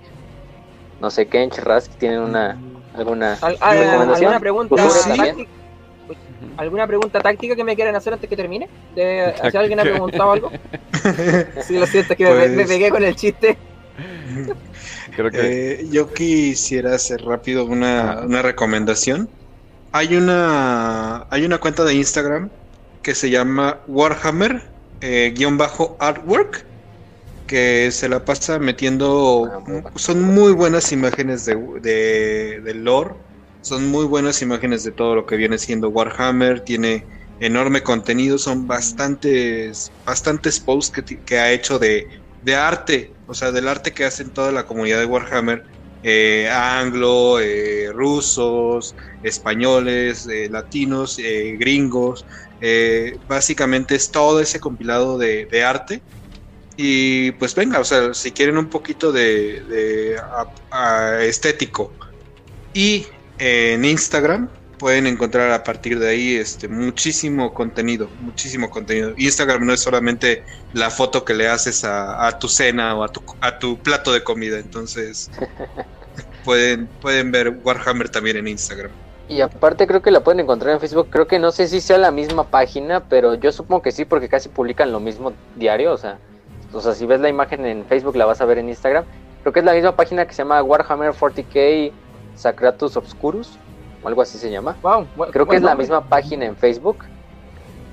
No 1.01 1.11
sé, 1.11 1.27
Kench, 1.27 1.59
Rask, 1.59 1.91
¿tienen 1.97 2.21
una 2.21 2.57
alguna 2.95 3.35
Al- 3.41 3.57
recomendación? 3.59 4.33
¿Alguna 4.33 4.41
pregunta 4.41 4.89
sí. 4.91 5.47
¿Alguna 6.57 6.87
pregunta 6.87 7.21
táctica 7.21 7.57
que 7.57 7.65
me 7.65 7.75
quieran 7.75 7.95
hacer 7.97 8.13
antes 8.13 8.29
que 8.29 8.37
termine? 8.37 8.69
De, 8.95 9.35
¿Si 9.51 9.57
alguien 9.57 9.81
ha 9.81 9.83
preguntado 9.85 10.33
algo? 10.33 10.51
Sí, 11.63 11.79
lo 11.79 11.87
siento, 11.87 12.15
que 12.15 12.25
me- 12.25 12.49
me, 12.49 12.55
Pues- 12.55 12.69
pegué 12.69 12.91
con 12.91 13.03
el 13.03 13.17
chiste. 13.17 13.57
Creo 15.15 15.33
que 15.33 15.43
Eh, 15.43 15.89
yo 15.91 16.13
quisiera 16.13 16.95
hacer 16.95 17.21
rápido 17.23 17.65
una, 17.67 18.23
una 18.25 18.43
recomendación. 18.43 19.35
Hay 19.93 20.17
una, 20.17 21.27
hay 21.31 21.45
una 21.45 21.59
cuenta 21.61 21.85
de 21.85 21.95
Instagram 21.95 22.53
que 23.03 23.15
se 23.15 23.31
llama 23.31 23.83
Warhammer 23.89 24.75
eh, 25.01 25.33
guion 25.37 25.59
bajo 25.59 25.97
artwork 26.01 26.69
que 27.47 27.91
se 27.93 28.09
la 28.09 28.25
pasa 28.25 28.59
metiendo 28.59 29.59
Ah, 29.85 29.93
son 29.97 30.23
muy 30.23 30.53
buenas 30.53 30.93
imágenes 30.93 31.45
de, 31.45 31.57
de, 31.83 32.61
de 32.63 32.75
lore 32.75 33.17
son 33.61 33.89
muy 33.89 34.07
buenas 34.07 34.43
imágenes 34.43 34.85
de 34.85 34.93
todo 34.93 35.15
lo 35.17 35.27
que 35.27 35.37
viene 35.37 35.59
siendo 35.59 35.91
Warhammer 35.91 36.63
tiene 36.63 37.07
enorme 37.39 37.83
contenido 37.83 38.39
son 38.39 38.67
bastantes 38.67 39.93
bastantes 40.05 40.61
posts 40.61 41.03
que, 41.05 41.25
que 41.25 41.39
ha 41.39 41.53
hecho 41.53 41.79
de, 41.79 42.09
de 42.41 42.55
arte 42.57 43.19
o 43.33 43.35
sea 43.35 43.51
del 43.51 43.67
arte 43.67 43.93
que 43.93 44.05
hacen 44.05 44.29
toda 44.29 44.53
la 44.53 44.67
comunidad 44.67 44.99
de 44.99 45.07
Warhammer 45.07 45.65
eh, 46.03 46.51
anglo 46.51 47.41
eh, 47.41 47.91
rusos 47.93 48.95
españoles 49.23 50.29
eh, 50.31 50.49
latinos 50.51 51.17
gringos 51.19 52.27
básicamente 53.27 53.95
es 53.95 54.11
todo 54.11 54.41
ese 54.41 54.61
compilado 54.61 55.19
de, 55.19 55.65
arte. 55.65 56.01
Y 56.77 57.33
pues 57.33 57.57
venga, 57.57 57.81
o 57.81 57.85
sea, 57.85 58.15
si 58.15 58.31
quieren 58.31 58.57
un 58.57 58.69
poquito 58.69 59.11
de, 59.11 60.17
estético 61.23 61.93
y 62.73 63.07
en 63.39 63.85
Instagram 63.85 64.49
pueden 64.83 65.07
encontrar 65.07 65.53
a 65.53 65.63
partir 65.63 66.01
de 66.01 66.09
ahí 66.09 66.35
este 66.35 66.67
muchísimo 66.67 67.55
contenido, 67.55 68.09
muchísimo 68.21 68.69
contenido. 68.69 69.15
Instagram 69.17 69.65
no 69.65 69.73
es 69.73 69.79
solamente 69.79 70.43
la 70.73 70.91
foto 70.91 71.25
que 71.25 71.35
le 71.35 71.47
haces 71.47 71.85
a, 71.85 72.27
a 72.27 72.37
tu 72.41 72.49
cena 72.49 72.97
o 72.97 73.05
a 73.05 73.09
tu, 73.09 73.23
a 73.41 73.61
tu 73.61 73.79
plato 73.79 74.13
de 74.13 74.25
comida, 74.25 74.59
entonces 74.59 75.31
pueden, 76.45 76.89
pueden 77.01 77.31
ver 77.31 77.61
Warhammer 77.63 78.09
también 78.09 78.39
en 78.39 78.49
Instagram. 78.49 78.91
Y 79.29 79.41
aparte 79.41 79.87
creo 79.87 80.03
que 80.03 80.11
la 80.11 80.25
pueden 80.25 80.41
encontrar 80.41 80.75
en 80.75 80.81
Facebook. 80.81 81.07
Creo 81.11 81.29
que 81.29 81.39
no 81.39 81.53
sé 81.53 81.69
si 81.69 81.81
sea 81.81 81.97
la 81.97 82.11
misma 82.11 82.43
página, 82.49 83.05
pero 83.09 83.35
yo 83.35 83.53
supongo 83.53 83.83
que 83.83 83.93
sí, 83.93 84.05
porque 84.05 84.29
casi 84.29 84.49
publican 84.49 84.91
lo 84.91 84.99
mismo 84.99 85.33
diario. 85.55 85.93
O 85.93 85.97
sea, 85.97 86.19
o 86.73 86.81
sea, 86.81 86.93
si 86.95 87.07
ves 87.07 87.21
la 87.21 87.29
imagen 87.29 87.65
en 87.67 87.85
Facebook, 87.85 88.17
la 88.17 88.27
vas 88.27 88.41
a 88.41 88.47
ver 88.47 88.59
en 88.59 88.69
Instagram. 88.69 89.05
Creo 89.43 89.53
que 89.53 89.61
es 89.61 89.65
la 89.65 89.75
misma 89.75 89.95
página 89.95 90.27
que 90.27 90.33
se 90.33 90.39
llama 90.39 90.61
Warhammer 90.61 91.13
40k 91.13 91.93
Sacratus 92.35 92.97
Obscurus, 92.97 93.53
algo 94.05 94.23
así 94.23 94.39
se 94.39 94.51
llama. 94.51 94.77
Wow, 94.83 95.07
Creo 95.31 95.47
que 95.47 95.57
es 95.57 95.63
la 95.63 95.75
misma 95.75 96.09
página 96.09 96.45
en 96.47 96.57
Facebook. 96.57 96.99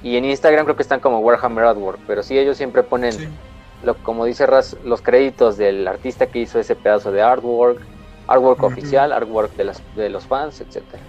Y 0.01 0.15
en 0.15 0.25
Instagram 0.25 0.65
creo 0.65 0.75
que 0.75 0.83
están 0.83 0.99
como 1.01 1.19
Warhammer 1.19 1.65
Artwork. 1.65 1.99
Pero 2.07 2.23
sí, 2.23 2.37
ellos 2.37 2.57
siempre 2.57 2.83
ponen, 2.83 3.11
Sí. 3.13 3.27
lo, 3.83 3.95
como 3.95 4.25
dice 4.25 4.45
Raz, 4.45 4.75
los 4.85 5.01
créditos 5.01 5.57
del 5.57 5.87
artista 5.87 6.27
que 6.27 6.39
hizo 6.39 6.59
ese 6.59 6.75
pedazo 6.75 7.11
de 7.11 7.21
artwork, 7.21 7.81
artwork 8.27 8.63
oficial, 8.63 9.11
artwork 9.11 9.55
de, 9.55 9.65
las, 9.65 9.81
de 9.95 10.09
los 10.09 10.25
fans, 10.25 10.61
etcétera. 10.61 11.01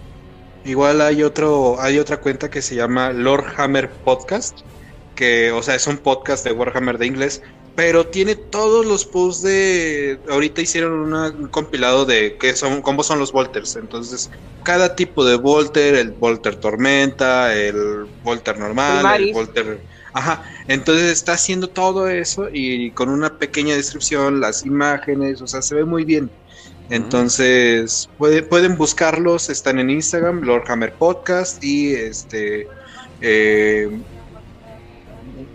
Igual 0.64 1.00
hay 1.00 1.22
otro, 1.22 1.80
hay 1.80 1.98
otra 1.98 2.18
cuenta 2.18 2.50
que 2.50 2.60
se 2.62 2.74
llama 2.74 3.12
Lord 3.12 3.44
Hammer 3.56 3.90
Podcast, 3.90 4.60
que, 5.14 5.52
o 5.52 5.62
sea, 5.62 5.74
es 5.74 5.86
un 5.86 5.98
podcast 5.98 6.44
de 6.44 6.52
Warhammer 6.52 6.98
de 6.98 7.06
inglés, 7.06 7.42
pero 7.82 8.04
tiene 8.06 8.34
todos 8.34 8.84
los 8.84 9.06
posts 9.06 9.42
de. 9.42 10.18
Ahorita 10.28 10.60
hicieron 10.60 10.92
una- 10.92 11.30
un 11.30 11.48
compilado 11.48 12.04
de 12.04 12.36
qué 12.38 12.54
son, 12.54 12.82
cómo 12.82 13.02
son 13.02 13.18
los 13.18 13.32
Volters. 13.32 13.74
Entonces, 13.76 14.28
cada 14.64 14.94
tipo 14.94 15.24
de 15.24 15.36
Volter, 15.36 15.94
el 15.94 16.10
Volter 16.10 16.56
Tormenta, 16.56 17.54
el 17.56 18.04
Volter 18.22 18.58
normal, 18.58 18.96
el 18.96 18.98
Primaris. 19.00 19.32
Volter. 19.34 19.80
Ajá, 20.12 20.44
entonces 20.68 21.10
está 21.10 21.32
haciendo 21.32 21.68
todo 21.68 22.06
eso 22.10 22.48
y 22.52 22.90
con 22.90 23.08
una 23.08 23.38
pequeña 23.38 23.74
descripción, 23.76 24.40
las 24.40 24.66
imágenes, 24.66 25.40
o 25.40 25.46
sea, 25.46 25.62
se 25.62 25.74
ve 25.74 25.86
muy 25.86 26.04
bien. 26.04 26.30
Entonces, 26.90 28.10
puede- 28.18 28.42
pueden 28.42 28.76
buscarlos, 28.76 29.48
están 29.48 29.78
en 29.78 29.88
Instagram, 29.88 30.42
Lord 30.42 30.64
Hammer 30.68 30.92
Podcast 30.92 31.64
y 31.64 31.94
este 31.94 32.68
eh, 33.22 33.88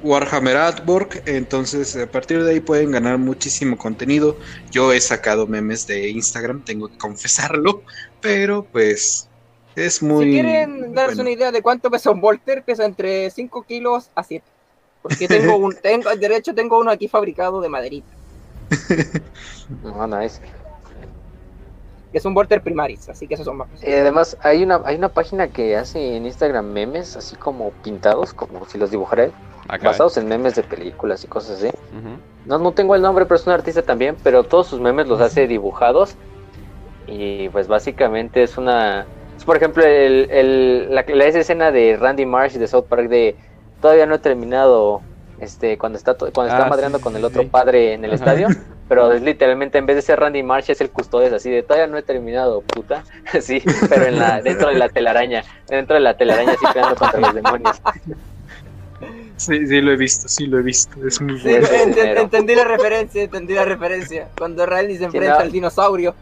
Warhammer 0.05 0.55
Artwork. 0.55 1.23
Entonces, 1.25 1.95
a 1.95 2.09
partir 2.09 2.43
de 2.43 2.51
ahí 2.51 2.59
pueden 2.59 2.91
ganar 2.91 3.17
muchísimo 3.17 3.77
contenido. 3.77 4.37
Yo 4.71 4.93
he 4.93 5.01
sacado 5.01 5.47
memes 5.47 5.87
de 5.87 6.09
Instagram, 6.09 6.63
tengo 6.63 6.87
que 6.87 6.97
confesarlo, 6.97 7.81
pero 8.21 8.63
pues 8.63 9.27
es 9.75 10.03
muy. 10.03 10.25
si 10.25 10.31
quieren 10.31 10.93
darse 10.93 11.15
bueno. 11.15 11.21
una 11.23 11.31
idea 11.31 11.51
de 11.51 11.61
cuánto 11.61 11.89
pesa 11.89 12.11
un 12.11 12.21
Volter, 12.21 12.63
pesa 12.63 12.85
entre 12.85 13.31
5 13.31 13.63
kilos 13.63 14.11
a 14.13 14.23
7. 14.23 14.45
Porque 15.01 15.27
tengo 15.27 15.57
un, 15.57 15.75
tengo, 15.75 16.15
de 16.15 16.35
hecho 16.35 16.53
tengo 16.53 16.79
uno 16.79 16.91
aquí 16.91 17.07
fabricado 17.07 17.59
de 17.61 17.69
maderita, 17.69 18.07
No, 19.83 20.07
nice. 20.19 20.39
Que 22.15 22.19
es 22.19 22.25
un 22.25 22.33
Volter 22.33 22.61
Primaris, 22.63 23.09
así 23.09 23.27
que 23.27 23.33
esos 23.33 23.45
son 23.45 23.57
más 23.57 23.67
pesados. 23.67 23.93
Eh, 23.93 23.99
además, 23.99 24.37
hay 24.41 24.63
una, 24.63 24.81
hay 24.85 24.95
una 24.95 25.09
página 25.09 25.49
que 25.49 25.75
hace 25.75 26.15
en 26.15 26.25
Instagram 26.25 26.65
memes, 26.71 27.17
así 27.17 27.35
como 27.35 27.71
pintados, 27.83 28.33
como 28.33 28.63
si 28.63 28.77
los 28.77 28.89
dibujara 28.89 29.25
él, 29.25 29.33
acá. 29.67 29.89
basados 29.89 30.15
en 30.15 30.29
memes 30.29 30.55
de 30.55 30.63
películas 30.63 31.25
y 31.25 31.27
cosas 31.27 31.61
así. 31.61 31.69
No, 32.45 32.57
no 32.57 32.71
tengo 32.71 32.95
el 32.95 33.01
nombre, 33.01 33.25
pero 33.25 33.35
es 33.35 33.45
un 33.45 33.51
artista 33.51 33.81
también, 33.81 34.15
pero 34.23 34.45
todos 34.45 34.67
sus 34.67 34.79
memes 34.79 35.09
los 35.09 35.19
hace 35.19 35.45
dibujados. 35.45 36.15
Y 37.05 37.49
pues 37.49 37.67
básicamente 37.67 38.43
es 38.43 38.57
una... 38.57 39.05
Es 39.37 39.43
por 39.43 39.57
ejemplo 39.57 39.83
el, 39.83 40.29
el- 40.31 40.95
la, 40.95 41.03
la- 41.05 41.25
esa 41.25 41.39
escena 41.39 41.69
de 41.73 41.97
Randy 41.99 42.25
Marsh 42.25 42.53
de 42.53 42.67
South 42.67 42.85
Park 42.87 43.09
de 43.09 43.37
todavía 43.81 44.05
no 44.05 44.15
he 44.15 44.19
terminado 44.19 45.01
este 45.41 45.77
cuando 45.77 45.97
está 45.97 46.13
to- 46.13 46.31
cuando 46.31 46.53
está 46.53 46.65
Ah, 46.65 46.69
madreando 46.69 46.97
sí, 46.99 47.03
con 47.03 47.11
sí, 47.11 47.19
el 47.19 47.25
otro 47.25 47.43
sí. 47.43 47.49
padre 47.49 47.91
en 47.91 48.05
el 48.05 48.13
estadio 48.13 48.47
pero 48.87 49.11
es 49.11 49.21
literalmente 49.21 49.77
en 49.77 49.85
vez 49.85 49.95
de 49.95 50.01
ser 50.01 50.19
Randy 50.19 50.43
Marsh 50.43 50.69
es 50.69 50.81
el 50.81 50.89
custodio 50.89 51.35
así 51.35 51.49
de 51.49 51.63
todavía 51.63 51.87
no 51.87 51.97
he 51.97 52.03
terminado 52.03 52.61
puta 52.61 53.03
sí 53.41 53.63
pero 53.89 54.05
en 54.05 54.19
la 54.19 54.41
dentro 54.41 54.69
de 54.69 54.75
la 54.75 54.89
telaraña 54.89 55.43
dentro 55.67 55.95
de 55.95 56.01
la 56.01 56.15
telaraña 56.15 56.53
así 56.53 56.65
peleando 56.71 56.95
contra 56.95 57.19
los 57.19 57.33
demonios 57.33 57.81
Sí, 59.37 59.67
sí, 59.67 59.81
lo 59.81 59.91
he 59.91 59.97
visto, 59.97 60.27
sí, 60.29 60.47
lo 60.47 60.59
he 60.59 60.61
visto. 60.61 61.05
Es 61.05 61.19
muy 61.19 61.39
bueno. 61.41 61.67
entendí 62.21 62.55
la 62.55 62.63
referencia, 62.63 63.23
entendí 63.23 63.53
la 63.53 63.65
referencia. 63.65 64.29
Cuando 64.37 64.65
Riley 64.65 64.97
se 64.97 65.05
enfrenta 65.05 65.41
al 65.41 65.51
dinosaurio. 65.51 66.15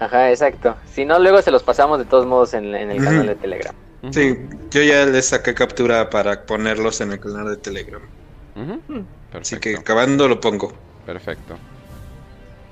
Ajá, 0.00 0.30
exacto. 0.30 0.76
Si 0.92 1.04
no, 1.04 1.18
luego 1.18 1.40
se 1.42 1.50
los 1.50 1.62
pasamos 1.62 1.98
de 1.98 2.06
todos 2.06 2.26
modos 2.26 2.54
en, 2.54 2.74
el 2.74 3.02
canal 3.02 3.26
de 3.26 3.36
Telegram. 3.36 3.74
Sí, 4.10 4.38
yo 4.70 4.82
ya 4.82 5.04
les 5.06 5.26
saqué 5.26 5.54
captura 5.54 6.10
para 6.10 6.46
ponerlos 6.46 7.00
en 7.00 7.12
el 7.12 7.20
canal 7.20 7.48
de 7.48 7.56
Telegram. 7.58 8.02
Así 9.32 9.58
que 9.58 9.76
acabando 9.76 10.26
lo 10.26 10.40
pongo. 10.40 10.72
Perfecto. 11.06 11.56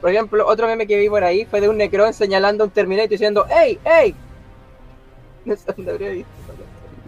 Por 0.01 0.11
ejemplo, 0.11 0.47
otro 0.47 0.67
meme 0.67 0.87
que 0.87 0.97
vi 0.97 1.09
por 1.09 1.25
ahí 1.25 1.45
fue 1.45 1.61
de 1.61 1.69
un 1.69 1.77
Necron 1.77 2.15
señalando 2.15 2.65
a 2.65 2.67
un 2.67 2.73
Terminator 2.73 3.11
diciendo 3.11 3.47
¡Ey! 3.49 3.79
¡Ey! 3.85 4.15
No 5.45 5.57
sé 5.57 5.73
dónde 5.75 5.93
habría 5.93 6.11
visto. 6.11 6.31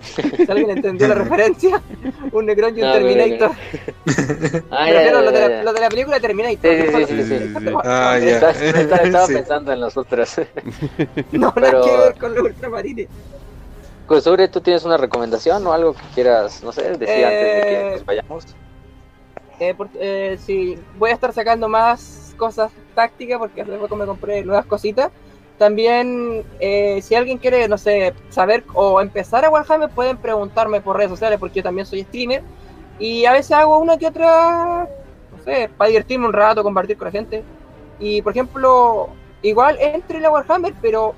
Si 0.02 0.50
alguien 0.50 0.70
entendió 0.70 1.08
la 1.08 1.14
referencia, 1.24 1.82
un 2.32 2.46
Necron 2.46 2.76
y 2.76 2.82
un 2.82 2.92
Terminator. 2.92 3.50
Ah, 4.70 4.90
lo, 4.90 4.98
de 5.00 5.12
la, 5.12 5.62
lo, 5.62 5.72
de 5.72 5.80
la, 5.80 5.88
película 5.88 6.18
Terminator. 6.20 7.06
Sí, 7.06 7.06
sí, 7.06 7.22
sí. 7.24 7.54
Ah, 7.84 8.18
ya. 8.18 8.50
Estaba 8.50 9.26
pensando 9.26 9.72
en 9.72 9.80
los 9.80 9.96
otros. 9.96 10.40
No, 11.32 11.52
nada 11.54 11.82
que 11.82 11.96
ver 11.96 12.14
con 12.18 12.34
los 12.34 12.44
ultramarines. 12.44 13.08
Pues 14.10 14.24
sobre 14.24 14.48
¿tú 14.48 14.60
tienes 14.60 14.84
una 14.84 14.96
recomendación 14.96 15.64
o 15.68 15.72
algo 15.72 15.92
que 15.92 16.02
quieras, 16.14 16.64
no 16.64 16.72
sé, 16.72 16.82
decir 16.82 17.24
antes 17.24 17.54
de 17.54 17.60
que 17.62 17.74
eh, 17.74 17.90
nos 17.92 18.04
vayamos? 18.04 18.44
Eh, 19.60 19.76
eh, 20.00 20.38
sí, 20.40 20.78
voy 20.98 21.10
a 21.10 21.12
estar 21.12 21.34
sacando 21.34 21.68
más 21.68 22.34
cosas 22.38 22.72
tácticas 22.94 23.38
porque 23.38 23.60
hace 23.60 23.76
poco 23.76 23.94
me 23.94 24.06
compré 24.06 24.42
nuevas 24.42 24.64
cositas. 24.64 25.10
También, 25.58 26.42
eh, 26.60 27.02
si 27.02 27.14
alguien 27.14 27.36
quiere, 27.36 27.68
no 27.68 27.76
sé, 27.76 28.14
saber 28.30 28.64
o 28.72 29.02
empezar 29.02 29.44
a 29.44 29.50
Warhammer, 29.50 29.90
pueden 29.90 30.16
preguntarme 30.16 30.80
por 30.80 30.96
redes 30.96 31.10
sociales 31.10 31.38
porque 31.38 31.56
yo 31.56 31.62
también 31.62 31.86
soy 31.86 32.02
streamer. 32.04 32.42
Y 32.98 33.26
a 33.26 33.32
veces 33.32 33.52
hago 33.52 33.78
una 33.78 33.98
que 33.98 34.06
otra, 34.06 34.88
no 35.36 35.44
sé, 35.44 35.70
para 35.76 35.88
divertirme 35.88 36.26
un 36.26 36.32
rato, 36.32 36.62
compartir 36.62 36.96
con 36.96 37.06
la 37.06 37.12
gente. 37.12 37.44
Y 37.98 38.22
por 38.22 38.32
ejemplo, 38.32 39.10
igual 39.42 39.76
entre 39.78 40.20
la 40.20 40.30
Warhammer, 40.30 40.74
pero 40.80 41.14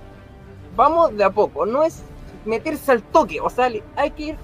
vamos 0.74 1.16
de 1.16 1.23
a 1.23 1.31
poco. 1.31 1.64
No 1.64 1.85
es 1.85 2.02
meterse 2.44 2.90
al 2.90 3.02
toque, 3.05 3.40
o 3.40 3.48
sea, 3.48 3.70
hay 3.94 4.10
que 4.10 4.23
ir 4.24 4.36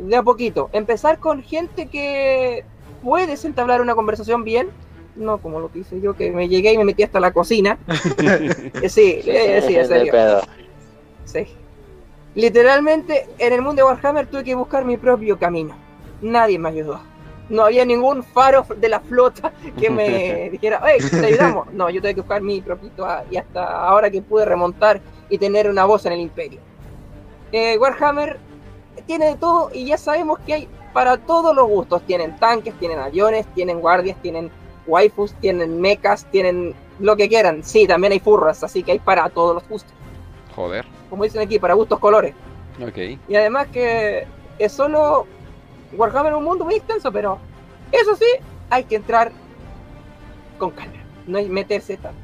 de 0.00 0.16
a 0.16 0.22
poquito. 0.24 0.68
Empezar 0.72 1.20
con 1.20 1.44
gente 1.44 1.86
que 1.86 2.64
puedes 3.02 3.44
entablar 3.44 3.80
una 3.80 3.94
conversación 3.94 4.44
bien, 4.44 4.70
no 5.16 5.38
como 5.38 5.60
lo 5.60 5.70
que 5.70 5.80
hice 5.80 6.00
yo, 6.00 6.14
que 6.14 6.30
me 6.30 6.48
llegué 6.48 6.72
y 6.72 6.78
me 6.78 6.84
metí 6.84 7.02
hasta 7.02 7.20
la 7.20 7.32
cocina. 7.32 7.78
Sí, 8.88 9.20
eh, 9.26 9.62
sí, 9.66 9.76
en 9.76 9.86
serio. 9.86 10.12
Sí. 11.24 11.46
Literalmente, 12.34 13.26
en 13.38 13.52
el 13.52 13.62
mundo 13.62 13.82
de 13.82 13.84
Warhammer 13.84 14.26
tuve 14.26 14.44
que 14.44 14.54
buscar 14.54 14.84
mi 14.84 14.96
propio 14.96 15.38
camino. 15.38 15.74
Nadie 16.22 16.58
me 16.58 16.68
ayudó. 16.68 17.00
No 17.48 17.64
había 17.64 17.84
ningún 17.84 18.22
faro 18.22 18.64
de 18.76 18.88
la 18.88 19.00
flota 19.00 19.52
que 19.78 19.90
me 19.90 20.48
dijera, 20.52 20.80
hey, 20.84 21.00
te 21.10 21.26
ayudamos. 21.26 21.72
No, 21.72 21.90
yo 21.90 22.00
tuve 22.00 22.14
que 22.14 22.20
buscar 22.20 22.42
mi 22.42 22.60
propio 22.60 22.90
ah, 23.04 23.24
y 23.30 23.36
hasta 23.36 23.64
ahora 23.64 24.10
que 24.10 24.22
pude 24.22 24.44
remontar 24.44 25.00
y 25.28 25.38
tener 25.38 25.68
una 25.68 25.84
voz 25.84 26.06
en 26.06 26.12
el 26.12 26.20
imperio. 26.20 26.60
Eh, 27.52 27.76
Warhammer 27.78 28.38
tiene 29.06 29.26
de 29.26 29.36
todo 29.36 29.70
y 29.74 29.86
ya 29.86 29.98
sabemos 29.98 30.38
que 30.40 30.54
hay 30.54 30.68
para 30.92 31.16
todos 31.16 31.54
los 31.54 31.68
gustos. 31.68 32.02
Tienen 32.02 32.36
tanques, 32.36 32.74
tienen 32.74 32.98
aviones, 32.98 33.46
tienen 33.54 33.80
guardias, 33.80 34.16
tienen 34.22 34.50
waifus, 34.86 35.32
tienen 35.34 35.80
mechas, 35.80 36.26
tienen 36.30 36.74
lo 36.98 37.16
que 37.16 37.28
quieran. 37.28 37.62
Sí, 37.64 37.86
también 37.86 38.12
hay 38.12 38.20
furras, 38.20 38.62
así 38.62 38.82
que 38.82 38.92
hay 38.92 38.98
para 38.98 39.28
todos 39.28 39.54
los 39.54 39.68
gustos. 39.68 39.92
Joder. 40.54 40.84
Como 41.08 41.24
dicen 41.24 41.42
aquí, 41.42 41.58
para 41.58 41.74
gustos 41.74 41.98
colores. 41.98 42.34
Ok. 42.82 42.98
Y 43.28 43.34
además 43.34 43.68
que 43.68 44.26
es 44.58 44.72
solo 44.72 45.26
Warhammer 45.92 46.34
un 46.34 46.44
mundo 46.44 46.64
muy 46.64 46.74
extenso, 46.74 47.10
pero 47.10 47.38
eso 47.92 48.14
sí, 48.16 48.26
hay 48.68 48.84
que 48.84 48.96
entrar 48.96 49.32
con 50.58 50.70
calma. 50.70 51.02
No 51.26 51.38
hay 51.38 51.48
meterse 51.48 51.96
tanto. 51.96 52.20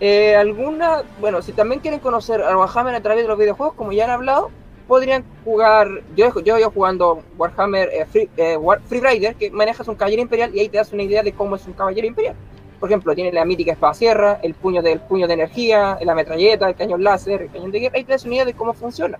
Eh, 0.00 0.34
alguna, 0.34 1.02
bueno, 1.20 1.42
si 1.42 1.52
también 1.52 1.80
quieren 1.80 2.00
conocer 2.00 2.42
a 2.42 2.56
Warhammer 2.58 2.94
a 2.94 3.00
través 3.00 3.22
de 3.22 3.28
los 3.28 3.38
videojuegos, 3.38 3.74
como 3.74 3.92
ya 3.92 4.04
han 4.04 4.10
hablado, 4.10 4.50
podrían 4.86 5.24
jugar. 5.44 5.88
Yo, 6.16 6.32
yo, 6.42 6.58
yo 6.58 6.70
jugando 6.70 7.22
Warhammer 7.38 7.88
eh, 7.92 8.06
Free, 8.06 8.28
eh, 8.36 8.58
Free 8.86 9.00
Rider, 9.00 9.34
que 9.34 9.50
manejas 9.50 9.88
un 9.88 9.94
caballero 9.94 10.22
imperial 10.22 10.54
y 10.54 10.60
ahí 10.60 10.68
te 10.68 10.78
das 10.78 10.92
una 10.92 11.02
idea 11.02 11.22
de 11.22 11.32
cómo 11.32 11.56
es 11.56 11.66
un 11.66 11.72
caballero 11.72 12.06
imperial. 12.06 12.34
Por 12.80 12.88
ejemplo, 12.88 13.14
tiene 13.14 13.32
la 13.32 13.44
mítica 13.44 13.72
espada 13.72 13.94
sierra, 13.94 14.40
el 14.42 14.54
puño, 14.54 14.82
del, 14.82 15.00
puño 15.00 15.28
de 15.28 15.34
energía, 15.34 15.98
la 16.02 16.14
metralleta, 16.14 16.68
el 16.68 16.74
cañón 16.74 17.04
láser, 17.04 17.42
el 17.42 17.50
cañón 17.50 17.70
de 17.70 17.78
guerra. 17.78 17.96
Ahí 17.96 18.04
te 18.04 18.12
das 18.12 18.24
una 18.24 18.34
idea 18.34 18.44
de 18.44 18.54
cómo 18.54 18.72
funciona. 18.72 19.18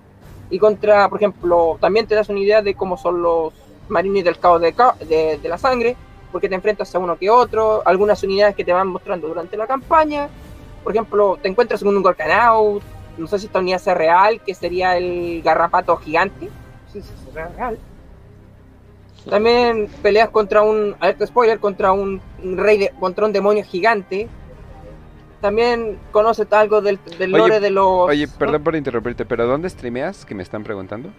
Y 0.50 0.58
contra, 0.58 1.08
por 1.08 1.18
ejemplo, 1.18 1.78
también 1.80 2.06
te 2.06 2.14
das 2.14 2.28
una 2.28 2.40
idea 2.40 2.60
de 2.60 2.74
cómo 2.74 2.96
son 2.96 3.22
los 3.22 3.52
marines 3.88 4.24
del 4.24 4.38
caos 4.38 4.60
de, 4.60 4.74
de, 5.08 5.38
de 5.38 5.48
la 5.48 5.58
sangre, 5.58 5.96
porque 6.32 6.48
te 6.48 6.54
enfrentas 6.54 6.92
a 6.94 6.98
uno 6.98 7.16
que 7.16 7.30
otro, 7.30 7.82
algunas 7.86 8.22
unidades 8.22 8.56
que 8.56 8.64
te 8.64 8.72
van 8.72 8.88
mostrando 8.88 9.28
durante 9.28 9.56
la 9.56 9.66
campaña. 9.66 10.28
Por 10.82 10.92
ejemplo, 10.92 11.38
te 11.40 11.48
encuentras 11.48 11.82
con 11.82 11.96
un 11.96 12.02
Gorkanaut, 12.02 12.82
no 13.18 13.26
sé 13.26 13.38
si 13.38 13.46
esta 13.46 13.58
unidad 13.58 13.78
sea 13.78 13.94
real, 13.94 14.40
que 14.40 14.54
sería 14.54 14.96
el 14.96 15.42
garrapato 15.42 15.96
gigante. 15.96 16.48
Sí, 16.92 17.00
sí, 17.00 17.10
es 17.28 17.34
real. 17.34 17.78
También 19.28 19.88
peleas 20.02 20.30
contra 20.30 20.62
un, 20.62 20.96
alerta 20.98 21.26
spoiler, 21.26 21.60
contra 21.60 21.92
un 21.92 22.20
rey, 22.56 22.78
de, 22.78 22.90
contra 22.98 23.26
un 23.26 23.32
demonio 23.32 23.64
gigante. 23.64 24.28
También 25.40 25.98
conoces 26.12 26.46
algo 26.52 26.80
del, 26.80 26.98
lore 27.28 27.60
de 27.60 27.70
los... 27.70 28.08
Oye, 28.08 28.28
perdón 28.28 28.62
por 28.62 28.76
interrumpirte, 28.76 29.24
pero 29.24 29.46
¿dónde 29.46 29.68
streameas? 29.68 30.24
Que 30.24 30.34
me 30.34 30.42
están 30.42 30.62
preguntando. 30.62 31.10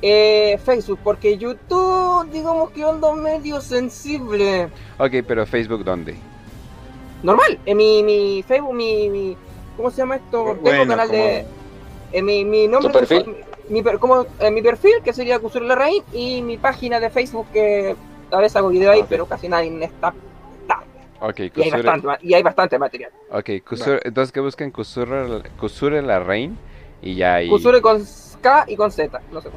Eh, 0.00 0.58
Facebook, 0.64 1.00
porque 1.02 1.36
YouTube, 1.36 2.30
digamos 2.30 2.70
que 2.70 2.84
ando 2.84 3.14
medio 3.14 3.60
sensible. 3.60 4.68
Ok, 4.98 5.12
pero 5.26 5.44
Facebook, 5.44 5.84
¿dónde? 5.84 6.16
Normal, 7.22 7.58
en 7.66 7.76
mi, 7.76 8.02
mi 8.02 8.44
Facebook, 8.46 8.74
mi 8.74 9.36
¿Cómo 9.78 9.92
se 9.92 9.98
llama 9.98 10.16
esto? 10.16 10.58
Tengo 10.64 10.82
un 10.82 10.88
canal 10.88 11.08
de. 11.08 11.46
Eh, 12.12 12.20
mi, 12.20 12.44
mi 12.44 12.66
nombre. 12.66 12.92
¿Tu 12.92 12.98
perfil? 12.98 13.36
Mi, 13.68 13.80
como, 14.00 14.26
eh, 14.40 14.50
mi 14.50 14.60
perfil, 14.60 14.94
que 15.04 15.12
sería 15.12 15.38
Cusur 15.38 15.62
la 15.62 15.76
Raíz, 15.76 16.02
y 16.12 16.42
mi 16.42 16.56
página 16.56 16.98
de 16.98 17.10
Facebook, 17.10 17.46
que 17.52 17.94
a 18.32 18.38
veces 18.38 18.56
hago 18.56 18.70
video 18.70 18.90
ahí, 18.90 19.04
pero 19.08 19.26
casi 19.26 19.48
nadie 19.48 19.84
está. 19.84 20.12
Okay, 21.20 21.50
y, 21.54 21.62
hay 21.62 21.70
bastante, 21.70 22.08
y 22.22 22.34
hay 22.34 22.42
bastante 22.42 22.78
material. 22.78 23.10
Ok, 23.30 23.50
entonces 24.04 24.32
que 24.32 24.40
busquen 24.40 24.70
Kusure 24.70 26.02
la 26.02 26.20
Rain 26.20 26.56
y 27.00 27.14
ya 27.14 27.34
ahí. 27.34 27.48
Kusure 27.48 27.80
con 27.80 28.02
K 28.40 28.64
y 28.68 28.76
con 28.76 28.90
Z, 28.90 29.20
no 29.32 29.40
sé. 29.40 29.48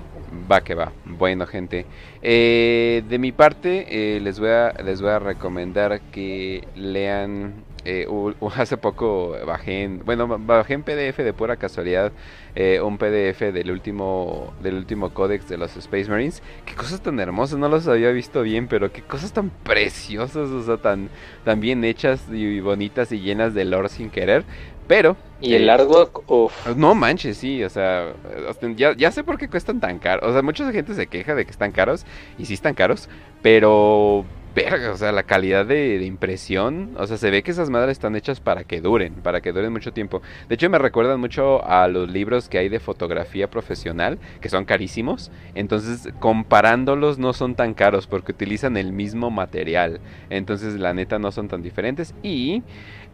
Va 0.51 0.61
que 0.61 0.75
va. 0.75 0.91
Bueno, 1.05 1.45
gente. 1.45 1.85
Eh, 2.21 3.03
de 3.07 3.17
mi 3.19 3.31
parte, 3.31 4.19
les, 4.19 4.39
voy 4.39 4.49
a, 4.49 4.71
les 4.83 5.01
voy 5.01 5.11
a 5.11 5.19
recomendar 5.19 6.01
que 6.11 6.67
lean 6.75 7.63
eh, 7.85 8.07
hace 8.55 8.77
poco 8.77 9.35
bajé 9.45 9.83
en, 9.83 10.05
bueno, 10.05 10.27
bajé 10.39 10.73
en 10.73 10.83
PDF 10.83 11.17
de 11.17 11.33
pura 11.33 11.57
casualidad 11.57 12.11
eh, 12.53 12.81
un 12.81 12.97
PDF 12.97 13.53
del 13.53 13.71
último 13.71 14.53
del 14.61 14.75
último 14.75 15.13
códex 15.13 15.47
de 15.47 15.57
los 15.57 15.77
Space 15.77 16.09
Marines. 16.09 16.43
Qué 16.65 16.75
cosas 16.75 17.01
tan 17.01 17.19
hermosas, 17.19 17.57
no 17.57 17.69
los 17.69 17.87
había 17.87 18.11
visto 18.11 18.41
bien, 18.41 18.67
pero 18.67 18.91
qué 18.91 19.01
cosas 19.01 19.31
tan 19.31 19.49
preciosas, 19.49 20.49
o 20.49 20.61
sea, 20.61 20.77
tan, 20.77 21.09
tan 21.45 21.61
bien 21.61 21.83
hechas 21.85 22.25
y 22.29 22.59
bonitas 22.59 23.11
y 23.13 23.21
llenas 23.21 23.53
de 23.53 23.63
lore 23.63 23.87
sin 23.87 24.09
querer. 24.09 24.43
Pero. 24.87 25.15
Y 25.39 25.53
el 25.53 25.63
eh, 25.63 25.65
largo, 25.67 26.11
No 26.75 26.93
manches, 26.93 27.37
sí, 27.37 27.63
o 27.63 27.69
sea, 27.69 28.13
ya, 28.75 28.93
ya 28.97 29.11
sé 29.11 29.23
por 29.23 29.37
qué 29.37 29.47
cuestan 29.47 29.79
tan 29.79 29.99
caros. 29.99 30.29
O 30.29 30.33
sea, 30.33 30.41
mucha 30.41 30.69
gente 30.73 30.93
se 30.93 31.07
queja 31.07 31.33
de 31.33 31.45
que 31.45 31.51
están 31.51 31.71
caros, 31.71 32.05
y 32.37 32.45
sí 32.45 32.53
están 32.53 32.73
caros, 32.73 33.07
pero 33.41 34.25
verga, 34.53 34.91
o 34.91 34.97
sea, 34.97 35.11
la 35.11 35.23
calidad 35.23 35.65
de, 35.65 36.03
impresión, 36.03 36.91
o 36.97 37.07
sea, 37.07 37.17
se 37.17 37.29
ve 37.31 37.43
que 37.43 37.51
esas 37.51 37.69
madres 37.69 37.93
están 37.93 38.15
hechas 38.15 38.39
para 38.39 38.63
que 38.63 38.81
duren, 38.81 39.13
para 39.15 39.41
que 39.41 39.51
duren 39.51 39.71
mucho 39.71 39.93
tiempo. 39.93 40.21
De 40.49 40.55
hecho, 40.55 40.69
me 40.69 40.77
recuerdan 40.77 41.19
mucho 41.19 41.65
a 41.65 41.87
los 41.87 42.09
libros 42.09 42.49
que 42.49 42.57
hay 42.57 42.69
de 42.69 42.79
fotografía 42.79 43.49
profesional, 43.49 44.19
que 44.41 44.49
son 44.49 44.65
carísimos. 44.65 45.31
Entonces, 45.55 46.09
comparándolos 46.19 47.17
no 47.17 47.33
son 47.33 47.55
tan 47.55 47.73
caros 47.73 48.07
porque 48.07 48.31
utilizan 48.31 48.77
el 48.77 48.91
mismo 48.91 49.31
material. 49.31 49.99
Entonces, 50.29 50.75
la 50.75 50.93
neta 50.93 51.19
no 51.19 51.31
son 51.31 51.47
tan 51.47 51.61
diferentes. 51.61 52.13
Y 52.23 52.63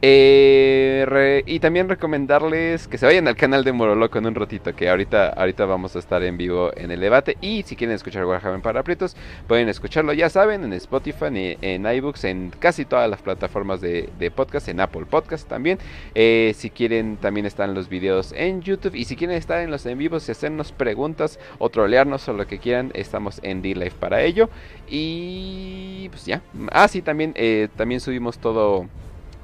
eh, 0.01 1.43
y 1.47 1.59
también 1.59 1.89
recomendarles 1.89 2.87
que 2.87 2.97
se 2.97 3.05
vayan 3.05 3.27
al 3.27 3.35
canal 3.35 3.63
de 3.63 3.71
Moroloco 3.71 4.19
en 4.19 4.27
un 4.27 4.35
ratito, 4.35 4.75
que 4.75 4.89
ahorita, 4.89 5.29
ahorita 5.29 5.65
vamos 5.65 5.95
a 5.95 5.99
estar 5.99 6.21
en 6.23 6.37
vivo 6.37 6.71
en 6.75 6.91
el 6.91 6.99
debate. 6.99 7.37
Y 7.41 7.63
si 7.63 7.75
quieren 7.75 7.95
escuchar 7.95 8.25
Warhammer 8.25 8.61
para 8.61 8.81
aprietos, 8.81 9.15
pueden 9.47 9.69
escucharlo, 9.69 10.13
ya 10.13 10.29
saben, 10.29 10.63
en 10.63 10.73
Spotify, 10.73 11.57
en, 11.61 11.85
iBooks, 11.85 12.25
en 12.25 12.51
casi 12.59 12.85
todas 12.85 13.09
las 13.09 13.21
plataformas 13.21 13.81
de, 13.81 14.31
podcast, 14.35 14.67
en 14.67 14.79
Apple 14.79 15.05
Podcast 15.09 15.47
también. 15.47 15.79
Eh, 16.13 16.53
si 16.55 16.69
quieren, 16.69 17.17
también 17.17 17.45
están 17.45 17.73
los 17.73 17.89
videos 17.89 18.33
en 18.33 18.61
YouTube. 18.61 18.95
Y 18.95 19.05
si 19.05 19.15
quieren 19.15 19.35
estar 19.35 19.61
en 19.61 19.71
los 19.71 19.85
en 19.85 19.97
vivos 19.97 20.27
y 20.27 20.31
hacernos 20.31 20.71
preguntas 20.71 21.39
o 21.57 21.69
trolearnos 21.69 22.27
o 22.27 22.33
lo 22.33 22.45
que 22.45 22.59
quieran, 22.59 22.91
estamos 22.93 23.39
en 23.43 23.61
D-Live 23.61 23.93
para 23.99 24.21
ello. 24.21 24.49
Y 24.87 26.09
pues 26.09 26.25
ya. 26.25 26.41
Ah, 26.71 26.87
sí, 26.87 27.01
también, 27.01 27.33
eh, 27.35 27.69
también 27.75 27.99
subimos 27.99 28.37
todo 28.37 28.87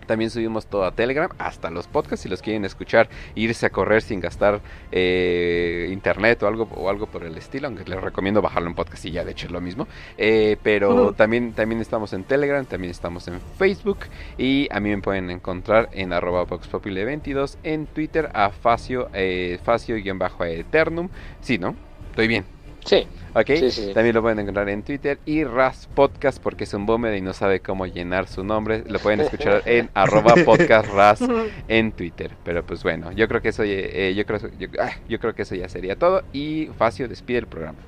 También 0.06 0.30
subimos 0.30 0.68
todo 0.68 0.86
a 0.86 0.92
Telegram, 0.92 1.30
hasta 1.38 1.70
los 1.70 1.88
podcasts 1.88 2.24
si 2.24 2.30
los 2.30 2.42
quieren 2.42 2.66
escuchar, 2.66 3.10
irse 3.36 3.66
a 3.66 3.70
correr 3.70 4.02
sin 4.02 4.20
gastar 4.20 4.62
eh, 4.92 5.90
internet 5.92 6.42
o 6.44 6.48
algo 6.48 6.68
o 6.76 6.90
algo 6.90 7.08
por 7.08 7.24
el 7.24 7.38
estilo, 7.38 7.68
aunque 7.68 7.84
les 7.86 8.02
recomiendo 8.02 8.42
bajarlo 8.42 8.70
en 8.70 8.76
podcast 8.76 9.06
y 9.06 9.12
ya 9.12 9.24
de 9.24 9.32
hecho 9.32 9.48
es 9.48 9.52
lo 9.52 9.62
mismo. 9.62 9.88
Eh, 10.18 10.58
pero 10.64 11.14
también, 11.14 11.54
también 11.54 11.82
estamos 11.82 12.14
en 12.14 12.24
Telegram, 12.24 12.66
también 12.66 12.92
estamos 12.92 13.28
en 13.28 13.40
Facebook 13.58 14.00
y 14.38 14.68
a 14.72 14.80
mí 14.80 14.90
me 14.90 15.02
pueden 15.02 15.30
encontrar 15.30 15.90
en 15.94 16.14
arroba 16.14 16.46
voxpopuli22, 16.46 17.58
en 17.64 17.88
Twitter 17.88 18.30
a 18.34 18.50
Facio, 18.50 19.10
eh, 19.14 19.60
Facio-Eternum. 19.64 21.10
Sí, 21.42 21.58
¿no? 21.58 21.76
Estoy 22.10 22.28
bien. 22.28 22.46
Sí. 22.86 23.08
¿Ok? 23.36 23.50
También 23.96 24.14
lo 24.14 24.22
pueden 24.22 24.40
encontrar 24.40 24.70
en 24.70 24.84
Twitter 24.84 25.18
y 25.26 25.44
Ras 25.44 25.90
Podcast 25.96 26.40
porque 26.42 26.66
es 26.66 26.74
un 26.76 26.86
boomer 26.86 27.16
y 27.16 27.22
no 27.22 27.34
sabe 27.34 27.62
cómo 27.62 27.88
llenar 27.88 28.28
su 28.28 28.44
nombre. 28.44 28.84
Lo 28.88 29.00
pueden 29.00 29.22
escuchar 29.22 29.64
en 29.66 29.90
arroba 29.96 30.36
podcast 30.46 30.88
Ras 30.94 31.20
en 31.68 31.92
Twitter. 31.94 32.32
Pero 32.44 32.64
pues 32.64 32.84
bueno, 32.84 33.12
yo 33.12 33.28
creo 33.28 33.42
que 33.42 33.50
eso, 33.50 33.64
eh, 33.66 34.14
yo, 34.16 34.26
creo, 34.28 34.40
ah, 34.80 34.92
yo, 35.10 35.20
creo 35.20 35.34
que 35.34 35.42
eso 35.42 35.56
ya 35.56 35.68
sería 35.68 35.96
todo. 35.96 36.22
Y 36.32 36.70
Facio 36.78 37.08
despide 37.08 37.40
el 37.40 37.48
programa. 37.48 37.80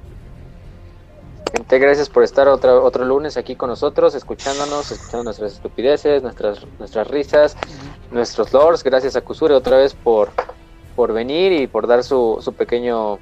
Gente, 1.55 1.77
gracias 1.77 2.09
por 2.09 2.23
estar 2.23 2.47
otro, 2.47 2.83
otro 2.83 3.05
lunes 3.05 3.37
aquí 3.37 3.55
con 3.55 3.69
nosotros, 3.69 4.15
escuchándonos, 4.15 4.91
escuchando 4.91 5.25
nuestras 5.25 5.53
estupideces, 5.53 6.23
nuestras, 6.23 6.65
nuestras 6.79 7.07
risas, 7.07 7.55
nuestros 8.11 8.51
lords. 8.51 8.83
Gracias 8.83 9.15
a 9.15 9.21
Kusure 9.21 9.53
otra 9.53 9.77
vez 9.77 9.93
por, 9.93 10.31
por 10.95 11.13
venir 11.13 11.51
y 11.51 11.67
por 11.67 11.85
dar 11.85 12.03
su, 12.03 12.39
su 12.41 12.51
pequeño 12.53 13.19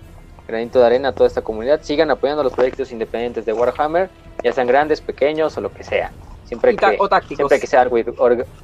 granito 0.48 0.80
de 0.80 0.86
arena 0.86 1.10
a 1.10 1.12
toda 1.14 1.28
esta 1.28 1.42
comunidad. 1.42 1.82
Sigan 1.82 2.12
apoyando 2.12 2.44
los 2.44 2.54
proyectos 2.54 2.92
independientes 2.92 3.46
de 3.46 3.54
Warhammer, 3.54 4.10
ya 4.44 4.54
sean 4.54 4.68
grandes, 4.68 5.02
pequeños 5.02 5.58
o 5.58 5.62
lo 5.62 5.72
que 5.72 5.84
sea. 5.84 6.12
Siempre, 6.46 6.76
que, 6.76 6.98
siempre 7.36 7.60
que 7.60 7.68
sea 7.68 7.82
algo 7.82 7.98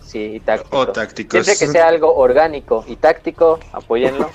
sí, 0.01 0.41
táctico. 0.45 1.31
Siempre 1.31 1.57
que 1.57 1.67
sea 1.71 1.87
algo 1.87 2.13
orgánico 2.13 2.83
y 2.87 2.97
táctico, 2.97 3.59
apóyenlo. 3.71 4.29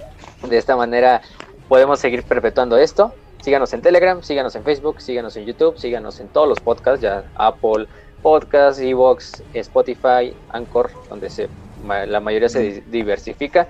de 0.48 0.56
esta 0.56 0.76
manera 0.76 1.22
podemos 1.68 1.98
seguir 1.98 2.22
perpetuando 2.22 2.76
esto. 2.76 3.12
Síganos 3.42 3.72
en 3.72 3.80
Telegram, 3.80 4.22
síganos 4.22 4.54
en 4.54 4.64
Facebook, 4.64 5.00
síganos 5.00 5.36
en 5.36 5.46
YouTube, 5.46 5.78
síganos 5.78 6.20
en 6.20 6.28
todos 6.28 6.46
los 6.46 6.60
podcasts, 6.60 7.00
ya 7.00 7.24
Apple 7.36 7.86
Podcasts, 8.22 8.80
Evox, 8.80 9.42
Spotify, 9.54 10.34
Anchor, 10.50 10.90
donde 11.08 11.30
se, 11.30 11.48
la 11.86 12.20
mayoría 12.20 12.48
se 12.48 12.82
diversifica. 12.90 13.66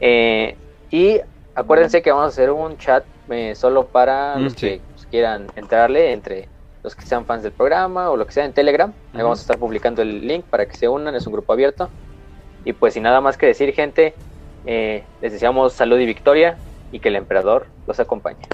Eh, 0.00 0.56
y 0.90 1.20
Acuérdense 1.54 2.02
que 2.02 2.10
vamos 2.10 2.26
a 2.26 2.28
hacer 2.28 2.50
un 2.50 2.78
chat 2.78 3.04
eh, 3.28 3.54
solo 3.54 3.86
para 3.86 4.36
mm, 4.36 4.42
los 4.42 4.54
que 4.54 4.80
pues, 4.94 5.06
quieran 5.06 5.46
entrarle, 5.56 6.12
entre 6.12 6.48
los 6.82 6.94
que 6.94 7.04
sean 7.04 7.26
fans 7.26 7.42
del 7.42 7.52
programa 7.52 8.10
o 8.10 8.16
lo 8.16 8.26
que 8.26 8.32
sea 8.32 8.44
en 8.44 8.52
Telegram. 8.52 8.92
Ahí 9.12 9.22
vamos 9.22 9.40
a 9.40 9.42
estar 9.42 9.58
publicando 9.58 10.02
el 10.02 10.26
link 10.26 10.44
para 10.44 10.66
que 10.66 10.76
se 10.76 10.88
unan, 10.88 11.14
es 11.14 11.26
un 11.26 11.32
grupo 11.32 11.52
abierto. 11.52 11.88
Y 12.64 12.72
pues 12.72 12.94
sin 12.94 13.02
nada 13.02 13.20
más 13.20 13.36
que 13.36 13.46
decir, 13.46 13.72
gente, 13.72 14.14
eh, 14.66 15.04
les 15.20 15.32
deseamos 15.32 15.72
salud 15.72 15.98
y 15.98 16.06
victoria 16.06 16.56
y 16.92 17.00
que 17.00 17.08
el 17.08 17.16
emperador 17.16 17.66
los 17.86 18.00
acompañe. 18.00 18.46